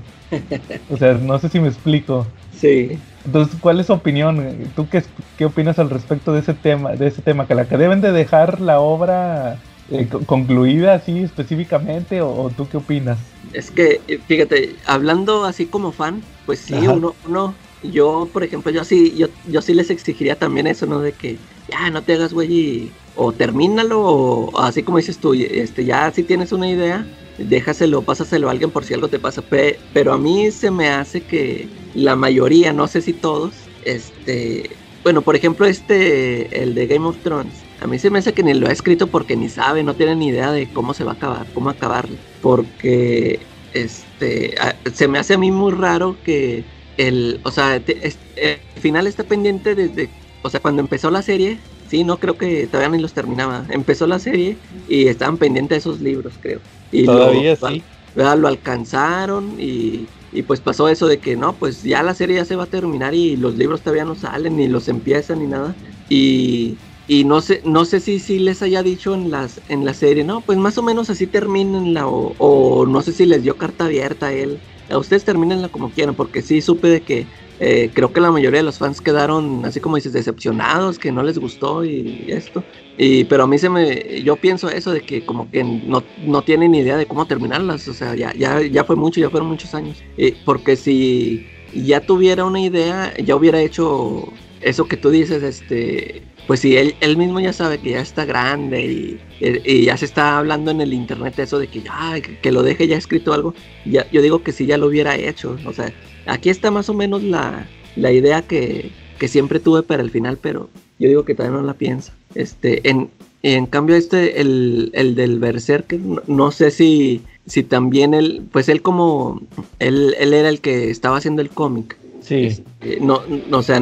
O 0.89 0.97
sea, 0.97 1.13
no 1.13 1.39
sé 1.39 1.49
si 1.49 1.59
me 1.59 1.67
explico. 1.67 2.27
Sí. 2.59 2.97
Entonces, 3.25 3.57
¿cuál 3.59 3.79
es 3.79 3.87
su 3.87 3.93
opinión? 3.93 4.43
¿Tú 4.75 4.87
qué, 4.89 5.03
qué 5.37 5.45
opinas 5.45 5.79
al 5.79 5.89
respecto 5.89 6.33
de 6.33 6.41
ese 6.41 6.53
tema, 6.53 6.93
de 6.93 7.07
ese 7.07 7.21
tema? 7.21 7.47
¿Que 7.47 7.55
la 7.55 7.67
que 7.67 7.77
deben 7.77 8.01
de 8.01 8.11
dejar 8.11 8.59
la 8.59 8.79
obra 8.79 9.59
eh, 9.91 10.07
concluida 10.25 10.93
así 10.93 11.19
específicamente 11.19 12.21
o, 12.21 12.29
o, 12.29 12.49
tú 12.49 12.67
qué 12.67 12.77
opinas? 12.77 13.17
Es 13.53 13.71
que, 13.71 14.01
fíjate, 14.27 14.75
hablando 14.85 15.45
así 15.45 15.65
como 15.65 15.91
fan, 15.91 16.21
pues 16.45 16.59
sí, 16.59 16.75
uno, 16.75 17.15
uno, 17.27 17.53
yo, 17.83 18.29
por 18.31 18.43
ejemplo, 18.43 18.71
yo 18.71 18.83
sí, 18.83 19.13
yo, 19.15 19.27
yo 19.47 19.61
sí 19.61 19.73
les 19.73 19.89
exigiría 19.89 20.37
también 20.37 20.67
eso, 20.67 20.85
¿no? 20.85 20.99
De 20.99 21.11
que 21.13 21.37
ya 21.69 21.89
no 21.89 22.01
te 22.01 22.13
hagas 22.13 22.33
güey 22.33 22.53
y 22.53 22.91
o 23.15 23.31
termínalo 23.31 24.01
o 24.01 24.59
así 24.61 24.83
como 24.83 24.97
dices 24.97 25.17
tú, 25.19 25.33
este, 25.33 25.85
ya 25.85 26.11
si 26.11 26.23
tienes 26.23 26.51
una 26.51 26.69
idea, 26.69 27.05
déjaselo, 27.37 28.03
pásaselo 28.03 28.47
a 28.47 28.51
alguien 28.51 28.71
por 28.71 28.85
si 28.85 28.93
algo 28.93 29.07
te 29.07 29.19
pasa. 29.19 29.41
Pe 29.41 29.79
pero 29.93 30.13
a 30.13 30.17
mí 30.17 30.51
se 30.51 30.71
me 30.71 30.89
hace 30.89 31.21
que 31.21 31.67
la 31.93 32.15
mayoría, 32.15 32.73
no 32.73 32.87
sé 32.87 33.01
si 33.01 33.13
todos, 33.13 33.53
este, 33.85 34.69
bueno, 35.03 35.21
por 35.21 35.35
ejemplo, 35.35 35.65
este, 35.65 36.63
el 36.63 36.75
de 36.75 36.87
Game 36.87 37.05
of 37.07 37.17
Thrones, 37.23 37.53
a 37.81 37.87
mí 37.87 37.99
se 37.99 38.09
me 38.09 38.19
hace 38.19 38.33
que 38.33 38.43
ni 38.43 38.53
lo 38.53 38.67
ha 38.67 38.71
escrito 38.71 39.07
porque 39.07 39.35
ni 39.35 39.49
sabe, 39.49 39.83
no 39.83 39.95
tiene 39.95 40.15
ni 40.15 40.27
idea 40.27 40.51
de 40.51 40.71
cómo 40.71 40.93
se 40.93 41.03
va 41.03 41.11
a 41.11 41.15
acabar, 41.15 41.47
cómo 41.53 41.69
acabarlo. 41.69 42.17
Porque, 42.41 43.47
este, 43.73 44.55
se 44.93 45.07
me 45.07 45.19
hace 45.19 45.33
a 45.33 45.37
mí 45.37 45.51
muy 45.51 45.71
raro 45.73 46.17
que 46.23 46.63
el, 46.97 47.41
o 47.43 47.51
sea, 47.51 47.75
el 47.75 48.61
final 48.79 49.07
está 49.07 49.23
pendiente 49.23 49.75
desde, 49.75 50.09
o 50.41 50.49
sea, 50.49 50.61
cuando 50.61 50.81
empezó 50.81 51.11
la 51.11 51.21
serie, 51.21 51.59
sí, 51.93 52.03
no 52.03 52.17
creo 52.17 52.39
que 52.39 52.65
todavía 52.65 52.89
ni 52.89 52.99
los 52.99 53.13
terminaba. 53.13 53.67
Empezó 53.69 54.07
la 54.07 54.17
serie 54.17 54.57
y 54.89 55.07
estaban 55.07 55.37
pendientes 55.37 55.75
de 55.75 55.77
esos 55.77 56.01
libros, 56.01 56.33
creo. 56.41 56.59
Y 56.91 57.05
todavía 57.05 57.55
lo, 57.61 57.67
sí. 57.67 57.83
¿verdad? 58.15 58.35
Lo 58.39 58.47
alcanzaron 58.47 59.59
y, 59.59 60.07
y, 60.31 60.41
pues 60.41 60.59
pasó 60.59 60.89
eso 60.89 61.05
de 61.05 61.19
que 61.19 61.35
no, 61.35 61.53
pues 61.53 61.83
ya 61.83 62.01
la 62.01 62.15
serie 62.15 62.37
ya 62.37 62.45
se 62.45 62.55
va 62.55 62.63
a 62.63 62.67
terminar 62.67 63.13
y 63.13 63.37
los 63.37 63.55
libros 63.59 63.81
todavía 63.81 64.05
no 64.05 64.15
salen, 64.15 64.57
ni 64.57 64.67
los 64.67 64.87
empiezan 64.87 65.37
ni 65.37 65.45
nada. 65.45 65.75
Y, 66.09 66.79
y 67.07 67.25
no 67.25 67.41
sé, 67.41 67.61
no 67.63 67.85
sé 67.85 67.99
si, 67.99 68.19
si 68.19 68.39
les 68.39 68.63
haya 68.63 68.81
dicho 68.81 69.13
en 69.13 69.29
las, 69.29 69.61
en 69.69 69.85
la 69.85 69.93
serie, 69.93 70.23
no, 70.23 70.41
pues 70.41 70.57
más 70.57 70.79
o 70.79 70.81
menos 70.81 71.11
así 71.11 71.27
termínenla, 71.27 72.07
o, 72.07 72.33
o 72.39 72.87
no 72.87 73.03
sé 73.03 73.13
si 73.13 73.27
les 73.27 73.43
dio 73.43 73.55
carta 73.55 73.85
abierta 73.85 74.27
a 74.27 74.33
él. 74.33 74.57
A 74.89 74.97
ustedes 74.97 75.25
termínenla 75.25 75.69
como 75.69 75.91
quieran, 75.91 76.15
porque 76.15 76.41
sí 76.41 76.59
supe 76.59 76.87
de 76.87 77.03
que 77.03 77.27
eh, 77.59 77.91
creo 77.93 78.11
que 78.11 78.19
la 78.19 78.31
mayoría 78.31 78.59
de 78.59 78.65
los 78.65 78.77
fans 78.77 79.01
quedaron, 79.01 79.63
así 79.65 79.79
como 79.79 79.95
dices, 79.95 80.13
decepcionados, 80.13 80.99
que 80.99 81.11
no 81.11 81.23
les 81.23 81.37
gustó 81.37 81.85
y, 81.85 82.25
y, 82.27 82.31
esto. 82.31 82.63
Y, 82.97 83.23
pero 83.25 83.43
a 83.43 83.47
mí 83.47 83.57
se 83.57 83.69
me, 83.69 84.21
yo 84.23 84.35
pienso 84.35 84.69
eso 84.69 84.91
de 84.91 85.01
que 85.01 85.25
como 85.25 85.49
que 85.49 85.63
no, 85.63 86.03
no 86.25 86.41
tienen 86.41 86.71
ni 86.71 86.79
idea 86.79 86.97
de 86.97 87.05
cómo 87.05 87.25
terminarlas, 87.25 87.87
o 87.87 87.93
sea, 87.93 88.15
ya, 88.15 88.33
ya, 88.33 88.61
ya 88.61 88.83
fue 88.83 88.95
mucho, 88.95 89.19
ya 89.19 89.29
fueron 89.29 89.49
muchos 89.49 89.73
años. 89.73 90.03
Eh, 90.17 90.35
porque 90.45 90.75
si 90.75 91.47
ya 91.73 92.01
tuviera 92.01 92.45
una 92.45 92.59
idea, 92.59 93.13
ya 93.17 93.35
hubiera 93.35 93.61
hecho 93.61 94.31
eso 94.61 94.85
que 94.85 94.97
tú 94.97 95.09
dices, 95.09 95.43
este, 95.43 96.23
pues 96.47 96.59
si 96.61 96.75
él, 96.77 96.95
él 97.01 97.17
mismo 97.17 97.39
ya 97.39 97.53
sabe 97.53 97.79
que 97.79 97.91
ya 97.91 98.01
está 98.01 98.25
grande 98.25 98.81
y, 98.85 99.21
y, 99.39 99.85
ya 99.85 99.97
se 99.97 100.05
está 100.05 100.37
hablando 100.37 100.71
en 100.71 100.81
el 100.81 100.93
internet 100.93 101.37
eso 101.39 101.59
de 101.59 101.67
que 101.67 101.81
ya 101.81 102.19
que 102.19 102.51
lo 102.51 102.63
deje 102.63 102.87
ya 102.87 102.97
escrito 102.97 103.33
algo, 103.33 103.53
ya, 103.85 104.09
yo 104.11 104.21
digo 104.21 104.43
que 104.43 104.51
si 104.51 104.65
ya 104.65 104.77
lo 104.77 104.87
hubiera 104.87 105.15
hecho, 105.15 105.57
o 105.65 105.73
sea, 105.73 105.93
aquí 106.25 106.49
está 106.49 106.71
más 106.71 106.89
o 106.89 106.93
menos 106.93 107.23
la, 107.23 107.67
la 107.95 108.11
idea 108.11 108.41
que, 108.41 108.91
que, 109.19 109.27
siempre 109.27 109.59
tuve 109.59 109.83
para 109.83 110.01
el 110.03 110.11
final, 110.11 110.37
pero 110.41 110.69
yo 110.99 111.07
digo 111.07 111.25
que 111.25 111.35
todavía 111.35 111.57
no 111.59 111.65
la 111.65 111.73
piensa. 111.73 112.13
Este, 112.35 112.87
en, 112.89 113.09
en 113.43 113.65
cambio, 113.65 113.95
este, 113.95 114.41
el, 114.41 114.89
el 114.93 115.15
del 115.15 115.39
Berserker, 115.39 115.99
no, 115.99 116.21
no 116.27 116.51
sé 116.51 116.71
si, 116.71 117.21
si 117.45 117.63
también 117.63 118.13
él, 118.13 118.43
pues 118.51 118.69
él 118.69 118.81
como, 118.81 119.41
él, 119.79 120.15
él 120.19 120.33
era 120.33 120.49
el 120.49 120.59
que 120.61 120.89
estaba 120.89 121.17
haciendo 121.17 121.41
el 121.41 121.49
cómic. 121.49 121.97
Sí. 122.21 122.45
Este, 122.45 122.99
no, 123.01 123.21
no, 123.49 123.57
o 123.57 123.63
sea, 123.63 123.79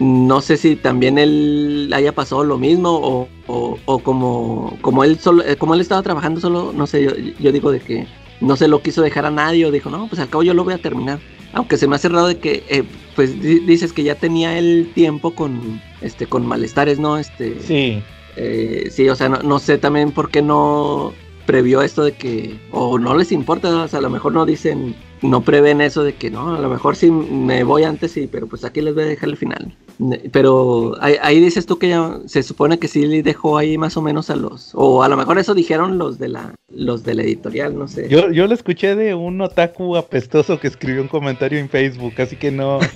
no 0.00 0.40
sé 0.40 0.56
si 0.56 0.76
también 0.76 1.18
él 1.18 1.90
haya 1.92 2.12
pasado 2.14 2.44
lo 2.44 2.56
mismo 2.56 2.90
o, 2.90 3.28
o- 3.48 3.78
o 3.84 3.98
como, 3.98 4.76
como 4.80 5.02
él 5.04 5.18
solo, 5.18 5.44
eh, 5.44 5.56
como 5.56 5.74
él 5.74 5.80
estaba 5.80 6.02
trabajando 6.02 6.40
solo, 6.40 6.72
no 6.72 6.86
sé, 6.86 7.02
yo, 7.02 7.10
yo 7.40 7.52
digo 7.52 7.70
de 7.72 7.80
que 7.80 8.06
no 8.40 8.54
se 8.56 8.68
lo 8.68 8.80
quiso 8.80 9.02
dejar 9.02 9.26
a 9.26 9.30
nadie 9.30 9.66
o 9.66 9.70
dijo, 9.72 9.90
no, 9.90 10.06
pues 10.08 10.20
al 10.20 10.28
cabo 10.28 10.44
yo 10.44 10.54
lo 10.54 10.62
voy 10.64 10.74
a 10.74 10.78
terminar. 10.78 11.18
Aunque 11.52 11.76
se 11.78 11.88
me 11.88 11.96
hace 11.96 12.08
raro 12.08 12.26
de 12.26 12.38
que, 12.38 12.64
eh, 12.68 12.84
pues 13.16 13.40
di- 13.40 13.60
dices 13.60 13.92
que 13.92 14.02
ya 14.04 14.14
tenía 14.14 14.58
el 14.58 14.90
tiempo 14.94 15.34
con, 15.34 15.80
este, 16.00 16.26
con 16.26 16.46
malestares, 16.46 16.98
¿no? 16.98 17.16
Este, 17.18 17.58
Sí. 17.60 18.02
eh, 18.36 18.88
sí, 18.90 19.08
o 19.08 19.16
sea, 19.16 19.28
no, 19.28 19.38
no 19.42 19.58
sé 19.58 19.78
también 19.78 20.12
por 20.12 20.30
qué 20.30 20.42
no 20.42 21.12
previó 21.46 21.80
esto 21.82 22.04
de 22.04 22.12
que, 22.12 22.54
o 22.70 22.98
no 22.98 23.16
les 23.16 23.32
importa, 23.32 23.68
o 23.84 23.88
sea, 23.88 23.98
a 24.00 24.02
lo 24.02 24.10
mejor 24.10 24.32
no 24.34 24.44
dicen, 24.44 24.94
no 25.22 25.42
prevén 25.42 25.80
eso 25.80 26.02
de 26.04 26.14
que 26.14 26.30
no, 26.30 26.54
a 26.54 26.60
lo 26.60 26.68
mejor 26.68 26.96
sí 26.96 27.10
me 27.10 27.64
voy 27.64 27.84
antes, 27.84 28.12
sí, 28.12 28.28
pero 28.30 28.46
pues 28.46 28.64
aquí 28.64 28.80
les 28.80 28.94
voy 28.94 29.04
a 29.04 29.06
dejar 29.08 29.28
el 29.28 29.36
final. 29.36 29.74
Pero 30.32 30.94
ahí, 31.00 31.14
ahí 31.22 31.40
dices 31.40 31.66
tú 31.66 31.78
que 31.78 31.88
ya 31.88 32.18
se 32.26 32.42
supone 32.44 32.78
que 32.78 32.86
sí 32.88 33.04
le 33.06 33.22
dejó 33.22 33.58
ahí 33.58 33.76
más 33.78 33.96
o 33.96 34.02
menos 34.02 34.30
a 34.30 34.36
los, 34.36 34.70
o 34.74 35.02
a 35.02 35.08
lo 35.08 35.16
mejor 35.16 35.38
eso 35.38 35.54
dijeron 35.54 35.98
los 35.98 36.18
de 36.18 36.28
la, 36.28 36.54
los 36.72 37.02
de 37.02 37.14
la 37.14 37.22
editorial, 37.22 37.76
no 37.76 37.88
sé. 37.88 38.08
Yo, 38.08 38.30
yo 38.30 38.46
lo 38.46 38.54
escuché 38.54 38.94
de 38.94 39.14
un 39.14 39.40
otaku 39.40 39.96
apestoso 39.96 40.60
que 40.60 40.68
escribió 40.68 41.02
un 41.02 41.08
comentario 41.08 41.58
en 41.58 41.68
Facebook, 41.68 42.14
así 42.18 42.36
que 42.36 42.50
no, 42.52 42.78
no 42.78 42.86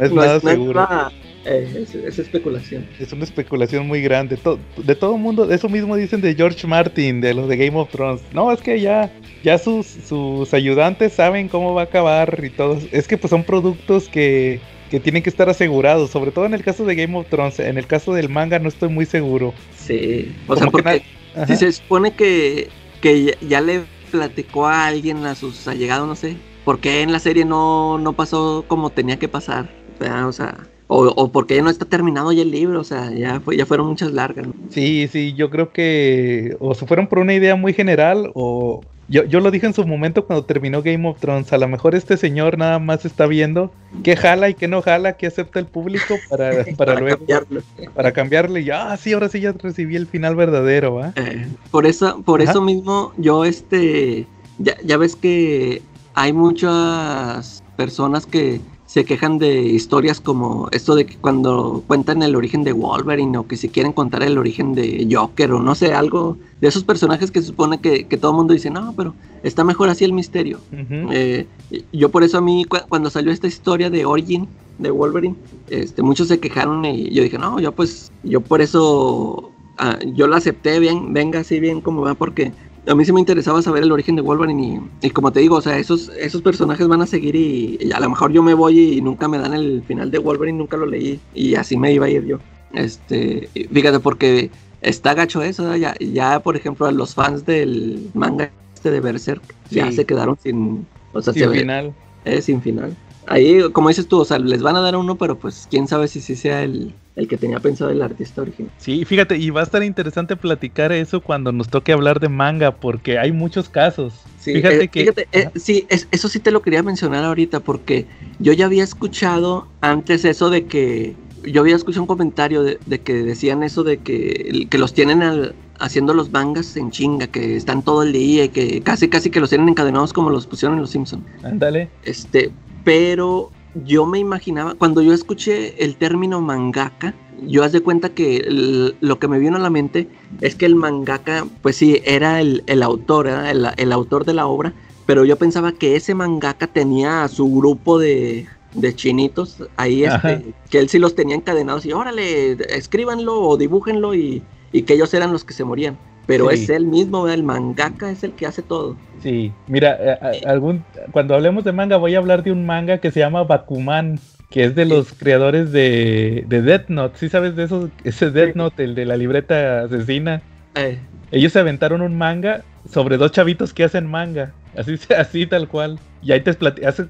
es 0.00 0.10
No 0.10 0.22
nada 0.22 0.36
es- 0.36 0.44
no 0.44 0.50
es 0.50 0.56
seguro. 0.56 0.80
nada, 0.80 1.12
eh, 1.48 1.82
es, 1.82 1.94
es 1.94 2.18
especulación. 2.18 2.86
Es 3.00 3.12
una 3.12 3.24
especulación 3.24 3.86
muy 3.86 4.02
grande. 4.02 4.36
To- 4.36 4.58
de 4.76 4.94
todo 4.94 5.16
mundo, 5.16 5.50
eso 5.50 5.68
mismo 5.68 5.96
dicen 5.96 6.20
de 6.20 6.34
George 6.34 6.66
Martin, 6.66 7.20
de 7.20 7.34
los 7.34 7.48
de 7.48 7.56
Game 7.56 7.78
of 7.78 7.90
Thrones. 7.90 8.20
No, 8.32 8.52
es 8.52 8.60
que 8.60 8.80
ya, 8.80 9.10
ya 9.42 9.58
sus, 9.58 9.86
sus 9.86 10.52
ayudantes 10.54 11.12
saben 11.14 11.48
cómo 11.48 11.74
va 11.74 11.82
a 11.82 11.84
acabar 11.84 12.42
y 12.44 12.50
todo. 12.50 12.78
Es 12.92 13.08
que 13.08 13.16
pues 13.18 13.30
son 13.30 13.44
productos 13.44 14.08
que, 14.08 14.60
que 14.90 15.00
tienen 15.00 15.22
que 15.22 15.30
estar 15.30 15.48
asegurados, 15.48 16.10
sobre 16.10 16.30
todo 16.30 16.46
en 16.46 16.54
el 16.54 16.62
caso 16.62 16.84
de 16.84 16.94
Game 16.94 17.16
of 17.16 17.28
Thrones. 17.28 17.58
En 17.60 17.78
el 17.78 17.86
caso 17.86 18.12
del 18.14 18.28
manga 18.28 18.58
no 18.58 18.68
estoy 18.68 18.88
muy 18.90 19.06
seguro. 19.06 19.54
Sí, 19.76 20.34
o 20.46 20.54
sea, 20.54 20.66
Como 20.66 20.72
porque 20.72 21.02
si 21.46 21.56
se 21.56 21.72
supone 21.72 22.12
que, 22.12 22.68
que 23.00 23.36
ya, 23.40 23.60
le 23.60 23.84
platicó 24.10 24.66
a 24.66 24.86
alguien, 24.86 25.24
a 25.26 25.34
sus 25.34 25.66
allegados, 25.68 26.06
no 26.08 26.16
sé, 26.16 26.36
¿por 26.64 26.80
qué 26.80 27.02
en 27.02 27.12
la 27.12 27.18
serie 27.20 27.44
no, 27.44 27.98
no 27.98 28.12
pasó 28.14 28.64
como 28.68 28.90
tenía 28.90 29.18
que 29.18 29.28
pasar? 29.28 29.68
¿verdad? 29.98 30.28
O 30.28 30.32
sea, 30.32 30.56
o, 30.88 31.06
o 31.06 31.30
porque 31.30 31.54
ya 31.54 31.62
no 31.62 31.70
está 31.70 31.84
terminado 31.84 32.32
ya 32.32 32.42
el 32.42 32.50
libro, 32.50 32.80
o 32.80 32.84
sea, 32.84 33.12
ya, 33.12 33.40
fue, 33.40 33.56
ya 33.56 33.66
fueron 33.66 33.88
muchas 33.88 34.10
largas. 34.10 34.46
¿no? 34.46 34.54
Sí, 34.70 35.06
sí, 35.08 35.34
yo 35.34 35.50
creo 35.50 35.70
que 35.70 36.56
o 36.60 36.74
se 36.74 36.86
fueron 36.86 37.06
por 37.06 37.20
una 37.20 37.34
idea 37.34 37.54
muy 37.56 37.74
general 37.74 38.30
o 38.34 38.80
yo, 39.10 39.24
yo 39.24 39.40
lo 39.40 39.50
dije 39.50 39.66
en 39.66 39.72
su 39.72 39.86
momento 39.86 40.26
cuando 40.26 40.44
terminó 40.44 40.82
Game 40.82 41.08
of 41.08 41.18
Thrones, 41.20 41.52
a 41.52 41.58
lo 41.58 41.68
mejor 41.68 41.94
este 41.94 42.16
señor 42.16 42.58
nada 42.58 42.78
más 42.78 43.04
está 43.04 43.26
viendo 43.26 43.70
qué 44.02 44.16
jala 44.16 44.48
y 44.48 44.54
qué 44.54 44.68
no 44.68 44.82
jala, 44.82 45.14
qué 45.14 45.26
acepta 45.26 45.58
el 45.58 45.66
público 45.66 46.16
para, 46.28 46.64
para, 46.76 46.98
luego 46.98 47.18
cambiarlo. 47.18 47.62
para 47.94 48.12
cambiarle 48.12 48.60
y 48.60 48.70
ah, 48.70 48.96
sí, 48.98 49.12
ahora 49.12 49.28
sí 49.28 49.40
ya 49.40 49.52
recibí 49.52 49.96
el 49.96 50.06
final 50.06 50.36
verdadero, 50.36 50.94
¿va? 50.94 51.12
Eh, 51.16 51.46
por 51.70 51.86
eso, 51.86 52.22
por 52.22 52.42
Ajá. 52.42 52.50
eso 52.50 52.62
mismo, 52.62 53.12
yo 53.18 53.44
este, 53.44 54.26
ya, 54.58 54.76
ya 54.84 54.96
ves 54.96 55.16
que 55.16 55.82
hay 56.14 56.32
muchas 56.32 57.62
personas 57.76 58.26
que 58.26 58.60
se 58.88 59.04
quejan 59.04 59.36
de 59.38 59.62
historias 59.64 60.20
como 60.20 60.68
esto 60.72 60.94
de 60.96 61.04
que 61.06 61.18
cuando 61.18 61.84
cuentan 61.86 62.22
el 62.22 62.34
origen 62.36 62.64
de 62.64 62.72
Wolverine 62.72 63.36
o 63.38 63.46
que 63.46 63.56
si 63.58 63.68
quieren 63.70 63.92
contar 63.92 64.22
el 64.22 64.38
origen 64.38 64.74
de 64.74 65.06
Joker 65.10 65.52
o 65.52 65.60
no 65.60 65.74
sé, 65.74 65.92
algo 65.94 66.38
de 66.60 66.68
esos 66.68 66.84
personajes 66.84 67.30
que 67.30 67.40
se 67.42 67.48
supone 67.48 67.80
que, 67.82 68.08
que 68.08 68.16
todo 68.16 68.30
el 68.32 68.38
mundo 68.38 68.54
dice, 68.54 68.70
no, 68.70 68.94
pero 68.96 69.14
está 69.42 69.62
mejor 69.64 69.90
así 69.90 70.04
el 70.04 70.14
misterio. 70.14 70.64
Eh, 71.10 71.48
yo 71.92 72.10
por 72.10 72.24
eso 72.24 72.38
a 72.38 72.40
mí 72.40 72.64
cu- 72.64 72.78
cuando 72.88 73.10
salió 73.10 73.30
esta 73.30 73.46
historia 73.46 73.90
de 73.90 74.06
Origin 74.06 74.48
de 74.78 74.90
Wolverine, 74.90 75.36
este, 75.66 76.02
muchos 76.02 76.28
se 76.28 76.40
quejaron 76.40 76.84
y 76.86 77.12
yo 77.14 77.22
dije, 77.22 77.38
no, 77.38 77.60
yo 77.60 77.74
pues, 77.74 78.12
yo 78.22 78.40
por 78.46 78.62
eso, 78.62 79.54
ah, 79.76 79.98
yo 80.14 80.26
la 80.28 80.38
acepté 80.38 80.78
bien, 80.80 81.12
venga 81.12 81.40
así 81.40 81.60
bien 81.60 81.82
como 81.82 82.02
va, 82.02 82.14
porque 82.14 82.54
a 82.88 82.94
mí 82.94 83.04
sí 83.04 83.12
me 83.12 83.20
interesaba 83.20 83.62
saber 83.62 83.82
el 83.82 83.92
origen 83.92 84.16
de 84.16 84.22
Wolverine 84.22 84.80
y, 85.02 85.06
y 85.06 85.10
como 85.10 85.30
te 85.32 85.40
digo, 85.40 85.56
o 85.56 85.60
sea, 85.60 85.78
esos, 85.78 86.10
esos 86.18 86.42
personajes 86.42 86.88
van 86.88 87.02
a 87.02 87.06
seguir 87.06 87.36
y, 87.36 87.78
y 87.80 87.92
a 87.92 88.00
lo 88.00 88.08
mejor 88.10 88.32
yo 88.32 88.42
me 88.42 88.54
voy 88.54 88.94
y 88.94 89.00
nunca 89.02 89.28
me 89.28 89.38
dan 89.38 89.54
el 89.54 89.82
final 89.84 90.10
de 90.10 90.18
Wolverine, 90.18 90.58
nunca 90.58 90.76
lo 90.76 90.86
leí 90.86 91.20
y 91.34 91.54
así 91.54 91.76
me 91.76 91.92
iba 91.92 92.06
a 92.06 92.10
ir 92.10 92.24
yo. 92.24 92.38
Este, 92.72 93.48
fíjate, 93.72 94.00
porque 94.00 94.50
está 94.80 95.14
gacho 95.14 95.42
eso, 95.42 95.74
ya, 95.76 95.94
ya 96.00 96.40
por 96.40 96.56
ejemplo 96.56 96.86
a 96.86 96.92
los 96.92 97.14
fans 97.14 97.44
del 97.46 98.10
manga 98.14 98.52
este 98.74 98.90
de 98.90 99.00
Berserk 99.00 99.42
ya 99.70 99.90
se 99.90 100.04
quedaron 100.06 100.36
sin, 100.42 100.86
o 101.12 101.20
sea, 101.22 101.32
se 101.32 101.46
ve- 101.46 101.60
final. 101.60 101.92
eh, 102.24 102.42
sin 102.42 102.60
final. 102.62 102.96
Ahí, 103.26 103.60
como 103.72 103.88
dices 103.88 104.08
tú, 104.08 104.20
o 104.20 104.24
sea, 104.24 104.38
les 104.38 104.62
van 104.62 104.76
a 104.76 104.80
dar 104.80 104.96
uno, 104.96 105.16
pero 105.16 105.38
pues 105.38 105.66
quién 105.70 105.86
sabe 105.88 106.08
si 106.08 106.20
sí 106.20 106.34
sea 106.36 106.62
el, 106.62 106.94
el 107.18 107.26
que 107.28 107.36
tenía 107.36 107.58
pensado 107.58 107.90
el 107.90 108.00
artista 108.00 108.42
original. 108.42 108.70
Sí, 108.78 109.04
fíjate, 109.04 109.36
y 109.36 109.50
va 109.50 109.60
a 109.60 109.64
estar 109.64 109.82
interesante 109.82 110.36
platicar 110.36 110.92
eso 110.92 111.20
cuando 111.20 111.50
nos 111.52 111.68
toque 111.68 111.92
hablar 111.92 112.20
de 112.20 112.28
manga, 112.28 112.76
porque 112.76 113.18
hay 113.18 113.32
muchos 113.32 113.68
casos. 113.68 114.14
Sí, 114.40 114.54
fíjate 114.54 114.84
eh, 114.84 114.88
que 114.88 115.00
fíjate, 115.00 115.28
eh, 115.32 115.48
sí, 115.56 115.86
es- 115.90 116.06
eso 116.12 116.28
sí 116.28 116.38
te 116.38 116.50
lo 116.52 116.62
quería 116.62 116.82
mencionar 116.82 117.24
ahorita, 117.24 117.60
porque 117.60 118.06
yo 118.38 118.52
ya 118.52 118.66
había 118.66 118.84
escuchado 118.84 119.66
antes 119.80 120.24
eso 120.24 120.48
de 120.48 120.66
que, 120.66 121.16
yo 121.44 121.60
había 121.60 121.76
escuchado 121.76 122.02
un 122.02 122.06
comentario 122.08 122.62
de, 122.62 122.78
de 122.86 123.00
que 123.00 123.14
decían 123.14 123.62
eso 123.64 123.82
de 123.82 123.98
que, 123.98 124.66
que 124.70 124.78
los 124.78 124.94
tienen 124.94 125.22
al- 125.22 125.54
haciendo 125.80 126.14
los 126.14 126.30
mangas 126.30 126.76
en 126.76 126.90
chinga, 126.90 127.26
que 127.28 127.56
están 127.56 127.82
todo 127.82 128.02
el 128.02 128.12
día 128.12 128.44
y 128.44 128.48
que 128.48 128.80
casi 128.82 129.08
casi 129.08 129.30
que 129.30 129.40
los 129.40 129.48
tienen 129.48 129.68
encadenados 129.68 130.12
como 130.12 130.30
los 130.30 130.46
pusieron 130.46 130.76
en 130.76 130.82
Los 130.82 130.90
Simpsons. 130.90 131.24
ándale. 131.42 131.88
Este, 132.04 132.50
pero 132.84 133.50
yo 133.84 134.06
me 134.06 134.18
imaginaba, 134.18 134.74
cuando 134.74 135.02
yo 135.02 135.12
escuché 135.12 135.82
el 135.84 135.96
término 135.96 136.40
mangaka, 136.40 137.14
yo 137.46 137.62
haz 137.64 137.72
de 137.72 137.80
cuenta 137.80 138.08
que 138.10 138.38
el- 138.38 138.96
lo 139.00 139.18
que 139.18 139.28
me 139.28 139.38
vino 139.38 139.56
a 139.56 139.60
la 139.60 139.70
mente 139.70 140.08
es 140.40 140.54
que 140.56 140.66
el 140.66 140.74
mangaka, 140.74 141.46
pues 141.62 141.76
sí, 141.76 142.00
era 142.04 142.40
el, 142.40 142.62
el 142.66 142.82
autor, 142.82 143.26
era 143.28 143.50
el, 143.50 143.66
el 143.76 143.92
autor 143.92 144.24
de 144.24 144.34
la 144.34 144.46
obra, 144.46 144.72
pero 145.06 145.24
yo 145.24 145.36
pensaba 145.36 145.72
que 145.72 145.96
ese 145.96 146.14
mangaka 146.14 146.66
tenía 146.66 147.22
a 147.24 147.28
su 147.28 147.48
grupo 147.54 147.98
de, 147.98 148.46
de 148.74 148.94
chinitos 148.94 149.62
ahí, 149.76 150.04
este, 150.04 150.54
que 150.70 150.78
él 150.80 150.88
sí 150.88 150.98
los 150.98 151.14
tenía 151.14 151.36
encadenados 151.36 151.86
y 151.86 151.92
órale, 151.92 152.52
escríbanlo 152.74 153.40
o 153.40 153.56
dibújenlo 153.56 154.14
y, 154.14 154.42
y 154.72 154.82
que 154.82 154.94
ellos 154.94 155.14
eran 155.14 155.32
los 155.32 155.44
que 155.44 155.54
se 155.54 155.64
morían. 155.64 155.96
Pero 156.28 156.50
Sí. 156.50 156.62
es 156.62 156.68
él 156.70 156.84
mismo, 156.86 157.26
el 157.26 157.42
mangaka 157.42 158.10
es 158.10 158.22
el 158.22 158.32
que 158.32 158.44
hace 158.46 158.62
todo. 158.62 158.96
Sí, 159.22 159.50
mira, 159.66 159.96
eh, 159.98 160.18
a- 160.46 160.50
algún, 160.50 160.84
cuando 161.10 161.34
hablemos 161.34 161.64
de 161.64 161.72
manga 161.72 161.96
voy 161.96 162.14
a 162.14 162.18
hablar 162.18 162.42
de 162.44 162.52
un 162.52 162.66
manga 162.66 162.98
que 162.98 163.10
se 163.10 163.18
llama 163.20 163.42
Bakuman, 163.44 164.20
que 164.50 164.64
es 164.64 164.74
de 164.74 164.84
los 164.84 165.12
creadores 165.14 165.72
de, 165.72 166.44
de 166.46 166.62
Death 166.62 166.88
Note. 166.90 167.18
¿Sí 167.18 167.28
sabes 167.30 167.56
de 167.56 167.64
eso? 167.64 167.90
Ese 168.04 168.30
Death 168.30 168.54
Note, 168.56 168.84
el 168.84 168.94
de 168.94 169.06
la 169.06 169.16
libreta 169.16 169.84
asesina. 169.84 170.42
Eh, 170.74 170.98
Ellos 171.32 171.52
se 171.52 171.60
aventaron 171.60 172.02
un 172.02 172.16
manga 172.16 172.62
sobre 172.92 173.16
dos 173.16 173.32
chavitos 173.32 173.72
que 173.72 173.84
hacen 173.84 174.06
manga. 174.06 174.52
Así, 174.76 174.96
así 175.16 175.46
tal 175.46 175.66
cual. 175.66 175.98
Y 176.22 176.32
ahí 176.32 176.40
te 176.40 176.50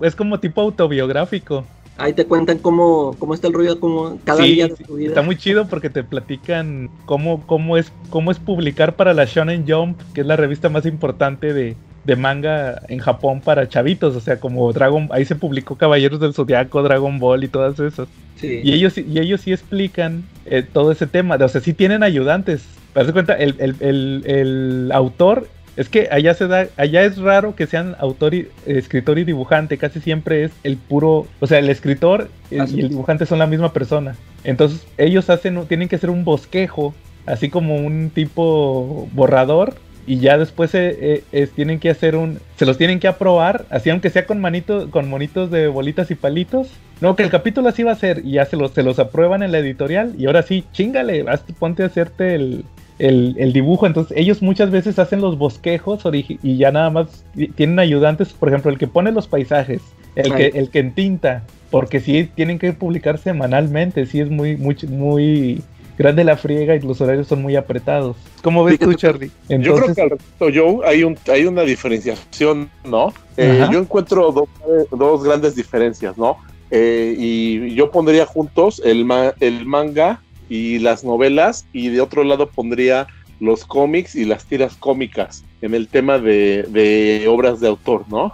es 0.02 0.14
como 0.14 0.38
tipo 0.38 0.60
autobiográfico. 0.60 1.64
Ahí 1.98 2.12
te 2.12 2.24
cuentan 2.26 2.58
cómo, 2.58 3.16
cómo 3.18 3.34
está 3.34 3.48
el 3.48 3.54
ruido, 3.54 3.80
como 3.80 4.18
cada 4.24 4.42
Sí, 4.44 4.52
día 4.52 4.68
de 4.68 4.76
tu 4.76 4.94
vida. 4.94 5.08
Está 5.08 5.22
muy 5.22 5.36
chido 5.36 5.66
porque 5.66 5.90
te 5.90 6.04
platican 6.04 6.90
cómo, 7.06 7.42
cómo, 7.46 7.76
es, 7.76 7.92
cómo 8.10 8.30
es 8.30 8.38
publicar 8.38 8.94
para 8.94 9.14
la 9.14 9.24
Shonen 9.24 9.64
Jump, 9.68 10.00
que 10.14 10.20
es 10.20 10.26
la 10.26 10.36
revista 10.36 10.68
más 10.68 10.86
importante 10.86 11.52
de, 11.52 11.74
de 12.04 12.16
manga 12.16 12.80
en 12.88 13.00
Japón 13.00 13.40
para 13.40 13.68
chavitos. 13.68 14.14
O 14.14 14.20
sea, 14.20 14.38
como 14.38 14.72
Dragon, 14.72 15.08
ahí 15.10 15.24
se 15.24 15.34
publicó 15.34 15.76
Caballeros 15.76 16.20
del 16.20 16.34
Zodiaco, 16.34 16.82
Dragon 16.82 17.18
Ball 17.18 17.42
y 17.44 17.48
todas 17.48 17.78
esas. 17.80 18.06
Sí. 18.36 18.60
Y 18.62 18.72
ellos, 18.72 18.92
sí- 18.92 19.04
y 19.08 19.18
ellos 19.18 19.40
sí 19.40 19.52
explican 19.52 20.22
eh, 20.46 20.62
todo 20.62 20.92
ese 20.92 21.06
tema. 21.08 21.34
O 21.34 21.48
sea, 21.48 21.60
sí 21.60 21.72
tienen 21.72 22.04
ayudantes. 22.04 22.62
Te 22.94 23.02
das 23.02 23.12
cuenta, 23.12 23.34
el, 23.34 23.56
el- 23.58 23.76
el- 23.80 24.22
el 24.26 24.90
autor, 24.92 25.48
es 25.78 25.88
que 25.88 26.08
allá 26.10 26.34
se 26.34 26.48
da, 26.48 26.66
allá 26.76 27.04
es 27.04 27.18
raro 27.18 27.54
que 27.54 27.68
sean 27.68 27.94
autor 28.00 28.34
y, 28.34 28.48
escritor 28.66 29.16
y 29.20 29.22
dibujante. 29.22 29.78
Casi 29.78 30.00
siempre 30.00 30.42
es 30.42 30.50
el 30.64 30.76
puro, 30.76 31.28
o 31.38 31.46
sea, 31.46 31.60
el 31.60 31.70
escritor 31.70 32.28
Así 32.58 32.74
y 32.74 32.80
el 32.80 32.86
es. 32.86 32.90
dibujante 32.90 33.26
son 33.26 33.38
la 33.38 33.46
misma 33.46 33.72
persona. 33.72 34.16
Entonces, 34.42 34.84
ellos 34.96 35.30
hacen, 35.30 35.64
tienen 35.68 35.88
que 35.88 35.94
hacer 35.94 36.10
un 36.10 36.24
bosquejo, 36.24 36.96
así 37.26 37.48
como 37.48 37.76
un 37.76 38.10
tipo 38.12 39.08
borrador. 39.12 39.76
Y 40.04 40.18
ya 40.18 40.36
después 40.36 40.74
eh, 40.74 41.22
eh, 41.30 41.48
tienen 41.54 41.78
que 41.78 41.90
hacer 41.90 42.16
un. 42.16 42.40
Se 42.56 42.66
los 42.66 42.76
tienen 42.76 42.98
que 42.98 43.06
aprobar, 43.06 43.64
así 43.70 43.90
aunque 43.90 44.10
sea 44.10 44.26
con 44.26 44.40
manitos, 44.40 44.88
con 44.90 45.08
monitos 45.08 45.48
de 45.48 45.68
bolitas 45.68 46.10
y 46.10 46.16
palitos. 46.16 46.70
No, 47.00 47.14
que 47.14 47.22
el 47.22 47.30
capítulo 47.30 47.68
así 47.68 47.84
va 47.84 47.92
a 47.92 47.94
ser, 47.94 48.22
y 48.24 48.32
ya 48.32 48.46
se 48.46 48.56
los, 48.56 48.72
se 48.72 48.82
los 48.82 48.98
aprueban 48.98 49.44
en 49.44 49.52
la 49.52 49.58
editorial, 49.58 50.14
y 50.18 50.26
ahora 50.26 50.42
sí, 50.42 50.64
chingale, 50.72 51.24
ponte 51.60 51.84
a 51.84 51.86
hacerte 51.86 52.34
el, 52.34 52.64
el, 52.98 53.36
el 53.38 53.52
dibujo. 53.52 53.86
Entonces, 53.86 54.16
ellos 54.16 54.42
muchas 54.42 54.70
veces 54.70 54.98
hacen 54.98 55.20
los 55.20 55.38
bosquejos 55.38 56.02
y 56.42 56.56
ya 56.56 56.70
nada 56.72 56.90
más 56.90 57.24
ti- 57.34 57.48
tienen 57.48 57.78
ayudantes, 57.78 58.32
por 58.32 58.48
ejemplo, 58.48 58.70
el 58.70 58.78
que 58.78 58.86
pone 58.86 59.12
los 59.12 59.26
paisajes, 59.26 59.82
el 60.16 60.34
que, 60.34 60.46
el 60.58 60.70
que 60.70 60.78
entinta, 60.80 61.44
porque 61.70 62.00
sí 62.00 62.28
tienen 62.34 62.58
que 62.58 62.72
publicar 62.72 63.18
semanalmente, 63.18 64.06
sí 64.06 64.20
es 64.20 64.30
muy, 64.30 64.56
muy, 64.56 64.76
muy 64.88 65.62
grande 65.96 66.22
la 66.24 66.36
friega 66.36 66.76
y 66.76 66.80
los 66.80 67.00
horarios 67.00 67.26
son 67.26 67.42
muy 67.42 67.56
apretados. 67.56 68.16
¿Cómo 68.42 68.62
ves 68.64 68.78
tú, 68.78 68.94
Charlie? 68.94 69.30
Yo 69.48 69.74
creo 69.74 69.94
que 69.94 70.02
al 70.02 70.10
respecto, 70.10 70.46
Joe, 70.54 70.86
hay, 70.86 71.02
un, 71.02 71.18
hay 71.30 71.44
una 71.44 71.62
diferenciación, 71.62 72.70
¿no? 72.84 73.12
Eh, 73.36 73.66
yo 73.72 73.80
encuentro 73.80 74.30
dos, 74.32 74.48
dos, 74.90 75.24
grandes 75.24 75.54
diferencias, 75.56 76.16
¿no? 76.16 76.36
Eh, 76.70 77.14
y 77.18 77.74
yo 77.74 77.90
pondría 77.90 78.26
juntos 78.26 78.80
el, 78.84 79.06
el 79.40 79.66
manga 79.66 80.20
y 80.48 80.78
las 80.78 81.04
novelas, 81.04 81.66
y 81.72 81.88
de 81.88 82.00
otro 82.00 82.24
lado 82.24 82.50
pondría 82.50 83.06
los 83.40 83.64
cómics 83.64 84.14
y 84.16 84.24
las 84.24 84.44
tiras 84.46 84.76
cómicas 84.76 85.44
en 85.62 85.74
el 85.74 85.88
tema 85.88 86.18
de, 86.18 86.64
de 86.64 87.26
obras 87.28 87.60
de 87.60 87.68
autor, 87.68 88.04
¿no? 88.08 88.32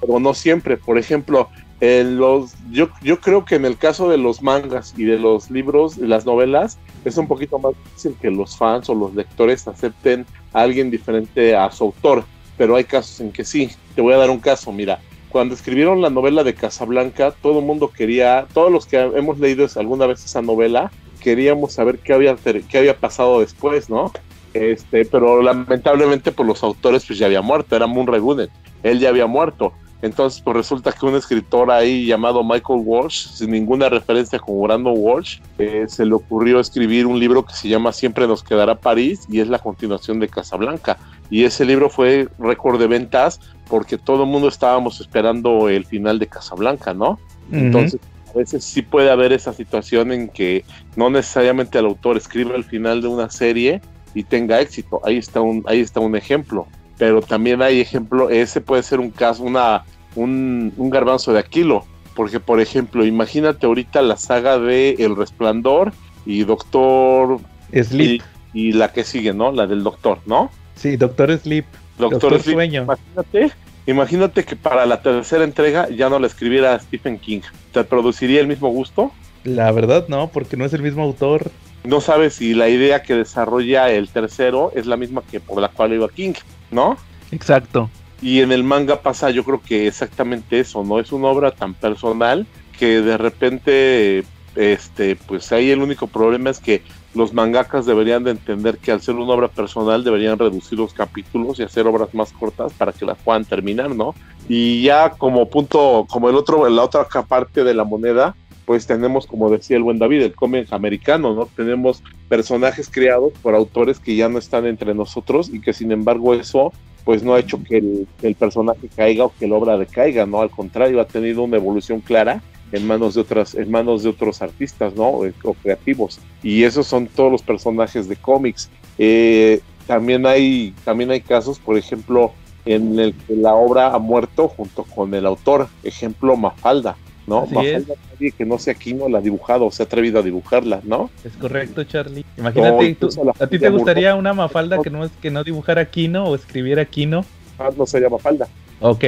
Pero 0.00 0.20
no 0.20 0.34
siempre. 0.34 0.76
Por 0.76 0.98
ejemplo, 0.98 1.48
los, 1.80 2.54
yo, 2.70 2.88
yo 3.02 3.20
creo 3.20 3.44
que 3.44 3.56
en 3.56 3.64
el 3.64 3.76
caso 3.76 4.08
de 4.08 4.16
los 4.16 4.42
mangas 4.42 4.94
y 4.96 5.04
de 5.04 5.18
los 5.18 5.50
libros, 5.50 5.98
y 5.98 6.06
las 6.06 6.24
novelas, 6.24 6.78
es 7.04 7.16
un 7.16 7.26
poquito 7.26 7.58
más 7.58 7.72
difícil 7.84 8.16
que 8.20 8.30
los 8.30 8.56
fans 8.56 8.88
o 8.88 8.94
los 8.94 9.14
lectores 9.14 9.68
acepten 9.68 10.24
a 10.52 10.62
alguien 10.62 10.90
diferente 10.90 11.54
a 11.54 11.70
su 11.70 11.84
autor. 11.84 12.24
Pero 12.56 12.76
hay 12.76 12.84
casos 12.84 13.20
en 13.20 13.32
que 13.32 13.44
sí. 13.44 13.70
Te 13.94 14.00
voy 14.00 14.14
a 14.14 14.18
dar 14.18 14.30
un 14.30 14.38
caso, 14.38 14.72
mira. 14.72 15.00
Cuando 15.34 15.56
escribieron 15.56 16.00
la 16.00 16.10
novela 16.10 16.44
de 16.44 16.54
Casablanca, 16.54 17.32
todo 17.32 17.58
el 17.58 17.64
mundo 17.64 17.90
quería, 17.90 18.46
todos 18.54 18.70
los 18.70 18.86
que 18.86 19.00
hemos 19.00 19.40
leído 19.40 19.66
alguna 19.74 20.06
vez 20.06 20.24
esa 20.24 20.42
novela, 20.42 20.92
queríamos 21.20 21.72
saber 21.72 21.98
qué 21.98 22.12
había, 22.12 22.36
qué 22.36 22.78
había 22.78 22.96
pasado 22.96 23.40
después, 23.40 23.90
¿no? 23.90 24.12
Este, 24.52 25.04
pero 25.04 25.42
lamentablemente 25.42 26.30
por 26.30 26.46
pues, 26.46 26.60
los 26.60 26.62
autores 26.62 27.04
pues 27.04 27.18
ya 27.18 27.26
había 27.26 27.42
muerto, 27.42 27.74
era 27.74 27.88
Moon 27.88 28.06
Gunnett, 28.06 28.52
él 28.84 29.00
ya 29.00 29.08
había 29.08 29.26
muerto. 29.26 29.72
Entonces, 30.02 30.40
pues 30.42 30.56
resulta 30.56 30.92
que 30.92 31.06
un 31.06 31.14
escritor 31.14 31.70
ahí 31.70 32.06
llamado 32.06 32.44
Michael 32.44 32.82
Walsh, 32.84 33.28
sin 33.28 33.50
ninguna 33.50 33.88
referencia 33.88 34.38
con 34.38 34.60
Brandon 34.62 34.94
Walsh, 34.96 35.40
eh, 35.58 35.86
se 35.88 36.04
le 36.04 36.14
ocurrió 36.14 36.60
escribir 36.60 37.06
un 37.06 37.18
libro 37.18 37.44
que 37.44 37.54
se 37.54 37.68
llama 37.68 37.92
Siempre 37.92 38.26
nos 38.26 38.42
quedará 38.42 38.74
París 38.74 39.26
y 39.30 39.40
es 39.40 39.48
la 39.48 39.58
continuación 39.58 40.20
de 40.20 40.28
Casablanca. 40.28 40.98
Y 41.30 41.44
ese 41.44 41.64
libro 41.64 41.88
fue 41.88 42.28
récord 42.38 42.78
de 42.78 42.86
ventas 42.86 43.40
porque 43.68 43.96
todo 43.96 44.24
el 44.24 44.28
mundo 44.28 44.48
estábamos 44.48 45.00
esperando 45.00 45.68
el 45.70 45.86
final 45.86 46.18
de 46.18 46.26
Casablanca, 46.26 46.92
¿no? 46.92 47.18
Entonces, 47.50 48.00
a 48.34 48.38
veces 48.38 48.64
sí 48.64 48.82
puede 48.82 49.10
haber 49.10 49.32
esa 49.32 49.52
situación 49.52 50.12
en 50.12 50.28
que 50.28 50.64
no 50.96 51.08
necesariamente 51.08 51.78
el 51.78 51.86
autor 51.86 52.16
escribe 52.16 52.54
el 52.56 52.64
final 52.64 53.00
de 53.00 53.08
una 53.08 53.30
serie 53.30 53.80
y 54.14 54.24
tenga 54.24 54.60
éxito. 54.60 55.00
Ahí 55.04 55.16
está 55.16 55.40
un, 55.40 55.64
ahí 55.66 55.80
está 55.80 56.00
un 56.00 56.16
ejemplo. 56.16 56.66
Pero 56.98 57.20
también 57.22 57.62
hay 57.62 57.80
ejemplo, 57.80 58.30
ese 58.30 58.60
puede 58.60 58.82
ser 58.82 59.00
un 59.00 59.10
caso, 59.10 59.42
una, 59.42 59.84
un, 60.14 60.72
garbanzo 60.90 61.32
de 61.32 61.40
Aquilo. 61.40 61.84
Porque, 62.14 62.38
por 62.38 62.60
ejemplo, 62.60 63.04
imagínate 63.04 63.66
ahorita 63.66 64.00
la 64.02 64.16
saga 64.16 64.58
de 64.58 64.90
El 65.00 65.16
Resplandor 65.16 65.92
y 66.24 66.44
Doctor 66.44 67.40
Sleep. 67.72 68.22
Y, 68.52 68.72
la 68.72 68.92
que 68.92 69.02
sigue, 69.02 69.34
¿no? 69.34 69.50
La 69.50 69.66
del 69.66 69.82
Doctor, 69.82 70.20
¿no? 70.26 70.50
Sí, 70.76 70.96
Doctor 70.96 71.36
Sleep. 71.36 71.64
Doctor, 71.98 72.40
Sueño. 72.40 72.82
Imagínate, 72.82 73.52
imagínate 73.86 74.44
que 74.44 74.54
para 74.54 74.86
la 74.86 75.02
tercera 75.02 75.42
entrega 75.42 75.88
ya 75.88 76.08
no 76.08 76.20
la 76.20 76.28
escribiera 76.28 76.78
Stephen 76.78 77.18
King. 77.18 77.40
¿Te 77.72 77.82
produciría 77.82 78.40
el 78.40 78.46
mismo 78.46 78.68
gusto? 78.68 79.12
La 79.42 79.70
verdad 79.72 80.06
no, 80.08 80.28
porque 80.28 80.56
no 80.56 80.64
es 80.64 80.72
el 80.72 80.82
mismo 80.82 81.02
autor. 81.02 81.50
No 81.84 82.00
sabes 82.00 82.34
si 82.34 82.54
la 82.54 82.68
idea 82.70 83.02
que 83.02 83.14
desarrolla 83.14 83.90
el 83.90 84.08
tercero 84.08 84.72
es 84.74 84.86
la 84.86 84.96
misma 84.96 85.22
que 85.22 85.38
por 85.38 85.60
la 85.60 85.68
cual 85.68 85.92
iba 85.92 86.08
King, 86.08 86.32
¿no? 86.70 86.96
Exacto. 87.30 87.90
Y 88.22 88.40
en 88.40 88.52
el 88.52 88.64
manga 88.64 89.00
pasa 89.00 89.28
yo 89.28 89.44
creo 89.44 89.60
que 89.60 89.86
exactamente 89.86 90.58
eso, 90.58 90.82
¿no? 90.82 90.98
Es 90.98 91.12
una 91.12 91.28
obra 91.28 91.50
tan 91.50 91.74
personal 91.74 92.46
que 92.78 93.02
de 93.02 93.18
repente, 93.18 94.24
este, 94.56 95.16
pues 95.16 95.52
ahí 95.52 95.70
el 95.70 95.82
único 95.82 96.06
problema 96.06 96.48
es 96.48 96.58
que 96.58 96.82
los 97.14 97.34
mangakas 97.34 97.84
deberían 97.84 98.24
de 98.24 98.32
entender 98.32 98.78
que 98.78 98.90
al 98.90 99.02
ser 99.02 99.16
una 99.16 99.34
obra 99.34 99.48
personal 99.48 100.02
deberían 100.02 100.38
reducir 100.38 100.78
los 100.78 100.94
capítulos 100.94 101.60
y 101.60 101.62
hacer 101.62 101.86
obras 101.86 102.12
más 102.14 102.32
cortas 102.32 102.72
para 102.72 102.92
que 102.92 103.04
las 103.04 103.18
puedan 103.18 103.44
terminar, 103.44 103.94
¿no? 103.94 104.14
Y 104.48 104.82
ya 104.82 105.10
como 105.10 105.48
punto, 105.48 106.06
como 106.08 106.28
el 106.28 106.34
otro, 106.34 106.68
la 106.68 106.82
otra 106.82 107.04
parte 107.04 107.62
de 107.62 107.74
la 107.74 107.84
moneda, 107.84 108.34
pues 108.64 108.86
tenemos, 108.86 109.26
como 109.26 109.50
decía 109.50 109.76
el 109.76 109.82
buen 109.82 109.98
David, 109.98 110.22
el 110.22 110.34
cómic 110.34 110.72
americano, 110.72 111.34
¿no? 111.34 111.46
Tenemos 111.46 112.02
personajes 112.28 112.88
creados 112.90 113.32
por 113.42 113.54
autores 113.54 114.00
que 114.00 114.16
ya 114.16 114.28
no 114.28 114.38
están 114.38 114.66
entre 114.66 114.94
nosotros 114.94 115.50
y 115.52 115.60
que 115.60 115.72
sin 115.72 115.92
embargo 115.92 116.34
eso 116.34 116.72
pues 117.04 117.22
no 117.22 117.34
ha 117.34 117.40
hecho 117.40 117.62
que 117.62 117.78
el, 118.22 118.34
personaje 118.34 118.88
caiga 118.96 119.26
o 119.26 119.32
que 119.38 119.46
la 119.46 119.56
obra 119.56 119.76
decaiga, 119.76 120.24
¿no? 120.24 120.40
Al 120.40 120.50
contrario, 120.50 121.00
ha 121.00 121.06
tenido 121.06 121.42
una 121.42 121.58
evolución 121.58 122.00
clara 122.00 122.42
en 122.72 122.86
manos 122.86 123.14
de 123.14 123.20
otras, 123.20 123.54
en 123.54 123.70
manos 123.70 124.02
de 124.02 124.08
otros 124.08 124.40
artistas, 124.40 124.94
¿no? 124.94 125.24
Eh, 125.24 125.34
o 125.44 125.52
creativos. 125.52 126.18
Y 126.42 126.64
esos 126.64 126.86
son 126.86 127.06
todos 127.06 127.30
los 127.30 127.42
personajes 127.42 128.08
de 128.08 128.16
cómics. 128.16 128.70
Eh, 128.96 129.60
también 129.86 130.24
hay, 130.26 130.74
también 130.84 131.10
hay 131.10 131.20
casos, 131.20 131.58
por 131.58 131.76
ejemplo, 131.76 132.32
en 132.64 132.98
el 132.98 133.14
que 133.14 133.36
la 133.36 133.54
obra 133.54 133.94
ha 133.94 133.98
muerto 133.98 134.48
junto 134.48 134.84
con 134.84 135.12
el 135.12 135.26
autor. 135.26 135.68
Ejemplo, 135.82 136.36
Mafalda. 136.36 136.96
¿No? 137.26 137.46
Mafalda, 137.46 137.94
nadie 138.12 138.32
que 138.32 138.44
no 138.44 138.58
sea 138.58 138.74
Aquino 138.74 139.08
la 139.08 139.18
ha 139.18 139.20
dibujado, 139.20 139.70
se 139.70 139.82
ha 139.82 139.86
atrevido 139.86 140.18
a 140.18 140.22
dibujarla, 140.22 140.80
¿no? 140.84 141.10
Es 141.24 141.32
correcto, 141.36 141.84
Charlie. 141.84 142.24
Imagínate, 142.36 142.96
¿a 143.40 143.46
ti 143.46 143.58
te 143.58 143.70
gustaría 143.70 144.14
una 144.14 144.34
Mafalda 144.34 144.80
que 144.82 144.90
no, 144.90 145.04
es, 145.04 145.10
que 145.22 145.30
no 145.30 145.44
dibujara 145.44 145.82
Aquino 145.82 146.24
o 146.24 146.34
escribiera 146.34 146.82
Aquino? 146.82 147.24
Ah, 147.58 147.70
no 147.76 147.86
sería 147.86 148.08
Mafalda. 148.08 148.48
Ok, 148.80 149.04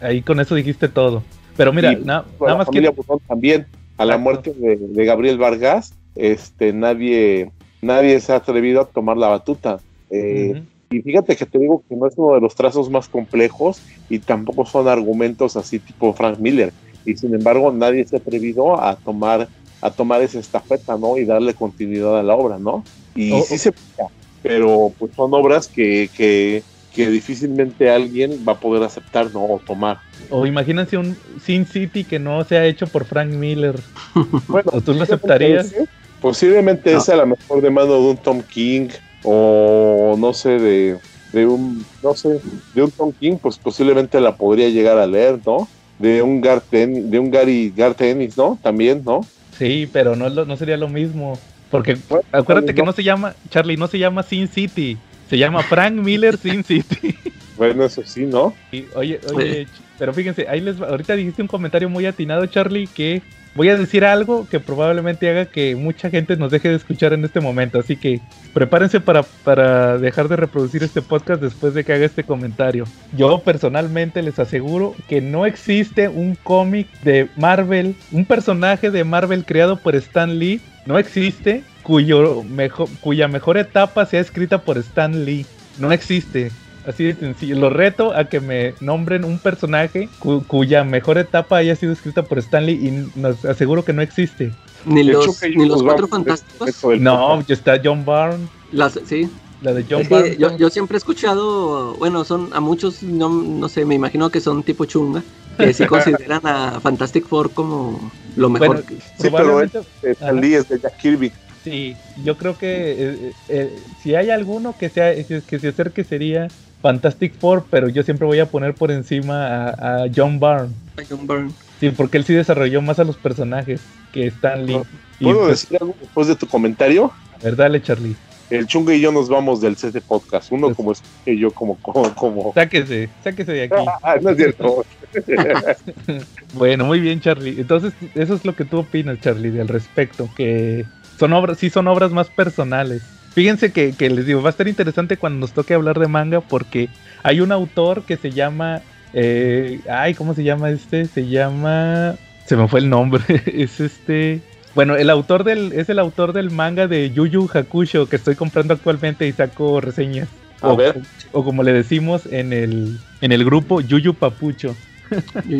ahí 0.00 0.22
con 0.22 0.40
eso 0.40 0.54
dijiste 0.54 0.88
todo. 0.88 1.22
Pero 1.56 1.72
mira, 1.72 1.92
nada 1.92 2.24
más 2.40 2.68
que... 2.68 2.92
también, 3.28 3.66
a 3.96 4.04
la 4.04 4.16
muerte 4.18 4.52
de, 4.52 5.04
Gabriel 5.04 5.38
Vargas, 5.38 5.94
este, 6.14 6.72
nadie, 6.72 7.50
nadie 7.82 8.18
se 8.20 8.32
ha 8.32 8.36
atrevido 8.36 8.80
a 8.80 8.86
tomar 8.86 9.16
la 9.16 9.28
batuta. 9.28 9.78
Eh, 10.10 10.62
y 10.90 11.02
fíjate 11.02 11.36
que 11.36 11.46
te 11.46 11.58
digo 11.58 11.84
que 11.88 11.94
no 11.94 12.06
es 12.06 12.14
uno 12.16 12.34
de 12.34 12.40
los 12.40 12.56
trazos 12.56 12.90
más 12.90 13.08
complejos 13.08 13.80
y 14.08 14.18
tampoco 14.18 14.66
son 14.66 14.88
argumentos 14.88 15.56
así 15.56 15.78
tipo 15.78 16.12
Frank 16.14 16.38
Miller 16.38 16.72
y 17.04 17.16
sin 17.16 17.34
embargo 17.34 17.72
nadie 17.72 18.04
se 18.04 18.16
ha 18.16 18.18
atrevido 18.18 18.80
a 18.80 18.96
tomar 18.96 19.48
a 19.82 19.90
tomar 19.90 20.20
esa 20.22 20.38
estafeta, 20.38 20.96
¿no? 20.96 21.16
Y 21.16 21.24
darle 21.24 21.54
continuidad 21.54 22.18
a 22.18 22.22
la 22.22 22.34
obra, 22.34 22.58
¿no? 22.58 22.84
Y 23.14 23.32
oh, 23.32 23.42
sí 23.42 23.58
se 23.58 23.72
puede, 23.72 24.10
pero 24.42 24.92
pues 24.98 25.12
son 25.14 25.32
obras 25.34 25.68
que, 25.68 26.10
que, 26.14 26.62
que, 26.94 27.08
difícilmente 27.08 27.90
alguien 27.90 28.44
va 28.46 28.52
a 28.52 28.60
poder 28.60 28.82
aceptar, 28.82 29.32
¿no? 29.32 29.44
O 29.44 29.58
tomar. 29.58 29.98
O 30.28 30.46
imagínense 30.46 30.96
un 30.96 31.16
Sin 31.42 31.66
City 31.66 32.04
que 32.04 32.18
no 32.18 32.44
se 32.44 32.58
ha 32.58 32.66
hecho 32.66 32.86
por 32.86 33.04
Frank 33.04 33.30
Miller. 33.30 33.80
Bueno, 34.48 34.70
¿tú 34.84 34.92
lo 34.92 35.02
aceptarías? 35.02 35.74
Posiblemente 36.20 36.92
esa 36.94 37.16
la 37.16 37.24
mejor 37.24 37.62
de 37.62 37.70
mano 37.70 37.94
de 37.94 38.10
un 38.10 38.16
Tom 38.18 38.42
King 38.42 38.88
o 39.22 40.14
no 40.18 40.34
sé, 40.34 40.58
de, 40.58 40.98
de 41.32 41.46
un, 41.46 41.84
no 42.02 42.14
sé, 42.14 42.40
de 42.74 42.82
un 42.82 42.90
Tom 42.90 43.12
King, 43.12 43.36
pues 43.40 43.58
posiblemente 43.58 44.20
la 44.20 44.36
podría 44.36 44.68
llegar 44.68 44.98
a 44.98 45.06
leer, 45.06 45.38
¿no? 45.46 45.66
De 46.00 46.22
un 46.22 46.40
Garten, 46.40 47.10
de 47.10 47.18
un 47.18 47.30
Gary 47.30 47.72
Gartenis, 47.76 48.36
¿no? 48.36 48.58
También, 48.62 49.02
¿no? 49.04 49.20
Sí, 49.56 49.88
pero 49.92 50.16
no, 50.16 50.30
no 50.30 50.56
sería 50.56 50.76
lo 50.76 50.88
mismo. 50.88 51.38
Porque 51.70 51.96
acuérdate 52.32 52.74
que 52.74 52.82
no 52.82 52.92
se 52.92 53.04
llama, 53.04 53.34
Charlie, 53.50 53.76
no 53.76 53.86
se 53.86 53.98
llama 53.98 54.22
Sin 54.22 54.48
City, 54.48 54.96
se 55.28 55.38
llama 55.38 55.62
Frank 55.62 55.94
Miller 55.94 56.36
Sin 56.36 56.64
City. 56.64 57.14
Bueno, 57.60 57.84
eso 57.84 58.02
sí, 58.06 58.24
¿no? 58.24 58.54
oye, 58.94 59.20
oye, 59.34 59.66
pero 59.98 60.14
fíjense, 60.14 60.46
ahí 60.48 60.62
les 60.62 60.80
ahorita 60.80 61.14
dijiste 61.14 61.42
un 61.42 61.48
comentario 61.48 61.90
muy 61.90 62.06
atinado, 62.06 62.46
Charlie, 62.46 62.86
que 62.86 63.20
voy 63.54 63.68
a 63.68 63.76
decir 63.76 64.04
algo 64.04 64.46
que 64.48 64.60
probablemente 64.60 65.28
haga 65.28 65.46
que 65.46 65.76
mucha 65.76 66.10
gente 66.10 66.36
nos 66.36 66.50
deje 66.50 66.68
de 66.68 66.76
escuchar 66.76 67.12
en 67.12 67.24
este 67.24 67.40
momento. 67.40 67.78
Así 67.78 67.96
que 67.96 68.20
prepárense 68.54 69.00
para, 69.00 69.22
para 69.22 69.98
dejar 69.98 70.28
de 70.28 70.36
reproducir 70.36 70.82
este 70.82 71.02
podcast 71.02 71.42
después 71.42 71.74
de 71.74 71.84
que 71.84 71.92
haga 71.92 72.06
este 72.06 72.24
comentario. 72.24 72.84
Yo 73.16 73.40
personalmente 73.40 74.22
les 74.22 74.38
aseguro 74.38 74.94
que 75.08 75.20
no 75.20 75.46
existe 75.46 76.08
un 76.08 76.34
cómic 76.34 76.88
de 77.02 77.28
Marvel, 77.36 77.96
un 78.12 78.24
personaje 78.24 78.90
de 78.90 79.04
Marvel 79.04 79.44
creado 79.44 79.76
por 79.76 79.96
Stan 79.96 80.38
Lee, 80.38 80.60
no 80.86 80.98
existe 80.98 81.64
cuyo 81.82 82.42
mejor, 82.44 82.88
cuya 83.00 83.28
mejor 83.28 83.58
etapa 83.58 84.06
sea 84.06 84.20
escrita 84.20 84.58
por 84.58 84.78
Stan 84.78 85.24
Lee. 85.24 85.46
No 85.78 85.92
existe. 85.92 86.50
Así 86.86 87.04
de 87.04 87.14
sencillo. 87.14 87.56
Lo 87.56 87.70
reto 87.70 88.14
a 88.14 88.24
que 88.24 88.40
me 88.40 88.74
nombren 88.80 89.24
un 89.24 89.38
personaje 89.38 90.08
cuya 90.46 90.84
mejor 90.84 91.18
etapa 91.18 91.58
haya 91.58 91.76
sido 91.76 91.92
escrita 91.92 92.22
por 92.22 92.38
Stanley 92.38 92.74
y 92.86 93.18
nos 93.18 93.44
aseguro 93.44 93.84
que 93.84 93.92
no 93.92 94.02
existe. 94.02 94.52
Ni 94.86 95.04
los, 95.04 95.42
ni 95.42 95.66
los 95.66 95.82
cuatro 95.82 96.08
fantásticos. 96.08 96.98
No, 96.98 97.42
ya 97.42 97.54
está 97.54 97.80
John 97.82 98.04
Byrne. 98.04 98.48
Las, 98.72 98.98
sí. 99.04 99.28
La 99.60 99.74
de 99.74 99.84
John 99.88 100.06
Byrne. 100.08 100.36
Yo, 100.38 100.56
yo, 100.56 100.70
siempre 100.70 100.96
he 100.96 100.98
escuchado, 100.98 101.94
bueno, 101.94 102.24
son 102.24 102.48
a 102.52 102.60
muchos, 102.60 103.02
no, 103.02 103.28
no 103.28 103.68
sé, 103.68 103.84
me 103.84 103.94
imagino 103.94 104.30
que 104.30 104.40
son 104.40 104.62
tipo 104.62 104.86
chunga, 104.86 105.22
que 105.58 105.74
sí 105.74 105.84
consideran 105.86 106.40
a 106.46 106.80
Fantastic 106.80 107.26
Four 107.26 107.50
como 107.50 108.10
lo 108.36 108.48
mejor. 108.48 108.84
sí, 109.18 109.28
pero 109.30 109.60
Stanley 110.02 110.54
es 110.54 110.68
de 110.68 110.80
Jack 110.80 110.96
Kirby. 110.96 111.30
Sí, 111.62 111.94
yo 112.24 112.38
creo 112.38 112.56
que 112.56 113.02
eh, 113.02 113.32
eh, 113.50 113.78
si 114.02 114.14
hay 114.14 114.30
alguno 114.30 114.74
que 114.78 114.88
sea 114.88 115.14
que 115.14 115.58
se 115.58 115.68
acerque 115.68 116.04
sería 116.04 116.48
Fantastic 116.82 117.34
Four, 117.34 117.64
pero 117.70 117.88
yo 117.88 118.02
siempre 118.02 118.26
voy 118.26 118.38
a 118.40 118.46
poner 118.46 118.74
por 118.74 118.90
encima 118.90 119.68
a, 119.68 120.06
John 120.14 120.40
Byrne. 120.40 120.74
John 121.08 121.26
Byrne. 121.26 121.52
Sí, 121.78 121.90
porque 121.90 122.18
él 122.18 122.24
sí 122.24 122.34
desarrolló 122.34 122.82
más 122.82 122.98
a 122.98 123.04
los 123.04 123.16
personajes 123.16 123.80
que 124.12 124.26
Stan 124.26 124.66
Lee. 124.66 124.80
Y, 125.18 125.24
¿Puedo 125.24 125.40
pues, 125.40 125.62
decir 125.62 125.78
algo 125.80 125.94
después 126.00 126.28
de 126.28 126.36
tu 126.36 126.46
comentario? 126.46 127.12
a 127.34 127.42
ver, 127.42 127.56
dale, 127.56 127.82
Charlie. 127.82 128.16
El 128.50 128.66
Chunga 128.66 128.92
y 128.94 129.00
yo 129.00 129.12
nos 129.12 129.28
vamos 129.28 129.60
del 129.60 129.76
set 129.76 129.92
de 129.92 130.00
podcast. 130.00 130.50
Uno 130.50 130.68
Pues- 130.68 130.76
como 130.76 130.92
es 130.92 131.02
y 131.24 131.38
yo 131.38 131.52
como 131.52 131.76
como, 131.76 132.12
como... 132.14 132.52
Sáquese, 132.52 133.08
sáquese 133.22 133.52
de 133.52 133.62
aquí. 133.64 133.84
Ah, 134.02 134.16
no 134.20 134.30
es 134.30 134.36
cierto. 134.36 134.84
Bueno, 136.54 136.84
muy 136.84 137.00
bien, 137.00 137.20
Charlie. 137.20 137.60
Entonces, 137.60 137.92
eso 138.14 138.34
es 138.34 138.44
lo 138.44 138.56
que 138.56 138.64
tú 138.64 138.78
opinas, 138.78 139.20
Charlie, 139.20 139.60
al 139.60 139.68
respecto, 139.68 140.28
que 140.36 140.84
son 141.18 141.32
obras, 141.32 141.58
sí 141.58 141.70
son 141.70 141.86
obras 141.86 142.10
más 142.10 142.28
personales. 142.28 143.02
Fíjense 143.32 143.72
que, 143.72 143.92
que 143.92 144.10
les 144.10 144.26
digo, 144.26 144.42
va 144.42 144.48
a 144.48 144.50
estar 144.50 144.66
interesante 144.66 145.16
cuando 145.16 145.40
nos 145.40 145.52
toque 145.52 145.74
hablar 145.74 145.98
de 145.98 146.08
manga 146.08 146.40
porque 146.40 146.88
hay 147.22 147.40
un 147.40 147.52
autor 147.52 148.02
que 148.02 148.16
se 148.16 148.30
llama, 148.32 148.80
eh, 149.12 149.80
ay, 149.88 150.14
¿cómo 150.14 150.34
se 150.34 150.42
llama 150.42 150.70
este? 150.70 151.04
Se 151.04 151.28
llama, 151.28 152.16
se 152.46 152.56
me 152.56 152.66
fue 152.66 152.80
el 152.80 152.90
nombre, 152.90 153.22
es 153.46 153.80
este, 153.80 154.40
bueno, 154.74 154.96
el 154.96 155.10
autor 155.10 155.44
del, 155.44 155.72
es 155.72 155.88
el 155.88 155.98
autor 155.98 156.32
del 156.32 156.50
manga 156.50 156.88
de 156.88 157.10
Yu 157.10 157.26
Yu 157.26 157.48
Hakusho 157.52 158.08
que 158.08 158.16
estoy 158.16 158.34
comprando 158.34 158.74
actualmente 158.74 159.26
y 159.26 159.32
saco 159.32 159.80
reseñas. 159.80 160.28
A 160.60 160.68
o, 160.68 160.76
ver. 160.76 161.00
o 161.32 161.42
como 161.44 161.62
le 161.62 161.72
decimos 161.72 162.26
en 162.30 162.52
el, 162.52 162.98
en 163.20 163.32
el 163.32 163.44
grupo, 163.44 163.80
Yuyu 163.80 164.14
Papucho. 164.14 164.76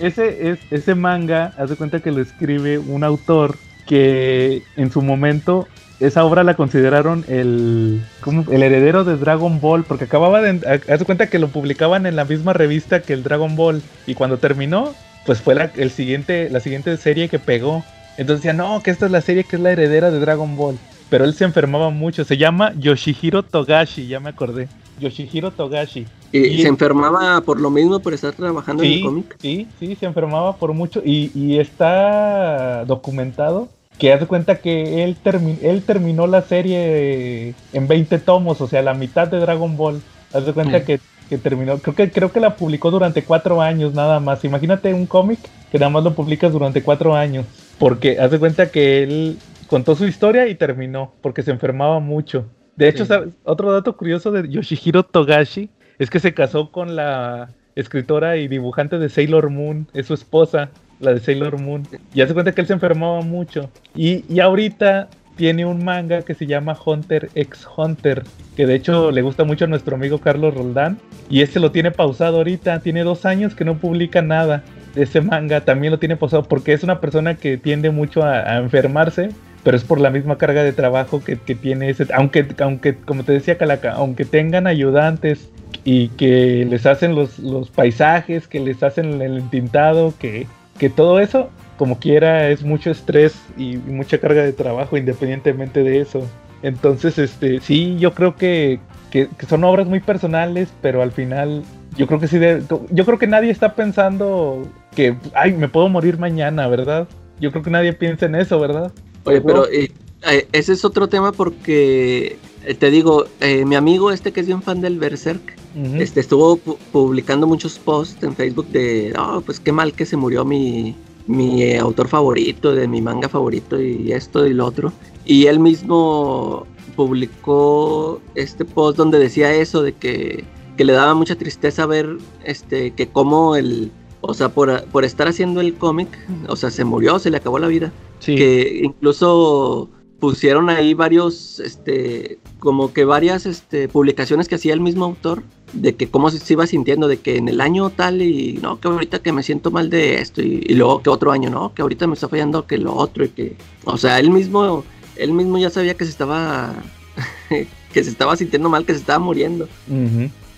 Ese, 0.00 0.50
es, 0.50 0.60
ese 0.70 0.94
manga, 0.94 1.52
haz 1.58 1.70
de 1.70 1.76
cuenta 1.76 1.98
que 1.98 2.12
lo 2.12 2.22
escribe 2.22 2.78
un 2.78 3.02
autor 3.02 3.56
que 3.86 4.62
en 4.76 4.92
su 4.92 5.02
momento 5.02 5.66
esa 6.00 6.24
obra 6.24 6.44
la 6.44 6.54
consideraron 6.54 7.24
el, 7.28 8.02
¿cómo? 8.20 8.44
el 8.50 8.62
heredero 8.62 9.04
de 9.04 9.16
Dragon 9.16 9.60
Ball, 9.60 9.84
porque 9.84 10.04
acababa 10.04 10.42
de, 10.42 10.80
haz 10.88 11.04
cuenta 11.04 11.28
que 11.28 11.38
lo 11.38 11.48
publicaban 11.48 12.06
en 12.06 12.16
la 12.16 12.24
misma 12.24 12.52
revista 12.52 13.00
que 13.00 13.12
el 13.14 13.22
Dragon 13.22 13.56
Ball, 13.56 13.82
y 14.06 14.14
cuando 14.14 14.36
terminó, 14.38 14.94
pues 15.24 15.40
fue 15.40 15.54
la, 15.54 15.70
el 15.76 15.90
siguiente, 15.90 16.50
la 16.50 16.60
siguiente 16.60 16.96
serie 16.96 17.28
que 17.28 17.38
pegó. 17.38 17.84
Entonces 18.18 18.42
decía, 18.42 18.52
no, 18.52 18.82
que 18.82 18.90
esta 18.90 19.06
es 19.06 19.12
la 19.12 19.20
serie 19.20 19.44
que 19.44 19.56
es 19.56 19.62
la 19.62 19.72
heredera 19.72 20.10
de 20.10 20.20
Dragon 20.20 20.56
Ball. 20.56 20.78
Pero 21.08 21.24
él 21.24 21.34
se 21.34 21.44
enfermaba 21.44 21.90
mucho, 21.90 22.24
se 22.24 22.36
llama 22.36 22.72
Yoshihiro 22.78 23.42
Togashi, 23.42 24.06
ya 24.06 24.20
me 24.20 24.30
acordé. 24.30 24.68
Yoshihiro 24.98 25.50
Togashi. 25.50 26.06
Y, 26.32 26.38
Y- 26.38 26.62
se 26.62 26.68
enfermaba 26.68 27.40
por 27.42 27.60
lo 27.60 27.70
mismo, 27.70 28.00
por 28.00 28.12
estar 28.12 28.32
trabajando 28.32 28.82
en 28.82 28.92
el 28.92 29.00
cómic. 29.02 29.36
sí, 29.40 29.68
sí, 29.78 29.94
se 29.94 30.06
enfermaba 30.06 30.56
por 30.56 30.72
mucho 30.72 31.00
y, 31.04 31.30
y 31.34 31.58
está 31.58 32.84
documentado 32.86 33.68
que 33.98 34.12
hace 34.12 34.26
cuenta 34.26 34.56
que 34.56 35.04
él, 35.04 35.16
termi- 35.24 35.58
él 35.62 35.82
terminó 35.82 36.26
la 36.26 36.42
serie 36.42 37.54
en 37.72 37.88
20 37.88 38.18
tomos, 38.18 38.60
o 38.60 38.66
sea, 38.66 38.82
la 38.82 38.94
mitad 38.94 39.28
de 39.28 39.38
Dragon 39.38 39.76
Ball. 39.76 40.00
Haz 40.32 40.44
de 40.44 40.52
cuenta 40.52 40.84
que, 40.84 41.00
que 41.30 41.38
terminó, 41.38 41.78
creo 41.78 41.94
que, 41.94 42.10
creo 42.10 42.32
que 42.32 42.40
la 42.40 42.56
publicó 42.56 42.90
durante 42.90 43.22
cuatro 43.22 43.62
años 43.62 43.94
nada 43.94 44.20
más. 44.20 44.44
Imagínate 44.44 44.92
un 44.92 45.06
cómic 45.06 45.38
que 45.72 45.78
nada 45.78 45.90
más 45.90 46.04
lo 46.04 46.14
publicas 46.14 46.52
durante 46.52 46.82
cuatro 46.82 47.14
años, 47.14 47.46
porque 47.78 48.18
haz 48.20 48.30
de 48.30 48.38
cuenta 48.38 48.70
que 48.70 49.02
él 49.02 49.38
contó 49.68 49.94
su 49.94 50.06
historia 50.06 50.46
y 50.46 50.54
terminó, 50.54 51.12
porque 51.22 51.42
se 51.42 51.50
enfermaba 51.52 52.00
mucho. 52.00 52.44
De 52.76 52.88
hecho, 52.88 53.04
Sí. 53.04 53.08
¿sabes? 53.08 53.30
otro 53.44 53.72
dato 53.72 53.96
curioso 53.96 54.30
de 54.30 54.48
Yoshihiro 54.48 55.02
Togashi 55.04 55.70
es 55.98 56.10
que 56.10 56.20
se 56.20 56.34
casó 56.34 56.70
con 56.70 56.94
la 56.96 57.48
escritora 57.74 58.36
y 58.36 58.48
dibujante 58.48 58.98
de 58.98 59.08
Sailor 59.08 59.48
Moon, 59.50 59.86
es 59.94 60.06
su 60.06 60.14
esposa, 60.14 60.68
la 61.00 61.12
de 61.14 61.20
Sailor 61.20 61.60
Moon. 61.60 61.86
Y 62.14 62.20
hace 62.20 62.34
cuenta 62.34 62.52
que 62.52 62.60
él 62.60 62.66
se 62.66 62.72
enfermaba 62.72 63.20
mucho. 63.22 63.70
Y, 63.94 64.24
y 64.32 64.40
ahorita 64.40 65.08
tiene 65.36 65.66
un 65.66 65.84
manga 65.84 66.22
que 66.22 66.34
se 66.34 66.46
llama 66.46 66.76
Hunter 66.82 67.28
x 67.34 67.66
Hunter, 67.76 68.24
que 68.56 68.66
de 68.66 68.74
hecho 68.74 69.10
le 69.10 69.22
gusta 69.22 69.44
mucho 69.44 69.66
a 69.66 69.68
nuestro 69.68 69.96
amigo 69.96 70.18
Carlos 70.18 70.54
Roldán. 70.54 70.98
Y 71.28 71.42
este 71.42 71.60
lo 71.60 71.72
tiene 71.72 71.90
pausado 71.90 72.38
ahorita, 72.38 72.80
tiene 72.80 73.02
dos 73.02 73.26
años 73.26 73.54
que 73.54 73.64
no 73.64 73.78
publica 73.78 74.22
nada 74.22 74.62
ese 74.94 75.20
manga, 75.20 75.60
también 75.60 75.90
lo 75.90 75.98
tiene 75.98 76.16
pausado 76.16 76.44
porque 76.44 76.72
es 76.72 76.82
una 76.82 77.00
persona 77.00 77.34
que 77.34 77.58
tiende 77.58 77.90
mucho 77.90 78.22
a, 78.22 78.38
a 78.38 78.58
enfermarse. 78.58 79.28
Pero 79.62 79.76
es 79.76 79.82
por 79.82 80.00
la 80.00 80.10
misma 80.10 80.38
carga 80.38 80.62
de 80.62 80.72
trabajo 80.72 81.24
que, 81.24 81.38
que 81.38 81.56
tiene 81.56 81.90
ese. 81.90 82.06
Aunque, 82.14 82.46
aunque, 82.60 82.94
como 82.94 83.24
te 83.24 83.32
decía 83.32 83.58
Calaca, 83.58 83.94
aunque 83.94 84.24
tengan 84.24 84.68
ayudantes 84.68 85.50
y 85.82 86.06
que 86.10 86.64
les 86.70 86.86
hacen 86.86 87.16
los, 87.16 87.40
los 87.40 87.70
paisajes, 87.70 88.46
que 88.46 88.60
les 88.60 88.84
hacen 88.84 89.20
el 89.20 89.38
entintado, 89.38 90.14
que, 90.20 90.46
que 90.78 90.90
todo 90.90 91.20
eso, 91.20 91.50
como 91.76 91.98
quiera, 91.98 92.48
es 92.50 92.62
mucho 92.62 92.90
estrés 92.90 93.34
y, 93.56 93.76
mucha 93.76 94.18
carga 94.18 94.42
de 94.42 94.52
trabajo 94.52 94.96
independientemente 94.96 95.82
de 95.82 96.00
eso. 96.00 96.26
Entonces, 96.62 97.18
este, 97.18 97.60
sí, 97.60 97.96
yo 97.98 98.14
creo 98.14 98.36
que, 98.36 98.80
que, 99.10 99.28
que 99.38 99.46
son 99.46 99.64
obras 99.64 99.86
muy 99.86 100.00
personales, 100.00 100.68
pero 100.80 101.02
al 101.02 101.12
final, 101.12 101.62
yo 101.96 102.06
creo 102.06 102.20
que 102.20 102.28
sí, 102.28 102.38
de- 102.38 102.62
yo 102.90 103.04
creo 103.04 103.18
que 103.18 103.26
nadie 103.26 103.50
está 103.50 103.74
pensando 103.74 104.66
que, 104.94 105.16
ay, 105.34 105.52
me 105.52 105.68
puedo 105.68 105.88
morir 105.88 106.18
mañana, 106.18 106.66
¿verdad? 106.68 107.06
Yo 107.40 107.50
creo 107.50 107.62
que 107.62 107.70
nadie 107.70 107.92
piensa 107.92 108.26
en 108.26 108.34
eso, 108.34 108.58
¿verdad? 108.58 108.92
Oye, 109.24 109.40
pero 109.40 109.68
eh, 109.68 109.90
eh, 110.30 110.48
ese 110.52 110.72
es 110.72 110.84
otro 110.84 111.08
tema 111.08 111.32
porque 111.32 112.38
te 112.74 112.90
digo, 112.90 113.26
eh, 113.40 113.64
mi 113.64 113.76
amigo 113.76 114.10
este 114.10 114.32
que 114.32 114.40
es 114.40 114.46
bien 114.46 114.62
fan 114.62 114.80
del 114.80 114.98
Berserk, 114.98 115.56
este 115.98 116.20
estuvo 116.20 116.56
pu- 116.58 116.76
publicando 116.90 117.46
muchos 117.46 117.78
posts 117.78 118.22
en 118.22 118.34
Facebook 118.34 118.66
de, 118.68 119.12
oh, 119.18 119.40
pues 119.42 119.60
qué 119.60 119.72
mal 119.72 119.92
que 119.92 120.06
se 120.06 120.16
murió 120.16 120.44
mi, 120.44 120.94
mi 121.26 121.62
eh, 121.62 121.78
autor 121.78 122.08
favorito, 122.08 122.74
de 122.74 122.88
mi 122.88 123.02
manga 123.02 123.28
favorito 123.28 123.80
y 123.80 124.10
esto 124.12 124.46
y 124.46 124.54
lo 124.54 124.64
otro. 124.66 124.92
Y 125.26 125.46
él 125.46 125.58
mismo 125.60 126.66
publicó 126.96 128.20
este 128.34 128.64
post 128.64 128.96
donde 128.98 129.18
decía 129.18 129.52
eso 129.54 129.82
de 129.82 129.92
que, 129.92 130.44
que 130.76 130.84
le 130.84 130.92
daba 130.92 131.14
mucha 131.14 131.36
tristeza 131.36 131.86
ver 131.86 132.16
este 132.44 132.92
que 132.92 133.08
como 133.08 133.56
el 133.56 133.90
o 134.22 134.34
sea 134.34 134.48
por, 134.48 134.84
por 134.86 135.04
estar 135.04 135.28
haciendo 135.28 135.60
el 135.60 135.74
cómic 135.74 136.08
o 136.48 136.56
sea 136.56 136.70
se 136.70 136.84
murió 136.84 137.18
se 137.18 137.30
le 137.30 137.36
acabó 137.36 137.58
la 137.58 137.68
vida 137.68 137.92
Sí. 138.18 138.34
que 138.34 138.80
incluso 138.82 139.90
pusieron 140.20 140.70
ahí 140.70 140.94
varios, 140.94 141.60
este, 141.60 142.38
como 142.58 142.92
que 142.92 143.04
varias 143.04 143.44
este, 143.46 143.88
publicaciones 143.88 144.48
que 144.48 144.54
hacía 144.54 144.72
el 144.74 144.80
mismo 144.80 145.04
autor, 145.04 145.42
de 145.72 145.94
que 145.94 146.08
cómo 146.08 146.30
se, 146.30 146.38
se 146.38 146.54
iba 146.54 146.66
sintiendo, 146.66 147.06
de 147.08 147.18
que 147.18 147.36
en 147.36 147.48
el 147.48 147.60
año 147.60 147.90
tal 147.90 148.22
y 148.22 148.54
no, 148.62 148.80
que 148.80 148.88
ahorita 148.88 149.18
que 149.20 149.32
me 149.32 149.42
siento 149.42 149.70
mal 149.70 149.90
de 149.90 150.20
esto, 150.20 150.40
y, 150.42 150.64
y 150.66 150.74
luego 150.74 151.02
que 151.02 151.10
otro 151.10 151.32
año, 151.32 151.50
no, 151.50 151.74
que 151.74 151.82
ahorita 151.82 152.06
me 152.06 152.14
está 152.14 152.28
fallando 152.28 152.66
que 152.66 152.78
lo 152.78 152.94
otro, 152.94 153.24
y 153.24 153.28
que, 153.28 153.56
o 153.84 153.98
sea, 153.98 154.18
él 154.18 154.30
mismo, 154.30 154.84
él 155.16 155.32
mismo 155.32 155.58
ya 155.58 155.68
sabía 155.70 155.94
que 155.94 156.04
se 156.04 156.10
estaba, 156.10 156.74
que 157.92 158.04
se 158.04 158.10
estaba 158.10 158.36
sintiendo 158.36 158.68
mal, 158.68 158.84
que 158.86 158.94
se 158.94 159.00
estaba 159.00 159.18
muriendo. 159.18 159.68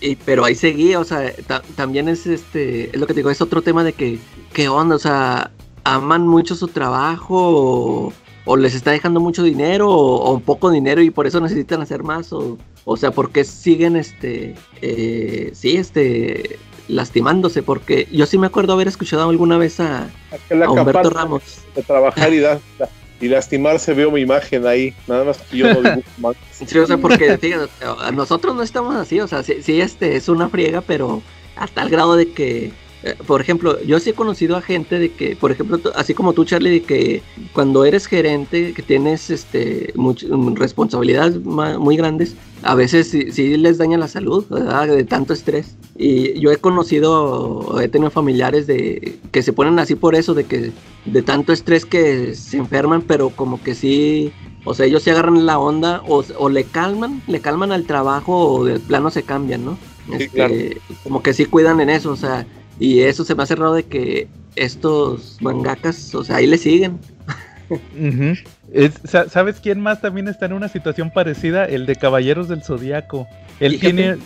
Y, 0.00 0.14
pero 0.14 0.44
ahí 0.44 0.54
seguía, 0.54 1.00
o 1.00 1.04
sea, 1.04 1.32
ta- 1.48 1.62
también 1.74 2.08
es 2.08 2.24
este, 2.28 2.90
es 2.90 2.96
lo 3.00 3.06
que 3.08 3.14
te 3.14 3.18
digo, 3.20 3.30
es 3.30 3.40
otro 3.40 3.62
tema 3.62 3.82
de 3.82 3.92
que, 3.92 4.20
¿qué 4.52 4.68
onda? 4.68 4.94
O 4.94 4.98
sea, 5.00 5.50
aman 5.82 6.28
mucho 6.28 6.54
su 6.54 6.68
trabajo 6.68 7.34
o, 7.36 8.12
o 8.50 8.56
les 8.56 8.74
está 8.74 8.90
dejando 8.92 9.20
mucho 9.20 9.42
dinero 9.42 9.90
o, 9.90 10.32
o 10.32 10.40
poco 10.40 10.70
dinero 10.70 11.02
y 11.02 11.10
por 11.10 11.26
eso 11.26 11.38
necesitan 11.40 11.82
hacer 11.82 12.02
más 12.02 12.32
o, 12.32 12.56
o 12.84 12.96
sea, 12.96 13.10
¿por 13.10 13.30
qué 13.30 13.44
siguen 13.44 13.94
este, 13.96 14.54
eh, 14.80 15.50
sí, 15.52 15.76
este, 15.76 16.58
lastimándose? 16.88 17.62
Porque 17.62 18.08
yo 18.10 18.24
sí 18.24 18.38
me 18.38 18.46
acuerdo 18.46 18.72
haber 18.72 18.88
escuchado 18.88 19.28
alguna 19.28 19.58
vez 19.58 19.80
a, 19.80 20.04
a 20.04 20.70
Humberto 20.70 21.10
Ramos. 21.10 21.42
de 21.74 21.82
trabajar 21.82 22.32
y, 22.32 22.38
da- 22.38 22.60
y 23.20 23.28
lastimarse 23.28 23.92
veo 23.92 24.10
mi 24.10 24.22
imagen 24.22 24.66
ahí. 24.66 24.94
Nada 25.06 25.24
más 25.24 25.38
que 25.38 25.58
yo 25.58 25.66
no 25.74 25.80
dibujo 25.82 26.08
más. 26.18 26.36
Sí, 26.50 26.78
o 26.78 26.86
sea, 26.86 26.96
porque 26.96 27.36
fíjate, 27.36 27.68
nosotros 28.14 28.54
no 28.56 28.62
estamos 28.62 28.94
así, 28.96 29.20
o 29.20 29.28
sea, 29.28 29.42
sí, 29.42 29.56
sí, 29.62 29.80
este 29.80 30.16
es 30.16 30.28
una 30.30 30.48
friega, 30.48 30.80
pero 30.80 31.20
a 31.56 31.66
tal 31.66 31.90
grado 31.90 32.16
de 32.16 32.32
que, 32.32 32.72
eh, 33.02 33.14
por 33.26 33.40
ejemplo, 33.40 33.80
yo 33.82 34.00
sí 34.00 34.10
he 34.10 34.14
conocido 34.14 34.56
a 34.56 34.62
gente 34.62 34.98
de 34.98 35.14
que, 35.14 35.36
por 35.36 35.52
ejemplo, 35.52 35.80
así 35.94 36.14
como 36.14 36.34
tú, 36.34 36.44
Charlie, 36.44 36.70
de 36.70 36.84
que 36.86 37.24
cuando 37.52 37.84
eres 37.84 38.06
gerente, 38.06 38.74
que 38.74 38.82
tienes 38.82 39.30
este 39.30 39.92
much- 39.94 40.26
mm, 40.28 40.56
responsabilidades 40.56 41.38
muy 41.40 41.96
grandes, 41.96 42.38
a 42.62 42.74
veces 42.74 43.10
sí, 43.10 43.30
sí 43.32 43.56
les 43.56 43.78
daña 43.78 43.98
la 43.98 44.08
salud, 44.08 44.46
¿verdad? 44.48 44.88
De 44.88 45.04
tanto 45.04 45.32
estrés. 45.32 45.78
Y 45.94 46.40
yo 46.40 46.50
he 46.52 46.58
conocido, 46.60 47.80
he 47.80 47.88
tenido 47.88 48.10
familiares 48.10 48.66
de 48.66 49.20
que 49.32 49.42
se 49.42 49.52
ponen 49.52 49.78
así 49.78 49.94
por 49.96 50.14
eso, 50.14 50.34
de 50.34 50.46
que 50.46 50.74
de 51.04 51.22
tanto 51.22 51.52
estrés 51.52 51.86
que 51.86 52.34
se 52.34 52.56
enferman, 52.58 53.02
pero 53.02 53.34
como 53.34 53.62
que 53.62 53.74
sí 53.74 54.34
o 54.64 54.74
sea, 54.74 54.84
ellos 54.86 55.02
se 55.02 55.10
agarran 55.12 55.46
la 55.46 55.58
onda 55.58 56.02
o, 56.04 56.22
o 56.36 56.48
le 56.50 56.70
calman, 56.70 57.22
le 57.26 57.40
calman 57.40 57.72
al 57.72 57.86
trabajo 57.86 58.36
o 58.52 58.64
de 58.64 58.80
plano 58.80 59.10
se 59.10 59.24
cambian, 59.24 59.64
¿no? 59.64 59.80
Sí, 60.16 60.28
Este, 60.28 60.30
claro. 60.30 60.62
Como 61.02 61.22
que 61.22 61.32
sí 61.32 61.46
cuidan 61.46 61.80
en 61.80 61.88
eso, 61.90 62.10
o 62.12 62.16
sea, 62.16 62.48
y 62.78 63.00
eso 63.00 63.24
se 63.24 63.34
me 63.34 63.42
hace 63.42 63.54
raro 63.56 63.74
de 63.74 63.84
que 63.84 64.28
estos 64.56 65.36
mangakas, 65.40 66.14
o 66.14 66.24
sea, 66.24 66.36
ahí 66.36 66.46
le 66.46 66.58
siguen. 66.58 66.98
Es- 68.72 69.00
¿Sabes 69.30 69.56
quién 69.62 69.80
más 69.80 70.00
también 70.00 70.28
está 70.28 70.46
en 70.46 70.52
una 70.54 70.68
situación 70.68 71.10
parecida? 71.10 71.64
El 71.64 71.86
de 71.86 71.96
Caballeros 71.96 72.48
del 72.48 72.62
Zodíaco. 72.62 73.26
Él 73.60 73.78
tiene. 73.80 74.16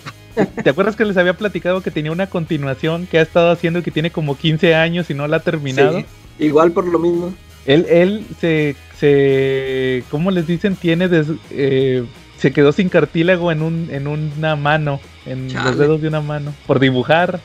¿Te 0.62 0.70
acuerdas 0.70 0.96
que 0.96 1.04
les 1.04 1.16
había 1.16 1.34
platicado 1.34 1.82
que 1.82 1.90
tenía 1.90 2.10
una 2.12 2.26
continuación 2.28 3.06
que 3.06 3.18
ha 3.18 3.22
estado 3.22 3.50
haciendo 3.50 3.80
y 3.80 3.82
que 3.82 3.90
tiene 3.90 4.10
como 4.10 4.36
15 4.36 4.74
años 4.74 5.10
y 5.10 5.14
no 5.14 5.26
la 5.28 5.38
ha 5.38 5.40
terminado? 5.40 5.98
Sí, 5.98 6.06
igual 6.38 6.72
por 6.72 6.86
lo 6.86 6.98
mismo. 6.98 7.34
Él, 7.66 7.86
él 7.88 8.24
se, 8.40 8.74
se. 8.98 10.04
¿Cómo 10.10 10.30
les 10.30 10.46
dicen? 10.46 10.74
Tiene. 10.76 11.08
des- 11.08 11.26
eh, 11.50 12.04
se 12.38 12.52
quedó 12.52 12.72
sin 12.72 12.88
cartílago 12.88 13.52
en, 13.52 13.62
un, 13.62 13.88
en 13.92 14.06
una 14.08 14.56
mano. 14.56 15.00
En 15.26 15.52
los 15.52 15.78
dedos 15.78 16.00
de 16.02 16.08
una 16.08 16.20
mano. 16.20 16.52
Por 16.66 16.80
dibujar. 16.80 17.38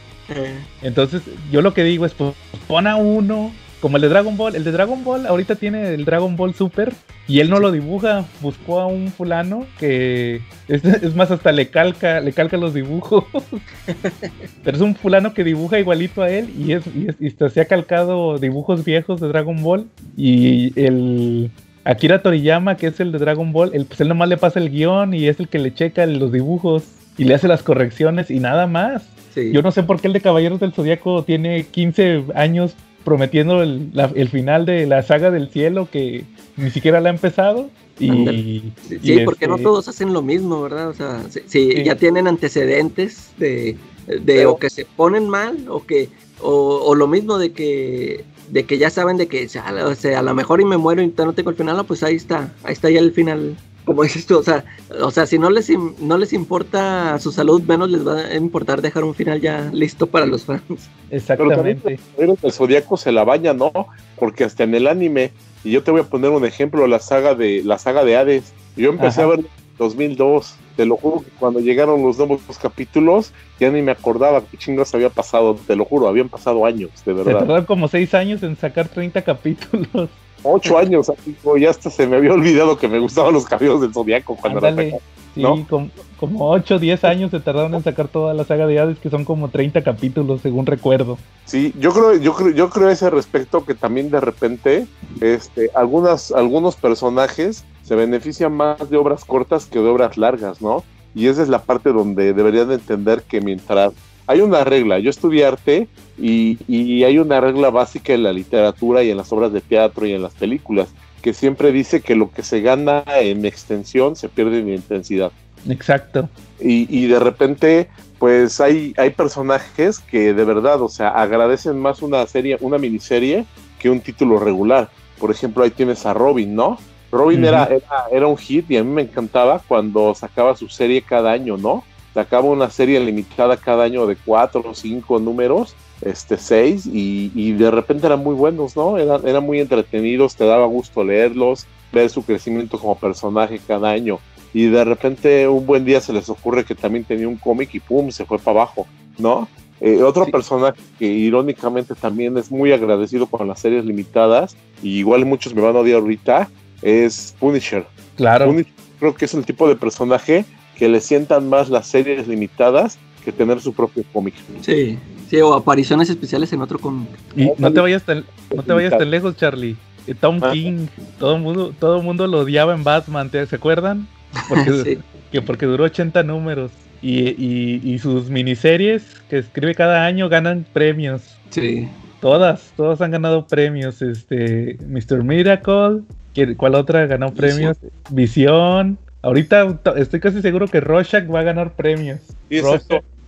Entonces, 0.81 1.21
yo 1.51 1.61
lo 1.61 1.73
que 1.73 1.83
digo 1.83 2.05
es, 2.05 2.13
pues, 2.13 2.33
pon 2.67 2.87
a 2.87 2.95
uno, 2.97 3.51
como 3.81 3.97
el 3.97 4.01
de 4.01 4.09
Dragon 4.09 4.35
Ball. 4.37 4.55
El 4.55 4.63
de 4.63 4.71
Dragon 4.71 5.03
Ball 5.03 5.27
ahorita 5.27 5.55
tiene 5.55 5.93
el 5.93 6.03
Dragon 6.05 6.35
Ball 6.35 6.53
Super 6.55 6.93
y 7.27 7.39
él 7.41 7.49
no 7.49 7.59
lo 7.59 7.71
dibuja. 7.71 8.25
Buscó 8.41 8.79
a 8.79 8.87
un 8.87 9.09
fulano 9.09 9.65
que 9.79 10.41
es, 10.67 10.83
es 10.83 11.15
más, 11.15 11.29
hasta 11.31 11.51
le 11.51 11.69
calca, 11.69 12.19
le 12.19 12.33
calca 12.33 12.57
los 12.57 12.73
dibujos. 12.73 13.23
Pero 14.63 14.77
es 14.77 14.81
un 14.81 14.95
fulano 14.95 15.33
que 15.33 15.43
dibuja 15.43 15.79
igualito 15.79 16.21
a 16.21 16.29
él 16.29 16.49
y, 16.57 16.71
es, 16.73 16.83
y, 16.87 17.07
es- 17.09 17.15
y 17.19 17.29
se 17.31 17.49
se 17.49 17.61
ha 17.61 17.65
calcado 17.65 18.37
dibujos 18.39 18.83
viejos 18.83 19.19
de 19.21 19.27
Dragon 19.27 19.61
Ball. 19.61 19.87
Y 20.15 20.73
el 20.79 21.51
Akira 21.83 22.21
Toriyama, 22.21 22.75
que 22.77 22.87
es 22.87 22.99
el 22.99 23.11
de 23.11 23.19
Dragon 23.19 23.53
Ball, 23.53 23.71
él, 23.73 23.85
pues 23.85 24.01
él 24.01 24.07
nomás 24.09 24.27
le 24.29 24.37
pasa 24.37 24.59
el 24.59 24.69
guion 24.69 25.13
y 25.13 25.27
es 25.27 25.39
el 25.39 25.47
que 25.47 25.59
le 25.59 25.73
checa 25.73 26.05
los 26.05 26.31
dibujos 26.31 26.83
y 27.17 27.23
le 27.25 27.33
hace 27.35 27.47
las 27.47 27.63
correcciones 27.63 28.29
y 28.31 28.39
nada 28.39 28.67
más. 28.67 29.03
sí. 29.33 29.51
Yo 29.51 29.61
no 29.61 29.71
sé 29.71 29.83
por 29.83 29.99
qué 30.01 30.07
el 30.07 30.13
de 30.13 30.21
Caballeros 30.21 30.59
del 30.59 30.73
Zodíaco 30.73 31.23
tiene 31.23 31.63
15 31.65 32.25
años 32.35 32.73
prometiendo 33.03 33.61
el, 33.63 33.89
la- 33.93 34.11
el 34.15 34.29
final 34.29 34.65
de 34.65 34.85
la 34.85 35.01
saga 35.03 35.31
del 35.31 35.49
cielo 35.49 35.87
que 35.91 36.25
ni 36.57 36.69
siquiera 36.71 36.99
la 37.01 37.09
ha 37.09 37.13
empezado. 37.13 37.69
Y, 37.99 38.63
Sí, 39.01 39.19
porque 39.25 39.47
no 39.47 39.55
este, 39.55 39.63
todos 39.63 39.87
hacen 39.87 40.13
lo 40.13 40.21
mismo, 40.21 40.61
¿verdad? 40.61 40.89
O 40.89 40.93
sea, 40.93 41.23
si, 41.29 41.39
si 41.47 41.71
Sí. 41.71 41.83
ya 41.83 41.95
tienen 41.95 42.27
antecedentes 42.27 43.31
de, 43.39 43.75
de 44.07 44.19
Pero- 44.23 44.51
o 44.51 44.59
que 44.59 44.69
se 44.69 44.85
ponen 44.85 45.27
mal 45.29 45.65
o 45.69 45.83
que 45.85 46.09
o, 46.39 46.51
o 46.85 46.93
lo 46.95 47.07
mismo 47.07 47.39
de 47.39 47.51
que 47.53 48.23
de 48.51 48.63
que 48.65 48.77
ya 48.77 48.89
saben 48.91 49.17
de 49.17 49.27
que 49.27 49.45
o 49.45 49.49
sea, 49.95 50.19
a 50.19 50.21
lo 50.21 50.33
mejor 50.35 50.61
y 50.61 50.65
me 50.65 50.77
muero 50.77 51.01
y 51.01 51.11
no 51.17 51.33
tengo 51.33 51.49
el 51.49 51.55
final, 51.55 51.75
no, 51.75 51.83
pues 51.85 52.03
ahí 52.03 52.15
está, 52.15 52.53
ahí 52.63 52.73
está 52.73 52.89
ya 52.89 52.99
el 52.99 53.11
final. 53.11 53.55
Como 53.87 54.03
dices 54.03 54.25
tú, 54.25 54.37
o 54.37 54.43
sea, 54.43 54.65
o 55.01 55.11
sea, 55.11 55.25
si 55.25 55.39
no 55.39 55.49
les 55.49 55.69
no 55.69 56.17
les 56.17 56.33
importa 56.33 57.17
su 57.19 57.31
salud, 57.31 57.61
menos 57.61 57.89
les 57.89 58.05
va 58.05 58.19
a 58.19 58.35
importar 58.35 58.81
dejar 58.81 59.05
un 59.05 59.15
final 59.15 59.39
ya 59.39 59.69
listo 59.71 60.07
para 60.07 60.25
los 60.25 60.43
fans. 60.43 60.61
Exactamente. 61.09 61.97
Pero 62.17 62.35
el 62.43 62.51
Zodíaco 62.51 62.97
se 62.97 63.13
la 63.13 63.23
baña, 63.23 63.53
¿no? 63.53 63.71
Porque 64.19 64.43
hasta 64.43 64.65
en 64.65 64.75
el 64.75 64.87
anime, 64.87 65.31
y 65.63 65.71
yo 65.71 65.83
te 65.83 65.91
voy 65.91 66.01
a 66.01 66.03
poner 66.03 66.31
un 66.31 66.43
ejemplo, 66.43 66.85
la 66.85 66.99
saga 66.99 67.33
de 67.33 67.63
la 67.63 67.77
saga 67.77 68.03
de 68.03 68.17
Hades. 68.17 68.51
Yo 68.75 68.89
empecé 68.89 69.21
Ajá. 69.21 69.31
a 69.31 69.35
ver 69.37 69.39
en 69.39 69.47
2002. 69.77 70.55
Te 70.75 70.85
lo 70.85 70.97
juro 70.97 71.21
que 71.21 71.31
cuando 71.39 71.61
llegaron 71.61 72.03
los 72.03 72.17
nuevos 72.17 72.41
capítulos, 72.61 73.31
ya 73.57 73.71
ni 73.71 73.81
me 73.81 73.93
acordaba 73.93 74.41
qué 74.41 74.57
chingos 74.57 74.93
había 74.93 75.09
pasado. 75.09 75.57
Te 75.65 75.77
lo 75.77 75.85
juro, 75.85 76.09
habían 76.09 76.27
pasado 76.27 76.65
años, 76.65 76.91
de 77.05 77.13
Se 77.13 77.13
verdad. 77.13 77.39
tardaron 77.39 77.65
como 77.65 77.87
6 77.87 78.13
años 78.15 78.43
en 78.43 78.57
sacar 78.57 78.89
30 78.89 79.21
capítulos. 79.21 80.09
Ocho 80.53 80.77
años, 80.79 81.09
amigo, 81.09 81.57
ya 81.57 81.69
hasta 81.69 81.89
se 81.89 82.07
me 82.07 82.17
había 82.17 82.33
olvidado 82.33 82.77
que 82.77 82.87
me 82.87 82.99
gustaban 82.99 83.33
los 83.33 83.45
cabellos 83.45 83.81
del 83.81 83.93
Zodíaco 83.93 84.35
cuando 84.35 84.59
era 84.59 84.69
Ándale. 84.69 84.91
pequeño. 84.91 85.01
Sí, 85.35 85.41
¿No? 85.43 85.67
com- 85.67 85.89
como 86.19 86.49
8 86.49 86.79
10 86.79 87.03
años 87.03 87.29
se 87.29 87.39
tardaron 87.39 87.75
en 87.75 87.83
sacar 87.83 88.07
toda 88.07 88.33
la 88.33 88.43
saga 88.43 88.65
de 88.65 88.79
Hades, 88.79 88.97
que 88.97 89.11
son 89.11 89.23
como 89.23 89.49
30 89.49 89.83
capítulos, 89.83 90.41
según 90.41 90.65
recuerdo. 90.65 91.19
Sí, 91.45 91.73
yo 91.79 91.91
creo, 91.93 92.15
yo 92.15 92.33
creo, 92.33 92.49
yo 92.49 92.69
creo 92.71 92.87
a 92.87 92.91
ese 92.91 93.11
respecto 93.11 93.63
que 93.63 93.75
también 93.75 94.09
de 94.09 94.19
repente, 94.19 94.87
este, 95.21 95.69
algunas, 95.75 96.31
algunos 96.31 96.75
personajes 96.75 97.65
se 97.83 97.93
benefician 97.95 98.51
más 98.53 98.89
de 98.89 98.97
obras 98.97 99.25
cortas 99.25 99.67
que 99.67 99.77
de 99.77 99.87
obras 99.87 100.17
largas, 100.17 100.59
¿no? 100.59 100.83
Y 101.13 101.27
esa 101.27 101.43
es 101.43 101.49
la 101.49 101.61
parte 101.61 101.91
donde 101.93 102.33
deberían 102.33 102.69
de 102.69 102.75
entender 102.75 103.21
que 103.21 103.39
mientras 103.39 103.93
hay 104.27 104.41
una 104.41 104.63
regla, 104.63 104.99
yo 104.99 105.09
estudié 105.09 105.45
arte 105.45 105.87
y, 106.17 106.57
y 106.67 107.03
hay 107.03 107.17
una 107.17 107.39
regla 107.41 107.69
básica 107.69 108.13
en 108.13 108.23
la 108.23 108.33
literatura 108.33 109.03
y 109.03 109.09
en 109.09 109.17
las 109.17 109.31
obras 109.31 109.53
de 109.53 109.61
teatro 109.61 110.05
y 110.05 110.13
en 110.13 110.21
las 110.21 110.33
películas, 110.33 110.89
que 111.21 111.33
siempre 111.33 111.71
dice 111.71 112.01
que 112.01 112.15
lo 112.15 112.31
que 112.31 112.43
se 112.43 112.61
gana 112.61 113.03
en 113.19 113.45
extensión 113.45 114.15
se 114.15 114.29
pierde 114.29 114.59
en 114.59 114.69
intensidad 114.69 115.31
Exacto. 115.67 116.29
y, 116.59 116.87
y 116.95 117.07
de 117.07 117.19
repente 117.19 117.89
pues 118.19 118.59
hay, 118.61 118.93
hay 118.97 119.11
personajes 119.11 119.99
que 119.99 120.33
de 120.33 120.43
verdad, 120.43 120.81
o 120.81 120.89
sea, 120.89 121.09
agradecen 121.09 121.79
más 121.79 122.01
una 122.01 122.25
serie, 122.25 122.57
una 122.61 122.77
miniserie 122.77 123.45
que 123.79 123.89
un 123.89 124.01
título 124.01 124.39
regular. 124.39 124.89
Por 125.19 125.31
ejemplo, 125.31 125.63
ahí 125.63 125.71
tienes 125.71 126.05
a 126.05 126.13
Robin, 126.13 126.55
¿no? 126.55 126.79
Robin 127.11 127.43
era, 127.45 127.65
era, 127.65 128.05
era 128.11 128.27
un 128.27 128.37
hit 128.37 128.69
y 128.69 128.77
a 128.77 128.83
mí 128.83 128.91
me 128.91 129.03
encantaba 129.03 129.61
cuando 129.67 130.13
sacaba 130.13 130.55
su 130.55 130.67
serie 130.67 131.01
cada 131.01 131.31
año, 131.31 131.57
¿no? 131.57 131.83
Sacaba 132.17 132.49
una 132.49 132.71
serie 132.71 132.99
limitada 132.99 133.57
cada 133.57 133.83
año 133.83 134.07
de 134.07 134.15
cuatro 134.15 134.63
o 134.67 134.73
cinco 134.73 135.19
números, 135.19 135.75
este 136.01 136.37
seis, 136.37 136.87
y, 136.87 137.31
y 137.35 137.51
de 137.51 137.69
repente 137.69 138.07
eran 138.07 138.23
muy 138.23 138.33
buenos, 138.33 138.75
¿no? 138.75 138.97
Eran, 138.97 139.21
eran 139.27 139.45
muy 139.45 139.59
entretenidos, 139.59 140.35
te 140.35 140.43
daba 140.43 140.65
gusto 140.65 141.03
leerlos, 141.03 141.67
ver 141.91 142.09
su 142.09 142.23
crecimiento 142.23 142.79
como 142.79 142.97
personaje 142.97 143.59
cada 143.67 143.91
año 143.91 144.17
y 144.51 144.65
de 144.65 144.83
repente 144.83 145.47
un 145.47 145.67
buen 145.67 145.85
día 145.85 146.01
se 146.01 146.11
les 146.11 146.27
ocurre 146.27 146.65
que 146.65 146.73
también 146.73 147.03
tenía 147.03 147.27
un 147.27 147.35
cómic 147.37 147.69
y 147.75 147.79
pum, 147.79 148.09
se 148.09 148.25
fue 148.25 148.39
para 148.39 148.61
abajo, 148.61 148.87
¿no? 149.19 149.47
Eh, 149.79 150.01
otro 150.01 150.25
Sí. 150.25 150.31
personaje 150.31 150.81
que 150.97 151.05
irónicamente 151.05 151.93
también 151.93 152.35
es 152.39 152.49
muy 152.49 152.71
agradecido 152.71 153.27
con 153.27 153.47
las 153.47 153.59
series 153.59 153.85
limitadas, 153.85 154.57
y 154.81 154.97
igual 154.97 155.23
muchos 155.27 155.53
me 155.53 155.61
van 155.61 155.75
a 155.75 155.81
odiar 155.81 155.99
ahorita, 155.99 156.49
es 156.81 157.35
Punisher. 157.39 157.85
Claro. 158.15 158.47
Punisher 158.47 158.73
creo 158.99 159.13
que 159.13 159.25
es 159.25 159.35
el 159.35 159.45
tipo 159.45 159.69
de 159.69 159.75
personaje 159.75 160.45
que 160.77 160.87
le 160.87 160.99
sientan 161.01 161.49
más 161.49 161.69
las 161.69 161.87
series 161.87 162.27
limitadas 162.27 162.97
que 163.25 163.31
tener 163.31 163.59
su 163.59 163.73
propio 163.73 164.03
cómic. 164.13 164.35
Sí, 164.61 164.97
sí, 165.29 165.37
o 165.41 165.53
apariciones 165.53 166.09
especiales 166.09 166.53
en 166.53 166.61
otro 166.61 166.79
cómic. 166.79 167.09
Y 167.35 167.49
no 167.57 167.73
te 167.73 167.79
vayas 167.81 168.03
tan, 168.03 168.23
no 168.55 168.63
te 168.63 168.73
vayas 168.73 168.97
tan 168.97 169.09
lejos, 169.11 169.35
Charlie. 169.35 169.75
Eh, 170.05 170.13
Tom 170.15 170.39
Ah. 170.41 170.51
King, 170.53 170.85
todo 171.19 171.35
el 171.35 171.41
mundo, 171.41 171.73
todo 171.77 171.97
el 171.97 172.03
mundo 172.03 172.27
lo 172.27 172.39
odiaba 172.39 172.73
en 172.73 172.83
Batman, 172.83 173.29
¿te, 173.29 173.45
¿se 173.45 173.55
acuerdan? 173.57 174.07
Porque, 174.47 174.71
Sí. 174.85 174.97
que 175.31 175.41
porque 175.41 175.65
duró 175.65 175.83
80 175.85 176.23
números. 176.23 176.71
Y, 177.01 177.29
y- 177.43 177.81
y 177.83 177.99
sus 177.99 178.29
miniseries 178.29 179.03
que 179.29 179.37
escribe 179.39 179.75
cada 179.75 180.05
año 180.05 180.29
ganan 180.29 180.65
premios. 180.73 181.21
Sí. 181.49 181.87
Todas, 182.21 182.71
todas 182.75 183.01
han 183.01 183.11
ganado 183.11 183.45
premios. 183.45 184.01
Este, 184.01 184.77
Mr. 184.87 185.23
Miracle, 185.23 186.01
¿qué- 186.33 186.55
¿cuál 186.55 186.73
otra 186.75 187.05
ganó 187.05 187.33
premios? 187.33 187.77
Visión. 188.09 188.97
Ahorita 189.27 189.77
estoy 189.97 190.21
casi 190.21 190.41
seguro 190.41 190.69
que 190.69 190.79
Rorschach 190.79 191.29
va 191.29 191.41
a 191.41 191.43
ganar 191.43 191.75
premios. 191.75 192.21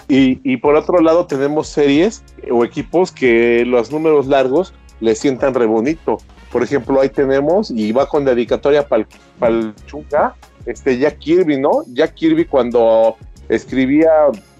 Y 0.07 0.55
por 0.57 0.75
otro 0.75 1.01
lado 1.01 1.25
tenemos 1.25 1.67
series 1.67 2.23
o 2.49 2.63
equipos 2.63 3.11
que 3.11 3.65
los 3.65 3.91
números 3.91 4.25
largos 4.25 4.73
le 5.01 5.13
sientan 5.13 5.53
re 5.53 5.65
bonito. 5.65 6.19
Por 6.53 6.63
ejemplo, 6.63 7.01
ahí 7.01 7.09
tenemos, 7.09 7.69
y 7.69 7.91
va 7.91 8.07
con 8.07 8.23
dedicatoria 8.23 8.87
para 8.87 9.05
el 9.41 9.75
Chunga, 9.87 10.35
este 10.65 10.97
Jack 10.97 11.17
Kirby, 11.19 11.59
¿no? 11.59 11.83
Jack 11.87 12.13
Kirby 12.13 12.45
cuando 12.45 13.17
escribía, 13.49 14.09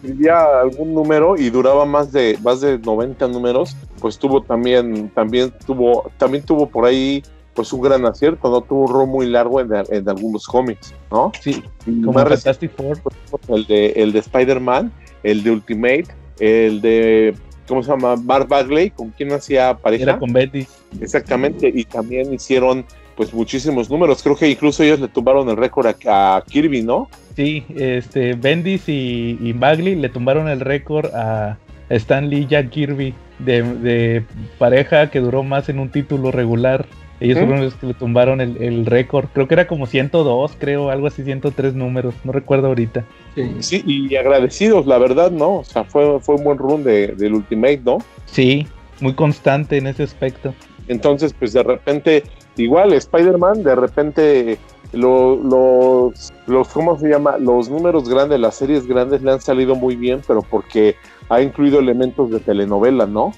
escribía 0.04 0.60
algún 0.60 0.94
número 0.94 1.38
y 1.38 1.50
duraba 1.50 1.86
más 1.86 2.12
de 2.12 2.38
más 2.44 2.60
de 2.60 2.78
90 2.80 3.30
números, 3.30 3.78
pues 4.02 4.20
tuvo 4.20 4.44
también 4.44 5.10
también 5.12 5.54
tuvo 5.66 6.12
también 6.18 6.44
tuvo 6.44 6.68
por 6.68 6.84
ahí 6.86 7.24
pues 7.60 7.74
un 7.74 7.82
gran 7.82 8.06
acierto, 8.06 8.50
no 8.50 8.62
tuvo 8.62 8.86
un 8.86 8.94
rol 8.94 9.08
muy 9.10 9.28
largo 9.28 9.60
en, 9.60 9.68
en 9.90 10.08
algunos 10.08 10.48
cómics, 10.48 10.94
¿no? 11.12 11.30
Sí, 11.42 11.62
como 11.84 12.14
Fantastic 12.14 12.72
Four. 12.72 13.02
el 13.50 13.66
de, 13.66 13.88
el 13.98 14.14
de 14.14 14.20
Spider-Man, 14.20 14.90
el 15.24 15.44
de 15.44 15.52
Ultimate, 15.52 16.06
el 16.40 16.80
de, 16.80 17.36
¿cómo 17.68 17.84
se 17.84 17.90
llama? 17.90 18.16
Mark 18.16 18.48
Bagley, 18.48 18.92
con 18.92 19.10
quien 19.10 19.34
hacía 19.34 19.76
pareja. 19.76 20.04
Era 20.04 20.20
con 20.20 20.32
Betty. 20.32 20.66
Exactamente, 21.02 21.70
y 21.76 21.84
también 21.84 22.34
hicieron 22.34 22.86
pues 23.18 23.34
muchísimos 23.34 23.90
números. 23.90 24.24
Creo 24.24 24.38
que 24.38 24.48
incluso 24.48 24.82
ellos 24.82 25.02
le 25.02 25.10
tumbaron 25.10 25.50
el 25.50 25.58
récord 25.58 25.88
a, 25.88 26.38
a 26.38 26.42
Kirby, 26.46 26.82
¿no? 26.82 27.10
Sí, 27.36 27.66
este, 27.76 28.36
Bendis 28.36 28.88
y, 28.88 29.38
y 29.42 29.52
Bagley 29.52 29.96
le 29.96 30.08
tumbaron 30.08 30.48
el 30.48 30.62
récord 30.62 31.14
a 31.14 31.58
Stan 31.90 32.30
Lee 32.30 32.44
y 32.44 32.48
Jack 32.48 32.70
Kirby 32.70 33.14
de, 33.40 33.64
de 33.64 34.24
pareja 34.58 35.10
que 35.10 35.20
duró 35.20 35.44
más 35.44 35.68
en 35.68 35.80
un 35.80 35.90
título 35.90 36.32
regular. 36.32 36.86
Ellos 37.20 37.38
fueron 37.40 37.62
los 37.66 37.74
que 37.76 37.88
le 37.88 37.94
tumbaron 37.94 38.40
el, 38.40 38.62
el 38.62 38.86
récord. 38.86 39.26
Creo 39.34 39.48
que 39.48 39.54
era 39.54 39.68
como 39.68 39.86
102, 39.88 40.56
creo, 40.58 40.90
algo 40.90 41.08
así, 41.08 41.24
103 41.24 41.74
números. 41.74 42.14
No 42.24 42.32
recuerdo 42.32 42.68
ahorita. 42.68 43.04
Sí. 43.36 43.56
Sí, 43.60 43.84
y 43.86 44.16
agradecidos, 44.16 44.86
la 44.88 44.98
verdad, 44.98 45.30
¿no? 45.32 45.58
O 45.58 45.64
sea, 45.64 45.84
fue, 45.84 46.20
fue 46.22 46.36
un 46.36 46.44
buen 46.46 46.58
run 46.58 46.84
de, 46.84 47.08
del 47.10 47.34
Ultimate, 47.34 47.82
¿no? 47.84 47.98
Sí, 48.26 48.66
muy 49.02 49.14
constante 49.14 49.78
en 49.78 49.88
ese 49.88 50.04
aspecto. 50.04 50.54
Entonces, 50.88 51.34
pues 51.38 51.52
de 51.54 51.62
repente, 51.64 52.24
igual 52.58 52.94
Spider-Man, 52.94 53.64
de 53.64 53.76
repente 53.76 54.58
lo- 54.94 55.36
los, 55.36 56.32
los, 56.48 56.68
¿cómo 56.70 56.98
se 56.98 57.10
llama? 57.10 57.38
Los 57.38 57.70
números 57.70 58.08
grandes, 58.10 58.40
las 58.40 58.56
series 58.56 58.88
grandes 58.88 59.22
le 59.22 59.32
han 59.32 59.42
salido 59.42 59.76
muy 59.76 59.96
bien, 59.96 60.22
pero 60.28 60.42
porque 60.42 60.96
ha 61.30 61.42
incluido 61.42 61.80
elementos 61.80 62.32
de 62.32 62.40
telenovela, 62.40 63.06
¿no? 63.06 63.34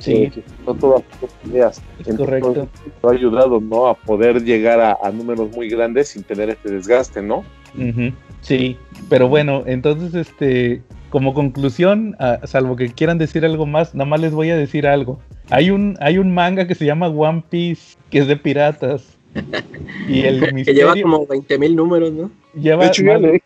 Sí. 0.00 0.30
No 0.66 0.74
todas 0.74 1.02
las 1.22 1.50
ideas. 1.50 1.82
Es 2.04 2.16
correcto. 2.16 2.68
Lo 3.02 3.08
ha 3.08 3.12
ayudado, 3.12 3.60
¿no? 3.60 3.86
A 3.86 3.94
poder 3.94 4.42
llegar 4.42 4.80
a, 4.80 4.98
a 5.02 5.10
números 5.10 5.50
muy 5.54 5.68
grandes 5.68 6.08
sin 6.08 6.22
tener 6.22 6.50
este 6.50 6.70
desgaste, 6.70 7.22
¿no? 7.22 7.44
Ujú, 7.76 8.12
Sí, 8.40 8.76
pero 9.08 9.28
bueno, 9.28 9.64
entonces, 9.66 10.14
este, 10.14 10.82
como 11.10 11.34
conclusión, 11.34 12.14
ah, 12.18 12.38
salvo 12.44 12.76
que 12.76 12.88
quieran 12.88 13.18
decir 13.18 13.44
algo 13.44 13.66
más, 13.66 13.94
nada 13.94 14.08
más 14.08 14.20
les 14.20 14.32
voy 14.32 14.50
a 14.50 14.56
decir 14.56 14.86
algo. 14.86 15.18
Hay 15.50 15.70
un, 15.70 15.96
hay 16.00 16.18
un 16.18 16.32
manga 16.32 16.66
que 16.66 16.74
se 16.74 16.84
llama 16.84 17.08
One 17.08 17.42
Piece, 17.48 17.96
que 18.10 18.18
es 18.18 18.26
de 18.28 18.36
piratas. 18.36 19.15
Y 20.08 20.22
el 20.22 20.40
Que 20.40 20.52
misterio 20.52 20.94
lleva 20.94 21.02
como 21.02 21.26
20 21.26 21.58
mil 21.58 21.76
números, 21.76 22.12
¿no? 22.12 22.30
lleva 22.54 22.84
De 22.84 22.88
hecho, 22.90 23.02
ya 23.02 23.12
más- 23.14 23.22
le 23.22 23.32
dije 23.32 23.44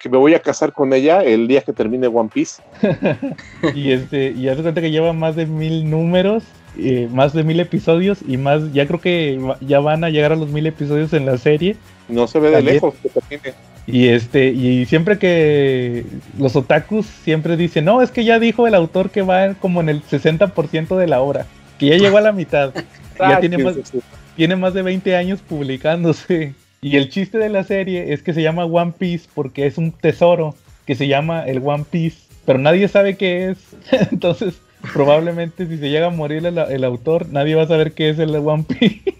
que 0.00 0.08
me 0.08 0.18
voy 0.18 0.34
a 0.34 0.40
casar 0.40 0.72
con 0.72 0.92
ella 0.92 1.22
el 1.22 1.48
día 1.48 1.62
que 1.62 1.72
termine 1.72 2.06
One 2.06 2.30
Piece. 2.32 2.62
y 3.74 3.92
este, 3.92 4.32
y 4.32 4.48
hace 4.48 4.62
cuenta 4.62 4.80
que 4.80 4.90
lleva 4.90 5.12
más 5.12 5.36
de 5.36 5.46
mil 5.46 5.88
números, 5.88 6.44
eh, 6.78 7.08
más 7.10 7.32
de 7.32 7.44
mil 7.44 7.58
episodios 7.60 8.18
y 8.26 8.36
más, 8.36 8.72
ya 8.72 8.86
creo 8.86 9.00
que 9.00 9.40
ya 9.60 9.80
van 9.80 10.04
a 10.04 10.10
llegar 10.10 10.32
a 10.32 10.36
los 10.36 10.50
mil 10.50 10.66
episodios 10.66 11.12
en 11.14 11.26
la 11.26 11.38
serie. 11.38 11.76
No 12.08 12.26
se 12.26 12.38
ve 12.40 12.48
de 12.48 12.54
También. 12.56 12.74
lejos 12.74 12.94
que 13.02 13.08
termine. 13.08 13.54
Y 13.86 14.08
este, 14.08 14.48
y 14.48 14.86
siempre 14.86 15.18
que 15.18 16.04
los 16.38 16.54
otakus 16.54 17.06
siempre 17.06 17.56
dicen, 17.56 17.84
no, 17.84 18.00
es 18.00 18.10
que 18.10 18.24
ya 18.24 18.38
dijo 18.38 18.66
el 18.66 18.74
autor 18.74 19.10
que 19.10 19.22
va 19.22 19.54
como 19.54 19.80
en 19.80 19.88
el 19.88 20.02
60% 20.02 20.96
de 20.96 21.06
la 21.08 21.20
obra, 21.20 21.46
que 21.78 21.86
ya 21.86 21.96
llegó 21.96 22.18
a 22.18 22.20
la 22.20 22.32
mitad. 22.32 22.72
ya 23.18 23.40
tiene 23.40 23.58
más, 23.58 23.74
tiene 24.36 24.56
más 24.56 24.74
de 24.74 24.82
20 24.82 25.16
años 25.16 25.40
publicándose. 25.40 26.54
Y 26.80 26.96
el 26.96 27.10
chiste 27.10 27.38
de 27.38 27.48
la 27.48 27.64
serie 27.64 28.12
es 28.12 28.22
que 28.22 28.34
se 28.34 28.42
llama 28.42 28.64
One 28.64 28.92
Piece 28.98 29.28
porque 29.34 29.66
es 29.66 29.78
un 29.78 29.92
tesoro 29.92 30.54
que 30.86 30.94
se 30.94 31.06
llama 31.06 31.46
el 31.46 31.62
One 31.64 31.84
Piece, 31.88 32.18
pero 32.44 32.58
nadie 32.58 32.88
sabe 32.88 33.16
qué 33.16 33.50
es. 33.50 33.58
Entonces, 34.10 34.60
probablemente 34.92 35.66
si 35.66 35.78
se 35.78 35.90
llega 35.90 36.08
a 36.08 36.10
morir 36.10 36.44
el, 36.44 36.84
autor, 36.84 37.28
nadie 37.28 37.54
va 37.54 37.62
a 37.62 37.68
saber 37.68 37.92
qué 37.92 38.10
es 38.10 38.18
el 38.18 38.34
One 38.34 38.64
Piece. 38.64 39.14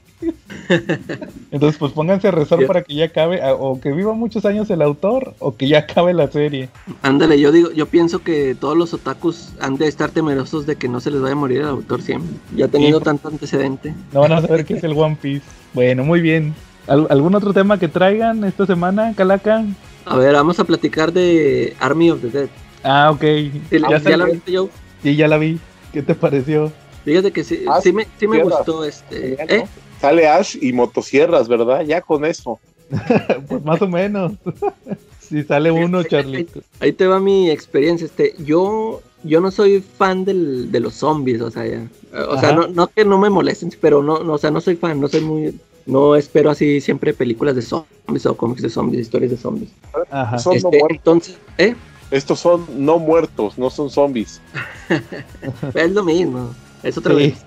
Entonces, 1.51 1.79
pues 1.79 1.93
pónganse 1.93 2.29
a 2.29 2.31
rezar 2.31 2.65
para 2.67 2.83
que 2.83 2.95
ya 2.95 3.07
acabe, 3.07 3.41
o 3.59 3.81
que 3.81 3.93
viva 3.93 4.13
muchos 4.15 4.45
años 4.45 4.71
el 4.71 4.83
autor, 4.83 5.35
o 5.39 5.57
que 5.57 5.69
ya 5.69 5.81
acabe 5.81 6.15
la 6.15 6.31
serie. 6.31 6.69
Ándale, 7.03 7.39
yo 7.41 7.53
digo, 7.53 7.71
yo 7.73 7.87
pienso 7.87 8.21
que 8.23 8.55
todos 8.59 8.77
los 8.77 8.95
otakus 8.95 9.51
han 9.61 9.77
de 9.77 9.89
estar 9.89 10.11
temerosos 10.11 10.67
de 10.67 10.77
que 10.77 10.89
no 10.89 11.01
se 11.01 11.11
les 11.11 11.21
vaya 11.21 11.33
a 11.33 11.37
morir 11.37 11.59
el 11.59 11.69
autor 11.69 12.03
siempre. 12.03 12.31
Ya 12.57 12.69
teniendo 12.69 12.99
Sí. 12.99 13.05
tanto 13.05 13.29
antecedente. 13.29 13.95
No 14.13 14.21
van 14.21 14.33
a 14.33 14.41
saber 14.41 14.65
qué 14.65 14.75
es 14.75 14.85
el 14.85 14.93
One 14.97 15.17
Piece. 15.21 15.45
Bueno, 15.75 16.05
muy 16.05 16.21
bien. 16.21 16.55
¿Al- 16.87 17.07
¿Algún 17.11 17.35
otro 17.35 17.53
tema 17.53 17.79
que 17.79 17.89
traigan 17.89 18.45
esta 18.45 18.67
semana, 18.67 19.15
Calaca? 19.17 19.65
A 20.05 20.17
ver, 20.17 20.33
vamos 20.35 20.59
a 20.59 20.65
platicar 20.65 21.13
de 21.13 21.77
Army 21.79 22.11
of 22.11 22.21
the 22.23 22.29
Dead. 22.29 22.49
Ah, 22.83 23.11
ok. 23.13 23.21
¿Sí, 23.21 23.53
Ya 23.71 23.99
¿Ya, 24.01 24.17
la 24.17 24.25
viste, 24.27 24.57
Joe? 24.57 24.69
Sí, 25.03 25.15
ya 25.17 25.29
la 25.29 25.39
vi. 25.39 25.59
¿Qué 25.93 26.03
te 26.03 26.15
pareció? 26.15 26.73
Fíjate 27.05 27.31
que 27.33 27.45
sí, 27.45 27.65
Ah, 27.69 27.81
sí 27.83 27.93
me, 27.93 28.07
sí 28.19 28.27
me 28.27 28.43
gustó 28.43 28.85
este. 28.85 29.37
Genial, 29.37 29.51
¿eh? 29.51 29.65
Sale 30.03 30.27
Ash 30.29 30.57
y 30.61 30.73
motosierras, 30.75 31.49
¿verdad? 31.49 31.81
Ya 31.83 32.03
con 32.03 32.25
eso. 32.27 32.59
Pues 33.49 33.65
más 33.65 33.81
o 33.81 33.89
menos. 33.89 34.33
si 35.21 35.43
sale 35.45 35.71
uno, 35.71 36.03
Charlie. 36.03 36.47
Ahí 36.81 36.93
te 36.93 37.07
va 37.07 37.19
mi 37.21 37.49
experiencia. 37.51 38.05
Este, 38.05 38.35
yo, 38.45 39.01
yo 39.23 39.41
no 39.41 39.51
soy 39.51 39.81
fan 39.81 40.27
del, 40.27 40.71
de 40.71 40.81
los 40.81 40.95
zombies, 40.95 41.41
o 41.41 41.51
sea, 41.51 41.65
ya. 41.67 41.89
O 42.29 42.39
sea, 42.39 42.53
no, 42.53 42.67
no 42.69 42.89
que 42.89 43.05
no 43.07 43.17
me 43.17 43.31
molesten, 43.31 43.73
pero 43.81 44.03
no, 44.03 44.23
no, 44.23 44.35
o 44.35 44.39
sea, 44.39 44.51
no 44.51 44.61
soy 44.61 44.77
fan, 44.77 45.01
no 45.01 45.09
soy 45.09 45.23
muy, 45.23 45.59
no 45.87 46.15
espero 46.17 46.51
así 46.51 46.83
siempre 46.83 47.15
películas 47.15 47.55
de 47.57 47.63
zombies 47.63 48.27
o 48.27 48.37
cómics 48.37 48.61
de 48.61 48.69
zombies, 48.69 49.01
historias 49.03 49.31
de 49.31 49.37
zombies. 49.39 49.71
Ajá. 50.11 50.39
Son 50.39 50.57
Este, 50.57 50.81
entonces, 50.91 51.39
¿eh? 51.57 51.75
Estos 52.11 52.41
son 52.41 52.67
no 52.77 52.99
muertos, 52.99 53.57
no 53.57 53.71
son 53.71 53.89
zombies. 53.89 54.41
Es 55.75 55.91
lo 55.93 56.05
mismo, 56.05 56.51
es 56.83 56.99
otra 56.99 57.15
Sí. 57.15 57.21
vez. 57.21 57.45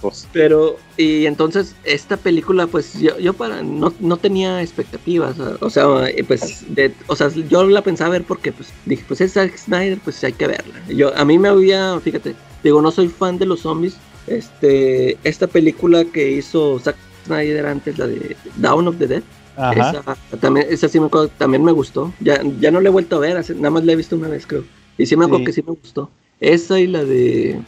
Pues, 0.00 0.28
Pero, 0.32 0.76
y 0.96 1.26
entonces, 1.26 1.74
esta 1.84 2.16
película, 2.16 2.66
pues 2.66 2.98
yo, 3.00 3.18
yo 3.18 3.32
para, 3.32 3.62
no, 3.62 3.92
no 4.00 4.16
tenía 4.16 4.62
expectativas, 4.62 5.36
o 5.38 5.70
sea, 5.70 6.08
eh, 6.08 6.24
pues, 6.24 6.64
de, 6.74 6.92
o 7.06 7.16
sea, 7.16 7.28
yo 7.28 7.64
la 7.66 7.82
pensaba 7.82 8.10
ver 8.10 8.24
porque, 8.24 8.52
pues, 8.52 8.72
dije, 8.84 9.04
pues 9.08 9.20
es 9.20 9.32
Zack 9.32 9.56
Snyder, 9.56 9.98
pues 10.02 10.22
hay 10.24 10.32
que 10.32 10.46
verla. 10.46 10.74
Yo, 10.88 11.16
a 11.16 11.24
mí 11.24 11.38
me 11.38 11.48
había, 11.48 11.98
fíjate, 12.00 12.34
digo, 12.62 12.80
no 12.82 12.90
soy 12.90 13.08
fan 13.08 13.38
de 13.38 13.46
los 13.46 13.60
zombies, 13.60 13.96
este, 14.26 15.16
esta 15.24 15.46
película 15.46 16.04
que 16.04 16.30
hizo 16.32 16.78
Zack 16.78 16.96
Snyder 17.26 17.66
antes, 17.66 17.98
la 17.98 18.06
de 18.06 18.36
Dawn 18.56 18.88
of 18.88 18.98
the 18.98 19.06
Dead, 19.06 19.22
Ajá. 19.56 19.90
esa, 19.90 20.38
también, 20.40 20.66
esa 20.70 20.88
sí 20.88 21.00
me 21.00 21.06
acuerdo, 21.06 21.28
también 21.38 21.64
me 21.64 21.72
gustó, 21.72 22.12
ya, 22.20 22.40
ya 22.60 22.70
no 22.70 22.80
la 22.80 22.88
he 22.88 22.92
vuelto 22.92 23.16
a 23.16 23.20
ver, 23.20 23.42
nada 23.56 23.70
más 23.70 23.84
la 23.84 23.92
he 23.92 23.96
visto 23.96 24.16
una 24.16 24.28
vez, 24.28 24.46
creo, 24.46 24.64
y 24.98 25.06
sí 25.06 25.16
me 25.16 25.24
acuerdo 25.24 25.40
Sí. 25.40 25.44
que 25.46 25.52
sí 25.52 25.62
me 25.62 25.72
gustó. 25.72 26.10
Esa 26.38 26.78
y 26.78 26.86
la 26.86 27.02
de 27.02 27.58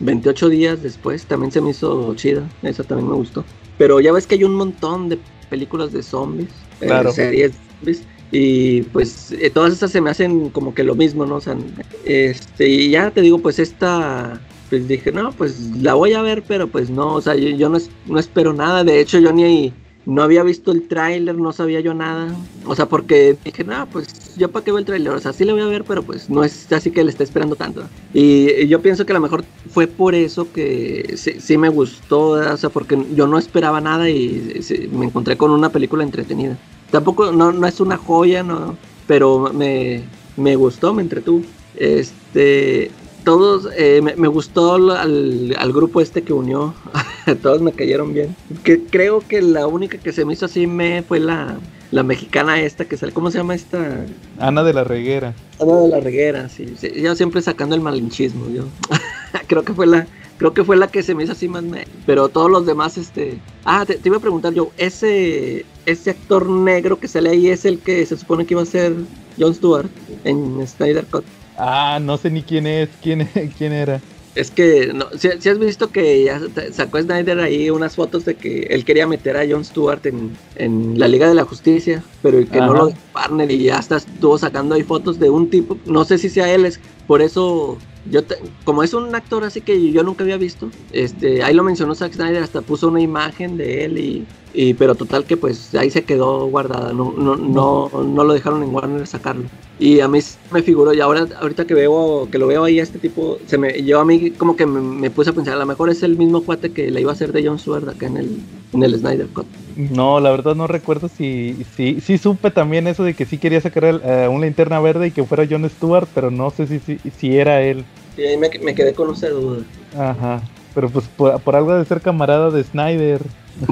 28 0.00 0.48
días 0.48 0.82
después 0.82 1.26
también 1.26 1.50
se 1.52 1.60
me 1.60 1.70
hizo 1.70 2.14
chida. 2.14 2.48
Esa 2.62 2.84
también 2.84 3.08
me 3.08 3.14
gustó. 3.16 3.44
Pero 3.76 4.00
ya 4.00 4.12
ves 4.12 4.26
que 4.26 4.34
hay 4.36 4.44
un 4.44 4.54
montón 4.54 5.08
de 5.08 5.18
películas 5.50 5.92
de 5.92 6.02
zombies, 6.02 6.48
eh, 6.80 6.86
Claro. 6.86 7.12
series 7.12 7.52
de 7.52 7.58
zombies. 7.78 8.02
Y 8.30 8.82
pues 8.82 9.32
eh, 9.32 9.48
todas 9.50 9.72
estas 9.72 9.90
se 9.90 10.00
me 10.00 10.10
hacen 10.10 10.50
como 10.50 10.74
que 10.74 10.84
lo 10.84 10.94
mismo, 10.94 11.24
¿no? 11.24 11.36
O 11.36 11.40
sea, 11.40 11.56
este, 12.04 12.68
y 12.68 12.90
ya 12.90 13.10
te 13.10 13.22
digo, 13.22 13.38
pues 13.38 13.58
esta, 13.58 14.40
pues 14.68 14.86
dije, 14.86 15.12
no, 15.12 15.32
pues 15.32 15.58
la 15.80 15.94
voy 15.94 16.12
a 16.12 16.20
ver, 16.22 16.42
pero 16.46 16.68
pues 16.68 16.90
no, 16.90 17.14
o 17.14 17.20
sea, 17.22 17.34
yo, 17.34 17.48
yo 17.50 17.68
no, 17.70 17.78
es- 17.78 17.90
no 18.06 18.18
espero 18.18 18.52
nada. 18.52 18.84
De 18.84 19.00
hecho, 19.00 19.18
yo 19.18 19.32
ni, 19.32 19.72
no 20.08 20.22
había 20.22 20.42
visto 20.42 20.72
el 20.72 20.88
tráiler, 20.88 21.36
no 21.36 21.52
sabía 21.52 21.80
yo 21.80 21.92
nada. 21.92 22.34
O 22.64 22.74
sea, 22.74 22.86
porque 22.86 23.36
dije, 23.44 23.62
no, 23.62 23.86
pues 23.92 24.06
yo 24.38 24.50
para 24.50 24.64
qué 24.64 24.70
veo 24.70 24.78
el 24.78 24.86
tráiler. 24.86 25.12
O 25.12 25.20
sea, 25.20 25.34
sí 25.34 25.44
lo 25.44 25.52
voy 25.52 25.60
a 25.60 25.66
ver, 25.66 25.84
pero 25.84 26.02
pues 26.02 26.30
no 26.30 26.44
es 26.44 26.72
así 26.72 26.90
que 26.90 27.04
le 27.04 27.10
esté 27.10 27.24
esperando 27.24 27.56
tanto. 27.56 27.82
Y, 28.14 28.66
yo 28.68 28.80
pienso 28.80 29.04
que 29.04 29.12
a 29.12 29.16
lo 29.16 29.20
mejor 29.20 29.44
fue 29.70 29.86
por 29.86 30.14
eso 30.14 30.50
que 30.50 31.12
sí, 31.18 31.40
sí 31.40 31.58
me 31.58 31.68
gustó, 31.68 32.30
o 32.30 32.56
sea, 32.56 32.70
porque 32.70 32.98
yo 33.14 33.26
no 33.26 33.38
esperaba 33.38 33.82
nada 33.82 34.08
y 34.08 34.62
me 34.92 35.04
encontré 35.04 35.36
con 35.36 35.50
una 35.50 35.68
película 35.68 36.04
entretenida. 36.04 36.56
Tampoco, 36.90 37.30
no, 37.30 37.52
no 37.52 37.66
es 37.66 37.78
una 37.78 37.98
joya, 37.98 38.42
no, 38.42 38.78
pero 39.06 39.52
me, 39.52 40.04
me 40.38 40.56
gustó, 40.56 40.94
me 40.94 41.02
entretuvo. 41.02 41.42
Este, 41.76 42.90
todos, 43.28 43.68
eh, 43.76 44.00
me, 44.02 44.16
me 44.16 44.26
gustó 44.26 44.72
al, 44.96 45.54
al 45.58 45.72
grupo 45.74 46.00
este 46.00 46.22
que 46.22 46.32
unió, 46.32 46.72
todos 47.42 47.60
me 47.60 47.72
cayeron 47.72 48.14
bien. 48.14 48.34
Que 48.64 48.80
creo 48.80 49.20
que 49.20 49.42
la 49.42 49.66
única 49.66 49.98
que 49.98 50.14
se 50.14 50.24
me 50.24 50.32
hizo 50.32 50.46
así 50.46 50.66
me 50.66 51.02
fue 51.02 51.20
la, 51.20 51.58
la 51.90 52.02
mexicana 52.02 52.58
esta 52.62 52.86
que 52.86 52.96
sale, 52.96 53.12
¿cómo 53.12 53.30
se 53.30 53.36
llama 53.36 53.54
esta? 53.54 54.06
Ana 54.38 54.64
de 54.64 54.72
la 54.72 54.82
Reguera. 54.84 55.34
Ana 55.60 55.76
de 55.78 55.88
la 55.88 56.00
Reguera, 56.00 56.48
sí, 56.48 56.72
sí, 56.80 56.90
yo 57.02 57.14
siempre 57.16 57.42
sacando 57.42 57.74
el 57.74 57.82
malinchismo, 57.82 58.48
yo. 58.48 58.62
creo 59.46 59.62
que 59.62 59.74
fue 59.74 59.86
la, 59.86 60.06
creo 60.38 60.54
que 60.54 60.64
fue 60.64 60.78
la 60.78 60.86
que 60.86 61.02
se 61.02 61.14
me 61.14 61.24
hizo 61.24 61.32
así 61.32 61.48
más 61.48 61.64
me- 61.64 61.86
pero 62.06 62.30
todos 62.30 62.50
los 62.50 62.64
demás, 62.64 62.96
este, 62.96 63.38
ah, 63.66 63.84
te, 63.84 63.96
te 63.96 64.08
iba 64.08 64.16
a 64.16 64.20
preguntar 64.20 64.54
yo, 64.54 64.70
ese, 64.78 65.66
ese 65.84 66.10
actor 66.12 66.48
negro 66.48 66.98
que 66.98 67.08
sale 67.08 67.28
ahí 67.28 67.48
es 67.48 67.66
el 67.66 67.78
que 67.80 68.06
se 68.06 68.16
supone 68.16 68.46
que 68.46 68.54
iba 68.54 68.62
a 68.62 68.64
ser 68.64 68.94
Jon 69.38 69.54
Stewart 69.54 69.90
en 70.24 70.66
Snyder 70.66 71.04
Cut. 71.04 71.24
Ah, 71.58 71.98
no 72.00 72.16
sé 72.16 72.30
ni 72.30 72.42
quién 72.42 72.66
es, 72.66 72.88
quién, 73.02 73.28
quién 73.58 73.72
era. 73.72 74.00
Es 74.34 74.52
que, 74.52 74.92
no, 74.94 75.06
si, 75.18 75.28
has 75.48 75.58
visto 75.58 75.90
que 75.90 76.22
ya 76.24 76.38
sa- 76.38 76.72
sacó 76.72 77.00
Snyder 77.00 77.40
ahí 77.40 77.70
unas 77.70 77.96
fotos 77.96 78.24
de 78.24 78.36
que 78.36 78.60
él 78.70 78.84
quería 78.84 79.06
meter 79.06 79.36
a 79.36 79.44
Jon 79.48 79.64
Stewart 79.64 80.06
en, 80.06 80.36
en 80.54 80.96
la 80.96 81.08
Liga 81.08 81.28
de 81.28 81.34
la 81.34 81.44
Justicia, 81.44 82.04
pero 82.22 82.38
que 82.48 82.60
no 82.60 82.72
lo 82.72 82.86
dejó 82.86 82.98
Warner 83.14 83.50
y 83.50 83.64
ya 83.64 83.78
hasta 83.78 83.96
estuvo 83.96 84.38
sacando 84.38 84.76
ahí 84.76 84.84
fotos 84.84 85.18
de 85.18 85.28
un 85.28 85.50
tipo, 85.50 85.76
no 85.86 86.04
sé 86.04 86.18
si 86.18 86.30
sea 86.30 86.52
él, 86.54 86.66
es 86.66 86.78
por 87.08 87.20
eso 87.20 87.78
yo 88.10 88.26
te- 88.26 88.36
como 88.64 88.82
es 88.82 88.94
un 88.94 89.14
actor 89.14 89.44
así 89.44 89.62
que 89.62 89.92
yo 89.92 90.02
nunca 90.02 90.24
había 90.24 90.36
visto, 90.38 90.72
este, 90.90 91.42
ahí 91.42 91.54
lo 91.54 91.62
mencionó 91.64 91.94
Zack 91.94 92.14
Snyder, 92.14 92.42
hasta 92.42 92.62
puso 92.62 92.88
una 92.88 93.00
imagen 93.00 93.56
de 93.56 93.84
él 93.84 93.98
y, 93.98 94.74
pero 94.74 94.96
total 94.96 95.26
que 95.26 95.36
pues 95.36 95.74
ahí 95.74 95.90
se 95.90 96.04
quedó 96.04 96.46
guardada, 96.46 96.92
no, 96.92 97.12
no, 97.16 97.36
no, 97.36 97.90
no 97.92 98.24
lo 98.24 98.32
dejaron 98.32 98.62
en 98.62 98.70
Warner 98.70 99.06
sacarlo. 99.06 99.52
Y 99.76 100.00
a 100.00 100.08
mí 100.08 100.18
me 100.50 100.62
figuró, 100.62 100.92
y 100.92 101.00
ahora 101.00 101.28
ahorita 101.40 101.66
que 101.66 101.74
veo, 101.74 102.28
que 102.30 102.38
lo 102.38 102.46
veo 102.48 102.64
ahí 102.64 102.80
a 102.80 102.82
este 102.82 102.98
tipo, 102.98 103.38
se 103.46 103.58
me, 103.58 103.84
yo 103.84 104.00
a 104.00 104.04
mí 104.04 104.32
como 104.32 104.56
que 104.56 104.66
me, 104.66 105.10
puse 105.10 105.30
a 105.30 105.32
pensar, 105.34 105.54
a 105.54 105.58
lo 105.58 105.66
mejor 105.66 105.88
es 105.90 106.02
el 106.02 106.16
mismo 106.16 106.44
cuate 106.44 106.72
que 106.72 106.90
le 106.90 107.00
iba 107.00 107.10
a 107.10 107.14
hacer 107.14 107.32
de 107.32 107.46
John 107.46 107.58
Stewart 107.58 107.88
acá 107.88 108.06
en 108.06 108.16
el, 108.16 108.42
en 108.72 108.82
el 108.82 108.98
Snyder 108.98 109.30
Cut. 109.30 109.46
No, 109.76 110.18
la 110.18 110.30
verdad 110.30 110.56
no 110.56 110.66
recuerdo 110.66 111.08
si, 111.08 111.62
si, 111.76 112.00
supe 112.18 112.50
también 112.50 112.88
eso 112.88 113.04
de 113.04 113.14
que 113.14 113.26
sí 113.26 113.38
quería 113.38 113.60
sacar 113.60 113.84
el- 113.84 114.00
eh, 114.02 114.26
una 114.28 114.46
linterna 114.46 114.80
verde 114.80 115.06
y 115.08 115.12
que 115.12 115.24
fuera 115.24 115.46
John 115.48 115.68
Stewart, 115.70 116.10
pero 116.12 116.30
no 116.32 116.50
sé 116.50 116.66
si, 116.66 116.98
si 117.10 117.36
era 117.36 117.62
él. 117.62 117.86
Y 118.18 118.22
ahí 118.22 118.36
me, 118.36 118.50
me 118.62 118.74
quedé 118.74 118.92
con 118.92 119.10
esa 119.12 119.28
duda. 119.30 119.62
Ajá. 119.96 120.40
Pero 120.74 120.90
pues 120.90 121.06
por, 121.16 121.40
por 121.40 121.56
algo 121.56 121.74
de 121.74 121.84
ser 121.84 122.00
camarada 122.00 122.50
de 122.50 122.62
Snyder, 122.64 123.20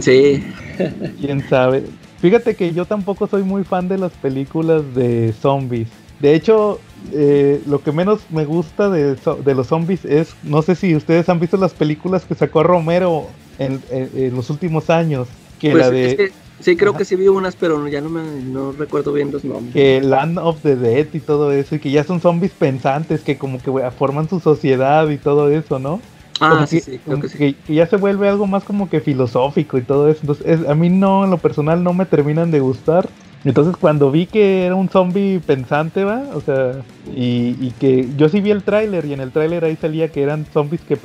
Sí, 0.01 0.42
quién 1.20 1.47
sabe. 1.49 1.84
Fíjate 2.20 2.55
que 2.55 2.72
yo 2.72 2.86
tampoco 2.86 3.26
soy 3.26 3.42
muy 3.42 3.62
fan 3.64 3.88
de 3.88 3.99
las 3.99 4.12
películas 4.12 4.82
de 4.94 5.32
zombies. 5.40 5.88
De 6.20 6.34
hecho, 6.34 6.80
eh, 7.12 7.61
lo 7.66 7.82
que 7.82 7.92
menos 7.92 8.20
me 8.30 8.44
gusta 8.47 8.88
de, 8.88 9.14
de 9.16 9.55
los 9.55 9.66
zombies 9.66 10.05
es, 10.05 10.34
no 10.42 10.62
sé 10.62 10.74
si 10.74 10.97
ustedes 10.97 11.28
han 11.28 11.38
visto 11.38 11.57
las 11.59 11.74
películas 11.74 12.24
que 12.24 12.34
sacó 12.34 12.62
Romero 12.62 13.26
en, 13.59 13.80
en- 13.90 14.11
en 14.16 14.34
los 14.34 14.49
últimos 14.51 14.88
años. 14.90 15.28
Que 15.61 15.72
Pues 15.72 15.84
la 15.84 15.90
de... 15.90 16.07
es 16.07 16.14
que 16.16 16.32
sí 16.61 16.76
creo 16.76 16.90
Ajá. 16.90 16.98
que 16.98 17.04
sí 17.04 17.16
vi 17.16 17.28
unas, 17.28 17.57
pero 17.57 17.78
no- 17.78 17.88
ya 17.88 18.00
no 18.00 18.11
me 18.11 18.42
no 18.42 18.72
recuerdo 18.72 19.12
bien 19.12 19.30
los 19.30 19.44
nombres. 19.44 19.74
que 19.74 20.00
Land 20.00 20.38
of 20.38 20.62
the 20.62 20.76
Dead 20.76 21.09
y 21.12 21.20
todo 21.20 21.52
eso, 21.52 21.74
y 21.76 21.80
que 21.80 21.90
ya 21.90 22.04
son 22.04 22.20
zombies 22.20 22.54
pensantes, 22.54 23.22
que 23.22 23.38
como 23.38 23.62
que 23.62 23.70
forman 23.96 24.28
su 24.28 24.40
sociedad 24.40 25.09
y 25.11 25.18
todo 25.18 25.50
eso, 25.50 25.78
¿no? 25.78 26.02
Ah, 26.40 26.50
Como 26.50 26.66
sí, 26.66 26.78
que, 26.78 26.80
sí, 26.80 26.98
creo 27.00 27.18
que 27.18 27.28
sí. 27.28 27.38
que- 27.38 27.62
que 27.62 27.74
ya 27.74 27.86
se 27.86 27.96
vuelve 27.96 28.28
algo 28.28 28.46
más 28.46 28.64
como 28.64 28.88
que 28.88 29.00
filosófico 29.00 29.78
y 29.78 29.84
todo 29.84 30.09
eso. 30.09 30.20
Entonces, 30.22 30.46
es- 30.46 30.68
a 30.68 30.74
mí 30.74 30.90
no, 30.90 31.24
en 31.24 31.30
lo 31.30 31.40
personal, 31.42 31.82
no 31.82 31.92
me 31.94 32.07
terminan 32.07 32.50
de 32.50 32.61
gustar. 32.61 33.14
Entonces, 33.44 33.76
cuando 33.76 34.11
vi 34.11 34.26
que 34.28 34.64
era 34.66 34.74
un 34.74 34.88
zombie 34.88 35.40
pensante, 35.40 36.04
va, 36.04 36.28
o 36.34 36.40
sea, 36.40 36.84
y, 37.04 37.57
y 37.61 37.72
que 37.74 38.12
yo 38.16 38.28
sí 38.28 38.40
vi 38.40 38.50
el 38.50 38.64
tráiler 38.64 39.07
y 39.07 39.12
en 39.12 39.20
el 39.20 39.32
tráiler 39.32 39.64
ahí 39.64 39.76
salía 39.76 40.11
que 40.11 40.22
eran 40.22 40.46
zombies 40.52 40.84
que, 40.84 40.98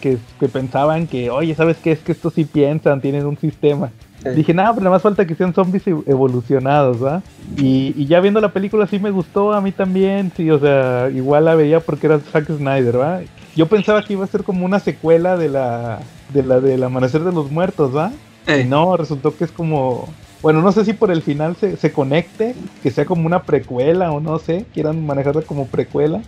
que, 0.00 0.20
que 0.38 0.48
pensaban 0.48 1.08
que, 1.08 1.30
oye, 1.30 1.54
¿sabes 1.54 1.80
qué? 1.80 1.92
Es 1.92 2.02
que 2.02 2.12
estos 2.12 2.34
sí 2.34 2.44
piensan, 2.44 3.00
tienen 3.00 3.26
un 3.26 3.36
sistema. 3.38 3.94
Dije, 4.34 4.52
nada, 4.54 4.70
pero 4.74 4.84
nada 4.84 4.96
más 4.96 5.02
falta 5.02 5.26
que 5.26 5.34
sean 5.34 5.54
zombies 5.54 5.86
e- 5.86 5.90
evolucionados, 6.06 7.02
¿va? 7.02 7.24
Y, 7.54 7.92
y 8.00 8.06
ya 8.06 8.20
viendo 8.20 8.40
la 8.40 8.52
película 8.52 8.86
sí 8.86 8.98
me 8.98 9.10
gustó, 9.10 9.52
a 9.52 9.60
mí 9.60 9.72
también, 9.72 10.32
sí, 10.36 10.50
o 10.50 10.58
sea, 10.58 11.08
igual 11.14 11.44
la 11.46 11.54
veía 11.54 11.84
porque 11.84 12.06
era 12.06 12.20
Zack 12.20 12.48
Snyder, 12.50 13.00
¿va? 13.00 13.22
Yo 13.54 13.68
pensaba 13.68 14.04
que 14.04 14.12
iba 14.14 14.24
a 14.24 14.28
ser 14.28 14.44
como 14.44 14.64
una 14.66 14.80
secuela 14.80 15.36
de 15.38 15.48
la 15.48 16.10
de 16.28 16.42
la 16.42 16.60
del 16.60 16.82
Amanecer 16.82 17.22
de 17.24 17.32
los 17.32 17.50
Muertos, 17.50 17.94
¿va? 17.96 18.12
Y 18.52 18.64
no, 18.64 18.96
resultó 18.96 19.36
que 19.36 19.44
es 19.44 19.52
como... 19.52 20.18
Bueno, 20.42 20.60
no 20.62 20.70
sé 20.72 20.84
si 20.84 20.92
por 20.92 21.10
el 21.10 21.22
final 21.22 21.56
se, 21.56 21.76
se 21.76 21.92
conecte, 21.92 22.60
que 22.80 22.90
sea 22.90 23.06
como 23.06 23.26
una 23.26 23.46
precuela 23.46 24.12
o 24.12 24.20
no 24.20 24.38
sé, 24.38 24.68
quieran 24.72 25.04
manejarla 25.06 25.42
como 25.42 25.70
precuela. 25.70 26.24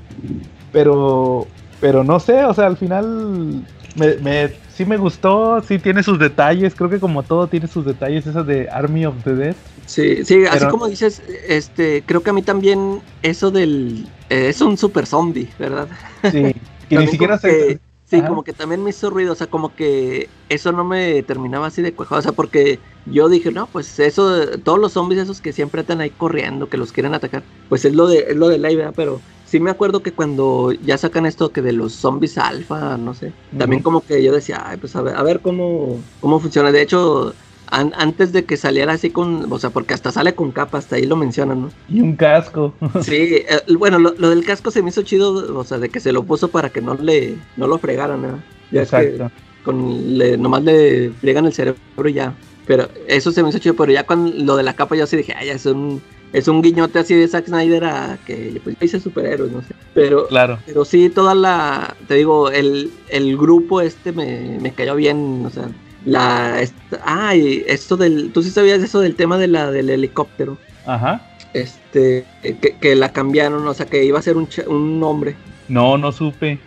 Pero, 0.71 1.55
pero 1.79 2.05
no 2.05 2.21
sé, 2.21 2.45
o 2.45 2.55
sea, 2.55 2.67
al 2.67 2.77
final 2.77 3.67
me, 3.95 4.17
me- 4.19 4.61
sí 4.69 4.85
me 4.87 4.97
gustó, 4.97 5.61
sí 5.63 5.79
tiene 5.79 6.03
sus 6.03 6.19
detalles, 6.19 6.75
creo 6.77 6.91
que 6.91 7.01
como 7.01 7.27
todo 7.27 7.49
tiene 7.49 7.69
sus 7.69 7.85
detalles, 7.85 8.27
esa 8.27 8.43
de 8.45 8.69
Army 8.71 9.07
of 9.07 9.23
the 9.25 9.35
Dead. 9.35 9.57
Sí, 9.87 10.25
sí, 10.25 10.45
así 10.47 10.67
como 10.67 10.89
dices, 10.89 11.23
este, 11.47 12.05
creo 12.05 12.23
que 12.23 12.31
a 12.31 12.33
mí 12.33 12.43
también 12.43 13.05
eso 13.23 13.51
del... 13.51 14.15
eh, 14.29 14.49
es 14.49 14.61
un 14.61 14.77
super 14.77 15.07
zombie, 15.07 15.55
¿verdad? 15.59 15.89
Sí, 16.31 16.53
que 16.89 16.99
ni 16.99 17.09
siquiera 17.09 17.39
se... 17.39 17.55
que- 17.67 17.81
sí, 18.05 18.25
como 18.25 18.43
que 18.45 18.53
también 18.55 18.83
me 18.83 18.91
hizo 18.91 19.09
ruido, 19.11 19.33
o 19.33 19.37
sea, 19.37 19.47
como 19.49 19.75
que 19.75 20.35
eso 20.49 20.73
no 20.73 20.85
me 20.85 21.23
terminaba 21.23 21.67
así 21.69 21.81
de 21.83 21.95
cuajar, 21.95 22.19
o 22.19 22.23
sea, 22.23 22.33
porque 22.33 22.83
yo 23.05 23.29
dije, 23.29 23.53
no, 23.53 23.71
pues 23.71 23.99
eso, 24.01 24.61
todos 24.63 24.79
los 24.79 24.93
zombies 24.95 25.21
esos 25.23 25.41
que 25.41 25.53
siempre 25.53 25.83
están 25.83 26.01
ahí 26.01 26.11
corriendo, 26.15 26.69
que 26.69 26.77
los 26.79 26.93
quieren 26.93 27.15
atacar, 27.15 27.47
pues 27.69 27.85
es 27.85 27.95
lo 27.95 28.09
de, 28.09 28.21
es 28.29 28.37
lo 28.37 28.49
de 28.49 28.59
ley, 28.59 28.77
¿verdad? 28.77 28.95
Pero 28.97 29.25
sí 29.49 29.61
me 29.61 29.71
acuerdo 29.71 30.03
que 30.03 30.15
cuando 30.15 30.73
ya 30.73 30.99
sacan 30.99 31.27
esto 31.27 31.53
que 31.53 31.63
de 31.63 31.73
los 31.73 31.95
zombies 31.97 32.39
alfa, 32.39 32.97
no 32.99 33.15
sé, 33.15 33.37
también 33.57 33.83
como 33.83 34.03
que 34.03 34.23
yo 34.23 34.33
decía, 34.33 34.63
ay, 34.65 34.77
pues 34.79 34.95
a 34.97 35.03
ver, 35.03 35.17
a 35.17 35.23
ver 35.23 35.41
cómo, 35.43 36.11
cómo 36.19 36.41
funciona. 36.41 36.73
De 36.73 36.83
hecho, 36.83 37.37
an- 37.67 37.93
antes 37.97 38.33
de 38.33 38.47
que 38.47 38.57
saliera 38.57 38.93
así 38.95 39.11
con, 39.13 39.51
o 39.53 39.59
sea, 39.59 39.71
porque 39.71 39.95
hasta 39.95 40.13
sale 40.13 40.35
con 40.35 40.53
capa, 40.53 40.79
hasta 40.79 40.97
ahí 40.97 41.05
lo 41.07 41.17
mencionan, 41.17 41.61
¿no? 41.63 41.69
Y 41.87 42.01
un 42.01 42.17
casco. 42.17 42.79
Sí, 42.99 43.15
eh, 43.49 43.63
bueno, 43.79 43.99
lo, 43.99 44.15
lo 44.19 44.31
del 44.31 44.45
casco 44.45 44.71
se 44.71 44.83
me 44.83 44.91
hizo 44.91 45.03
chido, 45.03 45.57
o 45.57 45.65
sea, 45.65 45.79
de 45.79 45.91
que 45.91 46.01
se 46.01 46.13
lo 46.13 46.27
puso 46.27 46.51
para 46.51 46.71
que 46.71 46.81
no 46.83 46.95
le, 46.95 47.47
no 47.55 47.67
lo 47.69 47.79
fregaran, 47.79 48.23
¿no? 48.23 48.45
Ya 48.71 48.83
es 48.83 48.91
que 48.93 49.23
Exacto. 49.23 49.31
con, 49.63 50.19
le, 50.19 50.37
nomás 50.37 50.65
le 50.65 51.13
friegan 51.15 51.47
el 51.47 51.53
cerebro 51.53 51.81
y 52.09 52.13
ya. 52.15 52.41
Pero 52.65 52.89
eso 53.07 53.31
se 53.33 53.43
me 53.43 53.49
hizo 53.51 53.59
chido, 53.61 53.77
pero 53.77 53.93
ya 53.93 54.05
con 54.05 54.45
lo 54.47 54.57
de 54.57 54.63
la 54.65 54.75
capa 54.77 54.97
yo 54.97 55.07
sí 55.07 55.17
dije, 55.17 55.33
ay, 55.37 55.47
ya 55.47 55.53
es 55.55 55.65
un, 55.67 56.05
es 56.33 56.47
un 56.49 56.61
guiñote 56.63 56.99
así 56.99 57.15
de 57.15 57.27
Zack 57.29 57.47
Snyder 57.47 57.85
a 57.85 58.19
que 58.27 58.61
pues 58.63 58.77
hice 58.81 59.01
superhéroes, 59.01 59.51
no 59.53 59.63
sé. 59.63 59.75
Pero, 59.95 60.27
Claro. 60.29 60.59
pero 60.67 60.85
sí, 60.85 61.09
toda 61.11 61.35
la, 61.35 61.97
te 62.07 62.15
digo, 62.15 62.51
el, 62.51 62.91
el 63.11 63.37
grupo 63.37 63.81
este 63.81 64.13
me, 64.13 64.59
me 64.61 64.73
cayó 64.73 64.95
bien, 64.95 65.43
o 65.47 65.51
sea, 65.51 65.69
la, 66.05 66.61
esta- 66.63 67.01
ay, 67.05 67.65
esto 67.67 67.97
del, 67.97 68.31
tú 68.33 68.43
sí 68.43 68.51
sabías 68.51 68.83
eso 68.83 69.01
del 69.01 69.15
tema 69.17 69.39
de 69.39 69.49
la, 69.49 69.71
del 69.71 69.91
helicóptero 69.91 70.57
Ajá. 70.87 71.21
este 71.55 72.25
que, 72.43 72.77
que 72.81 72.95
la 72.95 73.13
cambiaron, 73.13 73.67
o 73.67 73.75
sea, 73.75 73.87
que 73.87 74.05
iba 74.05 74.19
a 74.19 74.23
ser 74.23 74.37
un, 74.37 74.49
un 74.69 75.03
hombre. 75.03 75.35
No, 75.69 75.99
no 75.99 76.13
supe. 76.13 76.59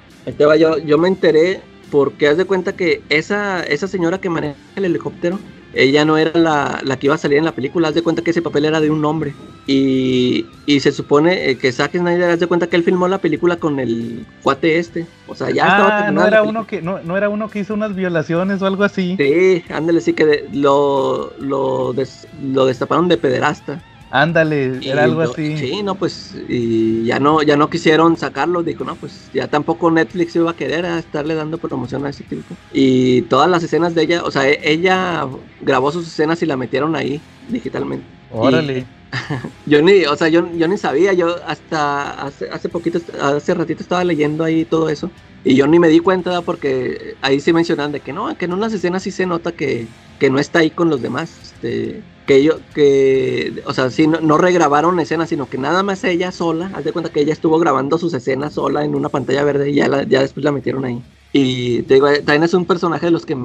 Yo, 0.60 0.78
yo 0.80 0.98
me 0.98 1.08
enteré 1.08 1.62
porque 1.90 2.28
haz 2.28 2.38
de 2.38 2.46
cuenta 2.46 2.74
que 2.74 3.02
esa, 3.10 3.64
esa 3.64 3.88
señora 3.88 4.20
que 4.20 4.30
maneja 4.30 4.56
el 4.76 4.86
helicóptero, 4.86 5.40
ella 5.74 6.06
no 6.06 6.18
era 6.18 6.38
la, 6.40 6.82
la 6.84 6.98
que 7.00 7.08
iba 7.08 7.16
a 7.16 7.18
salir 7.18 7.38
en 7.38 7.46
la 7.46 7.56
película, 7.56 7.88
haz 7.90 7.96
de 7.96 8.04
cuenta 8.04 8.22
que 8.24 8.32
ese 8.32 8.42
papel 8.42 8.66
era 8.66 8.80
de 8.82 8.90
un 8.90 9.04
hombre. 9.06 9.38
Y, 9.66 10.54
y 10.66 10.80
se 10.82 10.92
supone 10.92 11.50
eh, 11.52 11.58
que 11.58 11.72
Zack 11.72 11.94
Snyder, 11.98 12.32
haz 12.32 12.40
de 12.40 12.48
cuenta 12.48 12.68
que 12.68 12.76
él 12.78 12.84
filmó 12.84 13.08
la 13.08 13.22
película 13.22 13.58
con 13.58 13.80
el 13.80 14.28
cuate 14.42 14.80
este. 14.80 15.14
O 15.26 15.36
sea, 15.36 15.50
ya 15.52 15.68
estaba 15.68 15.92
ah, 15.92 15.96
terminada 15.96 16.26
no 16.26 16.28
la 16.28 16.28
era 16.28 16.44
uno 16.44 16.66
que 16.68 16.82
no, 16.82 17.02
no 17.04 17.18
era 17.18 17.30
uno 17.30 17.50
que 17.50 17.60
hizo 17.60 17.74
unas 17.74 17.96
violaciones 17.96 18.62
o 18.62 18.66
algo 18.68 18.84
así. 18.84 19.18
Sí, 19.18 19.64
ándale, 19.70 20.02
sí 20.02 20.14
que 20.16 20.26
de- 20.26 20.50
lo, 20.52 21.34
lo, 21.38 21.94
des- 21.94 22.28
lo 22.32 22.66
destaparon 22.66 23.08
de 23.08 23.18
pederasta. 23.18 23.86
Ándale, 24.12 24.84
Y 24.84 24.90
era 24.90 25.04
algo 25.06 25.22
así. 25.22 25.70
Sí, 25.70 25.84
no, 25.84 25.98
pues, 25.98 26.34
y 26.48 27.06
ya 27.06 27.20
no, 27.20 27.44
ya 27.44 27.56
no 27.58 27.70
quisieron 27.70 28.18
sacarlo, 28.18 28.64
dijo, 28.64 28.84
no, 28.84 28.98
pues 29.00 29.30
ya 29.32 29.48
tampoco 29.50 29.92
Netflix 29.92 30.36
iba 30.36 30.50
a 30.52 30.56
querer 30.56 30.86
a 30.86 30.98
estarle 30.98 31.36
dando 31.36 31.60
promoción 31.60 32.06
a 32.06 32.10
ese 32.10 32.24
tipo. 32.24 32.60
Y 32.70 33.24
todas 33.24 33.50
las 33.50 33.64
escenas 33.64 33.94
de 33.94 34.04
ella, 34.04 34.24
o 34.24 34.32
sea, 34.32 34.50
e- 34.50 34.60
ella 34.64 35.28
grabó 35.60 35.92
sus 35.92 36.08
escenas 36.08 36.42
y 36.42 36.46
la 36.48 36.58
metieron 36.58 36.96
ahí 36.96 37.28
digitalmente. 37.42 38.16
Órale. 38.30 38.90
Yo 39.66 39.82
ni, 39.82 40.06
o 40.06 40.16
sea, 40.16 40.30
yo, 40.30 40.52
yo 40.56 40.68
ni 40.68 40.78
sabía, 40.78 41.14
yo 41.14 41.36
hasta 41.46 42.12
hace, 42.24 42.50
hace 42.50 42.70
poquito, 42.70 43.00
hace 43.20 43.54
ratito 43.54 43.84
estaba 43.84 44.04
leyendo 44.04 44.44
ahí 44.44 44.66
todo 44.66 44.90
eso. 44.90 45.14
Y 45.44 45.56
yo 45.56 45.68
ni 45.68 45.80
me 45.80 45.88
di 45.90 46.00
cuenta 46.00 46.44
porque 46.44 47.18
ahí 47.22 47.40
sí 47.40 47.52
mencionan 47.54 47.92
de 47.92 48.02
que 48.04 48.14
no, 48.14 48.38
que 48.38 48.46
en 48.46 48.54
unas 48.54 48.74
escenas 48.74 49.04
sí 49.04 49.12
se 49.12 49.26
nota 49.26 49.54
que, 49.54 49.92
que 50.18 50.30
no 50.30 50.40
está 50.40 50.60
ahí 50.60 50.72
con 50.72 50.90
los 50.90 51.02
demás. 51.02 51.40
Este, 51.42 52.06
que 52.26 52.44
yo, 52.44 52.70
que, 52.74 53.62
o 53.66 53.74
sea, 53.74 53.90
sí, 53.90 54.08
no, 54.08 54.22
no 54.22 54.38
regrabaron 54.38 55.00
escenas, 55.00 55.30
sino 55.30 55.50
que 55.50 55.58
nada 55.58 55.82
más 55.84 56.04
ella 56.04 56.32
sola, 56.32 56.72
haz 56.76 56.84
de 56.84 56.92
cuenta 56.94 57.12
que 57.12 57.22
ella 57.22 57.34
estuvo 57.34 57.58
grabando 57.60 57.98
sus 57.98 58.14
escenas 58.14 58.54
sola 58.54 58.86
en 58.86 58.96
una 58.96 59.10
pantalla 59.10 59.44
verde 59.44 59.72
y 59.72 59.76
ya, 59.76 59.88
la- 59.88 60.04
ya 60.04 60.22
después 60.22 60.44
la 60.44 60.52
metieron 60.52 60.86
ahí. 60.86 61.04
Y 61.34 61.84
te 61.84 61.96
digo, 61.96 62.08
eh, 62.10 62.18
también 62.22 62.44
es 62.44 62.54
un 62.54 62.68
personaje 62.68 63.06
de 63.08 63.12
los 63.12 63.26
que 63.26 63.36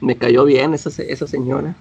me 0.00 0.16
cayó 0.18 0.44
bien, 0.44 0.74
esa, 0.74 0.90
esa 1.02 1.26
señora. 1.26 1.76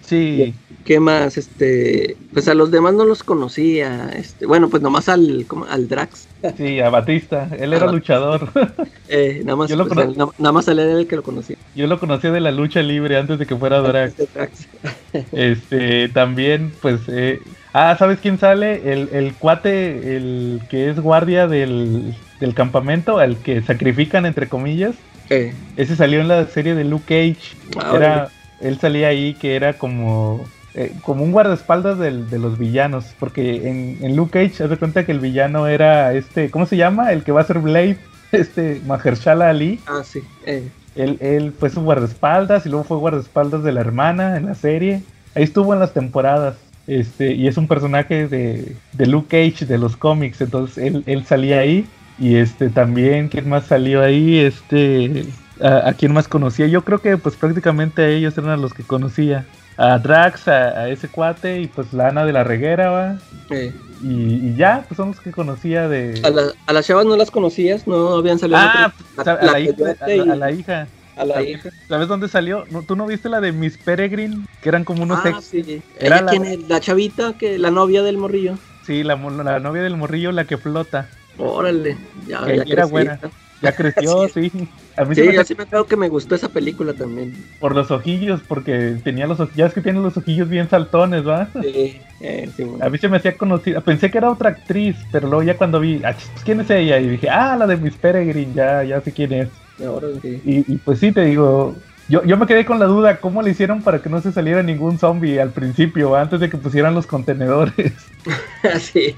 Sí. 0.00 0.54
¿Qué 0.84 1.00
más? 1.00 1.38
Este, 1.38 2.18
pues 2.32 2.46
a 2.46 2.54
los 2.54 2.70
demás 2.70 2.92
no 2.94 3.04
los 3.06 3.22
conocía. 3.24 4.10
Este, 4.10 4.44
bueno, 4.46 4.68
pues 4.68 4.82
nomás 4.82 5.08
al, 5.08 5.46
al 5.70 5.88
Drax. 5.88 6.28
Sí, 6.58 6.78
a 6.80 6.90
Batista. 6.90 7.48
Él 7.58 7.72
era 7.72 7.86
Batista. 7.86 7.92
luchador. 7.92 8.52
Eh, 9.06 9.42
nada 9.44 9.56
más, 9.56 9.70
pues, 9.70 9.98
él- 9.98 10.16
na- 10.16 10.28
nada 10.38 10.52
más 10.52 10.66
él 10.68 10.78
era 10.78 10.98
el 10.98 11.06
que 11.06 11.16
lo 11.16 11.22
conocía. 11.22 11.56
Yo 11.74 11.86
lo 11.86 12.00
conocía 12.00 12.32
de 12.32 12.40
la 12.40 12.50
lucha 12.52 12.80
libre 12.82 13.16
antes 13.18 13.38
de 13.38 13.46
que 13.46 13.56
fuera 13.56 13.80
Drax. 13.80 14.18
Este 14.18 14.28
Drax. 14.32 14.68
Este, 15.32 16.08
también, 16.08 16.78
pues, 16.80 17.02
eh, 17.08 17.40
ah, 17.72 17.96
¿sabes 17.98 18.20
quién 18.20 18.38
sale? 18.38 18.92
El, 18.92 19.08
el 19.12 19.34
cuate, 19.36 20.16
el 20.16 20.60
que 20.68 20.90
es 20.90 20.98
guardia 21.00 21.46
del, 21.48 22.14
del 22.40 22.54
campamento, 22.54 23.18
al 23.18 23.42
que 23.42 23.62
sacrifican, 23.62 24.26
entre 24.26 24.48
comillas. 24.48 24.96
Eh, 25.30 25.54
Ese 25.76 25.96
salió 25.96 26.20
en 26.20 26.28
la 26.28 26.46
serie 26.46 26.74
de 26.74 26.84
Luke 26.84 27.04
Cage. 27.06 27.56
Ah, 27.76 27.92
Era, 27.96 28.32
él 28.58 28.78
salía 28.80 29.08
ahí 29.08 29.34
que 29.34 29.54
era 29.56 29.78
como, 29.78 30.53
eh, 30.74 30.92
como 31.02 31.24
un 31.24 31.32
guardaespaldas 31.32 31.98
del- 31.98 32.28
de 32.30 32.38
los 32.38 32.58
villanos. 32.58 33.06
Porque 33.18 33.68
en, 33.68 33.98
en 34.00 34.16
Luke 34.16 34.32
Cage, 34.48 34.64
haz 34.64 34.70
de 34.70 34.76
cuenta 34.76 35.04
que 35.06 35.12
el 35.12 35.20
villano 35.20 35.66
era 35.66 36.12
este, 36.14 36.50
¿cómo 36.50 36.66
se 36.66 36.76
llama? 36.76 37.12
El 37.12 37.22
que 37.24 37.32
va 37.32 37.40
a 37.42 37.44
ser 37.44 37.58
Blade, 37.60 37.96
este, 38.32 38.80
Mahershala 38.86 39.50
Ali. 39.50 39.80
ah, 39.86 40.02
sí. 40.04 40.20
eh, 40.46 40.68
Él, 40.96 41.18
él 41.20 41.52
fue 41.58 41.70
su 41.70 41.82
guardaespaldas 41.82 42.66
y 42.66 42.68
luego 42.68 42.84
fue 42.84 42.96
guardaespaldas 42.98 43.62
de 43.64 43.72
la 43.72 43.80
hermana 43.80 44.36
en 44.36 44.46
la 44.46 44.54
serie. 44.54 45.02
Ahí 45.34 45.42
estuvo 45.44 45.72
en 45.74 45.80
las 45.80 45.92
temporadas. 45.92 46.56
Este, 46.86 47.32
y 47.32 47.48
es 47.48 47.56
un 47.56 47.66
personaje 47.66 48.28
de, 48.28 48.76
de 48.92 49.06
Luke 49.06 49.28
Cage 49.28 49.64
de 49.66 49.78
los 49.78 49.96
cómics. 49.96 50.40
Entonces 50.40 50.78
él, 50.84 51.02
él 51.06 51.24
salía 51.24 51.60
ahí. 51.60 51.86
Y 52.18 52.36
este 52.36 52.68
también, 52.70 53.28
¿quién 53.28 53.48
más 53.48 53.64
salió 53.66 54.02
ahí? 54.02 54.38
Este. 54.38 55.24
A, 55.60 55.88
a 55.88 55.92
quién 55.94 56.12
más 56.12 56.28
conocía? 56.28 56.66
Yo 56.66 56.82
creo 56.84 57.00
que 57.00 57.16
pues 57.16 57.36
prácticamente 57.36 58.02
a 58.02 58.08
ellos 58.08 58.36
eran 58.38 58.50
a 58.50 58.56
los 58.56 58.74
que 58.74 58.82
conocía. 58.84 59.46
A 59.76 59.98
Drax, 59.98 60.48
a, 60.48 60.68
a 60.80 60.88
ese 60.88 61.08
cuate, 61.08 61.60
y 61.60 61.66
pues 61.66 61.92
la 61.92 62.08
Ana 62.08 62.24
de 62.24 62.32
la 62.32 62.44
Reguera, 62.44 62.90
va. 62.90 63.16
eh. 63.50 63.72
Y, 64.02 64.48
y 64.48 64.54
ya, 64.56 64.84
pues 64.86 64.96
son 64.96 65.08
los 65.08 65.20
que 65.20 65.30
conocía 65.32 65.88
de. 65.88 66.20
A, 66.24 66.30
la- 66.30 66.52
a 66.66 66.72
las 66.72 66.86
chavas 66.86 67.06
no 67.06 67.16
las 67.16 67.30
conocías, 67.30 67.86
no 67.86 68.14
habían 68.14 68.38
salido. 68.38 68.58
Ah, 68.60 68.92
otro- 69.16 69.32
a 69.40 69.44
la, 69.46 69.60
hija, 69.60 69.72
a 70.00 70.06
la- 70.06 70.14
y- 70.14 70.20
a 70.20 70.34
la 70.36 70.50
hija. 70.52 70.88
a 71.16 71.24
la 71.24 71.34
¿Sabes- 71.34 71.48
hija. 71.50 71.70
¿Sabes 71.88 72.08
dónde 72.08 72.28
salió? 72.28 72.64
¿No, 72.70 72.82
¿Tú 72.82 72.96
no 72.96 73.06
viste 73.06 73.28
la 73.28 73.40
de 73.40 73.52
Miss 73.52 73.78
Peregrine? 73.78 74.46
Que 74.62 74.68
eran 74.68 74.84
como 74.84 75.02
unos 75.04 75.20
Ah, 75.24 75.30
ex. 75.30 75.44
sí. 75.44 75.82
Era 75.98 76.18
¿Ella 76.18 76.38
la-? 76.40 76.56
La 76.68 76.80
chavita, 76.80 77.32
que 77.38 77.58
la 77.58 77.70
novia 77.70 78.02
del 78.02 78.18
morrillo. 78.18 78.58
Sí, 78.84 79.02
la, 79.02 79.16
la 79.16 79.58
novia 79.60 79.82
del 79.82 79.96
morrillo, 79.96 80.30
la 80.32 80.44
que 80.44 80.58
flota. 80.58 81.08
Órale, 81.38 81.96
ya, 82.28 82.44
Que 82.44 82.56
ya 82.58 82.64
era 82.68 82.84
buena. 82.86 83.18
Ya 83.64 83.72
creció, 83.74 84.28
sí. 84.34 84.52
A 84.96 85.04
mí 85.04 85.14
Sí, 85.14 85.32
yo 85.32 85.44
sí 85.44 85.54
me 85.54 85.64
acuerdo 85.64 85.86
que 85.86 85.96
me 85.96 86.08
gustó 86.08 86.34
esa 86.34 86.48
película 86.48 86.92
también. 86.94 87.34
por 87.58 87.74
los 87.74 87.90
ojillos, 87.90 88.42
porque 88.46 89.00
tenía 89.02 89.26
los 89.26 89.40
ojillos. 89.40 89.56
Ya 89.56 89.66
es 89.66 89.74
que 89.74 89.80
tiene 89.80 90.00
los 90.00 90.16
ojillos 90.16 90.48
bien 90.48 90.68
saltones, 90.68 91.26
¿va? 91.26 91.48
Sí, 91.60 92.00
eh, 92.20 92.50
sí, 92.54 92.64
bueno. 92.64 92.84
A 92.84 92.90
mí 92.90 92.98
se 92.98 93.08
me 93.08 93.16
hacía 93.16 93.36
conocida. 93.36 93.80
Pensé 93.80 94.10
que 94.10 94.18
era 94.18 94.30
otra 94.30 94.50
actriz, 94.50 94.96
pero 95.10 95.28
luego 95.28 95.42
ya 95.42 95.56
cuando 95.56 95.80
vi, 95.80 96.02
ah, 96.04 96.12
pues, 96.12 96.30
¿quién 96.44 96.60
es 96.60 96.70
ella? 96.70 96.98
Y 96.98 97.08
dije, 97.08 97.28
ah, 97.30 97.56
la 97.56 97.66
de 97.66 97.76
Miss 97.76 97.96
Peregrine, 97.96 98.52
ya, 98.54 98.84
ya 98.84 99.00
sé 99.00 99.12
quién 99.12 99.32
es. 99.32 99.48
Ahora 99.84 100.08
sí. 100.22 100.40
Y, 100.44 100.72
y 100.72 100.78
pues 100.78 101.00
sí, 101.00 101.12
te 101.12 101.24
digo, 101.24 101.74
yo, 102.06 102.22
yo 102.24 102.36
me 102.36 102.46
quedé 102.46 102.66
con 102.66 102.78
la 102.78 102.84
duda, 102.86 103.18
¿cómo 103.18 103.40
le 103.40 103.50
hicieron 103.50 103.82
para 103.82 104.02
que 104.02 104.10
no 104.10 104.20
se 104.20 104.30
saliera 104.32 104.62
ningún 104.62 104.98
zombie 104.98 105.40
al 105.40 105.52
principio, 105.52 106.14
antes 106.14 106.38
de 106.40 106.50
que 106.50 106.58
pusieran 106.58 106.94
los 106.94 107.06
contenedores? 107.06 107.94
sí. 108.80 109.16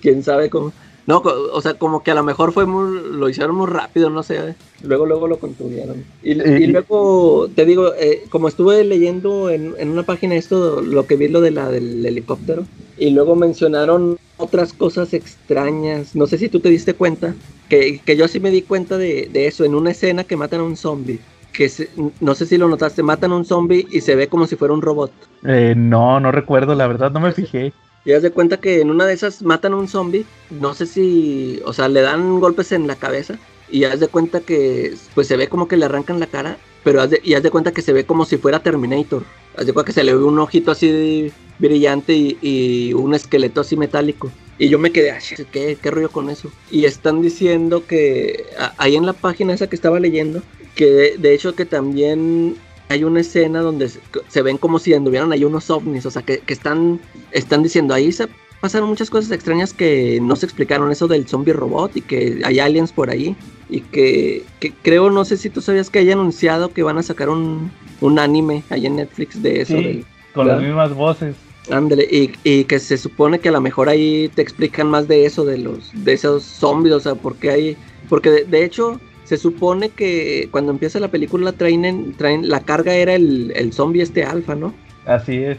Quién 0.00 0.22
sabe 0.22 0.50
cómo. 0.50 0.72
No, 1.06 1.18
o 1.18 1.60
sea, 1.60 1.74
como 1.74 2.02
que 2.02 2.10
a 2.10 2.14
lo 2.14 2.24
mejor 2.24 2.52
fue 2.52 2.66
muy, 2.66 3.00
lo 3.12 3.28
hicieron 3.28 3.54
muy 3.56 3.66
rápido, 3.68 4.10
no 4.10 4.22
sé. 4.22 4.56
Luego, 4.82 5.06
luego 5.06 5.28
lo 5.28 5.38
contuvieron. 5.38 6.04
Y, 6.22 6.32
y 6.32 6.64
Y- 6.64 6.66
luego, 6.66 7.48
te 7.54 7.64
digo, 7.64 7.94
eh, 7.94 8.22
como 8.30 8.48
estuve 8.48 8.82
leyendo 8.84 9.50
en, 9.50 9.74
en 9.78 9.90
una 9.90 10.02
página 10.02 10.34
esto, 10.34 10.80
lo 10.82 11.06
que 11.06 11.16
vi 11.16 11.28
lo 11.28 11.40
de 11.40 11.52
la 11.52 11.68
del 11.70 12.04
helicóptero, 12.04 12.64
y 12.98 13.10
luego 13.10 13.36
mencionaron 13.36 14.16
otras 14.36 14.72
cosas 14.72 15.14
extrañas. 15.14 16.14
No 16.16 16.26
sé 16.26 16.38
si 16.38 16.48
tú 16.48 16.60
te 16.60 16.70
diste 16.70 16.94
cuenta, 16.94 17.34
que, 17.68 18.00
que 18.04 18.16
yo 18.16 18.26
sí 18.28 18.40
me 18.40 18.50
di 18.50 18.62
cuenta 18.62 18.98
de, 18.98 19.28
de 19.32 19.46
eso, 19.46 19.64
en 19.64 19.74
una 19.74 19.92
escena 19.92 20.24
que 20.24 20.36
matan 20.36 20.60
a 20.60 20.64
un 20.64 20.76
zombie. 20.76 21.20
que 21.52 21.70
se- 21.70 21.88
no 22.20 22.34
sé 22.34 22.44
si 22.44 22.58
lo 22.58 22.68
notaste, 22.68 23.02
matan 23.02 23.32
a 23.32 23.36
un 23.36 23.44
zombie 23.46 23.86
y 23.90 24.02
se 24.02 24.14
ve 24.14 24.26
como 24.28 24.46
si 24.46 24.56
fuera 24.56 24.74
un 24.74 24.82
robot. 24.82 25.10
Eh, 25.46 25.72
no, 25.74 26.20
no 26.20 26.30
recuerdo, 26.30 26.74
la 26.74 26.86
verdad, 26.86 27.10
no 27.12 27.20
me 27.20 27.32
fijé. 27.32 27.72
Y 28.06 28.12
haz 28.12 28.22
de 28.22 28.30
cuenta 28.30 28.58
que 28.58 28.80
en 28.80 28.90
una 28.90 29.04
de 29.04 29.14
esas 29.14 29.42
matan 29.42 29.72
a 29.72 29.76
un 29.76 29.88
zombie, 29.88 30.24
no 30.48 30.74
sé 30.74 30.86
si, 30.86 31.60
o 31.64 31.72
sea, 31.72 31.88
le 31.88 32.02
dan 32.02 32.38
golpes 32.38 32.70
en 32.70 32.86
la 32.86 32.94
cabeza 32.94 33.36
y 33.68 33.82
haz 33.82 33.98
de 33.98 34.06
cuenta 34.06 34.38
que 34.40 34.94
pues 35.16 35.26
se 35.26 35.36
ve 35.36 35.48
como 35.48 35.66
que 35.66 35.76
le 35.76 35.86
arrancan 35.86 36.20
la 36.20 36.28
cara, 36.28 36.56
pero 36.84 37.02
haz 37.02 37.10
de, 37.10 37.20
y 37.24 37.34
haz 37.34 37.42
de 37.42 37.50
cuenta 37.50 37.72
que 37.72 37.82
se 37.82 37.92
ve 37.92 38.06
como 38.06 38.24
si 38.24 38.36
fuera 38.36 38.62
Terminator. 38.62 39.24
Haz 39.56 39.66
de 39.66 39.72
cuenta 39.72 39.88
que 39.88 39.92
se 39.92 40.04
le 40.04 40.14
ve 40.14 40.22
un 40.22 40.38
ojito 40.38 40.70
así 40.70 41.32
brillante 41.58 42.14
y, 42.14 42.92
un 42.94 43.12
esqueleto 43.12 43.62
así 43.62 43.76
metálico. 43.76 44.30
Y 44.56 44.68
yo 44.68 44.78
me 44.78 44.92
quedé, 44.92 45.10
"Ah, 45.10 45.18
¿qué, 45.50 45.76
¿qué 45.82 45.90
rollo 45.90 46.10
con 46.10 46.30
eso? 46.30 46.52
Y 46.70 46.84
están 46.84 47.22
diciendo 47.22 47.86
que 47.88 48.46
ahí 48.78 48.94
en 48.94 49.04
la 49.04 49.14
página 49.14 49.52
esa 49.52 49.66
que 49.66 49.74
estaba 49.74 49.98
leyendo, 49.98 50.42
que 50.76 51.16
de 51.18 51.34
hecho 51.34 51.56
que 51.56 51.64
también 51.64 52.56
hay 52.88 53.04
una 53.04 53.20
escena 53.20 53.60
donde 53.60 53.88
se, 53.88 54.00
se 54.28 54.42
ven 54.42 54.58
como 54.58 54.78
si 54.78 54.94
anduvieran 54.94 55.32
ahí 55.32 55.44
unos 55.44 55.70
ovnis, 55.70 56.06
o 56.06 56.10
sea, 56.10 56.22
que, 56.22 56.38
que 56.38 56.52
están, 56.52 57.00
están 57.32 57.62
diciendo 57.62 57.94
ahí 57.94 58.12
se 58.12 58.28
pasaron 58.60 58.88
muchas 58.88 59.10
cosas 59.10 59.30
extrañas 59.32 59.72
que 59.72 60.18
no 60.22 60.34
se 60.36 60.46
explicaron, 60.46 60.90
eso 60.90 61.06
del 61.08 61.28
zombie 61.28 61.52
robot 61.52 61.96
y 61.96 62.00
que 62.02 62.40
hay 62.44 62.58
aliens 62.58 62.92
por 62.92 63.10
ahí. 63.10 63.36
Y 63.68 63.80
que, 63.80 64.44
que 64.60 64.72
creo, 64.72 65.10
no 65.10 65.24
sé 65.24 65.36
si 65.36 65.50
tú 65.50 65.60
sabías 65.60 65.90
que 65.90 65.98
haya 65.98 66.12
anunciado 66.14 66.68
que 66.72 66.82
van 66.84 66.98
a 66.98 67.02
sacar 67.02 67.28
un, 67.28 67.70
un 68.00 68.18
anime 68.18 68.62
ahí 68.70 68.86
en 68.86 68.96
Netflix 68.96 69.42
de 69.42 69.60
eso. 69.62 69.76
Sí, 69.76 69.82
del- 69.84 70.04
con 70.32 70.46
las 70.48 70.62
mismas 70.62 70.94
voces. 70.94 71.34
Ándale, 71.70 72.04
y, 72.10 72.30
y 72.44 72.64
que 72.64 72.78
se 72.78 72.96
supone 72.96 73.40
que 73.40 73.48
a 73.48 73.52
lo 73.52 73.60
mejor 73.60 73.88
ahí 73.88 74.30
te 74.34 74.40
explican 74.42 74.88
más 74.88 75.08
de 75.08 75.26
eso, 75.26 75.44
de 75.44 75.58
los, 75.58 75.90
de 75.92 76.12
esos 76.12 76.44
zombies, 76.44 76.94
o 76.94 77.00
sea, 77.00 77.16
porque 77.16 77.50
hay, 77.50 77.76
porque 78.08 78.30
de, 78.30 78.44
de 78.44 78.64
hecho 78.64 79.00
se 79.26 79.36
supone 79.36 79.90
que 79.90 80.48
cuando 80.50 80.72
empieza 80.72 81.00
la 81.00 81.08
película 81.10 81.52
traen, 81.52 81.84
en- 81.84 82.12
traen 82.14 82.48
la 82.48 82.60
carga 82.60 82.94
era 82.94 83.14
el, 83.14 83.52
el 83.54 83.72
zombie 83.72 84.02
este 84.02 84.24
alfa, 84.24 84.54
¿no? 84.54 84.74
Así 85.04 85.36
es. 85.42 85.58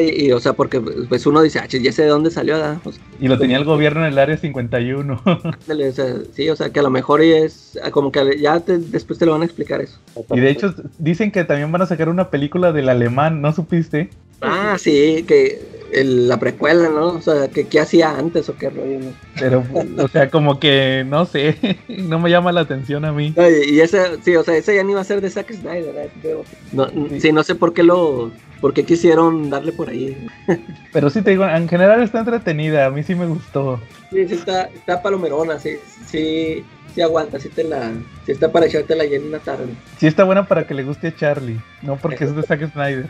Y, 0.00 0.26
y, 0.28 0.32
o 0.32 0.40
sea, 0.40 0.54
porque 0.54 0.80
pues 0.80 1.26
uno 1.26 1.42
dice, 1.42 1.58
ah, 1.58 1.66
ya 1.66 1.92
sé 1.92 2.02
de 2.02 2.08
dónde 2.08 2.30
salió. 2.30 2.56
O 2.82 2.92
sea, 2.92 3.02
Y 3.20 3.28
lo 3.28 3.38
tenía 3.38 3.58
el 3.58 3.64
gobierno 3.66 4.00
en 4.06 4.12
el 4.12 4.18
área 4.18 4.38
51. 4.38 5.20
ándale, 5.26 5.88
o 5.90 5.92
sea, 5.92 6.14
sí, 6.32 6.48
o 6.48 6.56
sea, 6.56 6.70
que 6.70 6.80
a 6.80 6.82
lo 6.82 6.88
mejor 6.90 7.20
es 7.20 7.78
ah, 7.82 7.90
como 7.90 8.10
que 8.10 8.38
ya 8.40 8.60
te- 8.60 8.78
después 8.78 9.18
te 9.18 9.26
lo 9.26 9.32
van 9.32 9.42
a 9.42 9.44
explicar 9.44 9.82
eso. 9.82 9.98
y 10.30 10.40
de 10.40 10.50
hecho 10.50 10.74
dicen 10.98 11.30
que 11.30 11.44
también 11.44 11.70
van 11.72 11.82
a 11.82 11.86
sacar 11.86 12.08
una 12.08 12.30
película 12.30 12.72
del 12.72 12.88
alemán, 12.88 13.42
¿no 13.42 13.52
supiste? 13.52 14.08
Ah, 14.40 14.76
sí, 14.78 15.24
que 15.28 15.75
el- 15.92 16.28
la 16.28 16.38
precuela, 16.38 16.88
¿no? 16.88 17.08
O 17.08 17.20
sea, 17.20 17.48
que 17.48 17.66
qué 17.66 17.80
hacía 17.80 18.16
antes 18.16 18.48
o 18.48 18.56
qué 18.56 18.70
rollo, 18.70 18.98
¿no? 19.00 19.12
Pero, 19.38 19.64
o 19.98 20.08
sea, 20.08 20.30
como 20.30 20.58
que, 20.60 21.04
no 21.06 21.26
sé, 21.26 21.56
no 21.88 22.18
me 22.18 22.30
llama 22.30 22.52
la 22.52 22.62
atención 22.62 23.04
a 23.04 23.12
mí. 23.12 23.32
No, 23.36 23.48
y, 23.48 23.70
y 23.74 23.80
ese, 23.80 24.22
sí, 24.22 24.34
o 24.36 24.44
sea, 24.44 24.56
ese 24.56 24.74
ya 24.74 24.82
ni 24.82 24.94
va 24.94 25.00
a 25.00 25.04
ser 25.04 25.20
de 25.20 25.30
Zack 25.30 25.52
Snyder, 25.52 25.92
¿verdad? 25.92 26.10
Creo. 26.20 26.44
No, 26.72 26.88
sí, 27.18 27.32
no 27.32 27.42
sé 27.42 27.54
por 27.54 27.72
qué 27.72 27.82
lo, 27.82 28.30
por 28.60 28.72
qué 28.74 28.84
quisieron 28.84 29.50
darle 29.50 29.72
por 29.72 29.88
ahí. 29.90 30.16
Pero 30.92 31.10
sí 31.10 31.22
te 31.22 31.30
digo, 31.30 31.46
en 31.46 31.68
general 31.68 32.02
está 32.02 32.20
entretenida, 32.20 32.86
a 32.86 32.90
mí 32.90 33.02
sí 33.02 33.14
me 33.14 33.26
gustó. 33.26 33.80
Sí, 34.10 34.26
sí 34.28 34.34
está, 34.34 34.64
está 34.64 35.02
palomerona, 35.02 35.58
sí, 35.58 35.76
sí, 36.10 36.64
sí 36.94 37.02
aguanta, 37.02 37.38
sí 37.38 37.48
te 37.50 37.64
la, 37.64 37.92
sí 38.24 38.32
está 38.32 38.50
para 38.50 38.66
echártela 38.66 39.02
ahí 39.02 39.14
en 39.14 39.26
una 39.26 39.38
tarde. 39.40 39.66
Sí 39.98 40.06
está 40.06 40.24
buena 40.24 40.46
para 40.46 40.66
que 40.66 40.74
le 40.74 40.84
guste 40.84 41.08
a 41.08 41.14
Charlie, 41.16 41.60
no 41.82 41.96
porque 41.96 42.24
es 42.24 42.34
de 42.34 42.42
Zack 42.42 42.70
Snyder. 42.72 43.06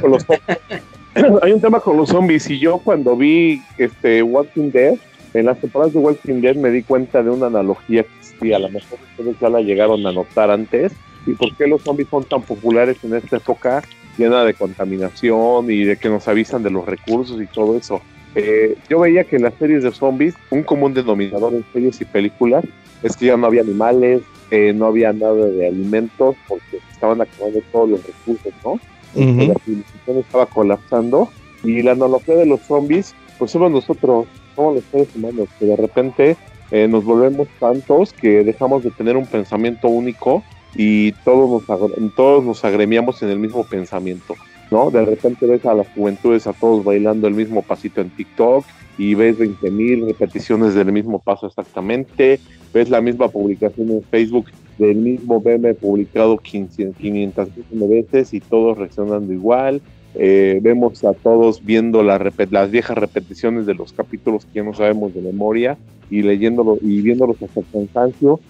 con 0.00 0.10
los 0.12 0.24
hay 1.42 1.52
un 1.52 1.60
tema 1.60 1.80
con 1.80 1.96
los 1.96 2.10
zombies 2.10 2.48
y 2.50 2.58
yo 2.58 2.78
cuando 2.78 3.16
vi 3.16 3.62
este 3.78 4.22
Walking 4.22 4.70
Dead 4.70 4.96
en 5.34 5.46
las 5.46 5.58
temporadas 5.58 5.92
de 5.92 5.98
Walking 5.98 6.40
Dead 6.40 6.56
me 6.56 6.70
di 6.70 6.82
cuenta 6.82 7.22
de 7.22 7.30
una 7.30 7.46
analogía 7.46 8.02
que 8.02 8.10
existía 8.18 8.56
a 8.56 8.60
lo 8.60 8.68
mejor 8.68 8.98
ustedes 9.10 9.36
ya 9.40 9.48
la 9.48 9.60
llegaron 9.60 10.06
a 10.06 10.12
notar 10.12 10.50
antes 10.50 10.92
y 11.26 11.32
por 11.32 11.54
qué 11.56 11.66
los 11.66 11.82
zombies 11.82 12.08
son 12.08 12.24
tan 12.24 12.42
populares 12.42 12.98
en 13.02 13.14
esta 13.14 13.36
época 13.36 13.82
llena 14.16 14.44
de 14.44 14.54
contaminación 14.54 15.70
y 15.70 15.84
de 15.84 15.96
que 15.96 16.08
nos 16.08 16.26
avisan 16.28 16.62
de 16.62 16.70
los 16.70 16.86
recursos 16.86 17.40
y 17.42 17.46
todo 17.46 17.76
eso. 17.76 18.00
Eh, 18.34 18.76
yo 18.88 19.00
veía 19.00 19.24
que 19.24 19.36
en 19.36 19.42
las 19.42 19.54
series 19.54 19.82
de 19.82 19.92
zombies 19.92 20.34
un 20.50 20.62
común 20.62 20.94
denominador 20.94 21.54
en 21.54 21.64
series 21.72 22.00
y 22.00 22.04
películas 22.04 22.64
es 23.02 23.16
que 23.16 23.26
ya 23.26 23.36
no 23.36 23.46
había 23.46 23.62
animales 23.62 24.22
eh, 24.50 24.72
no 24.74 24.86
había 24.86 25.12
nada 25.12 25.46
de 25.46 25.66
alimentos 25.66 26.36
porque 26.46 26.78
estaban 26.92 27.20
acabando 27.20 27.60
todos 27.72 27.90
los 27.90 28.06
recursos 28.06 28.52
no 28.62 28.78
La 29.16 29.54
civilización 29.64 30.18
estaba 30.18 30.46
colapsando 30.46 31.28
y 31.64 31.82
la 31.82 31.92
analogía 31.92 32.36
de 32.36 32.46
los 32.46 32.60
zombies, 32.60 33.14
pues 33.38 33.50
somos 33.50 33.70
nosotros, 33.70 34.26
somos 34.54 34.76
los 34.76 34.84
seres 34.84 35.08
humanos, 35.14 35.48
que 35.58 35.66
de 35.66 35.76
repente 35.76 36.36
eh, 36.70 36.86
nos 36.88 37.04
volvemos 37.04 37.48
tantos 37.58 38.12
que 38.12 38.44
dejamos 38.44 38.84
de 38.84 38.90
tener 38.90 39.16
un 39.16 39.26
pensamiento 39.26 39.88
único 39.88 40.42
y 40.74 41.12
todos 41.24 41.66
nos, 41.68 42.14
todos 42.14 42.44
nos 42.44 42.64
agremiamos 42.64 43.22
en 43.22 43.30
el 43.30 43.38
mismo 43.38 43.64
pensamiento, 43.64 44.34
¿no? 44.70 44.90
De 44.90 45.04
repente 45.04 45.46
ves 45.46 45.64
a 45.64 45.74
las 45.74 45.88
juventudes 45.94 46.46
a 46.46 46.52
todos 46.52 46.84
bailando 46.84 47.28
el 47.28 47.34
mismo 47.34 47.62
pasito 47.62 48.00
en 48.00 48.10
TikTok 48.10 48.64
y 48.98 49.14
ves 49.14 49.38
20.000 49.38 50.06
repeticiones 50.06 50.74
del 50.74 50.92
mismo 50.92 51.18
paso 51.20 51.46
exactamente, 51.46 52.40
ves 52.74 52.90
la 52.90 53.00
misma 53.00 53.28
publicación 53.28 53.90
en 53.90 54.02
Facebook 54.02 54.46
del 54.78 54.96
mismo 54.96 55.40
meme 55.40 55.74
publicado 55.74 56.38
500 56.38 57.48
veces 57.70 58.34
y 58.34 58.40
todos 58.40 58.76
reaccionando 58.78 59.32
igual. 59.32 59.80
Eh, 60.14 60.60
vemos 60.62 61.04
a 61.04 61.12
todos 61.12 61.62
viendo 61.64 62.02
la 62.02 62.18
repet- 62.18 62.50
las 62.50 62.70
viejas 62.70 62.96
repeticiones 62.96 63.66
de 63.66 63.74
los 63.74 63.92
capítulos 63.92 64.44
que 64.46 64.60
ya 64.60 64.64
no 64.64 64.72
sabemos 64.72 65.14
de 65.14 65.20
memoria 65.20 65.76
y 66.10 66.22
leyéndolo 66.22 66.78
y 66.80 67.02
viéndolos 67.02 67.36
hasta 67.42 67.60
el 67.60 67.66
cansancio 67.72 68.40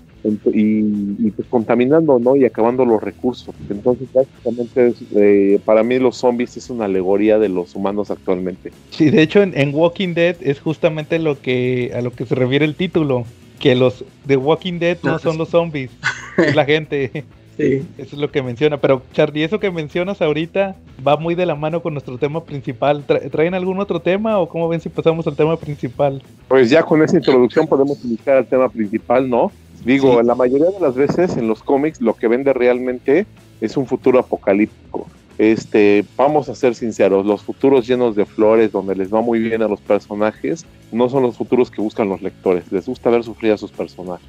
y, 0.52 0.80
y, 1.26 1.30
pues 1.34 1.46
contaminando 1.48 2.18
¿no? 2.18 2.34
y 2.36 2.44
acabando 2.44 2.84
los 2.84 3.00
recursos. 3.02 3.54
Entonces, 3.70 4.08
básicamente, 4.12 4.88
es, 4.88 4.94
eh, 5.14 5.60
para 5.64 5.82
mí, 5.84 5.98
los 6.00 6.16
zombies 6.16 6.56
es 6.56 6.68
una 6.70 6.86
alegoría 6.86 7.38
de 7.38 7.48
los 7.48 7.74
humanos 7.76 8.10
actualmente. 8.10 8.72
Sí, 8.90 9.10
de 9.10 9.22
hecho 9.22 9.42
en, 9.42 9.56
en 9.56 9.72
Walking 9.74 10.14
Dead 10.14 10.36
es 10.40 10.60
justamente 10.60 11.18
lo 11.20 11.40
que 11.40 11.92
a 11.94 12.00
lo 12.00 12.10
que 12.12 12.26
se 12.26 12.34
refiere 12.34 12.64
el 12.64 12.74
título, 12.74 13.24
que 13.60 13.74
los 13.76 14.04
de 14.24 14.36
Walking 14.36 14.78
Dead 14.80 14.98
no 15.04 15.14
Ah, 15.14 15.18
son 15.20 15.38
los 15.38 15.48
zombies, 15.50 15.90
es 16.38 16.54
la 16.54 16.64
gente. 16.64 17.24
Sí. 17.56 17.86
Eso 17.96 18.16
es 18.16 18.18
lo 18.18 18.30
que 18.30 18.42
menciona. 18.42 18.76
Pero 18.78 19.00
Charlie, 19.14 19.42
eso 19.44 19.58
que 19.58 19.70
mencionas 19.70 20.20
ahorita 20.20 20.76
va 21.06 21.16
muy 21.16 21.34
de 21.34 21.46
la 21.46 21.54
mano 21.54 21.80
con 21.80 21.94
nuestro 21.94 22.18
tema 22.18 22.44
principal. 22.44 23.06
Tra- 23.06 23.30
¿Traen 23.30 23.54
algún 23.54 23.80
otro 23.80 24.00
tema 24.00 24.38
o 24.38 24.48
cómo 24.48 24.68
ven 24.68 24.80
si 24.80 24.90
pasamos 24.90 25.26
al 25.26 25.36
tema 25.36 25.56
principal? 25.56 26.22
Pues 26.48 26.68
ya 26.68 26.82
con 26.82 27.02
esa 27.02 27.16
introducción 27.16 27.66
podemos 27.66 28.04
iniciar 28.04 28.36
al 28.36 28.46
tema 28.46 28.68
principal, 28.68 29.28
¿no? 29.30 29.50
Digo, 29.84 30.20
Sí. 30.20 30.26
la 30.26 30.34
mayoría 30.34 30.66
de 30.66 30.80
las 30.80 30.94
veces 30.96 31.36
en 31.38 31.48
los 31.48 31.62
cómics 31.62 32.00
lo 32.02 32.12
que 32.14 32.28
vende 32.28 32.52
realmente 32.52 33.24
es 33.62 33.76
un 33.78 33.86
futuro 33.86 34.18
apocalíptico. 34.18 35.06
Este, 35.38 36.04
vamos 36.16 36.48
a 36.48 36.54
ser 36.54 36.74
sinceros, 36.74 37.26
los 37.26 37.42
futuros 37.42 37.86
llenos 37.86 38.16
de 38.16 38.24
flores, 38.24 38.72
donde 38.72 38.94
les 38.96 39.12
va 39.12 39.20
muy 39.20 39.38
bien 39.38 39.62
a 39.62 39.68
los 39.68 39.80
personajes, 39.80 40.64
no 40.92 41.08
son 41.10 41.22
los 41.22 41.36
futuros 41.36 41.70
que 41.70 41.82
buscan 41.82 42.08
los 42.08 42.22
lectores. 42.22 42.70
Les 42.72 42.86
gusta 42.86 43.10
ver 43.10 43.22
sufrir 43.22 43.52
a 43.52 43.58
sus 43.58 43.70
personajes. 43.70 44.26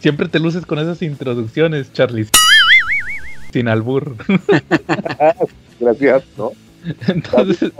Siempre 0.00 0.28
te 0.28 0.38
luces 0.38 0.66
con 0.66 0.78
esas 0.78 1.02
introducciones, 1.02 1.92
Charlie. 1.92 2.26
Sin 3.52 3.68
albur. 3.68 4.16
Gracias, 5.80 6.24
¿no? 6.38 6.52
Entonces, 7.08 7.72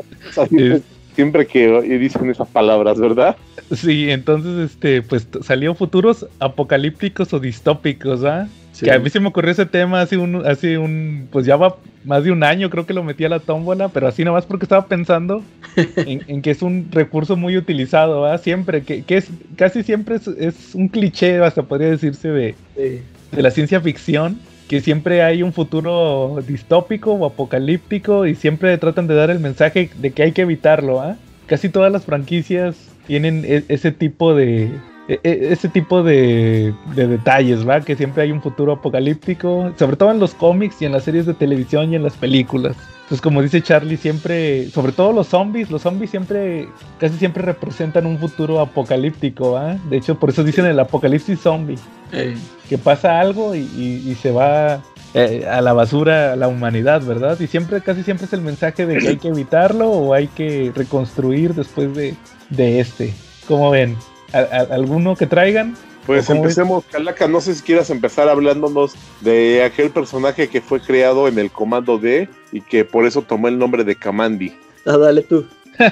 Es- 0.50 0.82
Siempre 1.14 1.46
que 1.46 1.80
dicen 1.98 2.28
esas 2.28 2.48
palabras, 2.48 2.98
¿verdad? 2.98 3.36
sí, 3.72 4.10
entonces 4.10 4.72
este, 4.72 5.00
pues 5.00 5.28
salió 5.42 5.72
futuros 5.76 6.26
apocalípticos 6.40 7.32
o 7.32 7.38
distópicos, 7.38 8.24
¿ah? 8.24 8.48
Sí. 8.74 8.84
Que 8.86 8.92
a 8.92 8.98
mí 8.98 9.08
se 9.08 9.20
me 9.20 9.28
ocurrió 9.28 9.52
ese 9.52 9.66
tema 9.66 10.00
hace 10.00 10.16
un, 10.16 10.44
hace 10.44 10.78
un, 10.78 11.28
pues 11.30 11.46
ya 11.46 11.54
va 11.56 11.76
más 12.04 12.24
de 12.24 12.32
un 12.32 12.42
año, 12.42 12.68
creo 12.70 12.84
que 12.86 12.92
lo 12.92 13.04
metí 13.04 13.24
a 13.24 13.28
la 13.28 13.38
tómbola, 13.38 13.88
pero 13.88 14.08
así 14.08 14.24
nada 14.24 14.36
más 14.36 14.46
porque 14.46 14.64
estaba 14.64 14.86
pensando 14.88 15.42
en, 15.96 16.22
en 16.26 16.42
que 16.42 16.50
es 16.50 16.60
un 16.60 16.88
recurso 16.90 17.36
muy 17.36 17.56
utilizado, 17.56 18.22
¿verdad? 18.22 18.42
Siempre, 18.42 18.82
que, 18.82 19.04
que 19.04 19.16
es, 19.18 19.28
casi 19.56 19.84
siempre 19.84 20.16
es, 20.16 20.26
es 20.26 20.74
un 20.74 20.88
cliché, 20.88 21.38
hasta 21.38 21.62
podría 21.62 21.88
decirse, 21.90 22.28
de, 22.28 22.54
Sí. 22.76 23.00
de 23.30 23.42
la 23.42 23.50
ciencia 23.52 23.80
ficción, 23.80 24.40
que 24.68 24.80
siempre 24.80 25.22
hay 25.22 25.42
un 25.44 25.52
futuro 25.52 26.42
distópico 26.46 27.12
o 27.12 27.26
apocalíptico 27.26 28.26
y 28.26 28.34
siempre 28.34 28.76
tratan 28.78 29.06
de 29.06 29.14
dar 29.14 29.30
el 29.30 29.38
mensaje 29.38 29.88
de 29.96 30.10
que 30.10 30.24
hay 30.24 30.32
que 30.32 30.42
evitarlo, 30.42 31.00
¿ah? 31.00 31.16
Casi 31.46 31.68
todas 31.68 31.92
las 31.92 32.04
franquicias 32.04 32.74
tienen 33.06 33.44
e- 33.46 33.64
ese 33.68 33.92
tipo 33.92 34.34
de 34.34 34.70
ese 35.08 35.68
tipo 35.68 36.02
de, 36.02 36.72
de 36.94 37.06
detalles, 37.06 37.68
¿va? 37.68 37.80
Que 37.82 37.94
siempre 37.96 38.22
hay 38.22 38.32
un 38.32 38.40
futuro 38.40 38.72
apocalíptico, 38.72 39.72
sobre 39.78 39.96
todo 39.96 40.10
en 40.10 40.18
los 40.18 40.34
cómics 40.34 40.80
y 40.80 40.86
en 40.86 40.92
las 40.92 41.04
series 41.04 41.26
de 41.26 41.34
televisión 41.34 41.92
y 41.92 41.96
en 41.96 42.02
las 42.02 42.14
películas. 42.14 42.76
Entonces, 43.02 43.20
como 43.20 43.42
dice 43.42 43.60
Charlie, 43.60 43.98
siempre, 43.98 44.70
sobre 44.70 44.92
todo 44.92 45.12
los 45.12 45.26
zombies, 45.28 45.70
los 45.70 45.82
zombies 45.82 46.10
siempre, 46.10 46.68
casi 46.98 47.18
siempre 47.18 47.42
representan 47.42 48.06
un 48.06 48.18
futuro 48.18 48.60
apocalíptico, 48.60 49.52
¿va? 49.52 49.76
De 49.90 49.98
hecho, 49.98 50.14
por 50.18 50.30
eso 50.30 50.42
dicen 50.42 50.64
el 50.64 50.78
apocalipsis 50.80 51.38
zombie 51.40 51.76
Eh, 52.12 52.34
que 52.68 52.78
pasa 52.78 53.18
algo 53.20 53.54
y, 53.54 53.58
y- 53.76 54.10
y 54.10 54.14
se 54.14 54.30
va 54.30 54.80
eh, 55.14 55.46
a 55.50 55.60
la 55.60 55.72
basura 55.74 56.32
a 56.32 56.36
la 56.36 56.48
humanidad, 56.48 57.02
¿verdad? 57.02 57.38
Y 57.40 57.46
siempre, 57.46 57.80
casi 57.82 58.02
siempre 58.04 58.26
es 58.26 58.32
el 58.32 58.40
mensaje 58.40 58.86
de 58.86 58.98
que 58.98 59.08
hay 59.08 59.16
que 59.18 59.28
evitarlo 59.28 59.90
o 59.90 60.14
hay 60.14 60.28
que 60.28 60.72
reconstruir 60.74 61.54
después 61.54 61.94
de, 61.94 62.14
de 62.50 62.80
este. 62.80 63.12
¿Cómo 63.46 63.70
ven? 63.70 63.96
¿A- 64.34 64.38
a- 64.56 64.74
¿Alguno 64.74 65.16
que 65.16 65.26
traigan? 65.26 65.76
Pues 66.06 66.28
empecemos, 66.28 66.84
Calaca, 66.90 67.26
no 67.28 67.40
sé 67.40 67.54
si 67.54 67.62
quieras 67.62 67.88
empezar 67.88 68.28
hablándonos 68.28 68.92
de 69.22 69.62
aquel 69.64 69.90
personaje 69.90 70.48
que 70.48 70.60
fue 70.60 70.80
creado 70.80 71.28
en 71.28 71.38
el 71.38 71.50
Comando 71.50 71.96
D 71.96 72.28
y 72.52 72.60
que 72.60 72.84
por 72.84 73.06
eso 73.06 73.22
tomó 73.22 73.48
el 73.48 73.58
nombre 73.58 73.84
de 73.84 73.96
Kamandi. 73.96 74.54
Ah, 74.86 74.98
dale 74.98 75.22
tú. 75.22 75.46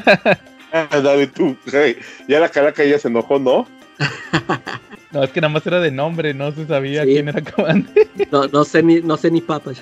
Ah, 0.74 0.88
dale 1.02 1.26
tú, 1.26 1.54
hey, 1.70 1.98
ya 2.26 2.40
la 2.40 2.48
Calaca 2.48 2.82
ya 2.82 2.98
se 2.98 3.08
enojó, 3.08 3.38
¿no? 3.38 3.66
No, 5.12 5.22
es 5.22 5.28
que 5.30 5.42
nada 5.42 5.52
más 5.52 5.66
era 5.66 5.80
de 5.80 5.90
nombre, 5.90 6.32
no 6.32 6.50
se 6.52 6.66
sabía 6.66 7.02
Sí. 7.04 7.10
quién 7.12 7.28
era 7.28 7.42
Comandante. 7.42 8.08
No, 8.32 8.46
no 8.48 8.64
sé 8.64 8.82
ni, 8.82 9.02
no 9.02 9.18
sé 9.18 9.30
ni 9.30 9.42
papa. 9.42 9.72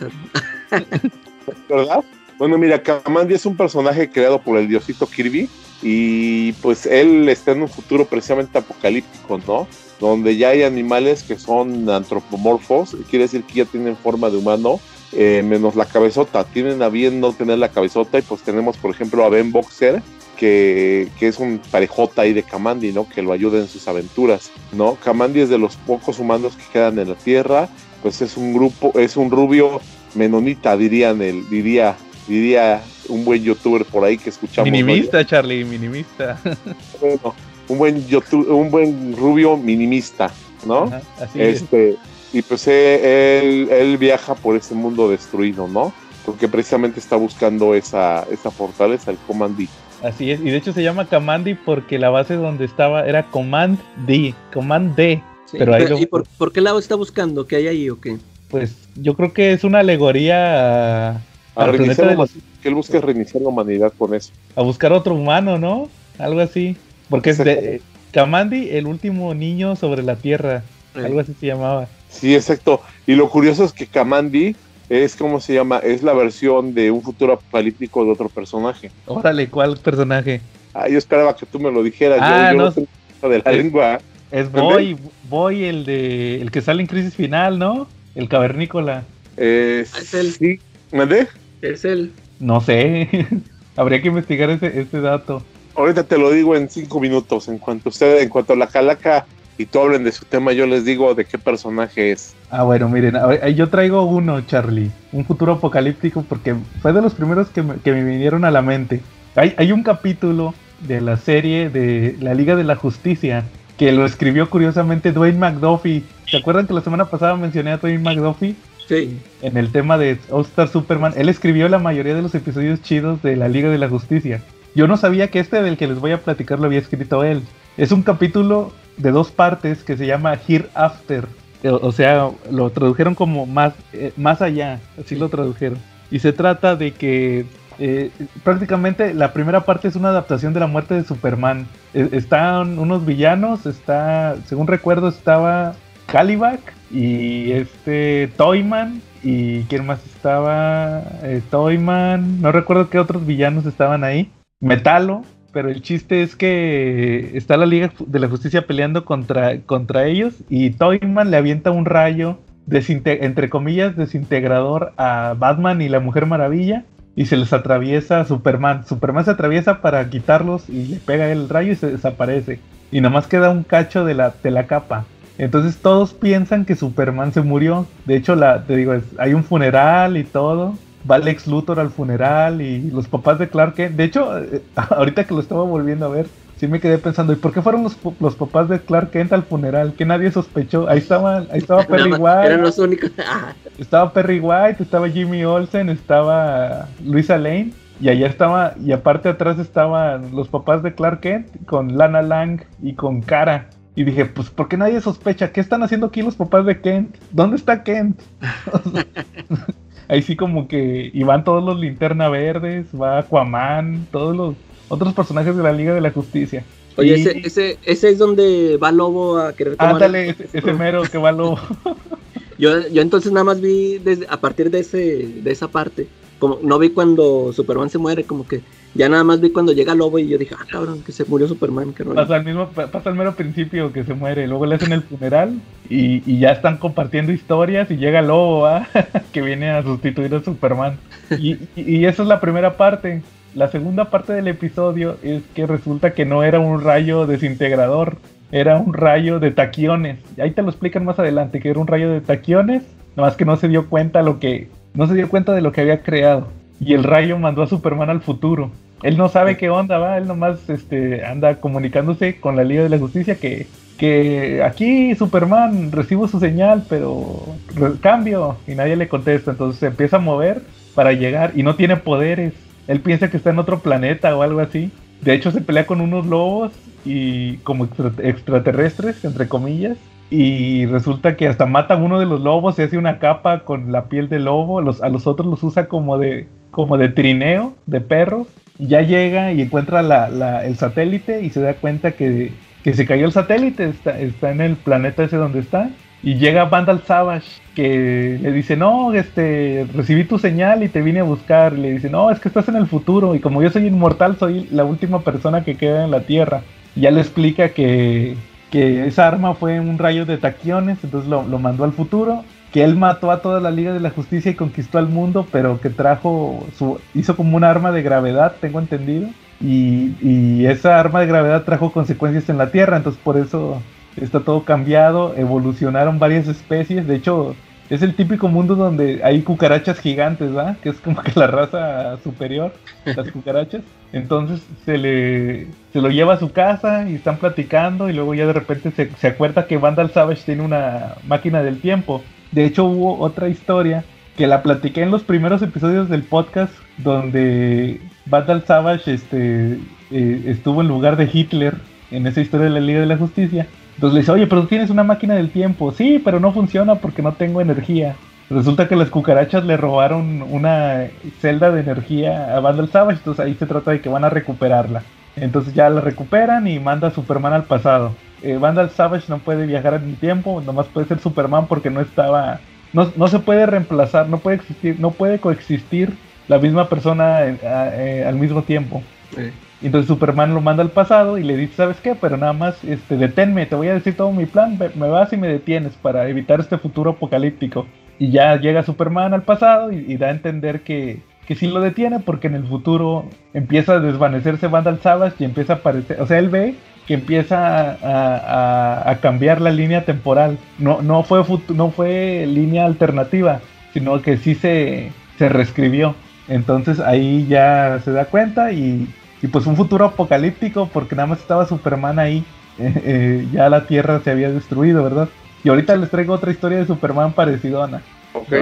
¿verdad? 1.68 2.00
Bueno, 2.38 2.58
mira, 2.58 2.82
Kamandi 2.82 3.34
es 3.34 3.46
un 3.46 3.56
personaje 3.56 4.10
creado 4.10 4.40
por 4.40 4.58
el 4.58 4.66
diosito 4.66 5.06
Kirby 5.06 5.48
y 5.82 6.52
pues 6.54 6.86
él 6.86 7.28
está 7.28 7.52
en 7.52 7.62
un 7.62 7.68
futuro 7.68 8.04
precisamente 8.04 8.58
apocalíptico, 8.58 9.38
¿no? 9.46 9.66
Donde 9.98 10.36
ya 10.36 10.50
hay 10.50 10.62
animales 10.62 11.22
que 11.22 11.38
son 11.38 11.88
antropomorfos, 11.88 12.96
quiere 13.08 13.24
decir 13.24 13.44
que 13.44 13.54
ya 13.54 13.64
tienen 13.64 13.96
forma 13.96 14.30
de 14.30 14.38
humano, 14.38 14.80
eh, 15.12 15.42
menos 15.44 15.76
la 15.76 15.86
cabezota, 15.86 16.44
tienen 16.44 16.82
a 16.82 16.88
bien 16.88 17.20
no 17.20 17.32
tener 17.32 17.58
la 17.58 17.70
cabezota 17.70 18.18
y 18.18 18.22
pues 18.22 18.42
tenemos 18.42 18.76
por 18.76 18.90
ejemplo 18.90 19.24
a 19.24 19.28
Ben 19.28 19.52
Boxer, 19.52 20.02
que, 20.36 21.08
que 21.18 21.28
es 21.28 21.38
un 21.38 21.60
parejota 21.70 22.22
ahí 22.22 22.32
de 22.32 22.42
Kamandi, 22.42 22.92
¿no? 22.92 23.08
Que 23.08 23.22
lo 23.22 23.32
ayuda 23.32 23.58
en 23.58 23.68
sus 23.68 23.88
aventuras, 23.88 24.50
¿no? 24.72 24.94
Kamandi 24.94 25.40
es 25.40 25.48
de 25.48 25.58
los 25.58 25.76
pocos 25.76 26.18
humanos 26.18 26.56
que 26.56 26.72
quedan 26.72 26.98
en 26.98 27.10
la 27.10 27.14
Tierra, 27.14 27.68
pues 28.02 28.22
es 28.22 28.36
un 28.36 28.54
grupo, 28.54 28.92
es 28.98 29.16
un 29.16 29.30
rubio 29.30 29.80
menonita, 30.14 30.76
dirían 30.76 31.20
el, 31.22 31.48
diría, 31.50 31.96
diría 32.30 32.82
un 33.08 33.24
buen 33.24 33.42
youtuber 33.42 33.84
por 33.84 34.04
ahí 34.04 34.16
que 34.16 34.30
escuchamos. 34.30 34.68
¿no? 34.70 34.72
Minimista, 34.72 35.24
Charlie, 35.26 35.64
minimista. 35.64 36.38
Bueno, 37.00 37.34
un 37.68 37.78
buen 37.78 38.06
youtu- 38.06 38.46
un 38.48 38.70
buen 38.70 39.16
rubio 39.16 39.56
minimista, 39.56 40.30
¿no? 40.66 40.84
Ajá, 40.84 41.00
así 41.20 41.40
es. 41.40 41.62
Este, 41.62 41.96
y 42.32 42.42
pues 42.42 42.66
eh, 42.68 43.40
él, 43.42 43.68
él 43.70 43.96
viaja 43.98 44.34
por 44.34 44.54
ese 44.56 44.74
mundo 44.74 45.08
destruido, 45.08 45.66
¿no? 45.66 45.92
Porque 46.26 46.46
precisamente 46.46 47.00
está 47.00 47.16
buscando 47.16 47.74
esa, 47.74 48.24
esa 48.30 48.50
fortaleza, 48.50 49.10
el 49.10 49.16
Comandi. 49.26 49.66
Así 50.02 50.30
es, 50.30 50.40
y 50.40 50.44
de 50.44 50.56
hecho 50.56 50.72
se 50.72 50.82
llama 50.82 51.06
Kamandi 51.06 51.54
porque 51.54 51.98
la 51.98 52.10
base 52.10 52.34
donde 52.34 52.64
estaba 52.64 53.04
era 53.06 53.24
Command 53.26 53.78
D, 54.06 54.34
Command 54.52 54.94
D. 54.94 55.22
Sí, 55.46 55.56
Pero 55.58 55.74
ahí 55.74 55.86
lo- 55.88 55.98
¿Y 55.98 56.06
por, 56.06 56.24
por 56.38 56.52
qué 56.52 56.60
lado 56.60 56.78
está 56.78 56.94
buscando? 56.94 57.46
¿Qué 57.46 57.56
hay 57.56 57.66
ahí 57.68 57.90
o 57.90 58.00
qué? 58.00 58.16
Pues 58.48 58.76
yo 58.96 59.14
creo 59.14 59.32
que 59.32 59.52
es 59.52 59.64
una 59.64 59.80
alegoría 59.80 61.20
a, 61.60 61.64
al 61.66 61.72
reiniciar 61.78 62.06
la 62.06 62.12
de 62.12 62.18
los- 62.18 62.30
huma- 62.36 62.42
que 62.62 62.68
él 62.68 62.74
busca 62.74 63.00
reiniciar 63.00 63.42
la 63.42 63.48
humanidad 63.48 63.92
con 63.96 64.14
eso. 64.14 64.30
a 64.56 64.62
buscar 64.62 64.92
otro 64.92 65.14
humano, 65.14 65.58
¿no? 65.58 65.88
Algo 66.18 66.40
así. 66.40 66.76
Porque 67.08 67.30
es 67.30 67.38
de 67.38 67.80
Kamandi, 68.12 68.70
el 68.70 68.86
último 68.86 69.34
niño 69.34 69.76
sobre 69.76 70.02
la 70.02 70.16
Tierra. 70.16 70.62
Algo 70.94 71.20
así 71.20 71.34
se 71.38 71.46
llamaba. 71.46 71.88
Sí, 72.08 72.34
exacto. 72.34 72.80
Y 73.06 73.14
lo 73.14 73.28
curioso 73.30 73.64
es 73.64 73.72
que 73.72 73.86
Kamandi 73.86 74.56
es, 74.88 75.14
¿cómo 75.14 75.40
se 75.40 75.54
llama? 75.54 75.78
Es 75.78 76.02
la 76.02 76.12
versión 76.12 76.74
de 76.74 76.90
un 76.90 77.00
futuro 77.02 77.34
apocalíptico 77.34 78.04
de 78.04 78.10
otro 78.10 78.28
personaje. 78.28 78.90
Órale, 79.06 79.48
¿cuál 79.48 79.76
personaje? 79.78 80.40
Ah, 80.74 80.88
yo 80.88 80.98
esperaba 80.98 81.34
que 81.36 81.46
tú 81.46 81.58
me 81.60 81.70
lo 81.70 81.82
dijeras. 81.82 82.18
Ah, 82.20 82.50
yo, 82.52 82.58
yo 82.58 82.64
no. 82.64 82.70
sé 82.72 82.80
de 83.28 83.42
la 83.44 83.50
Es- 83.50 83.56
lengua. 83.56 84.00
Es 84.32 84.50
Boy, 84.52 84.96
Boy 85.28 85.64
el 85.64 85.84
de 85.84 86.40
el 86.40 86.50
que 86.52 86.60
sale 86.60 86.80
en 86.82 86.86
Crisis 86.86 87.14
Final, 87.14 87.58
¿no? 87.58 87.88
El 88.14 88.28
cavernícola. 88.28 89.02
Eh, 89.36 89.80
es 89.84 90.14
él. 90.14 90.32
Sí. 90.32 90.60
¿Mandé? 90.92 91.28
Es 91.62 91.84
él. 91.84 92.12
No 92.38 92.60
sé. 92.60 93.26
Habría 93.76 94.02
que 94.02 94.08
investigar 94.08 94.50
ese, 94.50 94.80
ese 94.80 95.00
dato. 95.00 95.42
Ahorita 95.74 96.04
te 96.04 96.18
lo 96.18 96.30
digo 96.30 96.56
en 96.56 96.68
cinco 96.68 97.00
minutos. 97.00 97.48
En 97.48 97.58
cuanto 97.58 97.88
usted, 97.88 98.20
en 98.20 98.28
cuanto 98.28 98.54
la 98.54 98.66
calaca 98.66 99.26
y 99.56 99.66
tú 99.66 99.78
hablen 99.78 100.04
de 100.04 100.12
su 100.12 100.24
tema, 100.24 100.52
yo 100.52 100.66
les 100.66 100.84
digo 100.84 101.14
de 101.14 101.24
qué 101.24 101.38
personaje 101.38 102.12
es. 102.12 102.34
Ah, 102.50 102.62
bueno, 102.62 102.88
miren, 102.88 103.16
a 103.16 103.48
yo 103.50 103.68
traigo 103.68 104.02
uno, 104.02 104.40
Charlie. 104.42 104.90
Un 105.12 105.24
futuro 105.24 105.52
apocalíptico 105.52 106.24
porque 106.28 106.56
fue 106.80 106.92
de 106.92 107.02
los 107.02 107.14
primeros 107.14 107.48
que 107.48 107.62
me, 107.62 107.76
que 107.76 107.92
me 107.92 108.02
vinieron 108.02 108.44
a 108.44 108.50
la 108.50 108.62
mente. 108.62 109.00
Hay, 109.36 109.54
hay 109.56 109.72
un 109.72 109.82
capítulo 109.82 110.54
de 110.86 111.00
la 111.00 111.16
serie 111.16 111.68
de 111.68 112.16
la 112.20 112.34
Liga 112.34 112.56
de 112.56 112.64
la 112.64 112.74
Justicia 112.74 113.44
que 113.76 113.92
lo 113.92 114.04
escribió 114.04 114.50
curiosamente 114.50 115.12
Dwayne 115.12 115.38
McDuffie. 115.38 116.04
¿Se 116.26 116.36
acuerdan 116.36 116.66
que 116.66 116.74
la 116.74 116.82
semana 116.82 117.06
pasada 117.06 117.34
mencioné 117.36 117.72
a 117.72 117.78
Dwayne 117.78 118.02
McDuffie? 118.02 118.54
Sí. 118.90 119.20
En 119.40 119.56
el 119.56 119.70
tema 119.70 119.98
de 119.98 120.18
All 120.30 120.42
Star 120.42 120.66
Superman. 120.66 121.12
Él 121.16 121.28
escribió 121.28 121.68
la 121.68 121.78
mayoría 121.78 122.12
de 122.12 122.22
los 122.22 122.34
episodios 122.34 122.82
chidos 122.82 123.22
de 123.22 123.36
la 123.36 123.46
Liga 123.46 123.70
de 123.70 123.78
la 123.78 123.88
Justicia. 123.88 124.42
Yo 124.74 124.88
no 124.88 124.96
sabía 124.96 125.28
que 125.28 125.38
este 125.38 125.62
del 125.62 125.76
que 125.76 125.86
les 125.86 126.00
voy 126.00 126.10
a 126.10 126.20
platicar 126.20 126.58
lo 126.58 126.66
había 126.66 126.80
escrito 126.80 127.22
él. 127.22 127.40
Es 127.76 127.92
un 127.92 128.02
capítulo 128.02 128.72
de 128.96 129.12
dos 129.12 129.30
partes 129.30 129.84
que 129.84 129.96
se 129.96 130.06
llama 130.06 130.34
Hereafter. 130.34 131.28
O, 131.62 131.86
o 131.86 131.92
sea, 131.92 132.30
lo 132.50 132.70
tradujeron 132.70 133.14
como 133.14 133.46
más, 133.46 133.74
eh, 133.92 134.12
más 134.16 134.42
allá, 134.42 134.80
así 135.00 135.14
lo 135.14 135.28
tradujeron. 135.28 135.78
Y 136.10 136.18
se 136.18 136.32
trata 136.32 136.74
de 136.74 136.90
que 136.90 137.46
eh, 137.78 138.10
prácticamente 138.42 139.14
la 139.14 139.32
primera 139.32 139.64
parte 139.64 139.86
es 139.86 139.94
una 139.94 140.08
adaptación 140.08 140.52
de 140.52 140.58
la 140.58 140.66
muerte 140.66 140.94
de 140.94 141.04
Superman. 141.04 141.68
Eh, 141.94 142.08
están 142.10 142.76
unos 142.76 143.06
villanos, 143.06 143.66
está, 143.66 144.34
según 144.46 144.66
recuerdo, 144.66 145.10
estaba 145.10 145.74
Calibac 146.06 146.79
y 146.90 147.52
este 147.52 148.30
Toyman 148.36 149.00
y 149.22 149.62
quién 149.64 149.86
más 149.86 150.04
estaba 150.06 151.02
Eh, 151.22 151.42
Toyman, 151.50 152.40
no 152.40 152.52
recuerdo 152.52 152.90
qué 152.90 152.98
otros 152.98 153.26
villanos 153.26 153.66
estaban 153.66 154.04
ahí. 154.04 154.30
Metalo, 154.60 155.22
pero 155.52 155.70
el 155.70 155.82
chiste 155.82 156.22
es 156.22 156.36
que 156.36 157.36
está 157.36 157.56
la 157.56 157.66
Liga 157.66 157.92
de 157.98 158.18
la 158.18 158.28
Justicia 158.28 158.66
peleando 158.66 159.04
contra, 159.04 159.60
contra 159.60 160.06
ellos 160.06 160.34
y 160.48 160.70
Toyman 160.70 161.30
le 161.30 161.36
avienta 161.36 161.70
un 161.70 161.84
rayo, 161.84 162.38
entre 162.70 163.50
comillas, 163.50 163.96
desintegrador 163.96 164.92
a 164.96 165.34
Batman 165.38 165.82
y 165.82 165.88
la 165.88 166.00
Mujer 166.00 166.26
Maravilla 166.26 166.84
y 167.16 167.26
se 167.26 167.36
les 167.36 167.52
atraviesa 167.52 168.24
Superman. 168.24 168.86
Superman 168.86 169.24
se 169.24 169.32
atraviesa 169.32 169.80
para 169.80 170.08
quitarlos 170.08 170.68
y 170.68 170.86
le 170.86 170.96
pega 170.96 171.30
el 171.30 171.48
rayo 171.48 171.72
y 171.72 171.76
se 171.76 171.90
desaparece. 171.90 172.60
Y 172.92 173.00
nada 173.00 173.14
más 173.14 173.26
queda 173.26 173.50
un 173.50 173.62
cacho 173.62 174.04
de 174.04 174.14
la, 174.14 174.34
de 174.42 174.50
la 174.50 174.66
capa. 174.66 175.04
Entonces 175.40 175.78
todos 175.78 176.12
piensan 176.12 176.64
que 176.66 176.76
Superman 176.76 177.32
se 177.32 177.40
murió. 177.40 177.86
De 178.04 178.14
hecho, 178.16 178.36
la, 178.36 178.64
te 178.64 178.76
digo, 178.76 178.92
es- 178.92 179.04
hay 179.18 179.32
un 179.34 179.42
funeral 179.44 180.16
y 180.16 180.24
todo. 180.24 180.74
Va 181.10 181.18
Lex 181.18 181.46
Luthor 181.46 181.80
al 181.80 181.88
funeral 181.90 182.60
y 182.60 182.90
los 182.90 183.08
papás 183.08 183.38
de 183.38 183.48
Clark 183.48 183.74
Kent. 183.74 183.96
De 183.96 184.04
hecho, 184.04 184.38
eh, 184.38 184.62
ahorita 184.90 185.24
que 185.24 185.32
lo 185.34 185.40
estaba 185.40 185.62
volviendo 185.62 186.04
a 186.04 186.08
ver, 186.10 186.26
sí 186.58 186.66
me 186.68 186.78
quedé 186.78 186.98
pensando, 186.98 187.32
¿y 187.32 187.36
por 187.36 187.54
qué 187.54 187.62
fueron 187.62 187.82
los, 187.84 187.96
los 188.20 188.34
papás 188.36 188.68
de 188.68 188.80
Clark 188.80 189.10
Kent 189.12 189.32
al 189.32 189.42
funeral? 189.44 189.94
Que 189.94 190.04
nadie 190.04 190.30
sospechó. 190.30 190.86
Ahí 190.90 190.98
estaba, 190.98 191.38
ahí 191.38 191.46
estaba 191.58 191.82
Perry 191.86 192.12
White. 192.12 192.46
Eran 192.46 192.60
los 192.60 192.78
únicos. 192.78 193.10
Estaba 193.78 194.12
Perry 194.12 194.40
White, 194.40 194.82
estaba 194.82 195.08
Jimmy 195.08 195.42
Olsen, 195.42 195.88
estaba 195.88 196.86
Luisa 197.02 197.38
Lane. 197.38 197.72
Y 197.98 198.10
allá 198.10 198.26
estaba, 198.26 198.74
y 198.84 198.92
aparte 198.92 199.30
atrás 199.30 199.58
estaban 199.58 200.34
los 200.34 200.48
papás 200.48 200.82
de 200.82 200.94
Clark 200.94 201.20
Kent 201.20 201.64
con 201.64 201.96
Lana 201.96 202.20
Lang 202.20 202.60
y 202.82 202.92
con 202.92 203.22
Cara. 203.22 203.68
Y 204.00 204.04
dije, 204.04 204.24
pues, 204.24 204.48
¿por 204.48 204.66
qué 204.66 204.78
nadie 204.78 204.98
sospecha? 205.02 205.52
¿Qué 205.52 205.60
están 205.60 205.82
haciendo 205.82 206.06
aquí 206.06 206.22
los 206.22 206.34
papás 206.34 206.64
de 206.64 206.80
Kent? 206.80 207.16
¿Dónde 207.32 207.56
está 207.56 207.84
Kent? 207.84 208.18
Ahí 210.08 210.22
sí 210.22 210.36
como 210.36 210.68
que, 210.68 211.10
y 211.12 211.22
van 211.22 211.44
todos 211.44 211.62
los 211.62 211.78
linterna 211.78 212.30
verdes, 212.30 212.86
va 212.98 213.18
Aquaman, 213.18 214.06
todos 214.10 214.34
los 214.34 214.54
otros 214.88 215.12
personajes 215.12 215.54
de 215.54 215.62
la 215.62 215.74
Liga 215.74 215.92
de 215.92 216.00
la 216.00 216.12
Justicia. 216.12 216.64
Oye, 216.96 217.18
Y- 217.18 217.20
ese, 217.20 217.38
ese, 217.44 217.78
ese 217.84 218.08
es 218.08 218.16
donde 218.16 218.78
va 218.82 218.90
Lobo 218.90 219.36
a 219.36 219.52
querer 219.52 219.76
tomar. 219.76 219.96
Ándale, 219.96 220.30
ese, 220.30 220.48
ese 220.50 220.72
mero 220.72 221.02
que 221.02 221.18
va 221.18 221.30
lobo. 221.30 221.58
Yo, 222.58 222.88
yo 222.88 223.02
entonces 223.02 223.32
nada 223.32 223.44
más 223.44 223.60
vi 223.60 223.98
desde, 223.98 224.26
a 224.30 224.38
partir 224.38 224.70
de 224.70 224.80
ese 224.80 224.98
de 225.42 225.50
esa 225.50 225.68
parte. 225.68 226.08
Como 226.38 226.58
no 226.62 226.78
vi 226.78 226.88
cuando 226.88 227.52
Superman 227.52 227.90
se 227.90 227.98
muere, 227.98 228.24
como 228.24 228.48
que 228.48 228.62
ya 228.94 229.08
nada 229.08 229.24
más 229.24 229.40
vi 229.40 229.50
cuando 229.50 229.72
llega 229.72 229.94
Lobo 229.94 230.18
y 230.18 230.28
yo 230.28 230.38
dije, 230.38 230.54
ah, 230.58 230.66
cabrón, 230.70 231.02
que 231.04 231.12
se 231.12 231.24
murió 231.24 231.46
Superman, 231.46 231.94
rollo". 231.96 232.14
Pasa 232.14 232.36
al 232.36 232.44
mismo, 232.44 232.68
pa- 232.68 232.88
pasa 232.88 233.10
al 233.10 233.16
mero 233.16 233.34
principio 233.34 233.92
que 233.92 234.04
se 234.04 234.14
muere, 234.14 234.46
luego 234.48 234.66
le 234.66 234.74
hacen 234.76 234.92
el 234.92 235.02
funeral 235.02 235.60
y, 235.88 236.38
ya 236.38 236.52
están 236.52 236.78
compartiendo 236.78 237.32
historias 237.32 237.90
y 237.90 237.96
llega 237.96 238.22
Lobo, 238.22 238.60
¿va? 238.62 238.88
que 239.32 239.42
viene 239.42 239.70
a 239.70 239.82
sustituir 239.82 240.34
a 240.34 240.42
Superman. 240.42 240.98
Y, 241.38 241.58
y- 241.76 242.04
esa 242.06 242.22
es 242.22 242.28
la 242.28 242.40
primera 242.40 242.76
parte. 242.76 243.22
La 243.54 243.68
segunda 243.68 244.10
parte 244.10 244.32
del 244.32 244.46
episodio 244.48 245.16
es 245.22 245.42
que 245.54 245.66
resulta 245.66 246.14
que 246.14 246.24
no 246.24 246.42
era 246.44 246.60
un 246.60 246.82
rayo 246.82 247.26
desintegrador, 247.26 248.16
era 248.52 248.76
un 248.78 248.94
rayo 248.94 249.40
de 249.40 249.50
taquiones. 249.50 250.18
Ahí 250.38 250.52
te 250.52 250.62
lo 250.62 250.68
explican 250.68 251.04
más 251.04 251.18
adelante, 251.18 251.60
que 251.60 251.68
era 251.70 251.80
un 251.80 251.86
rayo 251.88 252.10
de 252.12 252.20
taquiones, 252.20 252.82
nomás 253.16 253.36
que 253.36 253.44
no 253.44 253.56
se 253.56 253.68
dio 253.68 253.88
cuenta 253.88 254.22
lo 254.22 254.38
que, 254.38 254.68
no 254.94 255.06
se 255.08 255.14
dio 255.14 255.28
cuenta 255.28 255.52
de 255.52 255.62
lo 255.62 255.72
que 255.72 255.80
había 255.80 256.02
creado. 256.02 256.48
Y 256.80 256.94
el 256.94 257.04
rayo 257.04 257.38
mandó 257.38 257.62
a 257.62 257.68
Superman 257.68 258.10
al 258.10 258.22
futuro. 258.22 258.72
Él 259.02 259.16
no 259.18 259.28
sabe 259.28 259.56
qué 259.58 259.70
onda, 259.70 259.98
va, 259.98 260.18
él 260.18 260.26
nomás 260.26 260.68
este, 260.70 261.24
anda 261.24 261.60
comunicándose 261.60 262.40
con 262.40 262.56
la 262.56 262.64
Liga 262.64 262.82
de 262.82 262.88
la 262.90 262.98
Justicia 262.98 263.38
que, 263.38 263.72
que 263.98 264.62
aquí 264.64 265.14
Superman 265.14 265.92
recibo 265.92 266.28
su 266.28 266.40
señal, 266.40 266.86
pero 266.88 267.60
cambio 268.00 268.62
y 268.66 268.74
nadie 268.74 268.96
le 268.96 269.08
contesta. 269.08 269.52
Entonces 269.52 269.80
se 269.80 269.86
empieza 269.88 270.16
a 270.16 270.20
mover 270.20 270.68
para 270.94 271.12
llegar 271.12 271.52
y 271.54 271.62
no 271.62 271.76
tiene 271.76 271.96
poderes. 271.98 272.54
Él 272.86 273.02
piensa 273.02 273.30
que 273.30 273.36
está 273.36 273.50
en 273.50 273.58
otro 273.60 273.82
planeta 273.82 274.36
o 274.36 274.42
algo 274.42 274.60
así. 274.60 274.98
De 275.20 275.34
hecho 275.34 275.50
se 275.52 275.60
pelea 275.62 275.86
con 275.86 276.00
unos 276.00 276.26
lobos 276.26 276.72
y 277.04 277.58
como 277.58 277.84
extra- 277.84 278.12
extraterrestres, 278.22 279.24
entre 279.24 279.48
comillas. 279.48 279.98
y 280.32 280.86
resulta 280.86 281.36
que 281.36 281.48
hasta 281.48 281.66
mata 281.66 281.94
a 281.94 281.96
uno 281.96 282.20
de 282.20 282.26
los 282.26 282.40
lobos 282.40 282.78
y 282.78 282.82
hace 282.82 282.98
una 282.98 283.18
capa 283.18 283.64
con 283.64 283.90
la 283.92 284.08
piel 284.08 284.28
del 284.28 284.44
lobo, 284.44 284.80
los, 284.80 285.02
a 285.02 285.08
los 285.08 285.26
otros 285.26 285.48
los 285.48 285.62
usa 285.64 285.88
como 285.88 286.18
de, 286.18 286.48
como 286.70 286.98
de 286.98 287.08
trineo 287.08 287.74
de 287.86 288.00
perros, 288.00 288.46
y 288.78 288.88
ya 288.88 289.02
llega 289.02 289.52
y 289.52 289.60
encuentra 289.60 290.02
la, 290.02 290.64
el 290.64 290.76
satélite 290.76 291.42
y 291.42 291.50
se 291.50 291.60
da 291.60 291.74
cuenta 291.74 292.12
que, 292.12 292.52
que 292.82 292.94
se 292.94 293.06
cayó 293.06 293.26
el 293.26 293.32
satélite, 293.32 293.88
está, 293.88 294.18
está 294.18 294.50
en 294.50 294.60
el 294.60 294.76
planeta 294.76 295.24
ese 295.24 295.36
donde 295.36 295.60
está, 295.60 295.90
y 296.22 296.34
llega 296.34 296.66
Vandal 296.66 297.02
Savage 297.06 297.60
que 297.74 298.38
le 298.40 298.52
dice, 298.52 298.76
no, 298.76 299.14
este, 299.14 299.86
recibí 299.94 300.24
tu 300.24 300.38
señal 300.38 300.82
y 300.82 300.88
te 300.88 301.00
vine 301.00 301.20
a 301.20 301.24
buscar. 301.24 301.72
Y 301.72 301.78
le 301.78 301.92
dice, 301.92 302.10
no, 302.10 302.30
es 302.30 302.40
que 302.40 302.48
estás 302.48 302.68
en 302.68 302.76
el 302.76 302.86
futuro 302.86 303.34
y 303.34 303.40
como 303.40 303.62
yo 303.62 303.70
soy 303.70 303.86
inmortal, 303.86 304.36
soy 304.38 304.68
la 304.70 304.84
última 304.84 305.20
persona 305.20 305.64
que 305.64 305.76
queda 305.76 306.04
en 306.04 306.10
la 306.10 306.20
Tierra. 306.20 306.62
Ya 306.94 307.10
le 307.10 307.20
explica 307.20 307.70
que, 307.70 308.36
que 308.70 309.06
esa 309.06 309.28
arma 309.28 309.54
fue 309.54 309.80
un 309.80 309.96
rayo 309.96 310.26
de 310.26 310.36
taquiones, 310.36 310.98
entonces 311.02 311.30
lo, 311.30 311.42
lo, 311.44 311.58
mandó 311.58 311.84
al 311.84 311.92
futuro. 311.92 312.44
Que 312.72 312.84
él 312.84 312.96
mató 312.96 313.30
a 313.30 313.42
toda 313.42 313.60
la 313.60 313.70
Liga 313.70 313.92
de 313.92 314.00
la 314.00 314.10
Justicia 314.10 314.50
y 314.50 314.54
conquistó 314.54 314.98
al 314.98 315.08
mundo, 315.08 315.46
pero 315.50 315.80
que 315.80 315.90
trajo, 315.90 316.66
su, 316.76 317.00
hizo 317.14 317.36
como 317.36 317.56
un 317.56 317.64
arma 317.64 317.90
de 317.90 318.02
gravedad, 318.02 318.54
tengo 318.60 318.78
entendido. 318.78 319.28
Y, 319.60 320.14
y 320.22 320.66
esa 320.66 320.98
arma 320.98 321.20
de 321.20 321.26
gravedad 321.26 321.64
trajo 321.64 321.92
consecuencias 321.92 322.48
en 322.48 322.58
la 322.58 322.70
Tierra, 322.70 322.96
entonces 322.96 323.20
por 323.22 323.36
eso 323.36 323.82
está 324.16 324.40
todo 324.40 324.64
cambiado, 324.64 325.34
evolucionaron 325.36 326.18
varias 326.18 326.48
especies, 326.48 327.06
de 327.06 327.16
hecho 327.16 327.54
es 327.90 328.02
el 328.02 328.14
típico 328.14 328.46
mundo 328.46 328.76
donde 328.76 329.20
hay 329.24 329.42
cucarachas 329.42 329.98
gigantes, 329.98 330.54
¿verdad? 330.54 330.76
Que 330.80 330.90
es 330.90 331.00
como 331.00 331.20
que 331.22 331.32
la 331.34 331.48
raza 331.48 332.16
superior, 332.22 332.72
las 333.04 333.30
cucarachas. 333.32 333.82
Entonces 334.12 334.64
se 334.84 334.96
le 334.96 335.66
se 335.92 336.00
lo 336.00 336.08
lleva 336.08 336.34
a 336.34 336.38
su 336.38 336.52
casa 336.52 337.08
y 337.08 337.16
están 337.16 337.38
platicando 337.38 338.08
y 338.08 338.12
luego 338.12 338.34
ya 338.34 338.46
de 338.46 338.52
repente 338.52 338.92
se, 338.92 339.10
se 339.16 339.26
acuerda 339.26 339.66
que 339.66 339.76
Vandal 339.76 340.10
Savage 340.12 340.44
tiene 340.44 340.62
una 340.62 341.16
máquina 341.26 341.64
del 341.64 341.80
tiempo. 341.80 342.22
De 342.52 342.64
hecho 342.64 342.84
hubo 342.84 343.18
otra 343.18 343.48
historia 343.48 344.04
que 344.36 344.46
la 344.46 344.62
platiqué 344.62 345.02
en 345.02 345.10
los 345.10 345.22
primeros 345.22 345.62
episodios 345.62 346.08
del 346.08 346.22
podcast 346.22 346.72
donde 346.98 348.00
Vandal 348.26 348.64
Savage 348.64 349.12
este, 349.12 349.78
eh, 350.10 350.42
estuvo 350.46 350.80
en 350.80 350.88
lugar 350.88 351.16
de 351.16 351.28
Hitler 351.32 351.76
en 352.10 352.26
esa 352.26 352.40
historia 352.40 352.64
de 352.64 352.72
la 352.72 352.80
Liga 352.80 353.00
de 353.00 353.06
la 353.06 353.16
Justicia. 353.16 353.66
Entonces 353.94 354.14
le 354.14 354.20
dice, 354.20 354.32
oye, 354.32 354.46
pero 354.46 354.62
tú 354.62 354.68
tienes 354.68 354.90
una 354.90 355.04
máquina 355.04 355.34
del 355.34 355.50
tiempo. 355.50 355.92
Sí, 355.92 356.20
pero 356.24 356.40
no 356.40 356.52
funciona 356.52 356.96
porque 356.96 357.22
no 357.22 357.32
tengo 357.32 357.60
energía. 357.60 358.16
Resulta 358.48 358.88
que 358.88 358.96
las 358.96 359.10
cucarachas 359.10 359.64
le 359.64 359.76
robaron 359.76 360.42
una 360.42 361.06
celda 361.40 361.70
de 361.70 361.82
energía 361.82 362.56
a 362.56 362.60
Vandal 362.60 362.88
Savage, 362.88 363.18
entonces 363.18 363.44
ahí 363.44 363.54
se 363.54 363.66
trata 363.66 363.92
de 363.92 364.00
que 364.00 364.08
van 364.08 364.24
a 364.24 364.30
recuperarla. 364.30 365.02
Entonces 365.36 365.72
ya 365.72 365.88
la 365.88 366.00
recuperan 366.00 366.66
y 366.66 366.80
manda 366.80 367.08
a 367.08 367.12
Superman 367.12 367.52
al 367.52 367.64
pasado. 367.64 368.12
Eh, 368.42 368.56
Vandal 368.58 368.90
Savage 368.90 369.26
no 369.28 369.38
puede 369.38 369.66
viajar 369.66 369.94
en 369.94 370.10
el 370.10 370.16
tiempo, 370.16 370.62
nomás 370.64 370.86
puede 370.86 371.06
ser 371.06 371.18
Superman 371.18 371.66
porque 371.66 371.90
no 371.90 372.00
estaba... 372.00 372.60
No, 372.92 373.10
no 373.16 373.28
se 373.28 373.38
puede 373.38 373.66
reemplazar, 373.66 374.28
no 374.28 374.38
puede 374.38 374.56
existir, 374.56 374.98
no 374.98 375.12
puede 375.12 375.38
coexistir 375.38 376.12
la 376.48 376.58
misma 376.58 376.88
persona 376.88 377.44
eh, 377.44 377.58
eh, 377.62 378.24
al 378.26 378.34
mismo 378.34 378.62
tiempo. 378.62 379.02
Sí. 379.34 379.50
Entonces 379.82 380.08
Superman 380.08 380.54
lo 380.54 380.60
manda 380.60 380.82
al 380.82 380.90
pasado 380.90 381.38
y 381.38 381.42
le 381.42 381.56
dice, 381.56 381.74
¿sabes 381.76 381.98
qué? 382.00 382.14
Pero 382.14 382.36
nada 382.36 382.52
más, 382.52 382.82
este, 382.84 383.16
deténme, 383.16 383.66
te 383.66 383.76
voy 383.76 383.88
a 383.88 383.94
decir 383.94 384.16
todo 384.16 384.30
mi 384.32 384.44
plan, 384.44 384.78
me 384.78 385.08
vas 385.08 385.32
y 385.32 385.36
me 385.36 385.48
detienes 385.48 385.94
para 385.94 386.28
evitar 386.28 386.60
este 386.60 386.76
futuro 386.76 387.12
apocalíptico. 387.12 387.86
Y 388.18 388.30
ya 388.30 388.56
llega 388.56 388.82
Superman 388.82 389.32
al 389.32 389.42
pasado 389.42 389.90
y, 389.90 390.04
y 390.06 390.16
da 390.18 390.26
a 390.26 390.32
entender 390.32 390.82
que, 390.82 391.20
que 391.46 391.54
sí 391.54 391.66
lo 391.66 391.80
detiene 391.80 392.20
porque 392.20 392.48
en 392.48 392.54
el 392.54 392.66
futuro 392.66 393.24
empieza 393.54 393.94
a 393.94 394.00
desvanecerse 394.00 394.66
Vandal 394.66 395.00
Savage 395.00 395.36
y 395.38 395.44
empieza 395.44 395.72
a 395.72 395.76
aparecer, 395.76 396.20
o 396.20 396.26
sea, 396.26 396.38
él 396.38 396.48
ve 396.48 396.74
que 397.10 397.14
empieza 397.14 397.90
a, 397.90 397.96
a, 398.04 399.10
a 399.10 399.16
cambiar 399.16 399.60
la 399.60 399.72
línea 399.72 400.04
temporal. 400.04 400.58
No, 400.78 401.02
no, 401.02 401.24
fue, 401.24 401.42
no 401.74 401.90
fue 401.90 402.46
línea 402.46 402.86
alternativa, 402.86 403.62
sino 403.92 404.22
que 404.22 404.36
sí 404.36 404.54
se, 404.54 405.10
se 405.36 405.48
reescribió. 405.48 406.14
Entonces 406.46 407.00
ahí 407.00 407.48
ya 407.48 407.98
se 408.04 408.12
da 408.12 408.26
cuenta 408.26 408.70
y, 408.70 409.08
y 409.42 409.46
pues 409.48 409.66
un 409.66 409.74
futuro 409.74 410.04
apocalíptico 410.04 410.88
porque 410.92 411.16
nada 411.16 411.26
más 411.26 411.40
estaba 411.40 411.66
Superman 411.66 412.20
ahí. 412.20 412.44
Eh, 412.78 412.94
eh, 413.04 413.48
ya 413.52 413.68
la 413.68 413.86
Tierra 413.86 414.20
se 414.24 414.30
había 414.30 414.50
destruido, 414.50 415.02
¿verdad? 415.02 415.28
Y 415.62 415.68
ahorita 415.68 415.96
les 415.96 416.08
traigo 416.08 416.32
otra 416.32 416.50
historia 416.50 416.78
de 416.78 416.86
Superman 416.86 417.32
parecido, 417.32 417.82
Ana. 417.82 418.00
Ok. 418.32 418.54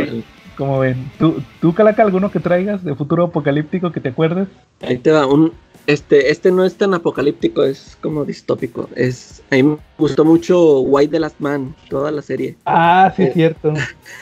Como 0.57 0.81
ven, 0.81 1.09
¿tú, 1.21 1.41
tú 1.61 1.73
Calaca, 1.73 2.03
alguno 2.03 2.33
que 2.33 2.41
traigas 2.41 2.83
de 2.83 2.97
futuro 2.97 3.27
apocalíptico 3.27 3.93
que 3.93 4.01
te 4.01 4.09
acuerdes? 4.09 4.49
Ahí 4.83 4.97
te 4.99 5.13
va, 5.13 5.25
un, 5.27 5.53
este, 5.89 6.31
este 6.31 6.53
no 6.53 6.65
es 6.65 6.75
tan 6.75 6.93
apocalíptico, 6.93 7.65
es 7.65 7.97
como 8.03 8.27
distópico. 8.27 8.91
Es, 8.95 9.43
a 9.51 9.55
mí 9.55 9.63
me 9.63 9.79
gustó 9.97 10.23
mucho 10.23 10.81
White 10.81 11.13
the 11.13 11.19
Last 11.19 11.41
Man, 11.41 11.75
toda 11.89 12.11
la 12.11 12.21
serie. 12.21 12.57
Ah, 12.67 13.11
sí, 13.17 13.23
es 13.23 13.33
cierto. 13.33 13.73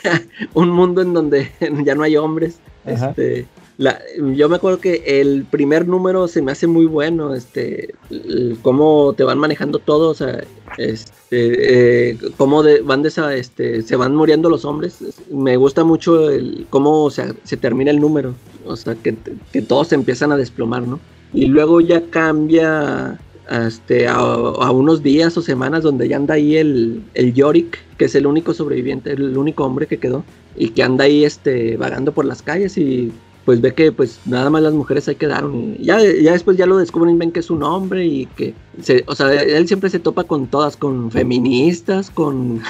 un 0.53 0.69
mundo 0.69 1.01
en 1.01 1.13
donde 1.13 1.51
ya 1.83 1.93
no 1.93 2.03
hay 2.03 2.15
hombres. 2.15 2.59
Ajá. 2.85 3.09
Este, 3.09 3.47
la, 3.77 3.99
yo 4.33 4.47
me 4.47 4.55
acuerdo 4.55 4.79
que 4.79 5.03
el 5.19 5.43
primer 5.43 5.89
número 5.89 6.29
se 6.29 6.41
me 6.41 6.53
hace 6.53 6.67
muy 6.67 6.85
bueno, 6.85 7.35
este, 7.35 7.93
el, 8.09 8.57
cómo 8.61 9.13
te 9.17 9.25
van 9.25 9.37
manejando 9.37 9.79
todo, 9.79 10.11
o 10.11 10.13
sea, 10.13 10.41
este, 10.77 12.11
eh, 12.11 12.17
cómo 12.37 12.63
de, 12.63 12.79
van 12.79 13.01
de 13.01 13.09
esa, 13.09 13.35
este, 13.35 13.81
se 13.81 13.97
van 13.97 14.15
muriendo 14.15 14.49
los 14.49 14.63
hombres. 14.63 14.99
Me 15.29 15.57
gusta 15.57 15.83
mucho 15.83 16.29
el, 16.29 16.65
cómo 16.69 17.09
se, 17.09 17.33
se 17.43 17.57
termina 17.57 17.91
el 17.91 17.99
número, 17.99 18.35
o 18.65 18.77
sea, 18.77 18.95
que, 18.95 19.17
que, 19.51 19.61
todos 19.61 19.89
se 19.89 19.95
empiezan 19.95 20.31
a 20.31 20.37
desplomar, 20.37 20.87
¿no? 20.87 21.01
Y 21.33 21.45
luego 21.47 21.81
ya 21.81 22.01
cambia 22.09 23.19
este, 23.49 24.07
a, 24.07 24.15
a, 24.15 24.71
unos 24.71 25.03
días 25.03 25.37
o 25.37 25.41
semanas 25.41 25.83
donde 25.83 26.07
ya 26.07 26.17
anda 26.17 26.35
ahí 26.35 26.57
el, 26.57 27.03
el 27.13 27.33
Yorick, 27.33 27.79
que 27.97 28.05
es 28.05 28.15
el 28.15 28.27
único 28.27 28.53
sobreviviente, 28.53 29.11
el 29.11 29.37
único 29.37 29.65
hombre 29.65 29.87
que 29.87 29.97
quedó, 29.97 30.23
y 30.55 30.69
que 30.69 30.83
anda 30.83 31.05
ahí 31.05 31.23
este, 31.23 31.77
vagando 31.77 32.11
por 32.11 32.25
las 32.25 32.41
calles 32.41 32.77
y 32.77 33.11
pues 33.47 33.61
ve 33.61 33.73
que 33.73 33.93
pues 33.93 34.19
nada 34.25 34.49
más 34.49 34.61
las 34.61 34.73
mujeres 34.73 35.07
ahí 35.07 35.15
quedaron 35.15 35.77
y 35.79 35.85
ya, 35.85 35.99
ya 36.01 36.33
después 36.33 36.57
ya 36.57 36.65
lo 36.65 36.75
descubren 36.75 37.17
ven 37.17 37.31
que 37.31 37.39
es 37.39 37.49
un 37.49 37.63
hombre 37.63 38.05
y 38.05 38.25
que 38.25 38.53
se, 38.81 39.05
o 39.07 39.15
sea 39.15 39.31
él 39.31 39.65
siempre 39.67 39.89
se 39.89 39.99
topa 39.99 40.25
con 40.25 40.47
todas 40.47 40.75
con 40.75 41.11
feministas 41.11 42.11
con 42.11 42.61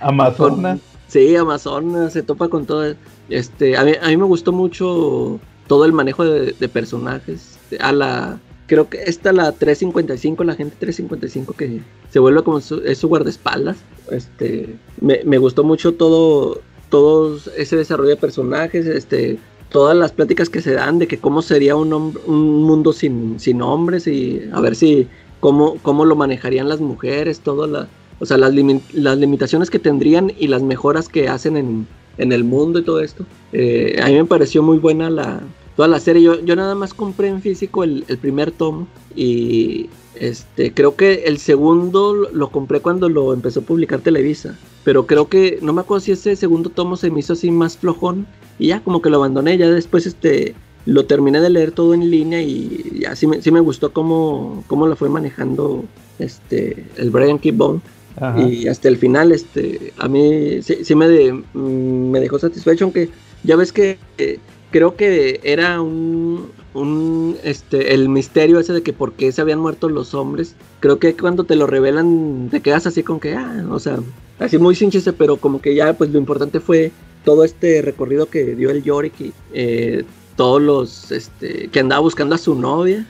amazonas. 0.00 0.78
con, 0.78 0.80
sí 1.08 1.34
amazonas 1.36 2.12
se 2.12 2.22
topa 2.22 2.48
con 2.48 2.66
todas 2.66 2.96
este 3.30 3.78
a 3.78 3.84
mí, 3.84 3.92
a 3.98 4.08
mí 4.08 4.16
me 4.18 4.24
gustó 4.24 4.52
mucho 4.52 5.40
todo 5.70 5.84
el 5.84 5.92
manejo 5.92 6.24
de, 6.24 6.68
personajes 6.68 7.56
a 7.78 7.92
la 7.92 8.40
creo 8.66 8.88
que 8.88 9.04
esta 9.04 9.32
la 9.32 9.52
355 9.52 10.42
la 10.42 10.56
gente 10.56 10.74
355 10.80 11.52
que 11.52 11.80
se 12.10 12.18
vuelve 12.18 12.42
como 12.42 12.60
su, 12.60 12.80
es 12.80 12.98
su 12.98 13.06
guardaespaldas 13.06 13.76
este 14.10 14.74
me, 15.00 15.20
me 15.24 15.38
gustó 15.38 15.62
mucho 15.62 15.94
todo 15.94 16.60
todo 16.88 17.38
ese 17.56 17.76
desarrollo 17.76 18.10
de 18.10 18.16
personajes 18.16 18.84
este 18.84 19.38
todas 19.68 19.96
las 19.96 20.10
pláticas 20.10 20.48
que 20.48 20.60
se 20.60 20.72
dan 20.72 20.98
de 20.98 21.06
que 21.06 21.18
cómo 21.18 21.40
sería 21.40 21.76
un, 21.76 21.92
un 21.92 22.62
mundo 22.64 22.92
sin, 22.92 23.38
sin, 23.38 23.62
hombres 23.62 24.08
y 24.08 24.42
a 24.52 24.58
ver 24.58 24.74
si 24.74 25.06
cómo, 25.38 25.76
cómo 25.82 26.04
lo 26.04 26.16
manejarían 26.16 26.68
las 26.68 26.80
mujeres, 26.80 27.38
todas 27.38 27.70
las, 27.70 27.86
o 28.18 28.26
sea, 28.26 28.38
las, 28.38 28.52
limi 28.52 28.80
las, 28.92 29.18
limitaciones 29.18 29.70
que 29.70 29.78
tendrían 29.78 30.32
y 30.36 30.48
las 30.48 30.62
mejoras 30.62 31.08
que 31.08 31.28
hacen 31.28 31.56
en, 31.56 31.86
en 32.18 32.32
el 32.32 32.42
mundo 32.42 32.80
y 32.80 32.82
todo 32.82 33.00
esto. 33.00 33.24
Eh, 33.52 34.00
a 34.02 34.08
mí 34.08 34.14
me 34.14 34.24
pareció 34.24 34.60
muy 34.64 34.78
buena 34.78 35.08
la, 35.08 35.40
toda 35.80 35.88
la 35.88 35.98
serie. 35.98 36.22
Yo, 36.22 36.38
yo 36.40 36.56
nada 36.56 36.74
más 36.74 36.92
compré 36.92 37.28
en 37.28 37.40
físico 37.40 37.84
el, 37.84 38.04
el 38.08 38.18
primer 38.18 38.50
tomo 38.50 38.86
y 39.16 39.88
este, 40.14 40.74
creo 40.74 40.94
que 40.94 41.24
el 41.24 41.38
segundo 41.38 42.28
lo 42.30 42.50
compré 42.50 42.80
cuando 42.80 43.08
lo 43.08 43.32
empezó 43.32 43.60
a 43.60 43.62
publicar 43.62 44.00
Televisa. 44.00 44.58
Pero 44.84 45.06
creo 45.06 45.30
que, 45.30 45.58
no 45.62 45.72
me 45.72 45.80
acuerdo 45.80 46.04
si 46.04 46.12
ese 46.12 46.36
segundo 46.36 46.68
tomo 46.68 46.98
se 46.98 47.10
me 47.10 47.20
hizo 47.20 47.32
así 47.32 47.50
más 47.50 47.78
flojón. 47.78 48.26
Y 48.58 48.66
ya 48.66 48.80
como 48.80 49.00
que 49.00 49.08
lo 49.08 49.16
abandoné. 49.16 49.56
Ya 49.56 49.70
después 49.70 50.04
este, 50.04 50.54
lo 50.84 51.06
terminé 51.06 51.40
de 51.40 51.48
leer 51.48 51.72
todo 51.72 51.94
en 51.94 52.10
línea 52.10 52.42
y 52.42 52.98
ya 53.00 53.16
sí 53.16 53.26
me, 53.26 53.40
sí 53.40 53.50
me 53.50 53.60
gustó 53.60 53.90
cómo, 53.94 54.62
cómo 54.66 54.86
lo 54.86 54.96
fue 54.96 55.08
manejando 55.08 55.86
este, 56.18 56.84
el 56.98 57.08
Brian 57.08 57.38
K. 57.38 57.48
Bone. 57.54 57.80
Ajá. 58.16 58.38
Y 58.42 58.68
hasta 58.68 58.88
el 58.88 58.98
final, 58.98 59.32
este, 59.32 59.94
a 59.96 60.08
mí 60.08 60.60
sí, 60.60 60.84
sí 60.84 60.94
me, 60.94 61.08
de, 61.08 61.42
me 61.54 62.20
dejó 62.20 62.38
satisfecho, 62.38 62.84
aunque 62.84 63.08
ya 63.44 63.56
ves 63.56 63.72
que 63.72 63.96
eh, 64.18 64.38
creo 64.70 64.96
que 64.96 65.40
era 65.42 65.80
un, 65.80 66.50
un, 66.74 67.36
este, 67.42 67.94
el 67.94 68.08
misterio 68.08 68.58
ese 68.58 68.72
de 68.72 68.82
que 68.82 68.92
por 68.92 69.12
qué 69.12 69.32
se 69.32 69.40
habían 69.40 69.60
muerto 69.60 69.88
los 69.88 70.14
hombres. 70.14 70.54
Creo 70.80 70.98
que 70.98 71.16
cuando 71.16 71.44
te 71.44 71.56
lo 71.56 71.66
revelan 71.66 72.48
te 72.50 72.60
quedas 72.60 72.86
así 72.86 73.02
con 73.02 73.20
que, 73.20 73.34
ah, 73.34 73.64
o 73.70 73.78
sea, 73.78 73.98
así 74.38 74.58
muy 74.58 74.74
sin 74.74 74.90
chiste, 74.90 75.12
pero 75.12 75.36
como 75.36 75.60
que 75.60 75.74
ya, 75.74 75.92
pues 75.92 76.10
lo 76.10 76.18
importante 76.18 76.60
fue 76.60 76.92
todo 77.24 77.44
este 77.44 77.82
recorrido 77.82 78.26
que 78.26 78.54
dio 78.54 78.70
el 78.70 78.82
Yorick 78.82 79.20
y 79.20 79.32
eh, 79.52 80.04
todos 80.36 80.62
los, 80.62 81.12
este, 81.12 81.68
que 81.68 81.80
andaba 81.80 82.00
buscando 82.00 82.34
a 82.34 82.38
su 82.38 82.54
novia, 82.54 83.06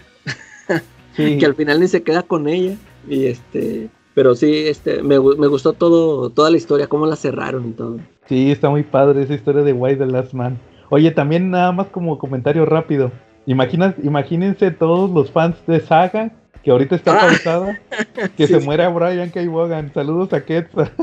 sí. 1.16 1.38
que 1.38 1.46
al 1.46 1.54
final 1.54 1.80
ni 1.80 1.86
se 1.86 2.02
queda 2.02 2.22
con 2.22 2.48
ella 2.48 2.76
y 3.08 3.26
este, 3.26 3.88
pero 4.14 4.34
sí, 4.34 4.66
este, 4.66 5.02
me, 5.02 5.20
me, 5.20 5.46
gustó 5.46 5.72
todo, 5.72 6.30
toda 6.30 6.50
la 6.50 6.56
historia, 6.56 6.88
cómo 6.88 7.06
la 7.06 7.16
cerraron 7.16 7.68
y 7.68 7.72
todo. 7.72 7.98
Sí, 8.28 8.50
está 8.50 8.68
muy 8.68 8.82
padre 8.82 9.22
esa 9.22 9.34
historia 9.34 9.62
de 9.62 9.72
White 9.72 10.04
the 10.04 10.06
Last 10.06 10.32
Man. 10.32 10.58
Oye, 10.90 11.10
también 11.10 11.50
nada 11.50 11.72
más 11.72 11.86
como 11.86 12.18
comentario 12.18 12.66
rápido. 12.66 13.10
Imagina, 13.46 13.94
imagínense 14.02 14.70
todos 14.70 15.10
los 15.10 15.30
fans 15.30 15.56
de 15.66 15.80
Saga 15.80 16.30
que 16.62 16.70
ahorita 16.70 16.94
está 16.96 17.14
Ah. 17.14 17.20
pausada, 17.26 17.80
que 18.36 18.46
Sí, 18.46 18.52
se 18.52 18.60
sí. 18.60 18.66
muera 18.66 18.88
Brian 18.90 19.30
K. 19.30 19.40
Vaughan. 19.48 19.90
Saludos 19.94 20.32
a 20.34 20.44
Quetzal. 20.44 20.90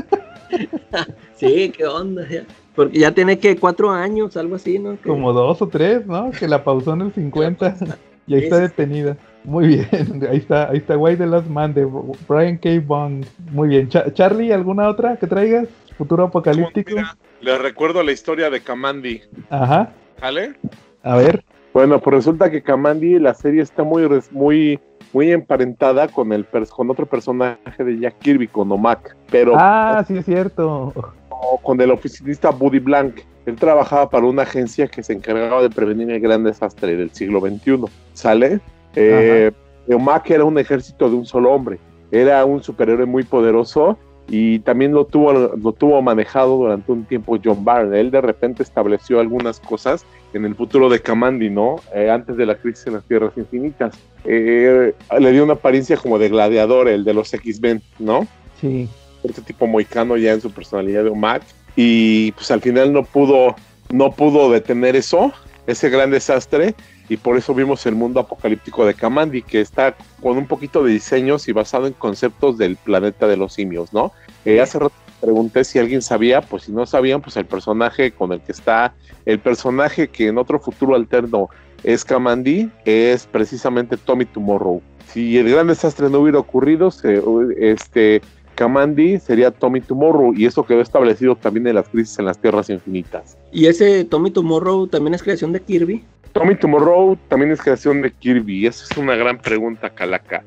Sí, 1.36 1.72
qué 1.76 1.86
onda. 1.86 2.26
ya. 2.28 2.42
Porque 2.74 2.98
ya 2.98 3.12
tiene 3.12 3.38
que 3.38 3.56
cuatro 3.56 3.90
años, 3.90 4.36
algo 4.36 4.56
así, 4.56 4.78
¿no? 4.78 4.92
Que- 5.00 5.08
Como 5.08 5.32
dos 5.32 5.60
o 5.62 5.68
tres, 5.68 6.06
¿no? 6.06 6.30
Que 6.30 6.48
la 6.48 6.64
pausó 6.64 6.94
en 6.94 7.02
el 7.02 7.12
50 7.12 7.76
y 8.26 8.34
ahí 8.34 8.44
está 8.44 8.58
detenida. 8.60 9.16
Muy 9.44 9.66
bien, 9.68 9.88
ahí 10.30 10.38
está, 10.38 10.68
ahí 10.70 10.78
está 10.78 10.96
Why 10.96 11.16
the 11.16 11.26
Last 11.26 11.48
Man 11.48 11.74
de 11.74 11.86
Brian 12.28 12.56
K. 12.58 12.70
Vaughan. 12.86 13.24
Muy 13.52 13.68
bien. 13.68 13.88
Cha- 13.88 14.12
Charlie, 14.12 14.52
¿alguna 14.52 14.88
otra 14.88 15.16
que 15.16 15.26
traigas? 15.26 15.68
Futuro 15.98 16.24
apocalíptico. 16.24 16.92
Mira, 16.92 17.16
les 17.40 17.60
recuerdo 17.60 18.02
la 18.02 18.12
historia 18.12 18.48
de 18.50 18.60
Kamandi, 18.60 19.20
Ajá. 19.50 19.90
¿vale? 20.22 20.54
A 21.02 21.16
ver. 21.16 21.44
Bueno, 21.74 22.00
pues 22.00 22.14
resulta 22.16 22.50
que 22.50 22.62
Kamandi, 22.62 23.18
la 23.18 23.34
serie 23.34 23.62
está 23.62 23.82
muy, 23.82 24.08
muy, 24.30 24.80
muy 25.12 25.32
emparentada 25.32 26.08
con 26.08 26.32
el 26.32 26.46
con 26.70 26.90
otro 26.90 27.04
personaje 27.06 27.84
de 27.84 27.98
Jack 27.98 28.18
Kirby, 28.20 28.48
con 28.48 28.70
Omak, 28.72 29.16
pero 29.30 29.52
Ah, 29.56 30.04
sí 30.06 30.16
es 30.16 30.24
cierto. 30.24 30.92
o 31.28 31.58
con 31.58 31.80
el 31.80 31.90
oficinista 31.90 32.50
Buddy 32.50 32.78
Blank. 32.78 33.20
Él 33.46 33.56
trabajaba 33.56 34.08
para 34.10 34.26
una 34.26 34.42
agencia 34.42 34.86
que 34.88 35.02
se 35.02 35.12
encargaba 35.14 35.62
de 35.62 35.70
prevenir 35.70 36.10
el 36.10 36.20
gran 36.20 36.44
desastre 36.44 36.96
del 36.96 37.10
siglo 37.10 37.40
XXI. 37.40 37.84
¿Sale? 38.12 38.60
Eh, 38.94 39.50
Omak 39.90 40.30
era 40.30 40.44
un 40.44 40.58
ejército 40.58 41.08
de 41.08 41.16
un 41.16 41.24
solo 41.26 41.52
hombre. 41.52 41.78
Era 42.10 42.44
un 42.44 42.62
superhéroe 42.62 43.06
muy 43.06 43.22
poderoso 43.24 43.98
y 44.28 44.58
también 44.60 44.92
lo 44.92 45.06
tuvo, 45.06 45.32
lo 45.32 45.72
tuvo 45.72 46.02
manejado 46.02 46.58
durante 46.58 46.92
un 46.92 47.04
tiempo 47.04 47.38
John 47.42 47.64
Byrne. 47.64 47.98
Él 47.98 48.10
de 48.10 48.20
repente 48.20 48.62
estableció 48.62 49.20
algunas 49.20 49.58
cosas 49.58 50.04
en 50.34 50.44
el 50.44 50.54
futuro 50.54 50.90
de 50.90 51.00
Kamandi, 51.00 51.48
¿no? 51.48 51.76
Eh, 51.94 52.10
antes 52.10 52.36
de 52.36 52.44
la 52.44 52.54
crisis 52.54 52.86
en 52.86 52.94
las 52.94 53.04
Tierras 53.04 53.32
Infinitas. 53.36 53.98
Eh, 54.24 54.94
le 55.18 55.32
dio 55.32 55.44
una 55.44 55.54
apariencia 55.54 55.96
como 55.96 56.18
de 56.18 56.28
gladiador, 56.28 56.88
el 56.88 57.04
de 57.04 57.14
los 57.14 57.32
X-Men, 57.32 57.80
¿no? 57.98 58.26
Sí. 58.60 58.88
este 59.22 59.40
tipo 59.42 59.66
moicano 59.66 60.16
ya 60.16 60.32
en 60.32 60.40
su 60.40 60.50
personalidad 60.50 61.04
de 61.04 61.10
Omak 61.10 61.42
y 61.76 62.32
pues 62.32 62.50
al 62.50 62.60
final 62.60 62.92
no 62.92 63.04
pudo 63.04 63.54
no 63.90 64.10
pudo 64.10 64.50
detener 64.50 64.96
eso 64.96 65.32
ese 65.68 65.88
gran 65.90 66.10
desastre 66.10 66.74
y 67.08 67.16
por 67.16 67.36
eso 67.38 67.54
vimos 67.54 67.84
el 67.86 67.94
mundo 67.94 68.20
apocalíptico 68.20 68.84
de 68.86 68.94
Kamandi 68.94 69.42
que 69.42 69.60
está 69.60 69.96
con 70.22 70.36
un 70.38 70.46
poquito 70.46 70.82
de 70.82 70.92
diseños 70.92 71.48
y 71.48 71.52
basado 71.52 71.86
en 71.86 71.92
conceptos 71.94 72.58
del 72.58 72.76
planeta 72.76 73.26
de 73.26 73.36
los 73.36 73.52
simios 73.54 73.92
no 73.92 74.12
Eh, 74.44 74.60
hace 74.60 74.78
rato 74.78 74.94
pregunté 75.20 75.64
si 75.64 75.78
alguien 75.78 76.00
sabía 76.02 76.40
pues 76.42 76.64
si 76.64 76.72
no 76.72 76.86
sabían 76.86 77.20
pues 77.20 77.36
el 77.36 77.44
personaje 77.46 78.12
con 78.12 78.32
el 78.32 78.40
que 78.40 78.52
está 78.52 78.94
el 79.26 79.38
personaje 79.40 80.08
que 80.08 80.28
en 80.28 80.38
otro 80.38 80.60
futuro 80.60 80.94
alterno 80.94 81.48
es 81.82 82.04
Kamandi 82.04 82.70
es 82.84 83.26
precisamente 83.26 83.96
Tommy 83.96 84.24
Tomorrow 84.26 84.80
si 85.12 85.38
el 85.38 85.50
gran 85.50 85.66
desastre 85.68 86.08
no 86.10 86.20
hubiera 86.20 86.38
ocurrido 86.38 86.90
se- 86.90 87.22
este 87.58 88.20
Kamandi 88.54 89.18
sería 89.20 89.50
Tommy 89.52 89.80
Tomorrow 89.80 90.34
y 90.34 90.44
eso 90.46 90.64
quedó 90.66 90.80
establecido 90.80 91.36
también 91.36 91.66
en 91.68 91.76
las 91.76 91.88
crisis 91.88 92.18
en 92.18 92.24
las 92.24 92.38
tierras 92.40 92.68
infinitas. 92.70 93.36
Y 93.52 93.66
ese 93.66 94.04
Tommy 94.04 94.32
Tomorrow 94.32 94.88
también 94.88 95.14
es 95.14 95.22
creación 95.22 95.52
de 95.52 95.60
Kirby. 95.60 96.04
Tommy 96.38 96.54
Tomorrow 96.54 97.18
también 97.26 97.50
es 97.50 97.60
creación 97.60 98.00
de 98.00 98.12
Kirby, 98.12 98.64
esa 98.64 98.84
es 98.88 98.96
una 98.96 99.16
gran 99.16 99.38
pregunta, 99.38 99.90
Calaca. 99.90 100.44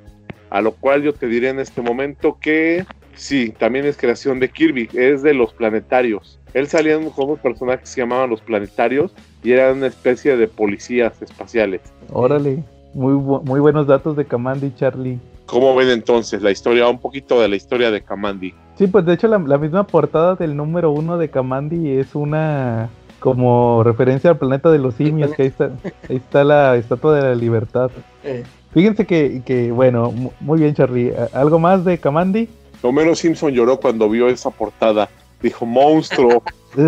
A 0.50 0.62
lo 0.62 0.72
cual 0.72 1.04
yo 1.04 1.12
te 1.12 1.28
diré 1.28 1.50
en 1.50 1.60
este 1.60 1.82
momento 1.82 2.38
que 2.40 2.86
sí, 3.14 3.54
también 3.60 3.84
es 3.86 3.98
creación 3.98 4.40
de 4.40 4.48
Kirby, 4.48 4.88
es 4.94 5.22
de 5.22 5.34
los 5.34 5.52
planetarios. 5.54 6.40
Él 6.54 6.68
salía 6.68 6.94
en 6.96 7.12
unos 7.14 7.40
personajes 7.42 7.82
que 7.82 7.88
se 7.88 8.00
llamaban 8.00 8.30
los 8.30 8.40
planetarios 8.40 9.14
y 9.44 9.52
eran 9.52 9.80
una 9.80 9.88
especie 9.88 10.38
de 10.38 10.48
policías 10.48 11.22
espaciales. 11.22 11.82
Órale. 12.14 12.64
Muy, 12.94 13.14
bu- 13.14 13.44
muy 13.44 13.60
buenos 13.60 13.86
datos 13.86 14.16
de 14.16 14.24
Kamandi, 14.24 14.74
Charlie. 14.76 15.20
¿Cómo 15.46 15.76
ven 15.76 15.90
entonces 15.90 16.42
la 16.42 16.52
historia, 16.52 16.88
un 16.88 17.00
poquito 17.00 17.42
de 17.42 17.50
la 17.50 17.58
historia 17.58 17.92
de 17.92 18.02
Kamandi? 18.02 18.54
Sí, 18.76 18.88
pues 18.88 19.06
de 19.06 19.14
hecho 19.16 19.28
la, 19.28 19.38
la 19.40 19.58
misma 19.58 19.86
portada 19.86 20.36
del 20.36 20.56
número 20.56 20.92
uno 20.92 21.18
de 21.18 21.30
Kamandi 21.30 21.90
es 21.98 22.16
una 22.16 22.90
como 23.22 23.84
referencia 23.84 24.32
al 24.32 24.38
planeta 24.38 24.70
de 24.72 24.80
los 24.80 24.96
simios, 24.96 25.32
que 25.34 25.44
ahí 25.44 25.48
está, 25.48 25.70
ahí 26.10 26.16
está 26.18 26.44
la 26.44 26.76
estatua 26.76 27.16
de 27.16 27.22
la 27.22 27.36
libertad. 27.36 27.90
Eh, 28.24 28.44
Fíjense 28.74 29.06
que, 29.06 29.42
que 29.46 29.72
bueno, 29.72 30.12
mu- 30.12 30.32
muy 30.40 30.60
bien 30.60 30.74
Charlie. 30.74 31.14
¿A- 31.16 31.40
¿Algo 31.40 31.60
más 31.60 31.86
de 31.86 31.98
Kamandi? 32.00 32.50
Homero 32.82 33.14
Simpson 33.16 33.52
lloró 33.54 33.80
cuando 33.80 34.10
vio 34.10 34.28
esa 34.28 34.50
portada. 34.50 35.08
Dijo, 35.42 35.66
monstruo. 35.66 36.42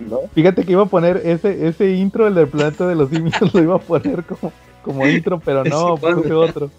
¿No? 0.00 0.18
Fíjate 0.34 0.64
que 0.64 0.72
iba 0.72 0.82
a 0.82 0.86
poner 0.86 1.20
ese, 1.24 1.66
ese 1.68 1.92
intro, 1.92 2.26
el 2.26 2.34
del 2.34 2.48
planeta 2.48 2.86
de 2.86 2.94
los 2.94 3.10
simios, 3.10 3.34
lo 3.54 3.62
iba 3.62 3.76
a 3.76 3.78
poner 3.78 4.22
como, 4.24 4.52
como 4.82 5.06
intro, 5.06 5.40
pero 5.44 5.64
no, 5.64 5.96
puse 5.96 6.32
otro. 6.32 6.70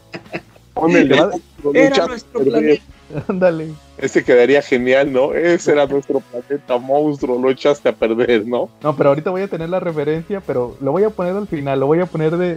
Era 1.74 2.08
nuestro 2.08 2.40
planeta. 2.42 2.84
Ándale. 3.28 3.70
Ese 3.98 4.24
quedaría 4.24 4.62
genial, 4.62 5.12
¿no? 5.14 5.34
Ese 5.34 5.72
era 5.72 5.86
nuestro 5.86 6.20
planeta 6.20 6.78
monstruo, 6.78 7.40
lo 7.42 7.50
echaste 7.50 7.90
a 7.90 7.94
perder, 7.94 8.46
¿no? 8.46 8.70
No, 8.82 8.96
pero 8.96 9.10
ahorita 9.10 9.30
voy 9.30 9.44
a 9.44 9.48
tener 9.48 9.70
la 9.70 9.80
referencia, 9.80 10.42
pero 10.42 10.76
lo 10.82 10.92
voy 10.92 11.04
a 11.04 11.10
poner 11.10 11.36
al 11.36 11.48
final, 11.48 11.80
lo 11.80 11.86
voy 11.88 12.00
a 12.02 12.06
poner 12.06 12.36
de, 12.38 12.56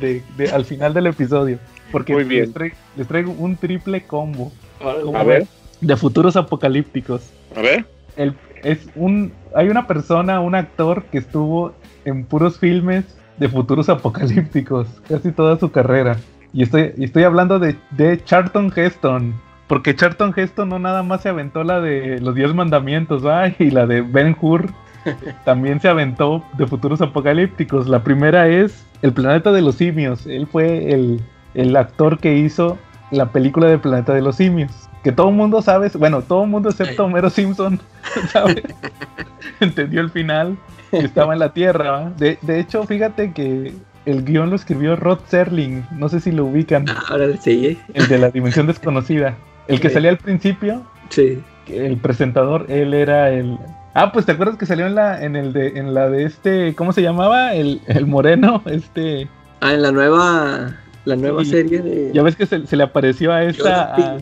de- 0.00 0.22
de- 0.36 0.50
al 0.50 0.64
final 0.64 0.94
del 0.94 1.06
episodio. 1.06 1.58
Porque 1.92 2.12
Muy 2.14 2.24
bien. 2.24 2.44
Les, 2.46 2.54
traigo, 2.54 2.76
les 2.96 3.06
traigo 3.08 3.32
un 3.32 3.56
triple 3.56 4.02
combo 4.02 4.52
A 5.14 5.22
ver, 5.24 5.46
de 5.80 5.96
futuros 5.96 6.36
apocalípticos. 6.36 7.22
a 7.56 7.60
ver. 7.60 7.84
El, 8.16 8.34
es 8.62 8.78
un, 8.96 9.32
hay 9.54 9.68
una 9.68 9.86
persona, 9.86 10.40
un 10.40 10.54
actor 10.54 11.04
que 11.04 11.18
estuvo 11.18 11.72
en 12.04 12.24
puros 12.24 12.58
filmes 12.58 13.04
de 13.38 13.48
futuros 13.48 13.88
apocalípticos, 13.88 14.86
casi 15.08 15.32
toda 15.32 15.58
su 15.58 15.70
carrera. 15.70 16.16
Y 16.52 16.62
estoy, 16.64 16.92
y 16.96 17.04
estoy 17.04 17.22
hablando 17.24 17.58
de, 17.58 17.76
de 17.92 18.22
Charlton 18.24 18.72
Heston. 18.74 19.34
Porque 19.70 19.94
Charlton 19.94 20.34
Heston 20.36 20.68
no 20.68 20.80
nada 20.80 21.04
más 21.04 21.22
se 21.22 21.28
aventó 21.28 21.62
la 21.62 21.80
de 21.80 22.18
los 22.18 22.34
10 22.34 22.54
mandamientos, 22.54 23.24
¿va? 23.24 23.52
y 23.56 23.70
la 23.70 23.86
de 23.86 24.00
Ben 24.00 24.36
Hur 24.40 24.68
también 25.44 25.78
se 25.80 25.86
aventó 25.86 26.44
de 26.58 26.66
futuros 26.66 27.00
apocalípticos. 27.00 27.86
La 27.86 28.02
primera 28.02 28.48
es 28.48 28.84
El 29.00 29.12
planeta 29.12 29.52
de 29.52 29.62
los 29.62 29.76
simios. 29.76 30.26
Él 30.26 30.48
fue 30.48 30.92
el, 30.92 31.20
el 31.54 31.76
actor 31.76 32.18
que 32.18 32.36
hizo 32.36 32.78
la 33.12 33.30
película 33.30 33.68
del 33.68 33.78
planeta 33.78 34.12
de 34.12 34.22
los 34.22 34.34
simios. 34.34 34.72
Que 35.04 35.12
todo 35.12 35.28
el 35.28 35.36
mundo 35.36 35.62
sabe, 35.62 35.88
bueno, 35.96 36.22
todo 36.22 36.42
el 36.42 36.50
mundo 36.50 36.70
excepto 36.70 37.04
Homero 37.04 37.30
Simpson, 37.30 37.80
¿sabe? 38.32 38.64
Entendió 39.60 40.00
el 40.00 40.10
final 40.10 40.58
y 40.90 40.96
estaba 40.96 41.32
en 41.32 41.38
la 41.38 41.52
Tierra. 41.52 41.92
¿va? 41.92 42.10
De, 42.10 42.38
de 42.42 42.58
hecho, 42.58 42.82
fíjate 42.82 43.32
que 43.32 43.72
el 44.04 44.24
guion 44.24 44.50
lo 44.50 44.56
escribió 44.56 44.96
Rod 44.96 45.20
Serling, 45.28 45.86
no 45.92 46.08
sé 46.08 46.18
si 46.18 46.32
lo 46.32 46.46
ubican, 46.46 46.86
Ahora 47.08 47.36
sí, 47.40 47.78
el 47.94 48.08
de 48.08 48.18
la 48.18 48.30
dimensión 48.30 48.66
desconocida. 48.66 49.36
El 49.70 49.80
que 49.80 49.88
Sí. 49.88 49.94
salía 49.94 50.10
al 50.10 50.18
principio, 50.18 50.82
sí. 51.08 51.40
el 51.68 51.96
presentador, 51.98 52.66
él 52.68 52.94
era 52.94 53.30
el... 53.30 53.58
Ah, 53.94 54.12
pues 54.12 54.24
te 54.26 54.32
acuerdas 54.32 54.56
que 54.56 54.66
salió 54.66 54.86
en 54.86 54.94
la, 54.94 55.22
en 55.24 55.34
el 55.36 55.52
de, 55.52 55.78
en 55.78 55.94
la 55.94 56.08
de 56.08 56.24
este, 56.24 56.74
¿cómo 56.74 56.92
se 56.92 57.02
llamaba? 57.02 57.54
El, 57.54 57.80
el 57.86 58.06
moreno, 58.06 58.62
este... 58.66 59.28
Ah, 59.60 59.72
en 59.74 59.82
la 59.82 59.90
nueva, 59.92 60.76
la 61.04 61.16
nueva 61.16 61.44
Sí. 61.44 61.50
serie 61.50 61.80
de. 61.82 62.10
Ya 62.14 62.22
ves 62.22 62.36
que 62.36 62.46
se, 62.46 62.66
se 62.66 62.76
le 62.76 62.82
apareció 62.84 63.32
a 63.32 63.42
esta... 63.44 63.94
A- 63.94 64.18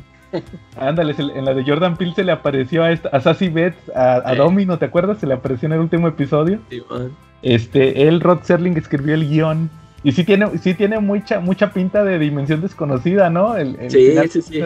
ándale, 0.79 1.15
se 1.15 1.23
en 1.23 1.45
la 1.45 1.55
de 1.55 1.65
Jordan 1.65 1.97
Peele 1.97 2.15
se 2.15 2.25
le 2.25 2.33
apareció 2.33 2.83
a 2.85 2.91
esta, 2.93 3.09
a 3.11 3.21
Sassy 3.21 3.49
Betts, 3.49 3.91
a, 3.95 4.17
a 4.17 4.33
Sí. 4.33 4.37
Domino, 4.37 4.79
¿te 4.79 4.85
acuerdas? 4.87 5.19
Se 5.19 5.27
le 5.27 5.35
apareció 5.35 5.67
en 5.67 5.73
el 5.75 5.81
último 5.81 6.09
episodio. 6.09 6.59
Simón. 6.69 7.13
Este, 7.43 8.09
él, 8.09 8.21
Rod 8.21 8.41
Serling, 8.43 8.77
escribió 8.77 9.15
el 9.15 9.29
guion. 9.29 9.71
Y 10.05 10.13
sí 10.13 10.23
tiene, 10.25 10.47
sí 10.59 10.75
tiene 10.75 11.01
mucha, 11.01 11.41
mucha 11.41 11.73
pinta 11.73 12.05
de 12.05 12.19
dimensión 12.19 12.61
desconocida, 12.61 13.31
¿no? 13.31 13.57
El- 13.57 13.77
el 13.81 13.91
Sí, 13.91 14.09
final 14.11 14.29
sí, 14.31 14.43
sí. 14.43 14.63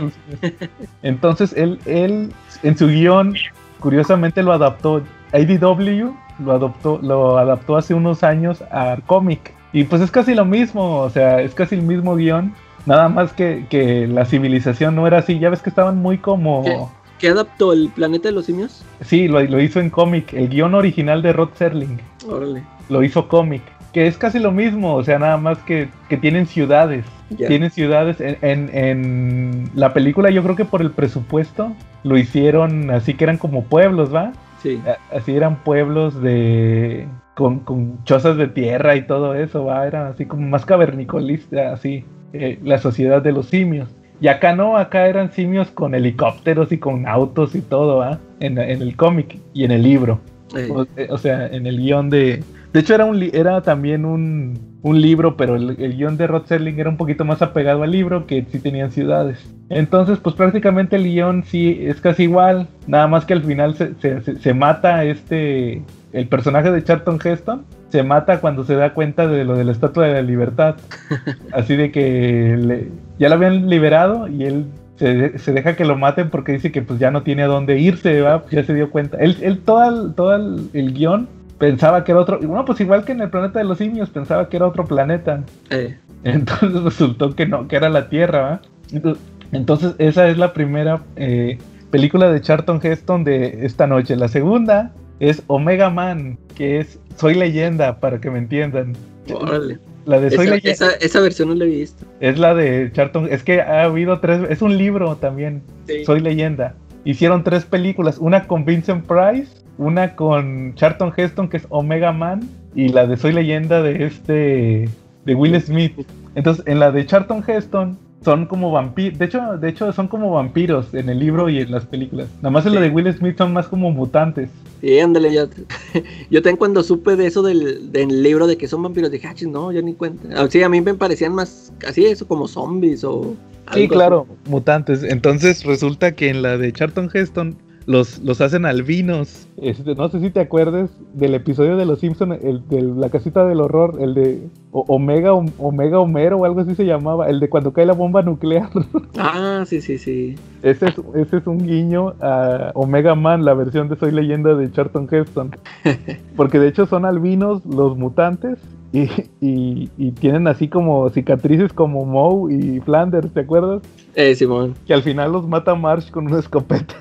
Entonces, 1.02 1.52
él, 1.56 1.78
él, 1.86 2.32
en 2.62 2.76
su 2.76 2.86
guion, 2.88 3.34
curiosamente 3.80 4.42
lo 4.42 4.52
adaptó. 4.52 5.02
IDW 5.32 6.12
lo 6.44 6.52
adoptó, 6.52 6.98
lo 7.02 7.38
adaptó 7.38 7.76
hace 7.76 7.94
unos 7.94 8.22
años 8.22 8.62
al 8.70 9.02
cómic. 9.02 9.54
Y 9.72 9.84
pues 9.84 10.02
es 10.02 10.10
casi 10.10 10.34
lo 10.34 10.44
mismo, 10.44 10.98
o 11.00 11.10
sea, 11.10 11.40
es 11.40 11.54
casi 11.54 11.76
el 11.76 11.82
mismo 11.82 12.14
guion. 12.16 12.52
Nada 12.84 13.09
más 13.09 13.32
que, 13.32 13.66
que 13.70 14.06
la 14.06 14.24
civilización 14.26 14.94
no 14.96 15.06
era 15.06 15.18
así. 15.18 15.38
Ya 15.38 15.48
ves 15.50 15.62
que 15.62 15.70
estaban 15.70 15.96
muy 16.02 16.18
como. 16.18 16.62
¿Qué? 16.64 16.76
¿Qué 17.20 17.28
adaptó 17.28 17.72
el 17.72 17.88
planeta 17.94 18.28
de 18.28 18.34
los 18.34 18.46
simios? 18.46 18.84
Sí, 19.02 19.28
lo, 19.28 19.40
lo 19.40 19.60
hizo 19.62 19.78
en 19.80 19.88
cómic. 19.90 20.32
El 20.34 20.48
guion 20.48 20.74
original 20.74 21.22
de 21.22 21.32
Rod 21.32 21.50
Serling 21.54 22.00
Órale. 22.28 22.64
lo 22.88 23.02
hizo 23.04 23.28
cómic. 23.28 23.62
Que 23.93 24.06
es 24.06 24.16
casi 24.16 24.39
lo 24.39 24.52
mismo, 24.52 24.94
o 24.94 25.05
sea, 25.05 25.19
nada 25.19 25.36
más 25.36 25.59
que, 25.59 25.89
que 26.09 26.16
tienen 26.16 26.47
ciudades. 26.47 27.05
Tienen 27.36 27.70
ciudades. 27.70 28.20
En, 28.20 28.36
en- 28.43 28.70
en 28.73 29.70
la 29.74 29.93
película, 29.93 30.31
yo 30.31 30.43
creo 30.43 30.56
que 30.56 30.64
por 30.64 30.81
el 30.81 30.90
presupuesto 30.90 31.73
lo 32.05 32.16
hicieron 32.16 32.90
así 32.90 33.14
que 33.14 33.24
eran 33.24 33.36
como 33.39 33.64
pueblos, 33.64 34.14
¿va? 34.14 34.32
Sí. 34.62 34.81
Así 35.14 35.35
eran 35.36 35.56
pueblos 35.56 36.20
de. 36.23 37.06
Con, 37.35 37.60
con 37.60 38.02
chozas 38.05 38.36
de 38.36 38.48
tierra 38.48 38.94
y 38.97 39.02
todo 39.06 39.35
eso, 39.35 39.64
¿va? 39.64 39.86
Eran 39.86 40.06
así 40.06 40.27
como 40.27 40.47
más 40.48 40.64
cavernicolistas, 40.66 41.73
así. 41.78 42.05
eh, 42.32 42.59
la 42.62 42.78
sociedad 42.78 43.23
de 43.23 43.32
los 43.32 43.47
simios. 43.47 43.89
Y 44.20 44.28
acá 44.28 44.55
no, 44.55 44.77
acá 44.77 45.06
eran 45.09 45.32
simios 45.32 45.70
con 45.70 45.94
helicópteros 45.94 46.70
y 46.73 46.78
con 46.78 47.09
autos 47.09 47.55
y 47.55 47.60
todo, 47.60 47.98
¿va? 47.98 48.20
En, 48.40 48.56
en 48.59 48.81
el 48.82 48.94
cómic 48.97 49.39
y 49.52 49.64
en 49.64 49.70
el 49.73 49.82
libro. 49.82 50.20
Eh, 50.56 50.69
O, 50.70 50.86
eh, 50.97 51.09
o 51.10 51.19
sea, 51.19 51.47
en 51.48 51.66
el 51.66 51.78
guion 51.78 52.09
de, 52.10 52.43
De 52.72 52.80
hecho, 52.80 52.94
era, 52.94 53.04
un 53.04 53.18
li- 53.18 53.30
era 53.34 53.60
también 53.62 54.04
un, 54.04 54.58
un 54.82 55.00
libro, 55.00 55.36
pero 55.36 55.56
el, 55.56 55.76
el 55.78 55.96
guion 55.96 56.16
de 56.16 56.26
Rod 56.26 56.46
Serling 56.46 56.78
era 56.80 56.88
un 56.88 56.96
poquito 56.96 57.24
más 57.24 57.42
apegado 57.42 57.82
al 57.82 57.90
libro, 57.90 58.26
que 58.26 58.46
sí 58.50 58.58
tenían 58.60 58.90
ciudades. 58.90 59.38
Entonces, 59.68 60.18
pues 60.18 60.34
prácticamente 60.34 60.96
el 60.96 61.04
guion 61.04 61.44
sí 61.44 61.78
es 61.82 62.00
casi 62.00 62.24
igual, 62.24 62.68
nada 62.86 63.06
más 63.08 63.24
que 63.26 63.34
al 63.34 63.42
final 63.42 63.74
se, 63.74 63.94
se- 64.00 64.20
se- 64.22 64.36
se 64.36 64.54
mata 64.54 65.04
este, 65.04 65.82
el 66.12 66.26
personaje 66.28 66.70
de 66.70 66.82
Charlton 66.82 67.18
Heston, 67.22 67.64
se 67.90 68.02
mata 68.02 68.40
cuando 68.40 68.64
se 68.64 68.74
da 68.74 68.94
cuenta 68.94 69.26
de 69.26 69.44
lo 69.44 69.54
de 69.54 69.64
la 69.64 69.72
Estatua 69.72 70.06
de 70.06 70.14
la 70.14 70.22
Libertad. 70.22 70.76
Así 71.52 71.76
de 71.76 71.90
que 71.90 72.56
le- 72.58 72.88
ya 73.18 73.28
lo 73.28 73.34
habían 73.34 73.68
liberado 73.68 74.28
y 74.28 74.44
él 74.44 74.64
se, 74.96 75.38
se 75.38 75.52
deja 75.52 75.76
que 75.76 75.84
lo 75.84 75.96
maten 75.96 76.30
porque 76.30 76.52
dice 76.52 76.72
que 76.72 76.80
pues 76.80 76.98
ya 76.98 77.10
no 77.10 77.22
tiene 77.22 77.42
a 77.42 77.48
dónde 77.48 77.78
irse, 77.78 78.22
¿va? 78.22 78.42
ya 78.50 78.64
se 78.64 78.72
dio 78.72 78.90
cuenta. 78.90 79.18
Él, 79.18 79.36
él 79.42 79.58
todo, 79.58 80.06
el, 80.06 80.14
todo 80.14 80.34
el, 80.34 80.68
el 80.72 80.94
guion 80.94 81.28
pensaba 81.62 82.02
que 82.02 82.10
era 82.10 82.20
otro, 82.20 82.40
bueno, 82.40 82.64
pues 82.64 82.80
igual 82.80 83.05
que 83.05 83.12
en 83.12 83.20
el 83.20 83.30
planeta 83.30 83.60
de 83.60 83.64
los 83.64 83.78
simios, 83.78 84.10
pensaba 84.10 84.48
que 84.48 84.56
era 84.56 84.66
otro 84.66 84.84
planeta. 84.84 85.44
Eh, 85.70 85.97
Entonces 86.24 86.72
resultó 86.82 87.36
que 87.36 87.47
no, 87.47 87.68
que 87.68 87.76
era 87.76 87.89
la 87.89 88.09
Tierra, 88.09 88.40
¿va? 88.43 88.60
Ento- 88.90 89.16
Entonces 89.52 89.94
esa 89.98 90.26
es 90.26 90.39
la 90.39 90.52
primera 90.55 91.02
eh, 91.14 91.59
película 91.93 92.32
de 92.32 92.40
Charlton 92.40 92.80
Heston 92.82 93.22
de 93.22 93.64
esta 93.64 93.86
noche. 93.86 94.16
La 94.16 94.26
segunda 94.26 94.90
es 95.20 95.44
Omega 95.47 95.89
Man, 95.89 96.36
que 96.56 96.80
es 96.80 96.98
Soy 97.16 97.34
leyenda, 97.36 98.01
para 98.01 98.20
que 98.20 98.28
me 98.28 98.39
entiendan. 98.39 98.94
órale. 99.32 99.78
La 100.05 100.18
de 100.18 100.30
Soy 100.32 100.47
Esa, 100.47 100.55
leyenda 100.56 100.70
esa, 100.72 100.90
esa 100.97 101.20
versión 101.20 101.48
no 101.51 101.55
la 101.55 101.62
he 101.64 101.68
visto. 101.68 102.05
es 102.18 102.40
la 102.40 102.56
de 102.56 102.90
Charlton, 102.93 103.28
es 103.30 103.44
que 103.44 103.60
ha 103.60 103.84
habido 103.84 104.18
tres, 104.18 104.40
es 104.51 104.62
un 104.62 104.76
libro 104.76 105.14
también, 105.14 105.62
Sí. 105.86 106.05
Soy 106.05 106.18
leyenda. 106.18 106.74
Hicieron 107.05 107.44
tres 107.44 107.64
películas, 107.64 108.18
una 108.18 108.48
con 108.48 108.64
Vincent 108.64 109.05
Price, 109.06 109.61
una 109.78 110.14
con 110.16 110.74
Charlton 110.74 111.12
Heston 111.16 111.48
que 111.48 111.56
es 111.58 111.66
Omega 111.70 112.12
Man 112.12 112.48
y 112.74 112.88
la 112.88 113.06
de 113.06 113.16
Soy 113.16 113.32
leyenda 113.32 113.82
de 113.82 114.04
este 114.04 114.88
de 115.24 115.34
Will 115.34 115.60
Smith. 115.60 115.92
Entonces, 116.34 116.64
en 116.66 116.80
la 116.80 116.90
de 116.90 117.04
Charlton 117.06 117.44
Heston 117.46 117.98
son 118.24 118.46
como 118.46 118.70
vampiros, 118.70 119.18
de 119.18 119.24
hecho, 119.24 119.58
de 119.58 119.68
hecho 119.68 119.92
son 119.92 120.06
como 120.08 120.30
vampiros 120.30 120.94
en 120.94 121.08
el 121.08 121.18
libro 121.18 121.48
y 121.48 121.58
en 121.58 121.70
las 121.72 121.84
películas. 121.86 122.28
Nada 122.36 122.50
más 122.50 122.66
en 122.66 122.74
la 122.74 122.80
Sí. 122.80 122.88
de 122.88 122.94
Will 122.94 123.12
Smith 123.12 123.36
son 123.36 123.52
más 123.52 123.66
como 123.66 123.90
mutantes. 123.90 124.48
Sí, 124.80 124.98
ándale, 125.00 125.32
yo, 125.34 125.46
yo 126.30 126.42
también 126.42 126.56
cuando 126.56 126.82
supe 126.82 127.16
de 127.16 127.26
eso 127.26 127.42
del, 127.42 127.90
del 127.92 128.22
libro 128.22 128.46
de 128.46 128.56
que 128.56 128.68
son 128.68 128.82
vampiros, 128.82 129.10
dije, 129.10 129.26
ah, 129.26 129.34
no, 129.48 129.72
yo 129.72 129.82
ni 129.82 129.94
cuenta. 129.94 130.28
Ah, 130.36 130.46
Sí, 130.48 130.62
a 130.62 130.68
mí 130.68 130.80
me 130.80 130.94
parecían 130.94 131.34
más 131.34 131.72
así, 131.86 132.06
eso, 132.06 132.26
como 132.26 132.46
zombies 132.48 133.02
o... 133.04 133.34
Sí, 133.72 133.82
algo 133.84 133.94
claro, 133.94 134.26
mutantes. 134.48 135.02
Entonces 135.04 135.64
resulta 135.64 136.12
que 136.12 136.28
en 136.28 136.42
la 136.42 136.58
de 136.58 136.72
Charlton 136.72 137.10
Heston 137.12 137.56
los, 137.86 138.18
los 138.20 138.40
hacen 138.40 138.64
albinos. 138.66 139.46
Este, 139.56 139.94
no 139.94 140.09
sé 140.09 140.20
si 140.20 140.30
te 140.30 140.40
acuerdas 140.40 140.90
del 141.14 141.34
episodio 141.34 141.76
de 141.76 141.84
Los 141.86 142.00
Simpsons, 142.00 142.42
el 142.42 142.66
de 142.68 142.82
la 142.82 143.09
casita 143.10 143.46
del 143.46 143.60
horror, 143.60 143.98
el 144.00 144.14
de 144.14 144.48
Omega, 144.72 145.32
Om- 145.34 145.52
Omega 145.59 145.98
Homero 146.00 146.38
o 146.38 146.44
algo 146.44 146.60
así 146.60 146.74
se 146.74 146.84
llamaba, 146.86 147.28
el 147.28 147.40
de 147.40 147.48
cuando 147.48 147.72
cae 147.72 147.86
la 147.86 147.92
bomba 147.94 148.22
nuclear. 148.22 148.68
Ah, 149.18 149.64
sí, 149.66 149.80
sí, 149.80 149.98
sí. 149.98 150.34
ese, 150.62 150.86
es, 150.86 150.94
ese 151.14 151.36
es 151.36 151.46
un 151.46 151.59
guiño 151.66 152.14
a 152.20 152.72
Omega 152.74 153.14
Man, 153.14 153.44
la 153.44 153.54
versión 153.54 153.88
de 153.88 153.96
Soy 153.96 154.10
Leyenda 154.10 154.54
de 154.54 154.70
Charlton 154.72 155.06
Heston. 155.10 155.50
Porque 156.36 156.59
de 156.59 156.68
hecho 156.68 156.86
son 156.86 157.04
albinos 157.04 157.64
los 157.66 157.96
mutantes 157.98 158.59
y, 158.93 159.09
y- 159.40 159.90
y 159.97 160.10
tienen 160.12 160.47
así 160.47 160.69
como 160.69 161.09
cicatrices 161.10 161.73
como 161.73 162.05
Moe 162.05 162.52
y 162.55 162.81
Flanders, 162.81 163.32
¿te 163.32 163.40
acuerdas? 163.40 163.82
Eh, 164.14 164.35
Simón. 164.35 164.74
que 164.86 164.93
al 164.94 165.02
final 165.02 165.32
los 165.32 165.48
mata 165.48 165.74
Marsh 165.74 166.10
con 166.10 166.27
una 166.27 166.39
escopeta. 166.39 166.94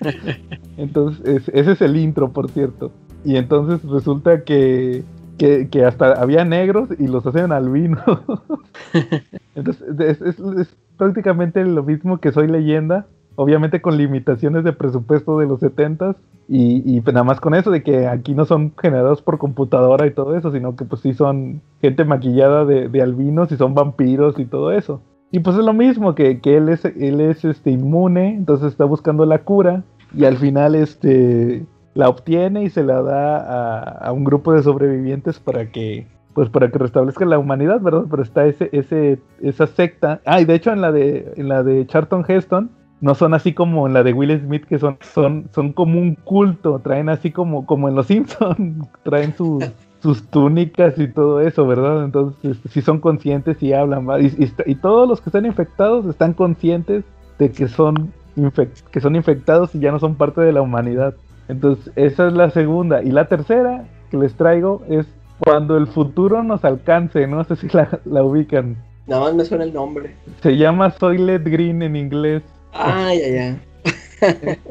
entonces, 0.76 1.26
es- 1.26 1.48
ese 1.54 1.72
es 1.72 1.80
el 1.82 1.96
intro, 1.96 2.32
por 2.32 2.50
cierto. 2.50 2.90
Y 3.24 3.36
entonces 3.36 3.82
resulta 3.88 4.44
que, 4.44 5.02
que, 5.38 5.68
que 5.68 5.84
hasta 5.84 6.12
había 6.14 6.44
negros 6.44 6.88
y 6.98 7.06
los 7.06 7.26
hacen 7.26 7.52
albinos. 7.52 8.02
entonces, 9.54 9.82
es, 10.00 10.20
es- 10.22 10.38
es 10.58 10.76
prácticamente 10.96 11.64
lo 11.64 11.82
mismo 11.82 12.18
que 12.18 12.32
Soy 12.32 12.48
Leyenda. 12.48 13.06
Obviamente 13.36 13.80
con 13.80 13.96
limitaciones 13.96 14.64
de 14.64 14.72
presupuesto 14.72 15.38
de 15.38 15.46
los 15.46 15.60
70s. 15.60 16.16
Y, 16.46 16.82
y 16.84 17.00
pues 17.00 17.14
nada 17.14 17.24
más 17.24 17.40
con 17.40 17.54
eso 17.54 17.70
de 17.70 17.82
que 17.82 18.06
aquí 18.06 18.34
no 18.34 18.44
son 18.44 18.74
generados 18.80 19.22
por 19.22 19.38
computadora 19.38 20.06
y 20.06 20.10
todo 20.12 20.36
eso, 20.36 20.52
sino 20.52 20.76
que 20.76 20.84
pues 20.84 21.00
sí 21.00 21.14
son 21.14 21.62
gente 21.80 22.04
maquillada 22.04 22.66
de, 22.66 22.88
de 22.88 23.02
albinos 23.02 23.50
y 23.50 23.56
son 23.56 23.74
vampiros 23.74 24.38
y 24.38 24.44
todo 24.44 24.70
eso. 24.72 25.00
Y 25.30 25.40
pues 25.40 25.56
es 25.56 25.64
lo 25.64 25.72
mismo, 25.72 26.14
que, 26.14 26.40
que 26.40 26.58
él 26.58 26.68
es, 26.68 26.84
él 26.84 27.20
es 27.20 27.44
este, 27.44 27.70
inmune, 27.70 28.34
entonces 28.34 28.68
está 28.68 28.84
buscando 28.84 29.26
la 29.26 29.38
cura 29.38 29.82
y 30.14 30.26
al 30.26 30.36
final 30.36 30.76
este, 30.76 31.66
la 31.94 32.08
obtiene 32.08 32.62
y 32.62 32.70
se 32.70 32.84
la 32.84 33.02
da 33.02 33.38
a, 33.38 33.80
a 34.06 34.12
un 34.12 34.22
grupo 34.22 34.52
de 34.52 34.62
sobrevivientes 34.62 35.40
para 35.40 35.72
que 35.72 36.06
pues 36.34 36.48
para 36.50 36.70
que 36.70 36.78
restablezca 36.78 37.24
la 37.24 37.38
humanidad, 37.38 37.80
¿verdad? 37.80 38.04
Pero 38.10 38.22
está 38.22 38.46
ese, 38.46 38.68
ese, 38.72 39.18
esa 39.40 39.66
secta. 39.66 40.20
Ah, 40.24 40.40
y 40.40 40.44
de 40.44 40.54
hecho 40.54 40.72
en 40.72 40.80
la 40.80 40.92
de, 40.92 41.32
en 41.36 41.48
la 41.48 41.62
de 41.62 41.86
Charlton 41.86 42.24
Heston, 42.26 42.70
no 43.04 43.14
son 43.14 43.34
así 43.34 43.52
como 43.52 43.86
en 43.86 43.92
la 43.92 44.02
de 44.02 44.14
Will 44.14 44.40
Smith, 44.40 44.64
que 44.64 44.78
son, 44.78 44.96
son, 45.02 45.50
son 45.54 45.74
como 45.74 46.00
un 46.00 46.14
culto, 46.14 46.78
traen 46.78 47.10
así 47.10 47.30
como, 47.30 47.66
como 47.66 47.90
en 47.90 47.96
Los 47.96 48.06
Simpsons, 48.08 48.88
traen 49.02 49.36
sus, 49.36 49.62
sus 50.00 50.26
túnicas 50.28 50.98
y 50.98 51.08
todo 51.08 51.42
eso, 51.42 51.66
¿verdad? 51.66 52.02
Entonces, 52.02 52.56
si 52.70 52.80
son 52.80 53.00
conscientes 53.00 53.62
y 53.62 53.74
hablan, 53.74 54.06
y, 54.22 54.28
y 54.42 54.50
y 54.64 54.74
todos 54.76 55.06
los 55.06 55.20
que 55.20 55.28
están 55.28 55.44
infectados 55.44 56.06
están 56.06 56.32
conscientes 56.32 57.04
de 57.38 57.50
que 57.50 57.68
son, 57.68 58.10
que 58.90 59.00
son 59.02 59.16
infectados 59.16 59.74
y 59.74 59.80
ya 59.80 59.92
no 59.92 59.98
son 59.98 60.14
parte 60.14 60.40
de 60.40 60.52
la 60.52 60.62
humanidad. 60.62 61.14
Entonces, 61.48 61.92
esa 61.96 62.28
es 62.28 62.32
la 62.32 62.48
segunda. 62.48 63.02
Y 63.02 63.10
la 63.10 63.26
tercera 63.26 63.84
que 64.10 64.16
les 64.16 64.34
traigo 64.34 64.82
es 64.88 65.06
cuando 65.40 65.76
el 65.76 65.88
futuro 65.88 66.42
nos 66.42 66.64
alcance, 66.64 67.26
no 67.26 67.44
sé 67.44 67.56
si 67.56 67.68
la, 67.68 68.00
la 68.06 68.24
ubican. 68.24 68.78
Nada 69.06 69.24
más 69.24 69.34
me 69.34 69.44
suena 69.44 69.64
el 69.64 69.74
nombre. 69.74 70.14
Se 70.42 70.56
llama 70.56 70.90
Soylent 70.90 71.46
Green 71.46 71.82
en 71.82 71.96
inglés. 71.96 72.42
Ay, 72.74 73.20
ay, 73.20 73.38
ay. 73.38 73.60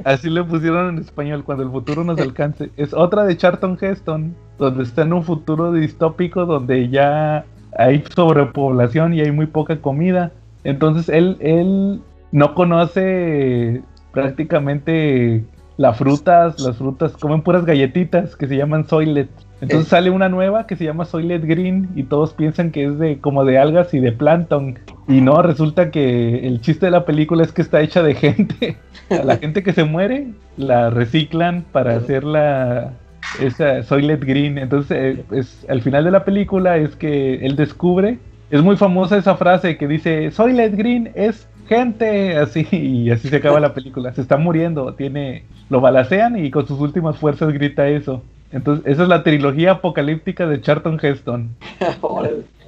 Así 0.03 0.29
le 0.29 0.43
pusieron 0.43 0.89
en 0.89 1.01
español, 1.01 1.43
cuando 1.43 1.63
el 1.63 1.69
futuro 1.69 2.03
nos 2.03 2.19
alcance. 2.19 2.71
Es 2.77 2.93
otra 2.93 3.23
de 3.23 3.37
Charlton 3.37 3.77
Heston, 3.79 4.35
donde 4.57 4.83
está 4.83 5.03
en 5.03 5.13
un 5.13 5.23
futuro 5.23 5.71
distópico 5.71 6.45
donde 6.45 6.89
ya 6.89 7.45
hay 7.77 8.03
sobrepoblación 8.15 9.13
y 9.13 9.21
hay 9.21 9.31
muy 9.31 9.47
poca 9.47 9.79
comida. 9.79 10.31
Entonces 10.63 11.09
él, 11.09 11.37
él 11.39 12.01
no 12.31 12.55
conoce 12.55 13.81
prácticamente 14.11 15.43
las 15.77 15.97
frutas, 15.97 16.59
las 16.59 16.77
frutas 16.77 17.13
comen 17.13 17.41
puras 17.41 17.65
galletitas 17.65 18.35
que 18.35 18.47
se 18.47 18.57
llaman 18.57 18.87
Soylet. 18.87 19.29
Entonces 19.63 19.87
Eh. 19.87 19.89
sale 19.89 20.09
una 20.09 20.29
nueva 20.29 20.67
que 20.67 20.75
se 20.75 20.85
llama 20.85 21.05
Soylet 21.05 21.43
Green 21.45 21.89
y 21.95 22.03
todos 22.03 22.33
piensan 22.33 22.71
que 22.71 22.85
es 22.85 22.99
de 22.99 23.19
como 23.19 23.45
de 23.45 23.57
algas 23.57 23.93
y 23.93 23.99
de 23.99 24.11
plancton. 24.11 24.79
Y 25.07 25.21
no, 25.21 25.41
resulta 25.41 25.91
que 25.91 26.47
el 26.47 26.61
chiste 26.61 26.85
de 26.87 26.91
la 26.91 27.05
película 27.05 27.43
es 27.43 27.51
que 27.51 27.61
está 27.61 27.81
hecha 27.81 28.03
de 28.03 28.15
gente. 28.15 28.77
A 29.09 29.23
la 29.23 29.37
gente 29.37 29.63
que 29.63 29.73
se 29.73 29.83
muere 29.83 30.27
la 30.57 30.89
reciclan 30.89 31.65
para 31.71 31.95
hacer 31.95 32.23
la 32.23 32.93
esa 33.39 33.83
Soylet 33.83 34.23
Green. 34.23 34.57
Entonces, 34.57 35.17
eh, 35.17 35.23
es, 35.31 35.65
al 35.69 35.81
final 35.81 36.03
de 36.03 36.11
la 36.11 36.25
película 36.25 36.77
es 36.77 36.95
que 36.95 37.35
él 37.45 37.55
descubre, 37.55 38.19
es 38.51 38.61
muy 38.61 38.77
famosa 38.77 39.17
esa 39.17 39.35
frase 39.35 39.77
que 39.77 39.87
dice 39.87 40.29
Soylet 40.31 40.75
Green 40.75 41.11
es 41.15 41.47
gente, 41.67 42.37
así 42.37 42.67
y 42.71 43.09
así 43.11 43.29
se 43.29 43.37
acaba 43.37 43.59
la 43.59 43.73
película. 43.73 44.13
Se 44.13 44.21
está 44.21 44.37
muriendo, 44.37 44.93
tiene 44.95 45.45
lo 45.69 45.81
balacean 45.81 46.43
y 46.43 46.51
con 46.51 46.67
sus 46.67 46.79
últimas 46.79 47.17
fuerzas 47.17 47.51
grita 47.53 47.87
eso. 47.87 48.23
Entonces, 48.53 48.85
esa 48.85 49.03
es 49.03 49.09
la 49.09 49.23
trilogía 49.23 49.71
apocalíptica 49.73 50.47
de 50.47 50.61
Charlton 50.61 50.99
Heston. 51.01 51.49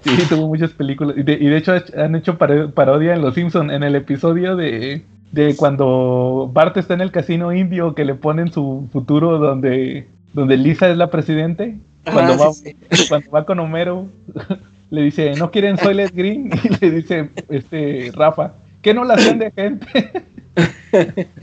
Sí, 0.03 0.11
tuvo 0.29 0.47
muchas 0.47 0.71
películas. 0.71 1.17
Y 1.17 1.23
de, 1.23 1.33
y 1.33 1.47
de 1.47 1.57
hecho 1.57 1.73
han 1.97 2.15
hecho 2.15 2.37
paro- 2.37 2.71
parodia 2.71 3.13
en 3.15 3.21
Los 3.21 3.33
Simpson 3.35 3.71
en 3.71 3.81
el 3.83 3.95
episodio 3.95 4.55
de, 4.55 5.03
de 5.31 5.55
cuando 5.55 6.49
Bart 6.53 6.77
está 6.77 6.93
en 6.93 7.01
el 7.01 7.11
casino 7.11 7.51
indio 7.53 7.95
que 7.95 8.05
le 8.05 8.13
ponen 8.15 8.51
su 8.51 8.87
futuro 8.91 9.39
donde, 9.39 10.07
donde 10.33 10.57
Lisa 10.57 10.89
es 10.89 10.97
la 10.97 11.09
presidente. 11.09 11.77
Cuando, 12.11 12.33
Ah, 12.33 12.37
va, 12.47 12.53
sí, 12.53 12.75
cuando 13.09 13.31
va 13.31 13.45
con 13.45 13.59
Homero, 13.59 14.05
le 14.91 15.01
dice, 15.01 15.33
¿no 15.37 15.49
quieren 15.49 15.77
Soylent 15.77 16.13
Green? 16.13 16.51
Y 16.63 16.85
le 16.85 16.91
dice 16.91 17.29
este 17.49 18.11
Rafa, 18.13 18.53
¿qué 18.83 18.93
no 18.93 19.03
la 19.05 19.15
hacen 19.15 19.39
de 19.39 19.51
gente? 19.51 20.23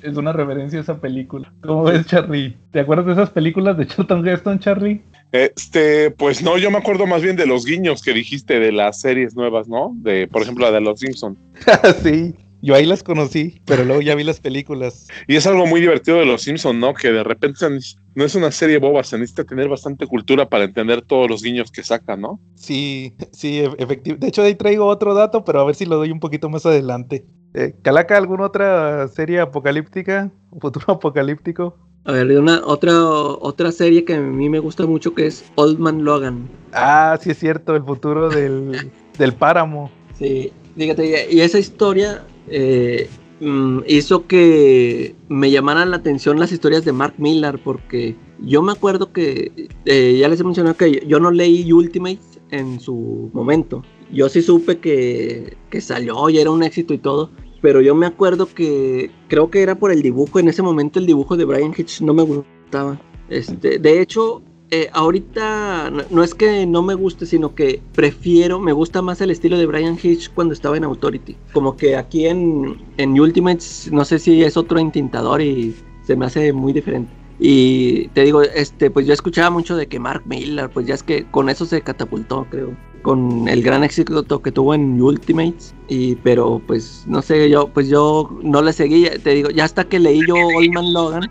Es 0.03 0.17
una 0.17 0.33
referencia 0.33 0.79
a 0.79 0.83
esa 0.83 1.01
película. 1.01 1.53
¿Cómo 1.63 1.85
ves, 1.85 2.07
Charlie? 2.07 2.57
¿Te 2.71 2.81
acuerdas 2.81 3.07
de 3.07 3.13
esas 3.13 3.31
películas 3.31 3.77
de 3.77 3.87
Charlton 3.87 4.27
Heston, 4.27 4.59
Charlie? 4.59 5.03
Este, 5.33 6.11
pues 6.11 6.43
no, 6.43 6.59
yo 6.59 6.71
me 6.71 6.79
acuerdo 6.79 7.07
más 7.07 7.23
bien 7.23 7.37
de 7.37 7.47
los 7.47 7.65
guiños 7.65 8.03
que 8.03 8.13
dijiste 8.13 8.61
de 8.61 8.73
las 8.73 9.01
series 9.01 9.35
nuevas, 9.35 9.69
¿no? 9.69 9.93
De, 9.97 10.29
por 10.29 10.43
ejemplo, 10.43 10.67
la 10.67 10.73
de 10.73 10.81
los 10.81 11.01
Simpson. 11.01 11.39
sí, 12.03 12.35
yo 12.61 12.75
ahí 12.75 12.87
las 12.87 13.03
conocí, 13.03 13.61
pero 13.65 13.85
luego 13.85 14.03
ya 14.03 14.15
vi 14.15 14.25
las 14.25 14.41
películas. 14.41 15.09
Y 15.27 15.37
es 15.37 15.47
algo 15.47 15.67
muy 15.67 15.81
divertido 15.81 16.19
de 16.19 16.27
los 16.27 16.43
Simpson, 16.43 16.79
¿no? 16.79 16.95
Que 16.95 17.11
de 17.11 17.25
repente 17.25 17.67
no 18.15 18.25
es 18.25 18.35
una 18.35 18.53
serie 18.53 18.79
boba, 18.79 19.03
se 19.05 19.19
necesita 19.19 19.45
tener 19.45 19.69
bastante 19.69 20.07
cultura 20.07 20.49
para 20.49 20.65
entender 20.65 21.03
todos 21.03 21.29
los 21.29 21.43
guiños 21.43 21.73
que 21.73 21.83
sacan, 21.83 22.21
¿no? 22.21 22.39
Sí, 22.55 23.15
sí, 23.33 23.59
efectivamente. 23.59 24.17
De 24.17 24.29
hecho, 24.29 24.43
ahí 24.43 24.55
traigo 24.55 24.87
otro 24.87 25.15
dato, 25.15 25.45
pero 25.45 25.61
a 25.61 25.65
ver 25.65 25.75
si 25.75 25.87
lo 25.87 25.97
doy 25.97 26.11
un 26.11 26.21
poquito 26.21 26.49
más 26.51 26.65
adelante. 26.67 27.25
Eh, 27.55 27.75
¿Calaca 27.83 28.17
alguna 28.17 28.47
otra 28.47 29.09
serie 29.09 29.41
apocalíptica? 29.41 30.31
¿Un 30.51 30.61
futuro 30.61 30.87
apocalíptico? 30.95 31.77
A 32.05 32.13
ver, 32.13 32.37
una 32.37 32.63
otra 32.65 33.01
otra 33.05 33.71
serie 33.71 34.05
que 34.05 34.15
a 34.15 34.21
mí 34.21 34.49
me 34.49 34.59
gusta 34.59 34.87
mucho 34.87 35.15
que 35.15 35.27
es 35.27 35.45
Old 35.55 35.79
Man 35.79 36.05
Logan. 36.05 36.49
Ah, 36.73 37.17
sí 37.21 37.31
es 37.31 37.39
cierto, 37.39 37.77
el 37.77 37.85
futuro 37.85 38.29
del, 38.29 38.91
del 39.19 39.35
páramo. 39.35 39.91
Sí, 40.19 40.53
fíjate, 40.77 41.33
y 41.33 41.41
esa 41.41 41.61
historia 41.61 42.25
eh, 42.49 43.09
mm, 43.41 43.81
hizo 43.87 44.27
que 44.27 45.15
me 45.29 45.51
llamaran 45.51 45.91
la 45.93 45.99
atención 45.99 46.41
las 46.41 46.51
historias 46.51 46.85
de 46.85 46.93
Mark 46.93 47.15
Millar, 47.19 47.61
porque 47.63 48.17
yo 48.41 48.63
me 48.63 48.73
acuerdo 48.73 49.13
que, 49.13 49.69
eh, 49.85 50.17
ya 50.19 50.29
les 50.29 50.41
he 50.41 50.45
mencionado 50.45 50.77
que 50.77 51.05
yo 51.07 51.21
no 51.21 51.31
leí 51.31 51.73
Ultimates 51.73 52.41
en 52.51 52.81
su 52.81 53.31
momento. 53.33 53.85
Yo 54.13 54.29
sí 54.29 54.43
supe 54.43 54.79
que, 54.79 55.57
que 55.71 55.81
salió 55.81 56.29
y 56.29 56.39
era 56.39 56.51
un 56.51 56.63
éxito 56.63 56.93
y 56.95 56.99
todo, 56.99 57.31
pero 57.63 57.81
yo 57.81 57.95
me 57.95 58.07
acuerdo 58.07 58.47
que 58.47 59.11
creo 59.29 59.51
que 59.51 59.63
era 59.63 59.77
por 59.77 59.91
el 59.91 60.03
dibujo, 60.03 60.39
en 60.39 60.49
ese 60.49 60.63
momento 60.63 60.99
el 60.99 61.07
dibujo 61.07 61.37
de 61.37 61.45
Brian 61.45 61.73
Hitch 61.77 62.03
no 62.03 62.13
me 62.13 62.23
gustaba. 62.23 63.01
Este, 63.29 63.79
de 63.79 64.03
hecho, 64.03 64.43
eh, 64.71 64.91
ahorita 64.93 65.91
no, 65.91 66.03
no 66.11 66.23
es 66.23 66.35
que 66.35 66.67
no 66.67 66.83
me 66.83 66.95
guste, 66.95 67.25
sino 67.25 67.55
que 67.55 67.81
prefiero, 67.95 68.59
me 68.59 68.73
gusta 68.73 69.01
más 69.01 69.21
el 69.21 69.31
estilo 69.31 69.57
de 69.57 69.67
Brian 69.67 69.99
Hitch 70.03 70.33
cuando 70.35 70.55
estaba 70.55 70.77
en 70.77 70.85
Authority. 70.85 71.37
Como 71.53 71.77
que 71.77 71.97
aquí 71.97 72.27
en, 72.27 72.77
en 72.97 73.19
Ultimates, 73.19 73.91
no 73.93 74.05
sé 74.05 74.19
si 74.19 74.43
es 74.43 74.57
otro 74.57 74.79
entintador 74.79 75.41
y 75.41 75.75
se 76.05 76.17
me 76.17 76.27
hace 76.27 76.53
muy 76.53 76.73
diferente. 76.73 77.13
Y 77.39 78.09
te 78.09 78.23
digo, 78.23 78.43
este, 78.43 78.91
pues 78.91 79.07
yo 79.07 79.15
escuchaba 79.15 79.51
mucho 79.51 79.77
de 79.77 79.87
que 79.87 79.99
Mark 79.99 80.23
Miller, 80.27 80.71
pues 80.71 80.87
ya 80.87 80.95
es 80.95 81.03
que 81.03 81.25
con 81.31 81.49
eso 81.49 81.65
se 81.65 81.81
catapultó, 81.83 82.47
creo, 82.51 82.77
con 83.03 83.49
el 83.49 83.63
gran 83.63 83.85
éxito 83.85 84.43
que 84.43 84.53
tuvo 84.53 84.75
en 84.75 85.01
Ultimates. 85.01 85.75
Y 85.89 86.17
pero 86.17 86.61
pues 86.67 87.05
no 87.07 87.21
sé, 87.21 87.51
yo 87.51 87.69
pues 87.69 87.89
yo 87.89 88.31
no 88.43 88.63
le 88.63 88.73
seguí, 88.73 89.07
te 89.23 89.31
digo, 89.31 89.51
ya 89.51 89.65
hasta 89.65 89.85
que 89.85 89.99
leí 89.99 90.21
yo 90.27 90.37
Old 90.37 90.73
Man 90.73 90.93
Logan, 90.93 91.31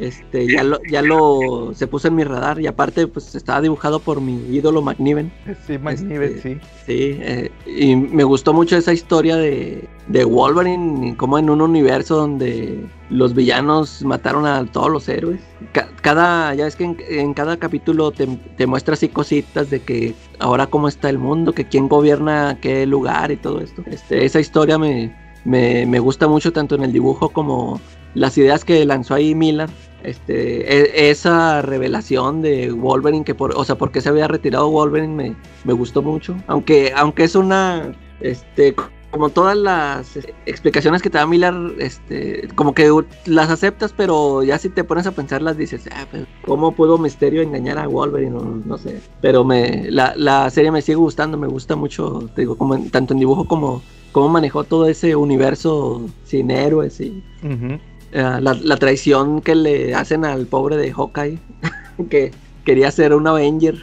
este, 0.00 0.46
ya 0.48 0.64
lo, 0.64 0.80
ya 0.90 1.02
lo 1.02 1.72
se 1.74 1.86
puso 1.86 2.08
en 2.08 2.14
mi 2.16 2.24
radar 2.24 2.60
y 2.60 2.66
aparte 2.66 3.06
pues 3.06 3.34
estaba 3.34 3.60
dibujado 3.60 4.00
por 4.00 4.20
mi 4.20 4.34
ídolo 4.54 4.82
McNiven. 4.82 5.30
Sí, 5.66 5.78
McNiven, 5.78 6.34
Este, 6.36 6.54
sí. 6.54 6.60
Sí, 6.86 7.16
eh, 7.20 7.50
y 7.66 7.94
me 7.96 8.24
gustó 8.24 8.52
mucho 8.52 8.76
esa 8.76 8.92
historia 8.92 9.36
de, 9.36 9.88
de 10.08 10.24
Wolverine, 10.24 11.14
como 11.16 11.38
en 11.38 11.50
un 11.50 11.60
universo 11.60 12.16
donde 12.16 12.84
los 13.10 13.34
villanos 13.34 14.02
mataron 14.02 14.46
a 14.46 14.64
todos 14.66 14.90
los 14.90 15.08
héroes. 15.08 15.40
Ca- 15.72 15.88
cada, 16.00 16.54
ya 16.54 16.66
es 16.66 16.76
que 16.76 16.84
en, 16.84 16.96
en 17.08 17.34
cada 17.34 17.56
capítulo 17.58 18.10
te, 18.10 18.26
te 18.56 18.66
muestra 18.66 18.94
así 18.94 19.08
cositas 19.08 19.68
de 19.70 19.80
que 19.82 20.14
ahora 20.38 20.66
cómo 20.66 20.88
está 20.88 21.10
el 21.10 21.18
mundo, 21.18 21.52
que 21.52 21.66
quién 21.66 21.88
gobierna 21.88 22.58
qué 22.60 22.86
lugar 22.86 23.30
y 23.30 23.36
todo 23.36 23.60
esto. 23.60 23.82
Este, 23.86 24.24
esa 24.24 24.40
historia 24.40 24.78
me, 24.78 25.14
me, 25.44 25.84
me 25.86 25.98
gusta 25.98 26.26
mucho 26.26 26.52
tanto 26.52 26.74
en 26.74 26.84
el 26.84 26.92
dibujo 26.92 27.28
como 27.28 27.80
las 28.14 28.36
ideas 28.38 28.64
que 28.64 28.84
lanzó 28.84 29.14
ahí 29.14 29.34
Miller. 29.34 29.68
Este, 30.02 31.04
e- 31.06 31.10
esa 31.10 31.62
revelación 31.62 32.42
de 32.42 32.72
Wolverine 32.72 33.24
que 33.24 33.34
por, 33.34 33.54
o 33.56 33.64
sea, 33.64 33.76
porque 33.76 34.00
se 34.00 34.08
había 34.08 34.28
retirado 34.28 34.70
Wolverine 34.70 35.14
me, 35.14 35.36
me 35.64 35.72
gustó 35.72 36.02
mucho. 36.02 36.36
Aunque, 36.46 36.92
aunque 36.96 37.24
es 37.24 37.34
una, 37.34 37.92
este, 38.20 38.74
como 39.10 39.28
todas 39.30 39.56
las 39.56 40.16
explicaciones 40.46 41.02
que 41.02 41.10
te 41.10 41.18
da 41.18 41.26
Miller, 41.26 41.52
este, 41.78 42.48
como 42.54 42.74
que 42.74 42.88
las 43.26 43.50
aceptas, 43.50 43.92
pero 43.96 44.42
ya 44.42 44.56
si 44.58 44.68
te 44.68 44.84
pones 44.84 45.06
a 45.06 45.12
pensarlas 45.12 45.56
dices, 45.56 45.88
ah, 45.92 46.06
pues, 46.10 46.24
¿cómo 46.44 46.72
pudo 46.72 46.96
Misterio 46.96 47.42
engañar 47.42 47.78
a 47.78 47.88
Wolverine? 47.88 48.30
No, 48.30 48.62
no 48.64 48.78
sé. 48.78 49.00
Pero 49.20 49.44
me, 49.44 49.90
la, 49.90 50.14
la 50.16 50.48
serie 50.50 50.70
me 50.70 50.80
sigue 50.82 50.96
gustando, 50.96 51.36
me 51.36 51.48
gusta 51.48 51.74
mucho, 51.76 52.30
te 52.34 52.42
digo, 52.42 52.56
como 52.56 52.74
en- 52.74 52.90
tanto 52.90 53.12
en 53.14 53.20
dibujo 53.20 53.46
como 53.46 53.82
cómo 54.12 54.28
manejó 54.28 54.64
todo 54.64 54.88
ese 54.88 55.14
universo 55.14 56.02
sin 56.24 56.50
héroes 56.50 57.00
y 57.00 57.22
Ujú. 57.44 57.78
Eh, 58.12 58.22
la, 58.40 58.54
la 58.54 58.76
traición 58.76 59.40
que 59.40 59.54
le 59.54 59.94
hacen 59.94 60.24
al 60.24 60.46
pobre 60.46 60.76
de 60.76 60.92
Hawkeye, 60.92 61.38
que 62.10 62.30
quería 62.64 62.90
ser 62.90 63.14
un 63.14 63.26
Avenger 63.26 63.76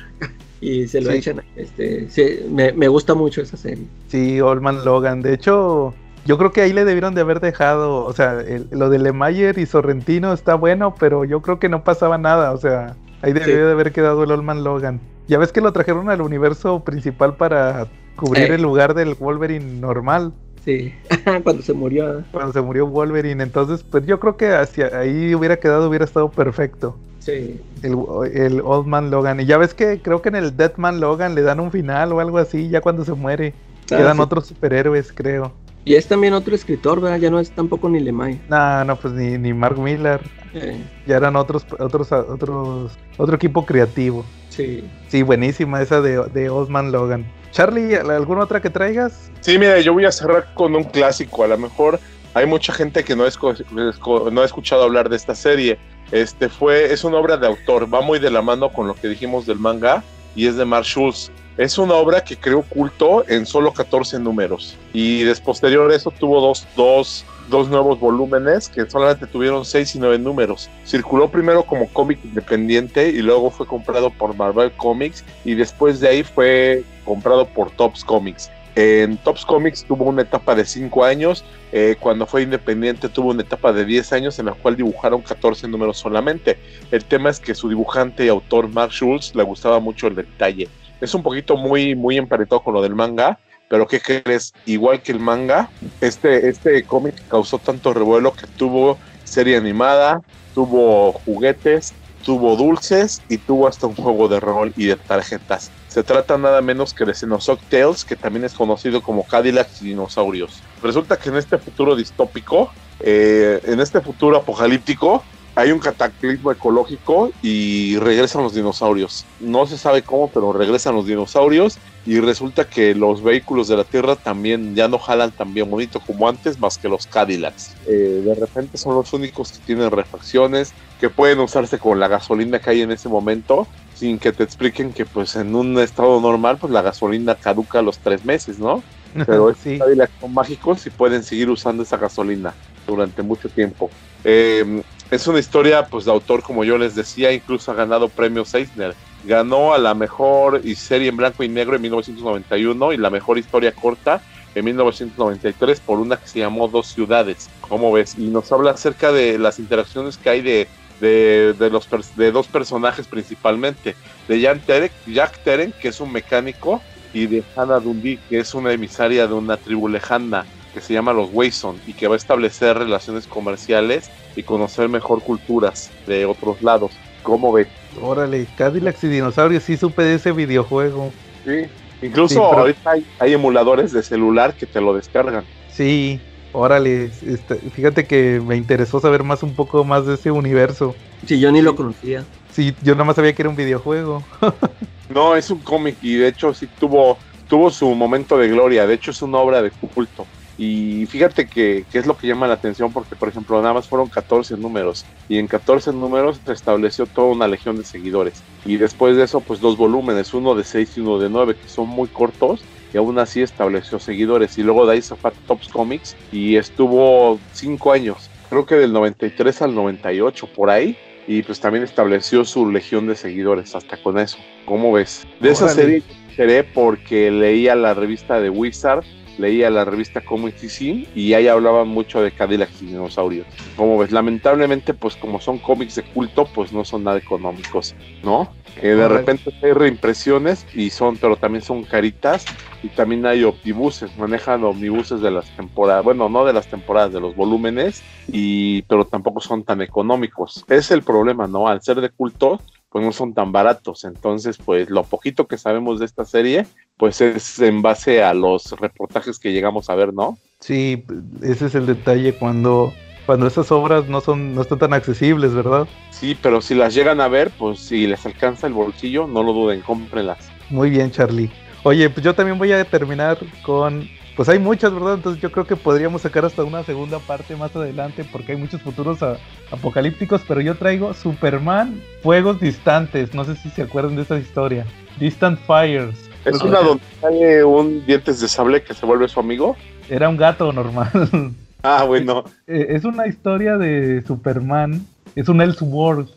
y 0.61 0.87
se 0.87 1.01
lo 1.01 1.11
Sí. 1.11 1.17
echan. 1.17 1.41
Este, 1.55 2.09
sí, 2.09 2.39
me, 2.49 2.71
me 2.73 2.87
gusta 2.87 3.13
mucho 3.13 3.41
esa 3.41 3.57
serie. 3.57 3.85
Sí, 4.07 4.41
Old 4.41 4.61
Man 4.61 4.83
Logan. 4.85 5.21
De 5.21 5.33
hecho, 5.33 5.93
yo 6.25 6.37
creo 6.37 6.51
que 6.51 6.61
ahí 6.61 6.73
le 6.73 6.83
debieron 6.85 7.13
de 7.15 7.21
haber 7.21 7.39
dejado, 7.39 8.03
o 8.05 8.13
sea, 8.13 8.39
el- 8.41 8.67
lo 8.71 8.89
de 8.89 8.99
Lemayer 8.99 9.57
y 9.59 9.65
Sorrentino 9.65 10.33
está 10.33 10.55
bueno, 10.55 10.95
pero 10.99 11.25
yo 11.25 11.41
creo 11.41 11.59
que 11.59 11.69
no 11.69 11.83
pasaba 11.83 12.17
nada, 12.17 12.51
o 12.51 12.57
sea, 12.57 12.95
ahí 13.21 13.33
debió 13.33 13.45
Sí. 13.55 13.61
de 13.61 13.71
haber 13.71 13.91
quedado 13.91 14.23
el 14.23 14.31
Old 14.31 14.43
Man 14.43 14.63
Logan. 14.63 14.99
Ya 15.27 15.37
ves 15.37 15.51
que 15.51 15.61
lo 15.61 15.73
trajeron 15.73 16.09
al 16.09 16.21
universo 16.21 16.83
principal 16.83 17.35
para 17.35 17.87
cubrir 18.15 18.51
Eh. 18.51 18.55
el 18.55 18.61
lugar 18.61 18.93
del 18.95 19.13
Wolverine 19.15 19.79
normal, 19.79 20.33
Sí, 20.67 20.93
cuando 21.43 21.61
se 21.63 21.71
murió. 21.71 22.23
cuando 22.33 22.51
se 22.51 22.61
murió 22.61 22.85
Wolverine, 22.87 23.41
entonces, 23.41 23.83
pues 23.89 24.05
yo 24.05 24.19
creo 24.19 24.35
que 24.35 24.49
hacia 24.53 24.87
ahí 24.99 25.33
hubiera 25.33 25.55
quedado, 25.57 25.87
hubiera 25.87 26.03
estado 26.03 26.29
perfecto. 26.29 26.97
Sí. 27.19 27.61
El, 27.83 27.95
el 28.33 28.61
Old 28.65 28.85
Man 28.85 29.09
Logan. 29.09 29.39
Y 29.39 29.45
ya 29.45 29.57
ves 29.57 29.73
que 29.73 30.01
creo 30.01 30.21
que 30.21 30.27
en 30.27 30.35
el 30.35 30.57
Dead 30.57 30.73
Man 30.75 30.99
Logan 30.99 31.35
le 31.35 31.41
dan 31.41 31.61
un 31.61 31.71
final 31.71 32.11
o 32.11 32.19
algo 32.19 32.37
así, 32.37 32.67
ya 32.67 32.81
cuando 32.81 33.05
se 33.05 33.13
muere. 33.13 33.53
Ah, 33.91 33.95
Quedan 33.97 34.17
sí. 34.17 34.21
otros 34.23 34.47
superhéroes, 34.47 35.13
creo. 35.13 35.53
Y 35.85 35.95
es 35.95 36.05
también 36.05 36.33
otro 36.33 36.53
escritor, 36.53 36.99
¿verdad? 36.99 37.17
Ya 37.19 37.29
no 37.31 37.39
es 37.39 37.49
tampoco 37.51 37.87
ni 37.87 38.01
Lemay. 38.01 38.41
No, 38.49 38.83
no, 38.83 38.97
pues 38.97 39.13
ni, 39.13 39.37
ni 39.37 39.53
Mark 39.53 39.77
Miller. 39.79 40.19
Eh, 40.53 40.77
Ya 41.05 41.15
eran 41.15 41.37
otros, 41.37 41.65
otros, 41.79 42.11
otros, 42.11 42.91
otro 43.17 43.35
equipo 43.37 43.65
creativo. 43.65 44.25
sí. 44.49 44.83
Sí, 45.07 45.23
buenísima 45.23 45.81
esa 45.81 46.01
de, 46.01 46.21
de 46.33 46.49
Old 46.49 46.69
Man 46.69 46.91
Logan. 46.91 47.25
Charlie, 47.57 47.95
¿alguna 47.95 48.43
otra 48.43 48.61
que 48.61 48.69
traigas? 48.69 49.31
Sí, 49.41 49.57
mira, 49.57 49.79
yo 49.79 49.91
voy 49.91 50.05
a 50.05 50.11
cerrar 50.11 50.53
con 50.53 50.75
un 50.75 50.83
clásico. 50.83 51.43
A 51.43 51.47
lo 51.47 51.57
mejor 51.57 51.99
hay 52.35 52.45
mucha 52.45 52.71
gente 52.71 53.03
que 53.03 53.15
no, 53.15 53.23
ha 53.23 54.45
escuchado 54.45 54.83
hablar 54.83 55.09
de 55.09 55.15
esta 55.15 55.33
serie. 55.33 55.79
Este 56.11 56.49
fue, 56.49 56.93
es 56.93 57.03
una 57.03 57.17
obra 57.17 57.35
de 57.35 57.47
autor, 57.47 57.91
va 57.91 58.01
muy 58.01 58.19
de 58.19 58.29
la 58.29 58.43
mano 58.43 58.71
con 58.71 58.85
lo 58.85 58.93
que 58.93 59.07
dijimos 59.07 59.47
del 59.47 59.57
manga 59.57 60.03
y 60.35 60.45
es 60.45 60.55
de 60.55 60.65
Mark 60.65 60.85
Schultz. 60.85 61.31
Es 61.57 61.79
una 61.79 61.95
obra 61.95 62.23
que 62.23 62.37
creó 62.37 62.61
culto 62.61 63.27
en 63.27 63.47
solo 63.47 63.73
14 63.73 64.19
números 64.19 64.77
y 64.93 65.23
después 65.23 65.57
posterior 65.57 65.89
a 65.89 65.95
eso 65.95 66.11
tuvo 66.11 66.39
dos, 66.39 66.67
dos, 66.75 67.25
dos 67.49 67.69
nuevos 67.69 67.99
volúmenes 67.99 68.69
que 68.69 68.87
solamente 68.87 69.25
tuvieron 69.25 69.65
6 69.65 69.95
y 69.95 69.97
9 69.97 70.19
números. 70.19 70.69
Circuló 70.85 71.31
primero 71.31 71.63
como 71.63 71.91
cómic 71.91 72.19
independiente 72.23 73.09
y 73.09 73.23
luego 73.23 73.49
fue 73.49 73.65
comprado 73.65 74.11
por 74.11 74.35
Marvel 74.35 74.71
Comics 74.73 75.25
y 75.43 75.55
después 75.55 75.99
de 75.99 76.09
ahí 76.09 76.23
fue 76.23 76.83
comprado 77.07 77.47
por 77.47 77.71
Tops 77.71 78.03
Comics. 78.03 78.51
En 78.75 79.17
Tops 79.17 79.43
Comics 79.43 79.85
tuvo 79.85 80.03
una 80.03 80.21
etapa 80.21 80.53
de 80.53 80.63
5 80.63 81.03
años, 81.03 81.43
eh, 81.71 81.95
cuando 81.99 82.27
fue 82.27 82.43
independiente 82.43 83.09
tuvo 83.09 83.31
una 83.31 83.41
etapa 83.41 83.73
de 83.73 83.85
10 83.85 84.13
años 84.13 84.37
en 84.37 84.45
la 84.45 84.51
cual 84.51 84.75
dibujaron 84.75 85.21
14 85.21 85.67
números 85.67 85.97
solamente. 85.97 86.59
El 86.91 87.03
tema 87.03 87.31
es 87.31 87.39
que 87.39 87.55
su 87.55 87.69
dibujante 87.69 88.25
y 88.25 88.29
autor 88.29 88.67
Mark 88.67 88.91
Schultz 88.91 89.33
le 89.33 89.41
gustaba 89.41 89.79
mucho 89.79 90.05
el 90.05 90.15
detalle. 90.15 90.67
Es 91.01 91.15
un 91.15 91.23
poquito 91.23 91.57
muy, 91.57 91.95
muy 91.95 92.17
emparentado 92.17 92.61
con 92.61 92.75
lo 92.75 92.81
del 92.83 92.93
manga, 92.93 93.39
pero 93.67 93.87
¿qué 93.87 93.99
crees? 93.99 94.53
Igual 94.65 95.01
que 95.01 95.11
el 95.11 95.19
manga, 95.19 95.69
este, 96.01 96.47
este 96.47 96.83
cómic 96.83 97.15
causó 97.29 97.57
tanto 97.57 97.93
revuelo 97.93 98.33
que 98.33 98.45
tuvo 98.45 98.99
serie 99.23 99.57
animada, 99.57 100.21
tuvo 100.53 101.13
juguetes, 101.13 101.93
tuvo 102.27 102.57
dulces 102.57 103.21
y 103.29 103.37
tuvo 103.37 103.69
hasta 103.69 103.87
un 103.87 103.95
juego 103.95 104.27
de 104.27 104.41
rol 104.41 104.73
y 104.75 104.87
de 104.87 104.97
tarjetas. 104.97 105.71
Se 105.87 106.03
trata 106.03 106.37
nada 106.37 106.61
menos 106.61 106.93
que 106.93 107.05
de 107.05 107.13
Xenosoc 107.13 107.61
Tales, 107.69 108.03
que 108.03 108.17
también 108.17 108.43
es 108.43 108.53
conocido 108.53 109.01
como 109.01 109.23
Cadillacs 109.23 109.81
y 109.81 109.85
dinosaurios. 109.85 110.61
Resulta 110.83 111.15
que 111.15 111.29
en 111.29 111.37
este 111.37 111.57
futuro 111.57 111.95
distópico, 111.95 112.69
eh, 112.99 113.61
en 113.63 113.79
este 113.79 114.01
futuro 114.01 114.35
apocalíptico, 114.35 115.23
hay 115.57 115.71
un 115.71 115.79
cataclismo 115.79 116.51
ecológico 116.51 117.31
y 117.41 117.97
regresan 117.97 118.43
los 118.43 118.53
dinosaurios. 118.53 119.25
No 119.39 119.65
se 119.65 119.79
sabe 119.79 120.03
cómo, 120.03 120.29
pero 120.29 120.53
regresan 120.53 120.93
los 120.93 121.07
dinosaurios 121.07 121.79
y 122.05 122.19
resulta 122.19 122.69
que 122.69 122.93
los 122.93 123.23
vehículos 123.23 123.67
de 123.67 123.75
la 123.75 123.83
Tierra 123.83 124.15
también 124.15 124.75
ya 124.75 124.87
no 124.87 124.99
jalan 124.99 125.31
tan 125.31 125.55
bien 125.55 125.67
bonito 125.67 125.99
como 125.99 126.29
antes, 126.29 126.59
más 126.59 126.77
que 126.77 126.87
los 126.87 127.07
Cadillacs. 127.07 127.73
Eh, 127.87 128.21
de 128.23 128.35
repente 128.35 128.77
son 128.77 128.93
los 128.93 129.11
únicos 129.13 129.51
que 129.51 129.57
tienen 129.65 129.89
refacciones, 129.89 130.73
que 130.99 131.09
pueden 131.09 131.39
usarse 131.39 131.79
con 131.79 131.99
la 131.99 132.07
gasolina 132.07 132.59
que 132.59 132.69
hay 132.69 132.81
en 132.83 132.91
ese 132.91 133.09
momento, 133.09 133.67
sin 133.95 134.19
que 134.19 134.31
te 134.31 134.43
expliquen 134.43 134.93
que 134.93 135.07
pues 135.07 135.35
en 135.35 135.55
un 135.55 135.79
estado 135.79 136.21
normal 136.21 136.59
pues 136.59 136.71
la 136.71 136.83
gasolina 136.83 137.33
caduca 137.33 137.79
a 137.79 137.81
los 137.81 137.97
tres 137.97 138.23
meses, 138.23 138.59
¿no? 138.59 138.83
Pero 139.25 139.49
estos 139.49 139.63
sí. 139.63 139.79
Cadillacs 139.79 140.13
son 140.21 140.35
mágicos 140.35 140.85
y 140.85 140.91
pueden 140.91 141.23
seguir 141.23 141.49
usando 141.49 141.81
esa 141.81 141.97
gasolina 141.97 142.53
durante 142.85 143.23
mucho 143.23 143.49
tiempo. 143.49 143.89
Eh, 144.23 144.83
es 145.09 145.27
una 145.27 145.39
historia 145.39 145.85
pues 145.85 146.05
de 146.05 146.11
autor, 146.11 146.43
como 146.43 146.63
yo 146.63 146.77
les 146.77 146.95
decía, 146.95 147.31
incluso 147.31 147.71
ha 147.71 147.75
ganado 147.75 148.09
premios 148.09 148.53
Eisner. 148.53 148.95
Ganó 149.25 149.73
a 149.73 149.77
la 149.77 149.93
mejor 149.93 150.61
serie 150.75 151.09
en 151.09 151.17
blanco 151.17 151.43
y 151.43 151.49
negro 151.49 151.75
en 151.75 151.81
1991 151.81 152.93
y 152.93 152.97
la 152.97 153.09
mejor 153.09 153.37
historia 153.37 153.71
corta 153.71 154.21
en 154.53 154.65
1993 154.65 155.79
por 155.79 155.99
una 155.99 156.17
que 156.17 156.27
se 156.27 156.39
llamó 156.39 156.67
Dos 156.67 156.87
Ciudades. 156.87 157.49
¿Cómo 157.61 157.91
ves? 157.91 158.15
Y 158.17 158.27
nos 158.27 158.51
habla 158.51 158.71
acerca 158.71 159.11
de 159.11 159.37
las 159.37 159.59
interacciones 159.59 160.17
que 160.17 160.29
hay 160.29 160.41
de, 160.41 160.67
de, 160.99 161.53
de 161.53 161.69
los, 161.69 161.87
de 162.15 162.31
dos 162.31 162.47
personajes 162.47 163.07
principalmente. 163.07 163.95
De 164.27 164.39
Jack 164.39 164.65
Teren, 164.65 164.91
Jack 165.07 165.39
Teren, 165.43 165.73
que 165.79 165.89
es 165.89 165.99
un 165.99 166.11
mecánico, 166.11 166.81
y 167.13 167.27
de 167.27 167.43
Hannah 167.55 167.79
Dundee, 167.79 168.19
que 168.29 168.39
es 168.39 168.53
una 168.53 168.73
emisaria 168.73 169.27
de 169.27 169.33
una 169.33 169.57
tribu 169.57 169.87
lejana 169.87 170.45
que 170.77 170.83
se 170.83 170.93
llama 170.93 171.11
los 171.11 171.29
Wayson 171.33 171.81
y 171.87 171.93
que 171.93 172.07
va 172.07 172.13
a 172.13 172.17
establecer 172.17 172.77
relaciones 172.77 173.25
comerciales 173.25 174.11
y 174.35 174.43
conocer 174.43 174.87
mejor 174.89 175.23
culturas 175.23 175.91
de 176.05 176.25
otros 176.27 176.61
lados. 176.61 176.95
¿Cómo 177.23 177.51
ves? 177.51 177.67
Órale, 177.99 178.45
Cadillacs 178.55 179.03
y 179.05 179.07
dinosaurios, 179.07 179.63
sí 179.63 179.75
supe 179.75 180.03
de 180.03 180.13
ese 180.15 180.31
videojuego. 180.33 181.11
Sí, 181.43 181.63
incluso 182.03 182.35
Sí, 182.35 182.39
pero- 182.49 182.61
ahorita 182.61 182.91
hay, 182.91 183.05
hay 183.19 183.33
emuladores 183.33 183.91
de 183.91 184.03
celular 184.03 184.55
que 184.55 184.67
te 184.67 184.79
lo 184.79 184.93
descargan. 184.93 185.45
Sí, 185.71 186.21
órale, 186.53 187.05
este, 187.05 187.55
fíjate 187.71 188.05
que 188.05 188.39
me 188.45 188.55
interesó 188.55 188.99
saber 188.99 189.23
más 189.23 189.41
un 189.41 189.55
poco 189.55 189.83
más 189.83 190.05
de 190.05 190.13
ese 190.13 190.29
universo. 190.29 190.95
Sí, 191.25 191.39
yo 191.39 191.51
ni 191.51 191.63
lo 191.63 191.75
conocía. 191.75 192.23
Sí, 192.51 192.75
yo 192.83 192.93
nada 192.93 193.05
más 193.05 193.15
sabía 193.15 193.33
que 193.33 193.41
era 193.41 193.49
un 193.49 193.55
videojuego. 193.55 194.23
No, 195.09 195.35
es 195.37 195.49
un 195.49 195.61
cómic 195.61 195.97
y 196.01 196.15
de 196.15 196.27
hecho 196.27 196.53
sí 196.53 196.67
tuvo, 196.77 197.17
tuvo 197.47 197.71
su 197.71 197.89
momento 197.95 198.37
de 198.37 198.49
gloria. 198.49 198.85
De 198.85 198.93
hecho 198.93 199.11
es 199.11 199.21
una 199.21 199.37
obra 199.37 199.61
de 199.61 199.71
culto. 199.71 200.27
Y 200.57 201.05
fíjate 201.05 201.47
que, 201.47 201.85
que 201.91 201.99
es 201.99 202.07
lo 202.07 202.17
que 202.17 202.27
llama 202.27 202.47
la 202.47 202.55
atención 202.55 202.91
porque, 202.91 203.15
por 203.15 203.29
ejemplo, 203.29 203.61
nada 203.61 203.75
más 203.75 203.87
fueron 203.87 204.09
14 204.09 204.57
números. 204.57 205.05
Y 205.29 205.37
en 205.37 205.47
14 205.47 205.93
números 205.93 206.39
se 206.45 206.53
estableció 206.53 207.05
toda 207.05 207.27
una 207.27 207.47
legión 207.47 207.77
de 207.77 207.83
seguidores. 207.83 208.41
Y 208.65 208.77
después 208.77 209.15
de 209.15 209.23
eso, 209.23 209.41
pues 209.41 209.59
dos 209.59 209.77
volúmenes, 209.77 210.33
uno 210.33 210.55
de 210.55 210.63
6 210.63 210.97
y 210.97 211.01
uno 211.01 211.19
de 211.19 211.29
9, 211.29 211.55
que 211.55 211.69
son 211.69 211.87
muy 211.87 212.07
cortos. 212.07 212.61
Y 212.93 212.97
aún 212.97 213.19
así 213.19 213.41
estableció 213.41 213.99
seguidores. 213.99 214.57
Y 214.57 214.63
luego 214.63 214.85
de 214.85 214.93
ahí 214.93 215.01
se 215.01 215.15
fue 215.15 215.29
a 215.29 215.33
Tops 215.45 215.67
Comics 215.67 216.15
y 216.31 216.55
estuvo 216.55 217.39
5 217.53 217.91
años. 217.91 218.29
Creo 218.49 218.65
que 218.65 218.75
del 218.75 218.93
93 218.93 219.61
al 219.61 219.75
98, 219.75 220.47
por 220.55 220.69
ahí. 220.69 220.97
Y 221.27 221.43
pues 221.43 221.59
también 221.59 221.83
estableció 221.83 222.45
su 222.45 222.71
legión 222.71 223.05
de 223.05 223.15
seguidores 223.15 223.75
hasta 223.75 223.97
con 223.97 224.17
eso. 224.17 224.37
¿Cómo 224.65 224.93
ves? 224.93 225.27
De 225.41 225.51
esa 225.51 225.65
Órale. 225.65 225.81
serie 225.81 226.03
me 226.07 226.29
enteré 226.29 226.63
porque 226.63 227.29
leía 227.29 227.75
la 227.75 227.93
revista 227.93 228.39
de 228.39 228.49
Wizard, 228.49 229.03
leía 229.37 229.69
la 229.69 229.85
revista 229.85 230.21
Comic 230.21 230.55
CC 230.55 231.07
y 231.15 231.33
ahí 231.33 231.47
hablaban 231.47 231.87
mucho 231.87 232.21
de 232.21 232.31
Cadillacs 232.31 232.81
y 232.81 232.87
dinosaurios. 232.87 233.47
¿Cómo 233.75 233.97
ves? 233.97 234.11
Lamentablemente, 234.11 234.93
pues 234.93 235.15
como 235.15 235.39
son 235.39 235.59
cómics 235.59 235.95
de 235.95 236.03
culto, 236.03 236.45
pues 236.53 236.73
no 236.73 236.83
son 236.85 237.03
nada 237.03 237.17
económicos, 237.17 237.95
¿no? 238.23 238.51
Que 238.79 238.95
de 238.95 239.07
repente 239.07 239.51
hay 239.63 239.71
reimpresiones 239.71 240.65
y 240.73 240.91
son, 240.91 241.17
pero 241.17 241.35
también 241.35 241.63
son 241.63 241.83
caritas 241.83 242.45
y 242.83 242.89
también 242.89 243.25
hay 243.25 243.43
omnibuses, 243.43 244.15
manejan 244.17 244.63
omnibuses 244.63 245.19
de 245.21 245.31
las 245.31 245.49
temporadas, 245.55 246.03
bueno, 246.03 246.29
no 246.29 246.45
de 246.45 246.53
las 246.53 246.67
temporadas, 246.67 247.11
de 247.11 247.19
los 247.19 247.35
volúmenes, 247.35 248.03
y 248.27 248.83
pero 248.83 249.05
tampoco 249.05 249.41
son 249.41 249.63
tan 249.63 249.81
económicos. 249.81 250.63
Es 250.67 250.91
el 250.91 251.01
problema, 251.01 251.47
¿no? 251.47 251.67
Al 251.67 251.81
ser 251.81 252.01
de 252.01 252.09
culto, 252.09 252.61
pues 252.97 253.05
no 253.05 253.11
son 253.11 253.35
tan 253.35 253.51
baratos. 253.51 254.05
Entonces, 254.05 254.57
pues 254.57 254.89
lo 254.89 255.03
poquito 255.03 255.45
que 255.45 255.59
sabemos 255.59 255.99
de 255.99 256.05
esta 256.05 256.25
serie, 256.25 256.65
pues 256.97 257.21
es 257.21 257.59
en 257.59 257.83
base 257.83 258.23
a 258.23 258.33
los 258.33 258.71
reportajes 258.71 259.37
que 259.37 259.51
llegamos 259.51 259.91
a 259.91 259.95
ver, 259.95 260.15
¿no? 260.15 260.35
Sí, 260.61 261.05
ese 261.43 261.67
es 261.67 261.75
el 261.75 261.85
detalle 261.85 262.33
cuando, 262.33 262.91
cuando 263.27 263.45
esas 263.45 263.71
obras 263.71 264.07
no 264.09 264.19
son, 264.19 264.55
no 264.55 264.63
están 264.63 264.79
tan 264.79 264.93
accesibles, 264.93 265.53
¿verdad? 265.53 265.87
Sí, 266.09 266.35
pero 266.41 266.59
si 266.59 266.73
las 266.73 266.95
llegan 266.95 267.21
a 267.21 267.27
ver, 267.27 267.51
pues 267.51 267.81
si 267.81 268.07
les 268.07 268.25
alcanza 268.25 268.65
el 268.65 268.73
bolsillo, 268.73 269.27
no 269.27 269.43
lo 269.43 269.53
duden, 269.53 269.81
cómprenlas. 269.81 270.49
Muy 270.71 270.89
bien, 270.89 271.11
Charlie. 271.11 271.51
Oye, 271.83 272.09
pues 272.09 272.25
yo 272.25 272.33
también 272.33 272.57
voy 272.57 272.71
a 272.71 272.83
terminar 272.83 273.37
con. 273.61 274.09
Pues 274.37 274.49
hay 274.49 274.59
muchas, 274.59 274.93
¿verdad? 274.93 275.15
Entonces 275.15 275.41
yo 275.41 275.51
creo 275.51 275.65
que 275.65 275.75
podríamos 275.75 276.21
sacar 276.21 276.45
hasta 276.45 276.63
una 276.63 276.83
segunda 276.83 277.17
parte 277.17 277.55
más 277.55 277.75
adelante 277.75 278.23
porque 278.31 278.51
hay 278.51 278.57
muchos 278.59 278.79
futuros 278.83 279.23
a- 279.23 279.37
apocalípticos, 279.71 280.43
pero 280.47 280.61
yo 280.61 280.75
traigo 280.75 281.11
Superman 281.15 281.99
Fuegos 282.21 282.59
Distantes. 282.59 283.33
No 283.33 283.43
sé 283.45 283.55
si 283.55 283.69
se 283.71 283.81
acuerdan 283.81 284.15
de 284.15 284.21
esa 284.21 284.37
historia. 284.37 284.85
Distant 285.19 285.59
Fires. 285.65 286.29
Es 286.45 286.61
una 286.61 286.79
donde 286.81 287.03
sale 287.19 287.63
un 287.63 288.05
dientes 288.05 288.39
de 288.39 288.47
sable 288.47 288.83
que 288.83 288.93
se 288.93 289.07
vuelve 289.07 289.27
su 289.27 289.39
amigo. 289.39 289.75
Era 290.07 290.29
un 290.29 290.37
gato 290.37 290.71
normal. 290.71 291.09
Ah, 291.83 292.03
bueno. 292.03 292.43
Eh, 292.65 292.87
es 292.89 293.05
una 293.05 293.27
historia 293.27 293.77
de 293.77 294.21
Superman, 294.27 295.05
es 295.35 295.47
un 295.47 295.61
Elseworld, 295.61 296.27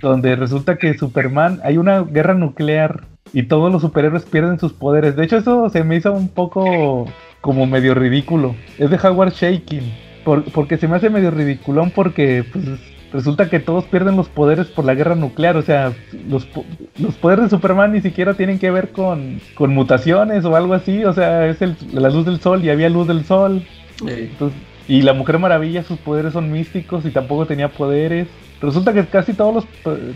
donde 0.00 0.36
resulta 0.36 0.76
que 0.76 0.92
Superman, 0.98 1.60
hay 1.62 1.78
una 1.78 2.02
guerra 2.02 2.34
nuclear 2.34 3.04
y 3.32 3.44
todos 3.44 3.72
los 3.72 3.80
superhéroes 3.80 4.24
pierden 4.24 4.58
sus 4.58 4.72
poderes. 4.72 5.16
De 5.16 5.24
hecho, 5.24 5.38
eso 5.38 5.70
se 5.70 5.84
me 5.84 5.96
hizo 5.96 6.12
un 6.12 6.28
poco 6.28 7.06
como 7.44 7.66
medio 7.66 7.94
ridículo. 7.94 8.56
Es 8.78 8.88
de 8.88 8.96
Howard 9.06 9.34
Shaking, 9.34 9.82
por- 10.24 10.44
porque 10.44 10.78
se 10.78 10.88
me 10.88 10.96
hace 10.96 11.10
medio 11.10 11.30
ridiculón 11.30 11.90
porque 11.90 12.42
pues, 12.50 12.64
resulta 13.12 13.50
que 13.50 13.60
todos 13.60 13.84
pierden 13.84 14.16
los 14.16 14.30
poderes 14.30 14.68
por 14.68 14.86
la 14.86 14.94
guerra 14.94 15.14
nuclear. 15.14 15.58
O 15.58 15.60
sea, 15.62 15.92
los, 16.26 16.46
po- 16.46 16.64
los 16.98 17.14
poderes 17.16 17.44
de 17.44 17.50
Superman 17.50 17.92
ni 17.92 18.00
siquiera 18.00 18.32
tienen 18.32 18.58
que 18.58 18.70
ver 18.70 18.92
con, 18.92 19.40
con 19.54 19.74
mutaciones 19.74 20.46
o 20.46 20.56
algo 20.56 20.72
así. 20.72 21.04
O 21.04 21.12
sea, 21.12 21.46
es 21.46 21.60
el- 21.60 21.76
la 21.92 22.08
luz 22.08 22.24
del 22.24 22.40
sol 22.40 22.64
y 22.64 22.70
había 22.70 22.88
luz 22.88 23.06
del 23.08 23.26
sol. 23.26 23.62
Entonces, 24.08 24.58
y 24.88 25.02
la 25.02 25.12
Mujer 25.12 25.38
Maravilla, 25.38 25.82
sus 25.82 25.98
poderes 25.98 26.32
son 26.32 26.50
místicos 26.50 27.04
y 27.04 27.10
tampoco 27.10 27.44
tenía 27.44 27.68
poderes. 27.68 28.26
Resulta 28.62 28.94
que 28.94 29.04
casi 29.04 29.34
todos 29.34 29.54
los. 29.54 29.66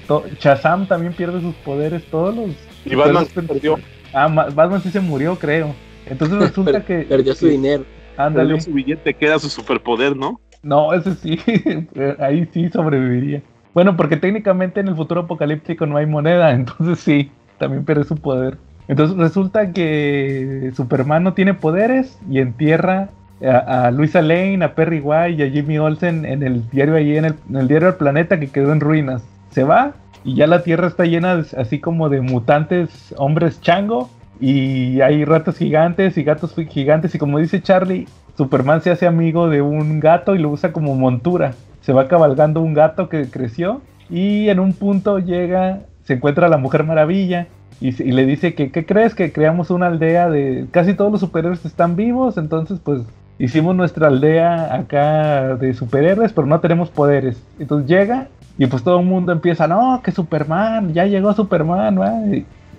to- 0.06 0.24
Shazam 0.40 0.86
también 0.86 1.12
pierde 1.12 1.42
sus 1.42 1.54
poderes, 1.56 2.02
todos 2.10 2.34
los. 2.34 2.46
Y 2.86 2.94
Batman 2.94 3.26
se 3.26 3.42
perdió. 3.42 3.78
Ah, 4.14 4.28
Ma- 4.28 4.46
Batman 4.46 4.80
sí 4.80 4.90
se 4.90 5.00
murió, 5.00 5.38
creo. 5.38 5.74
Entonces 6.10 6.38
resulta 6.38 6.72
per- 6.72 6.84
que. 6.84 6.98
perdió 7.08 7.34
su 7.34 7.46
que- 7.46 7.52
dinero. 7.52 7.84
Ándale. 8.16 8.48
Perdió 8.54 8.60
su 8.64 8.72
billete, 8.72 9.14
que 9.14 9.26
era 9.26 9.38
su 9.38 9.48
superpoder, 9.48 10.16
¿no? 10.16 10.40
No, 10.62 10.92
ese 10.92 11.14
sí. 11.14 11.38
Ahí 12.18 12.48
sí 12.52 12.68
sobreviviría. 12.68 13.42
Bueno, 13.74 13.96
porque 13.96 14.16
técnicamente 14.16 14.80
en 14.80 14.88
el 14.88 14.96
futuro 14.96 15.22
apocalíptico 15.22 15.86
no 15.86 15.96
hay 15.96 16.06
moneda, 16.06 16.50
entonces 16.54 16.98
sí, 16.98 17.30
también 17.58 17.84
pierde 17.84 18.04
su 18.04 18.16
poder. 18.16 18.58
Entonces 18.88 19.16
resulta 19.16 19.72
que 19.72 20.72
Superman 20.74 21.22
no 21.22 21.34
tiene 21.34 21.54
poderes 21.54 22.18
y 22.30 22.38
entierra 22.38 23.10
a, 23.44 23.86
a 23.86 23.90
Luisa 23.90 24.22
Lane, 24.22 24.64
a 24.64 24.74
Perry 24.74 25.00
White 25.00 25.42
y 25.42 25.46
a 25.46 25.50
Jimmy 25.50 25.78
Olsen 25.78 26.24
en 26.24 26.42
el 26.42 26.68
diario 26.70 26.96
allí, 26.96 27.16
en 27.16 27.26
el, 27.26 27.34
en 27.50 27.56
el 27.56 27.68
diario 27.68 27.88
del 27.88 27.96
planeta 27.98 28.40
que 28.40 28.48
quedó 28.48 28.72
en 28.72 28.80
ruinas. 28.80 29.22
Se 29.50 29.62
va 29.62 29.92
y 30.24 30.34
ya 30.34 30.46
la 30.46 30.62
Tierra 30.62 30.86
está 30.88 31.04
llena 31.04 31.36
de- 31.36 31.56
así 31.60 31.78
como 31.78 32.08
de 32.08 32.20
mutantes 32.22 33.14
hombres 33.18 33.60
chango 33.60 34.10
y 34.40 35.00
hay 35.00 35.24
ratas 35.24 35.56
gigantes 35.56 36.16
y 36.16 36.22
gatos 36.22 36.54
gigantes 36.68 37.14
y 37.14 37.18
como 37.18 37.38
dice 37.38 37.62
Charlie, 37.62 38.06
Superman 38.36 38.82
se 38.82 38.90
hace 38.90 39.06
amigo 39.06 39.48
de 39.48 39.62
un 39.62 39.98
gato 40.00 40.34
y 40.34 40.38
lo 40.38 40.50
usa 40.50 40.72
como 40.72 40.94
montura. 40.94 41.54
Se 41.80 41.92
va 41.92 42.06
cabalgando 42.06 42.60
un 42.60 42.74
gato 42.74 43.08
que 43.08 43.28
creció 43.28 43.80
y 44.08 44.48
en 44.48 44.60
un 44.60 44.72
punto 44.72 45.18
llega, 45.18 45.80
se 46.04 46.14
encuentra 46.14 46.46
a 46.46 46.50
la 46.50 46.56
Mujer 46.56 46.84
Maravilla 46.84 47.48
y, 47.80 47.92
le 47.92 48.26
dice 48.26 48.54
que, 48.54 48.70
¿qué 48.70 48.84
crees? 48.84 49.14
Que 49.14 49.32
creamos 49.32 49.70
una 49.70 49.86
aldea 49.86 50.28
de... 50.28 50.66
Casi 50.70 50.94
todos 50.94 51.12
los 51.12 51.20
superhéroes 51.20 51.64
están 51.64 51.96
vivos, 51.96 52.36
entonces 52.36 52.80
pues 52.82 53.02
hicimos 53.38 53.76
nuestra 53.76 54.08
aldea 54.08 54.74
acá 54.74 55.56
de 55.56 55.74
superhéroes, 55.74 56.32
pero 56.32 56.46
no 56.46 56.60
tenemos 56.60 56.90
poderes. 56.90 57.42
Entonces 57.58 57.88
llega 57.88 58.28
y 58.56 58.66
pues 58.66 58.82
todo 58.82 58.98
el 58.98 59.06
mundo 59.06 59.30
empieza, 59.30 59.68
no, 59.68 60.00
que 60.02 60.10
Superman, 60.10 60.92
ya 60.92 61.06
llegó 61.06 61.32
Superman, 61.32 62.00
¿va? 62.00 62.12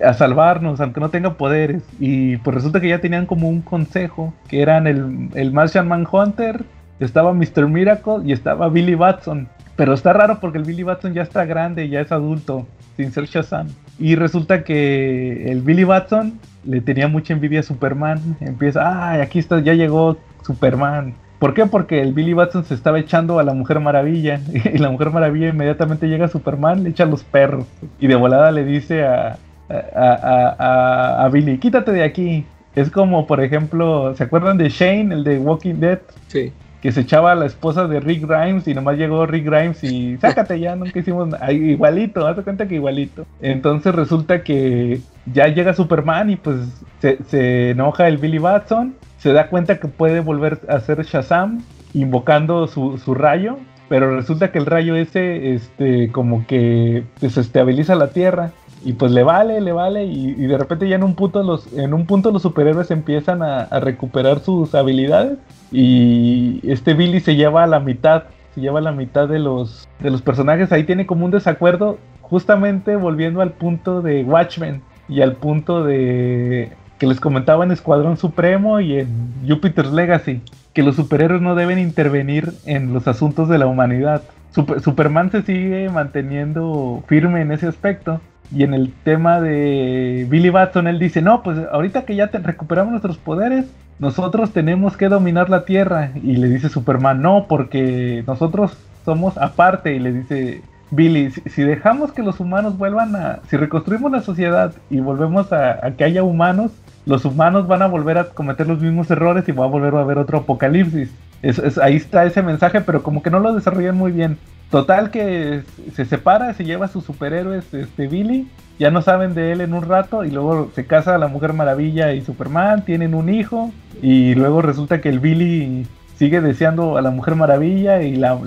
A 0.04 0.14
salvarnos, 0.14 0.80
aunque 0.80 1.00
no 1.00 1.10
tenga 1.10 1.34
poderes. 1.34 1.82
Y 1.98 2.38
pues 2.38 2.54
resulta 2.54 2.80
que 2.80 2.88
ya 2.88 3.00
tenían 3.00 3.26
como 3.26 3.48
un 3.48 3.60
consejo, 3.60 4.32
que 4.48 4.62
eran 4.62 4.86
el, 4.86 5.28
el 5.34 5.52
Martian 5.52 5.88
Manhunter, 5.88 6.64
estaba 7.00 7.32
Mr. 7.32 7.66
Miracle 7.68 8.18
y 8.24 8.32
estaba 8.32 8.68
Billy 8.68 8.94
Batson. 8.94 9.48
Pero 9.76 9.94
está 9.94 10.12
raro 10.12 10.40
porque 10.40 10.58
el 10.58 10.64
Billy 10.64 10.82
Batson 10.82 11.14
ya 11.14 11.22
está 11.22 11.46
grande, 11.46 11.88
ya 11.88 12.02
es 12.02 12.12
adulto, 12.12 12.66
sin 12.96 13.12
ser 13.12 13.24
Shazam. 13.24 13.68
Y 13.98 14.14
resulta 14.14 14.62
que 14.62 15.50
el 15.50 15.62
Billy 15.62 15.84
Batson 15.84 16.38
le 16.64 16.80
tenía 16.82 17.08
mucha 17.08 17.32
envidia 17.32 17.60
a 17.60 17.62
Superman. 17.62 18.36
Empieza, 18.40 19.10
ay, 19.10 19.20
aquí 19.22 19.38
está, 19.38 19.60
ya 19.60 19.72
llegó 19.72 20.18
Superman. 20.42 21.14
¿Por 21.38 21.54
qué? 21.54 21.64
Porque 21.64 22.02
el 22.02 22.12
Billy 22.12 22.34
Batson 22.34 22.64
se 22.66 22.74
estaba 22.74 22.98
echando 22.98 23.38
a 23.38 23.42
la 23.42 23.54
Mujer 23.54 23.80
Maravilla. 23.80 24.40
Y 24.74 24.76
la 24.76 24.90
Mujer 24.90 25.10
Maravilla 25.10 25.48
inmediatamente 25.48 26.08
llega 26.08 26.26
a 26.26 26.28
Superman, 26.28 26.84
le 26.84 26.90
echa 26.90 27.04
a 27.04 27.06
los 27.06 27.24
perros. 27.24 27.64
Y 27.98 28.06
de 28.06 28.16
volada 28.16 28.50
le 28.50 28.64
dice 28.64 29.06
a, 29.06 29.38
a, 29.70 30.12
a- 30.12 30.56
a- 30.58 31.24
a 31.24 31.28
Billy, 31.28 31.58
quítate 31.58 31.92
de 31.92 32.02
aquí. 32.02 32.44
Es 32.74 32.90
como, 32.90 33.26
por 33.26 33.42
ejemplo, 33.42 34.14
¿se 34.16 34.24
acuerdan 34.24 34.56
de 34.58 34.68
Shane, 34.68 35.12
el 35.14 35.24
de 35.24 35.38
Walking 35.38 35.74
Dead? 35.76 35.98
Sí. 36.28 36.52
Que 36.80 36.92
se 36.92 37.00
echaba 37.02 37.32
a 37.32 37.34
la 37.34 37.44
esposa 37.46 37.86
de 37.88 38.00
Rick 38.00 38.26
Grimes 38.26 38.66
y 38.68 38.74
nomás 38.74 38.96
llegó 38.96 39.26
Rick 39.26 39.44
Grimes 39.46 39.82
y 39.84 40.16
sácate 40.20 40.58
ya, 40.60 40.76
nunca 40.76 40.98
hicimos 40.98 41.28
nada. 41.28 41.52
Igualito, 41.52 42.26
haz 42.26 42.36
de 42.36 42.42
cuenta 42.42 42.68
que 42.68 42.76
igualito. 42.76 43.26
Entonces 43.42 43.94
resulta 43.94 44.42
que 44.44 45.00
ya 45.32 45.48
llega 45.48 45.74
Superman 45.74 46.30
y 46.30 46.36
pues 46.36 46.56
se, 47.00 47.18
se 47.24 47.70
enoja 47.70 48.06
el 48.08 48.18
Billy 48.18 48.38
Batson, 48.38 48.94
se 49.18 49.32
da 49.32 49.48
cuenta 49.48 49.78
que 49.78 49.88
puede 49.88 50.20
volver 50.20 50.60
a 50.68 50.80
ser 50.80 51.02
Shazam 51.04 51.62
invocando 51.92 52.66
su, 52.68 52.98
su 52.98 53.14
rayo, 53.14 53.58
pero 53.88 54.14
resulta 54.16 54.52
que 54.52 54.58
el 54.58 54.66
rayo 54.66 54.94
ese, 54.94 55.54
este, 55.54 56.10
como 56.12 56.46
que 56.46 57.02
desestabiliza 57.20 57.96
la 57.96 58.08
Tierra. 58.10 58.52
Y 58.82 58.94
pues 58.94 59.12
le 59.12 59.22
vale, 59.22 59.60
le 59.60 59.72
vale, 59.72 60.04
y, 60.06 60.28
y 60.30 60.46
de 60.46 60.56
repente 60.56 60.88
ya 60.88 60.96
en 60.96 61.02
un 61.02 61.14
punto 61.14 61.42
los, 61.42 61.70
en 61.74 61.92
un 61.92 62.06
punto 62.06 62.30
los 62.30 62.42
superhéroes 62.42 62.90
empiezan 62.90 63.42
a, 63.42 63.60
a 63.62 63.80
recuperar 63.80 64.40
sus 64.40 64.74
habilidades. 64.74 65.38
Y 65.70 66.60
este 66.64 66.94
Billy 66.94 67.20
se 67.20 67.36
lleva 67.36 67.64
a 67.64 67.66
la 67.66 67.78
mitad, 67.78 68.24
se 68.54 68.60
lleva 68.60 68.78
a 68.78 68.82
la 68.82 68.92
mitad 68.92 69.28
de 69.28 69.38
los, 69.38 69.88
de 70.00 70.10
los 70.10 70.22
personajes. 70.22 70.72
Ahí 70.72 70.84
tiene 70.84 71.06
como 71.06 71.26
un 71.26 71.30
desacuerdo, 71.30 71.98
justamente 72.22 72.96
volviendo 72.96 73.42
al 73.42 73.52
punto 73.52 74.00
de 74.02 74.24
Watchmen 74.24 74.82
y 75.08 75.20
al 75.20 75.34
punto 75.34 75.84
de, 75.84 76.72
que 76.98 77.06
les 77.06 77.20
comentaba 77.20 77.64
en 77.64 77.72
Escuadrón 77.72 78.16
Supremo 78.16 78.80
y 78.80 79.00
en 79.00 79.08
Jupiter's 79.46 79.92
Legacy, 79.92 80.40
que 80.72 80.82
los 80.82 80.96
superhéroes 80.96 81.42
no 81.42 81.54
deben 81.54 81.78
intervenir 81.78 82.52
en 82.64 82.92
los 82.92 83.08
asuntos 83.08 83.48
de 83.48 83.58
la 83.58 83.66
humanidad. 83.66 84.22
Superman 84.52 85.30
se 85.30 85.42
sigue 85.42 85.88
manteniendo 85.90 87.02
firme 87.06 87.40
en 87.42 87.52
ese 87.52 87.66
aspecto. 87.66 88.20
Y 88.52 88.64
en 88.64 88.74
el 88.74 88.92
tema 89.04 89.40
de 89.40 90.26
Billy 90.28 90.50
Batson, 90.50 90.88
él 90.88 90.98
dice, 90.98 91.22
no, 91.22 91.42
pues 91.42 91.58
ahorita 91.70 92.04
que 92.04 92.16
ya 92.16 92.26
recuperamos 92.26 92.90
nuestros 92.90 93.16
poderes, 93.16 93.66
nosotros 94.00 94.52
tenemos 94.52 94.96
que 94.96 95.08
dominar 95.08 95.50
la 95.50 95.64
Tierra. 95.64 96.10
Y 96.16 96.36
le 96.36 96.48
dice 96.48 96.68
Superman, 96.68 97.22
no, 97.22 97.46
porque 97.48 98.24
nosotros 98.26 98.76
somos 99.04 99.38
aparte. 99.38 99.94
Y 99.94 100.00
le 100.00 100.12
dice 100.12 100.62
Billy, 100.90 101.30
si, 101.30 101.62
dejamos 101.62 102.12
que 102.12 102.22
los 102.22 102.40
humanos 102.40 102.76
vuelvan 102.76 103.14
a... 103.14 103.40
Si 103.48 103.56
reconstruimos 103.56 104.10
la 104.10 104.22
sociedad 104.22 104.74
y 104.90 105.00
volvemos 105.00 105.52
a, 105.52 105.92
que 105.96 106.04
haya 106.04 106.22
humanos, 106.24 106.72
los 107.06 107.24
humanos 107.24 107.68
van 107.68 107.82
a 107.82 107.86
volver 107.86 108.18
a 108.18 108.24
cometer 108.24 108.66
los 108.66 108.80
mismos 108.80 109.10
errores 109.10 109.48
y 109.48 109.52
va 109.52 109.64
a 109.64 109.68
volver 109.68 109.94
a 109.94 110.00
haber 110.00 110.18
otro 110.18 110.38
apocalipsis. 110.38 111.10
Es, 111.42 111.78
ahí 111.78 111.96
está 111.96 112.24
ese 112.24 112.42
mensaje, 112.42 112.80
pero 112.80 113.02
como 113.02 113.22
que 113.22 113.30
no 113.30 113.38
lo 113.38 113.54
desarrollan 113.54 113.96
muy 113.96 114.12
bien. 114.12 114.38
Total 114.70 115.10
que 115.10 115.62
se 115.94 116.04
separa, 116.04 116.54
se 116.54 116.64
lleva 116.64 116.86
a 116.86 116.88
sus 116.88 117.04
superhéroes, 117.04 117.74
este 117.74 118.06
Billy, 118.06 118.48
ya 118.78 118.92
no 118.92 119.02
saben 119.02 119.34
de 119.34 119.50
él 119.50 119.60
en 119.62 119.74
un 119.74 119.82
rato 119.82 120.24
y 120.24 120.30
luego 120.30 120.70
se 120.74 120.86
casa 120.86 121.18
la 121.18 121.26
Mujer 121.26 121.52
Maravilla 121.54 122.12
y 122.12 122.22
Superman, 122.22 122.84
tienen 122.84 123.14
un 123.14 123.28
hijo 123.34 123.72
y 124.00 124.34
luego 124.36 124.62
resulta 124.62 125.00
que 125.00 125.08
el 125.08 125.18
Billy 125.18 125.86
sigue 126.16 126.40
deseando 126.40 126.96
a 126.96 127.02
la 127.02 127.10
Mujer 127.10 127.34
Maravilla 127.34 128.00
y 128.02 128.14
la, 128.14 128.38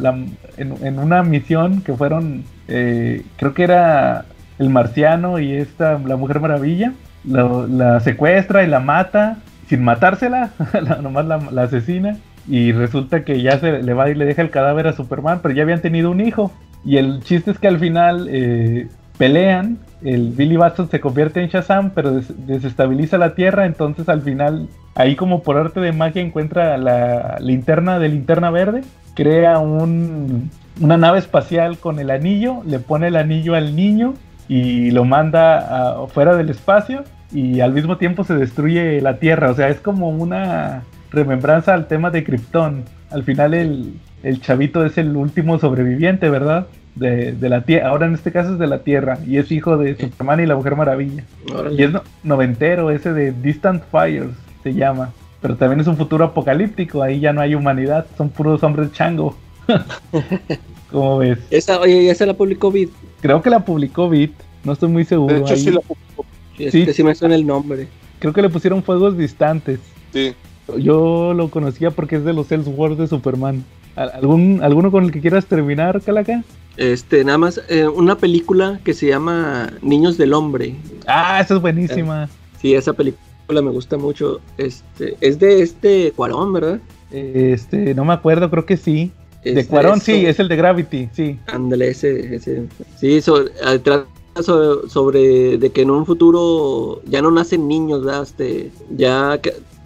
en, 0.55 0.99
una 0.99 1.23
misión 1.23 1.81
que 1.81 1.93
fueron, 1.93 2.45
eh, 2.69 3.23
creo 3.35 3.53
que 3.53 3.63
era 3.63 4.23
el 4.59 4.69
marciano 4.69 5.39
y 5.39 5.51
esta, 5.53 5.99
la 5.99 6.15
Mujer 6.15 6.39
Maravilla, 6.39 6.93
la 7.25 7.99
secuestra 7.99 8.63
y 8.63 8.67
la 8.67 8.79
mata 8.79 9.39
sin 9.67 9.83
matársela, 9.83 10.51
nomás 11.01 11.25
la 11.25 11.63
asesina 11.63 12.17
y 12.47 12.71
resulta 12.71 13.23
que 13.23 13.41
ya 13.41 13.59
se 13.59 13.83
le 13.83 13.93
va 13.93 14.09
y 14.09 14.15
le 14.15 14.25
deja 14.25 14.41
el 14.41 14.49
cadáver 14.49 14.87
a 14.87 14.93
Superman, 14.93 15.39
pero 15.41 15.53
ya 15.53 15.63
habían 15.63 15.81
tenido 15.81 16.11
un 16.11 16.21
hijo. 16.21 16.51
Y 16.85 16.97
el 16.97 17.21
chiste 17.23 17.51
es 17.51 17.59
que 17.59 17.67
al 17.67 17.79
final 17.79 18.27
eh, 18.29 18.87
pelean, 19.17 19.79
el 20.03 20.31
Billy 20.31 20.57
Batson 20.57 20.89
se 20.89 20.99
convierte 20.99 21.41
en 21.41 21.49
Shazam, 21.49 21.91
pero 21.91 22.19
desestabiliza 22.45 23.17
la 23.17 23.35
Tierra, 23.35 23.65
entonces 23.65 24.09
al 24.09 24.21
final, 24.21 24.67
ahí 24.95 25.15
como 25.15 25.43
por 25.43 25.57
arte 25.57 25.79
de 25.79 25.93
magia 25.93 26.21
encuentra 26.21 26.77
la 26.77 27.37
linterna 27.39 27.99
de 27.99 28.09
linterna 28.09 28.49
verde, 28.49 28.81
crea 29.15 29.59
un, 29.59 30.49
una 30.81 30.97
nave 30.97 31.19
espacial 31.19 31.77
con 31.77 31.99
el 31.99 32.11
anillo, 32.11 32.61
le 32.65 32.79
pone 32.79 33.07
el 33.07 33.15
anillo 33.15 33.55
al 33.55 33.75
niño 33.75 34.15
y 34.49 34.91
lo 34.91 35.05
manda 35.05 36.05
fuera 36.09 36.35
del 36.35 36.49
espacio 36.49 37.03
y 37.31 37.61
al 37.61 37.73
mismo 37.73 37.97
tiempo 37.97 38.25
se 38.25 38.35
destruye 38.35 38.99
la 38.99 39.17
Tierra, 39.17 39.51
o 39.51 39.55
sea, 39.55 39.69
es 39.69 39.79
como 39.79 40.09
una 40.09 40.83
remembranza 41.13 41.73
al 41.73 41.87
tema 41.87 42.09
de 42.09 42.23
Krypton. 42.23 42.83
Al 43.11 43.23
final 43.23 43.53
el, 43.53 44.41
chavito 44.41 44.85
es 44.85 44.97
el 44.97 45.15
último 45.15 45.59
sobreviviente, 45.59 46.29
¿verdad? 46.29 46.67
De, 46.95 47.35
la 47.41 47.61
tierra, 47.61 47.89
ahora 47.89 48.07
en 48.07 48.13
este 48.13 48.31
caso 48.31 48.53
es 48.53 48.59
de 48.59 48.67
la 48.67 48.79
Tierra, 48.83 49.17
y 49.25 49.37
es 49.37 49.51
hijo 49.51 49.77
de 49.77 49.95
Superman 49.95 50.41
y 50.41 50.45
la 50.45 50.55
Mujer 50.55 50.75
Maravilla. 50.75 51.23
Y 51.71 51.83
es 51.83 51.91
noventero, 52.23 52.91
ese 52.91 53.13
de 53.13 53.31
Distant 53.31 53.83
Fires 53.91 54.29
se 54.61 54.73
llama. 54.73 55.11
Pero 55.41 55.55
también 55.55 55.79
es 55.79 55.87
un 55.87 55.97
futuro 55.97 56.23
apocalíptico, 56.25 57.01
ahí 57.01 57.19
ya 57.19 57.33
no 57.33 57.41
hay 57.41 57.55
humanidad, 57.55 58.05
son 58.15 58.29
puros 58.29 58.61
hombres 58.63 58.91
chango. 58.91 59.35
¿Cómo 60.91 61.17
ves? 61.17 61.39
Esa, 61.49 61.79
oye, 61.79 62.09
¿esa 62.09 62.27
la 62.27 62.35
publicó 62.35 62.71
Bit? 62.71 62.91
Creo 63.21 63.41
que 63.41 63.49
la 63.49 63.59
publicó 63.59 64.07
Bit, 64.07 64.33
no 64.63 64.73
estoy 64.73 64.89
muy 64.89 65.03
seguro. 65.03 65.33
De 65.33 65.41
hecho, 65.41 65.55
sí 65.55 65.71
la 65.71 65.81
publicó. 65.81 66.25
Sí, 66.57 66.93
sí 66.93 67.03
me 67.03 67.15
suena 67.15 67.33
el 67.33 67.45
nombre. 67.45 67.87
Creo 68.19 68.31
que 68.31 68.41
le 68.43 68.49
pusieron 68.49 68.83
fuegos 68.83 69.17
distantes. 69.17 69.79
Sí. 70.13 70.35
Yo 70.77 71.33
lo 71.33 71.49
conocía 71.49 71.91
porque 71.91 72.17
es 72.17 72.23
de 72.23 72.33
los 72.33 72.51
Elseworlds 72.51 72.97
de 72.97 73.07
Superman. 73.07 73.63
¿Algún, 73.95 74.61
¿Alguno 74.63 74.91
con 74.91 75.03
el 75.03 75.11
que 75.11 75.21
quieras 75.21 75.45
terminar, 75.45 76.01
Calaca? 76.01 76.43
Este, 76.77 77.23
nada 77.23 77.37
más, 77.37 77.61
eh, 77.69 77.87
una 77.87 78.17
película 78.17 78.79
que 78.83 78.93
se 78.93 79.07
llama 79.07 79.71
Niños 79.81 80.17
del 80.17 80.33
Hombre. 80.33 80.75
Ah, 81.05 81.39
esa 81.39 81.55
es 81.55 81.61
buenísima. 81.61 82.27
sí, 82.59 82.73
esa 82.73 82.93
película 82.93 83.61
me 83.61 83.69
gusta 83.69 83.97
mucho. 83.97 84.41
Este, 84.57 85.15
es 85.21 85.37
de 85.37 85.61
este 85.61 86.11
Cuarón, 86.15 86.53
¿verdad? 86.53 86.79
Este, 87.11 87.93
no 87.93 88.05
me 88.05 88.13
acuerdo, 88.13 88.49
creo 88.49 88.65
que 88.65 88.77
sí. 88.77 89.11
de 89.43 89.67
Cuarón, 89.67 90.01
sí, 90.01 90.25
es 90.25 90.39
el 90.39 90.47
de 90.47 90.55
Gravity, 90.55 91.09
sí. 91.13 91.39
Ándale, 91.45 91.89
ese, 91.89 92.35
ese. 92.35 92.63
Sí, 92.99 93.17
eh, 93.17 93.79
trata 93.83 94.07
sobre, 94.41 95.57
de 95.59 95.69
que 95.69 95.81
en 95.81 95.91
un 95.91 96.07
futuro 96.07 97.01
ya 97.05 97.21
no 97.21 97.29
nacen 97.29 97.67
niños, 97.67 98.03
¿verdad? 98.03 98.23
Este, 98.23 98.71
ya 98.89 99.39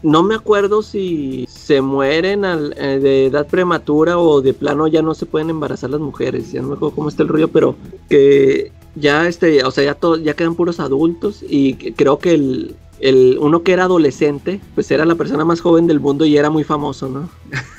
no 0.03 0.23
me 0.23 0.35
acuerdo 0.35 0.81
si 0.81 1.45
se 1.49 1.81
mueren 1.81 2.45
eh, 2.45 2.99
de 2.99 3.25
edad 3.27 3.47
prematura 3.47 4.17
o 4.17 4.41
de 4.41 4.53
plano 4.53 4.87
ya 4.87 5.01
no 5.01 5.13
se 5.13 5.25
pueden 5.25 5.49
embarazar 5.49 5.89
las 5.89 5.99
mujeres. 5.99 6.51
Ya 6.51 6.61
no 6.61 6.69
me 6.69 6.75
acuerdo 6.75 6.95
cómo 6.95 7.09
está 7.09 7.23
el 7.23 7.29
rollo, 7.29 7.47
pero 7.47 7.75
que 8.09 8.71
ya 8.95 9.27
este, 9.27 9.63
o 9.63 9.71
sea, 9.71 9.83
ya 9.83 9.97
ya 10.23 10.33
quedan 10.33 10.55
puros 10.55 10.79
adultos 10.79 11.43
y 11.47 11.73
creo 11.93 12.19
que 12.19 12.33
el, 12.33 12.75
el 12.99 13.37
uno 13.39 13.63
que 13.63 13.73
era 13.73 13.83
adolescente, 13.83 14.59
pues 14.75 14.89
era 14.91 15.05
la 15.05 15.15
persona 15.15 15.45
más 15.45 15.61
joven 15.61 15.87
del 15.87 15.99
mundo 15.99 16.25
y 16.25 16.37
era 16.37 16.49
muy 16.49 16.63
famoso, 16.63 17.07
¿no? 17.07 17.29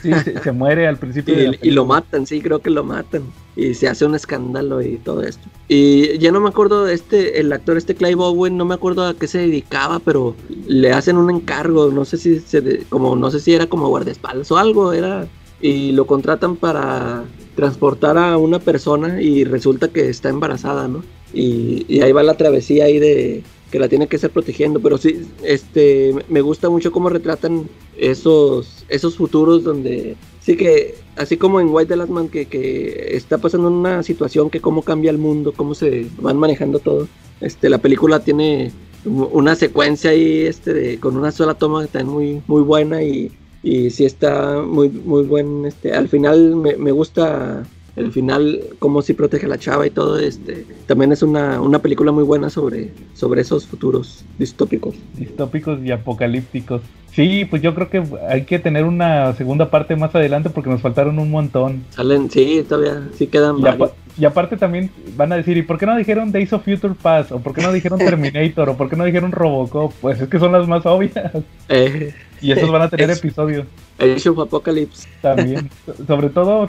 Sí, 0.02 0.12
se, 0.42 0.52
muere 0.52 0.86
al 0.86 0.96
principio. 0.96 1.34
y, 1.62 1.70
lo 1.70 1.84
matan, 1.86 2.26
sí, 2.26 2.40
creo 2.40 2.60
que 2.60 2.70
lo 2.70 2.84
matan. 2.84 3.22
Y 3.58 3.74
se 3.74 3.88
hace 3.88 4.06
un 4.06 4.14
escándalo 4.14 4.80
y 4.80 4.98
todo 4.98 5.22
esto. 5.22 5.48
Y 5.66 6.16
ya 6.18 6.30
no 6.30 6.40
me 6.40 6.48
acuerdo, 6.48 6.86
este, 6.86 7.40
el 7.40 7.52
actor 7.52 7.76
este 7.76 7.96
Clive 7.96 8.22
Owen, 8.22 8.56
no 8.56 8.64
me 8.64 8.74
acuerdo 8.74 9.04
a 9.04 9.14
qué 9.14 9.26
se 9.26 9.38
dedicaba, 9.38 9.98
pero 9.98 10.36
le 10.66 10.92
hacen 10.92 11.16
un 11.16 11.28
encargo, 11.28 11.90
no 11.90 12.04
sé 12.04 12.18
si 12.18 12.38
se 12.38 12.84
como, 12.88 13.16
no 13.16 13.30
sé 13.32 13.40
si 13.40 13.52
era 13.54 13.66
como 13.66 13.88
guardaespaldas 13.88 14.50
o 14.52 14.58
algo, 14.58 14.92
era. 14.92 15.26
Y 15.60 15.90
lo 15.90 16.06
contratan 16.06 16.54
para 16.54 17.24
transportar 17.56 18.16
a 18.16 18.38
una 18.38 18.60
persona 18.60 19.20
y 19.20 19.42
resulta 19.42 19.88
que 19.88 20.08
está 20.08 20.28
embarazada, 20.28 20.86
¿no? 20.86 21.02
Y, 21.34 21.84
y 21.88 22.00
ahí 22.02 22.12
va 22.12 22.22
la 22.22 22.36
travesía 22.36 22.84
ahí 22.84 23.00
de, 23.00 23.42
que 23.70 23.78
la 23.78 23.88
tiene 23.88 24.06
que 24.06 24.16
estar 24.16 24.30
protegiendo, 24.30 24.80
pero 24.80 24.98
sí, 24.98 25.26
este, 25.42 26.14
me 26.28 26.40
gusta 26.40 26.70
mucho 26.70 26.90
cómo 26.90 27.08
retratan 27.08 27.68
esos, 27.96 28.84
esos 28.88 29.16
futuros 29.16 29.62
donde, 29.62 30.16
sí 30.48 30.56
que, 30.56 30.94
así 31.16 31.36
como 31.36 31.60
en 31.60 31.68
White 31.68 31.88
the 31.88 31.96
Last 31.96 32.10
Man, 32.10 32.30
que, 32.30 32.46
que 32.46 33.14
está 33.14 33.36
pasando 33.36 33.68
una 33.68 34.02
situación 34.02 34.48
que 34.48 34.62
cómo 34.62 34.80
cambia 34.80 35.10
el 35.10 35.18
mundo, 35.18 35.52
cómo 35.54 35.74
se 35.74 36.06
van 36.22 36.38
manejando 36.38 36.78
todo, 36.78 37.06
este, 37.42 37.68
la 37.68 37.76
película 37.76 38.20
tiene 38.20 38.72
una 39.04 39.54
secuencia 39.56 40.12
ahí, 40.12 40.46
este, 40.46 40.72
de, 40.72 41.00
con 41.00 41.18
una 41.18 41.32
sola 41.32 41.52
toma 41.52 41.80
que 41.80 41.84
está 41.84 42.02
muy, 42.02 42.40
muy 42.46 42.62
buena 42.62 43.02
y, 43.02 43.30
y 43.62 43.90
sí 43.90 44.06
está 44.06 44.62
muy, 44.62 44.88
muy 44.88 45.24
buen, 45.24 45.66
este, 45.66 45.92
al 45.92 46.08
final 46.08 46.56
me, 46.56 46.76
me 46.76 46.92
gusta 46.92 47.64
el 47.98 48.12
final, 48.12 48.60
cómo 48.78 49.02
si 49.02 49.12
protege 49.14 49.46
a 49.46 49.48
la 49.48 49.58
chava 49.58 49.86
y 49.86 49.90
todo, 49.90 50.18
este, 50.18 50.64
también 50.86 51.12
es 51.12 51.22
una, 51.22 51.60
una 51.60 51.80
película 51.80 52.12
muy 52.12 52.24
buena 52.24 52.50
sobre, 52.50 52.92
sobre 53.14 53.40
esos 53.40 53.66
futuros 53.66 54.24
distópicos. 54.38 54.94
Distópicos 55.14 55.78
y 55.84 55.90
apocalípticos. 55.90 56.82
Sí, 57.12 57.44
pues 57.44 57.62
yo 57.62 57.74
creo 57.74 57.90
que 57.90 58.02
hay 58.28 58.44
que 58.44 58.58
tener 58.58 58.84
una 58.84 59.34
segunda 59.34 59.70
parte 59.70 59.96
más 59.96 60.14
adelante 60.14 60.50
porque 60.50 60.70
nos 60.70 60.80
faltaron 60.80 61.18
un 61.18 61.30
montón. 61.30 61.84
Salen, 61.90 62.30
sí, 62.30 62.64
todavía, 62.68 63.08
sí 63.14 63.26
quedan 63.26 63.56
y, 63.58 64.22
y 64.22 64.24
aparte 64.24 64.56
también 64.56 64.90
van 65.16 65.32
a 65.32 65.36
decir, 65.36 65.56
¿y 65.56 65.62
por 65.62 65.78
qué 65.78 65.86
no 65.86 65.96
dijeron 65.96 66.30
Days 66.30 66.52
of 66.52 66.64
Future 66.64 66.94
Past? 67.00 67.32
¿O 67.32 67.40
por 67.40 67.54
qué 67.54 67.62
no 67.62 67.72
dijeron 67.72 67.98
Terminator? 68.00 68.68
¿O 68.68 68.76
por 68.76 68.88
qué 68.88 68.96
no 68.96 69.04
dijeron 69.04 69.32
Robocop? 69.32 69.92
Pues 70.00 70.20
es 70.20 70.28
que 70.28 70.38
son 70.38 70.52
las 70.52 70.68
más 70.68 70.86
obvias. 70.86 71.32
Eh, 71.68 72.14
y 72.40 72.52
esos 72.52 72.70
van 72.70 72.82
a 72.82 72.88
tener 72.88 73.10
episodios. 73.10 73.66
Age 73.98 74.28
of 74.28 74.38
Apocalypse. 74.38 75.08
También. 75.20 75.70
Sobre 76.06 76.30
todo 76.30 76.66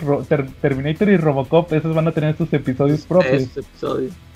Terminator 0.62 1.10
y 1.10 1.18
Robocop, 1.18 1.72
esos 1.74 1.94
van 1.94 2.08
a 2.08 2.12
tener 2.12 2.36
sus 2.38 2.52
episodios 2.54 3.02
propios. 3.02 3.50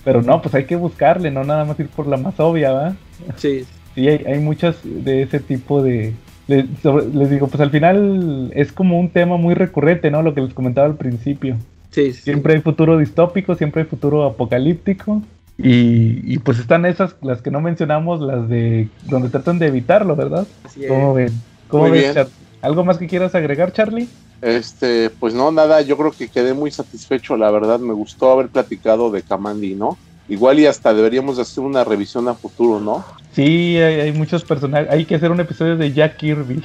Pero 0.04 0.22
no, 0.22 0.42
pues 0.42 0.54
hay 0.56 0.66
que 0.66 0.76
buscarle, 0.76 1.32
no 1.32 1.44
nada 1.44 1.66
más 1.66 1.80
ir 1.80 1.88
por 1.88 2.08
la 2.08 2.18
más 2.18 2.40
obvia, 2.40 2.72
¿va? 2.72 2.96
Sí. 3.38 3.66
Sí, 3.96 4.08
hay, 4.08 4.40
muchas 4.40 4.78
de 4.84 5.22
ese 5.22 5.40
tipo 5.40 5.84
de... 5.84 6.16
Les, 6.48 6.66
digo, 7.30 7.48
pues 7.48 7.62
al 7.62 7.70
final 7.70 8.52
es 8.56 8.72
como 8.72 9.00
un 9.00 9.10
tema 9.10 9.38
muy 9.38 9.54
recurrente, 9.54 10.10
¿no? 10.10 10.24
Lo 10.24 10.34
que 10.34 10.42
les 10.42 10.56
comentaba 10.56 10.88
al 10.88 10.96
principio. 10.96 11.58
Sí, 11.92 12.12
Siempre 12.12 12.56
hay 12.56 12.62
futuro 12.62 12.98
distópico, 12.98 13.54
siempre 13.54 13.84
hay 13.84 13.88
futuro 13.88 14.24
apocalíptico. 14.24 15.22
Y, 15.58 16.38
pues 16.40 16.60
están 16.60 16.86
esas, 16.86 17.16
las 17.22 17.42
que 17.42 17.52
no 17.52 17.62
mencionamos, 17.62 18.22
las 18.22 18.50
de 18.50 18.90
donde 19.04 19.30
tratan 19.30 19.60
de 19.60 19.68
evitarlo, 19.68 20.16
¿verdad? 20.16 20.48
¿Cómo 20.88 21.14
ven? 21.14 21.32
¿Cómo 21.68 21.90
ven, 21.90 22.14
¿Algo 22.62 22.84
más 22.84 22.98
que 22.98 23.08
quieras 23.08 23.36
agregar, 23.36 23.72
Charlie? 23.74 24.08
Este, 24.42 25.10
pues 25.10 25.34
no, 25.34 25.52
nada, 25.52 25.82
yo 25.82 25.98
creo 25.98 26.12
que 26.12 26.28
quedé 26.28 26.54
muy 26.54 26.72
satisfecho, 26.72 27.38
la 27.38 27.52
verdad, 27.52 27.80
me 27.80 27.94
gustó 27.94 28.32
haber 28.32 28.50
platicado 28.50 29.12
de 29.12 29.22
Kamandi, 29.22 29.76
¿no? 29.76 29.98
Igual 30.30 30.60
y 30.60 30.66
hasta 30.66 30.94
deberíamos 30.94 31.38
hacer 31.38 31.64
una 31.64 31.84
revisión 31.84 32.28
a 32.30 32.34
futuro, 32.34 32.80
¿no? 32.80 33.06
Sí, 33.34 33.78
hay, 33.78 34.12
muchos 34.14 34.44
personajes. 34.44 34.90
Hay 34.90 35.06
que 35.06 35.16
hacer 35.16 35.32
un 35.32 35.40
episodio 35.40 35.76
de 35.76 35.92
Jack 35.92 36.18
Kirby. 36.18 36.62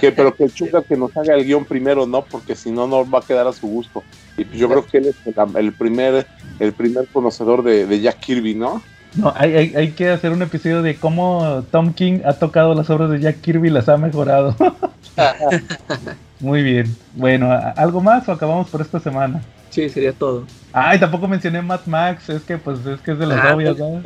Que, 0.00 0.12
pero 0.12 0.34
que 0.34 0.44
el 0.44 0.52
Chuca 0.52 0.82
que 0.82 0.96
nos 0.96 1.16
haga 1.16 1.34
el 1.34 1.44
guion 1.44 1.64
primero, 1.64 2.06
¿no? 2.06 2.22
Porque 2.22 2.54
si 2.54 2.70
no, 2.70 2.86
no 2.86 3.08
va 3.08 3.20
a 3.20 3.22
quedar 3.22 3.46
a 3.46 3.52
su 3.52 3.66
gusto. 3.66 4.02
Y 4.36 4.44
pues 4.44 4.58
yo 4.58 4.68
creo 4.68 4.84
que 4.84 4.98
él 4.98 5.06
es 5.06 5.16
el, 5.56 5.72
primer, 5.72 6.26
el 6.58 6.72
primer 6.72 7.06
conocedor 7.08 7.62
de, 7.62 8.00
Jack 8.00 8.20
Kirby, 8.20 8.54
¿no? 8.54 8.82
No, 9.14 9.32
hay, 9.36 9.54
hay, 9.54 9.74
hay, 9.74 9.90
que 9.92 10.10
hacer 10.10 10.32
un 10.32 10.42
episodio 10.42 10.82
de 10.82 10.96
cómo 10.96 11.64
Tom 11.70 11.94
King 11.94 12.20
ha 12.24 12.34
tocado 12.34 12.74
las 12.74 12.90
obras 12.90 13.10
de 13.10 13.20
Jack 13.20 13.40
Kirby 13.40 13.68
y 13.68 13.70
las 13.70 13.88
ha 13.88 13.96
mejorado. 13.96 14.54
Muy 16.40 16.62
bien. 16.62 16.94
Bueno, 17.14 17.50
¿algo 17.76 18.00
más 18.00 18.28
o 18.28 18.32
acabamos 18.32 18.68
por 18.68 18.80
esta 18.80 19.00
semana? 19.00 19.42
Sí, 19.70 19.88
sería 19.88 20.12
todo. 20.12 20.44
Ay, 20.72 20.98
tampoco 20.98 21.28
mencioné 21.28 21.62
Mad 21.62 21.80
Max, 21.86 22.28
es 22.28 22.42
que 22.42 22.58
pues 22.58 22.84
es 22.86 23.00
que 23.00 23.12
es 23.12 23.18
de 23.18 23.26
las 23.26 23.44
ah, 23.44 23.54
obvias, 23.54 23.76
¿no? 23.78 24.02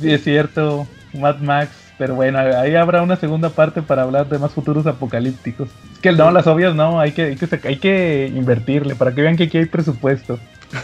sí, 0.00 0.12
es 0.12 0.22
cierto, 0.22 0.86
Mad 1.12 1.38
Max, 1.38 1.70
pero 1.98 2.14
bueno, 2.14 2.38
ahí 2.38 2.74
habrá 2.74 3.02
una 3.02 3.16
segunda 3.16 3.50
parte 3.50 3.82
para 3.82 4.02
hablar 4.02 4.28
de 4.28 4.38
más 4.38 4.52
futuros 4.52 4.86
apocalípticos. 4.86 5.68
Es 5.94 5.98
que 6.00 6.12
no, 6.12 6.30
las 6.30 6.46
obvias 6.46 6.74
no, 6.74 7.00
hay 7.00 7.12
que, 7.12 7.22
hay 7.22 7.36
que, 7.36 7.68
hay 7.68 7.76
que 7.76 8.32
invertirle 8.34 8.94
para 8.94 9.14
que 9.14 9.22
vean 9.22 9.36
que 9.36 9.44
aquí 9.44 9.58
hay 9.58 9.66
presupuesto. 9.66 10.38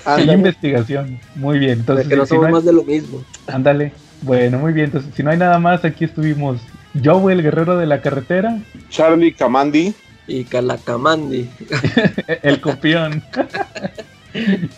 Hay 0.04 0.30
investigación. 0.30 1.18
Muy 1.34 1.58
bien. 1.58 1.80
Entonces, 1.80 2.08
que 2.08 2.16
no 2.16 2.26
somos 2.26 2.50
más 2.50 2.64
de 2.64 2.72
lo 2.72 2.82
mismo. 2.84 3.24
Ándale. 3.46 3.92
Bueno, 4.22 4.58
muy 4.58 4.72
bien. 4.72 4.86
Entonces, 4.86 5.12
si 5.14 5.22
no 5.22 5.30
hay 5.30 5.38
nada 5.38 5.58
más, 5.58 5.84
aquí 5.84 6.04
estuvimos 6.04 6.60
Joe, 7.02 7.32
el 7.32 7.42
guerrero 7.42 7.76
de 7.76 7.86
la 7.86 8.00
carretera. 8.00 8.58
Charlie 8.88 9.32
Camandi. 9.32 9.94
Y 10.26 10.44
Calacamandi. 10.44 11.48
el 12.42 12.60
copión. 12.60 13.22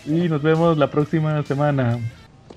y 0.05 0.29
nos 0.29 0.41
vemos 0.41 0.77
la 0.77 0.89
próxima 0.89 1.43
semana. 1.43 1.99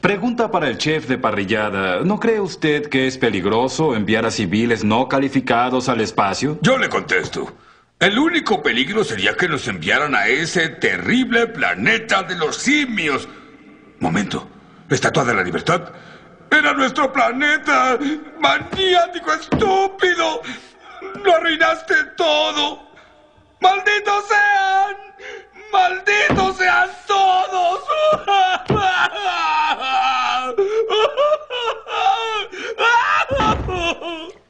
Pregunta 0.01 0.51
para 0.51 0.69
el 0.69 0.79
chef 0.79 1.09
de 1.09 1.19
parrillada. 1.19 2.01
¿No 2.01 2.21
cree 2.21 2.41
usted 2.41 2.89
que 2.89 3.07
es 3.07 3.19
peligroso 3.19 3.97
enviar 3.97 4.25
a 4.25 4.31
civiles 4.31 4.85
no 4.85 5.09
calificados 5.09 5.89
al 5.89 6.01
espacio? 6.01 6.59
Yo 6.63 6.79
le 6.79 6.89
contesto. 6.89 7.53
El 7.99 8.19
único 8.19 8.63
peligro 8.63 9.05
sería 9.05 9.35
que 9.35 9.49
nos 9.49 9.67
enviaran 9.69 10.15
a 10.15 10.27
ese 10.27 10.69
terrible 10.69 11.47
planeta 11.47 12.23
de 12.23 12.37
los 12.37 12.57
simios. 12.57 13.27
Momento. 14.01 14.47
Estatua 14.91 15.25
de 15.25 15.35
la 15.35 15.43
Libertad. 15.43 15.93
Era 16.51 16.75
nuestro 16.75 17.11
planeta. 17.11 17.99
Maniático 18.39 19.33
estúpido. 19.33 20.43
Lo 21.25 21.37
arruinaste 21.37 21.95
todo. 22.19 22.87
¡Malditos 23.61 24.25
sean! 24.29 24.97
¡Malditos 25.73 26.57
sean 26.59 26.91
todos! 27.07 27.81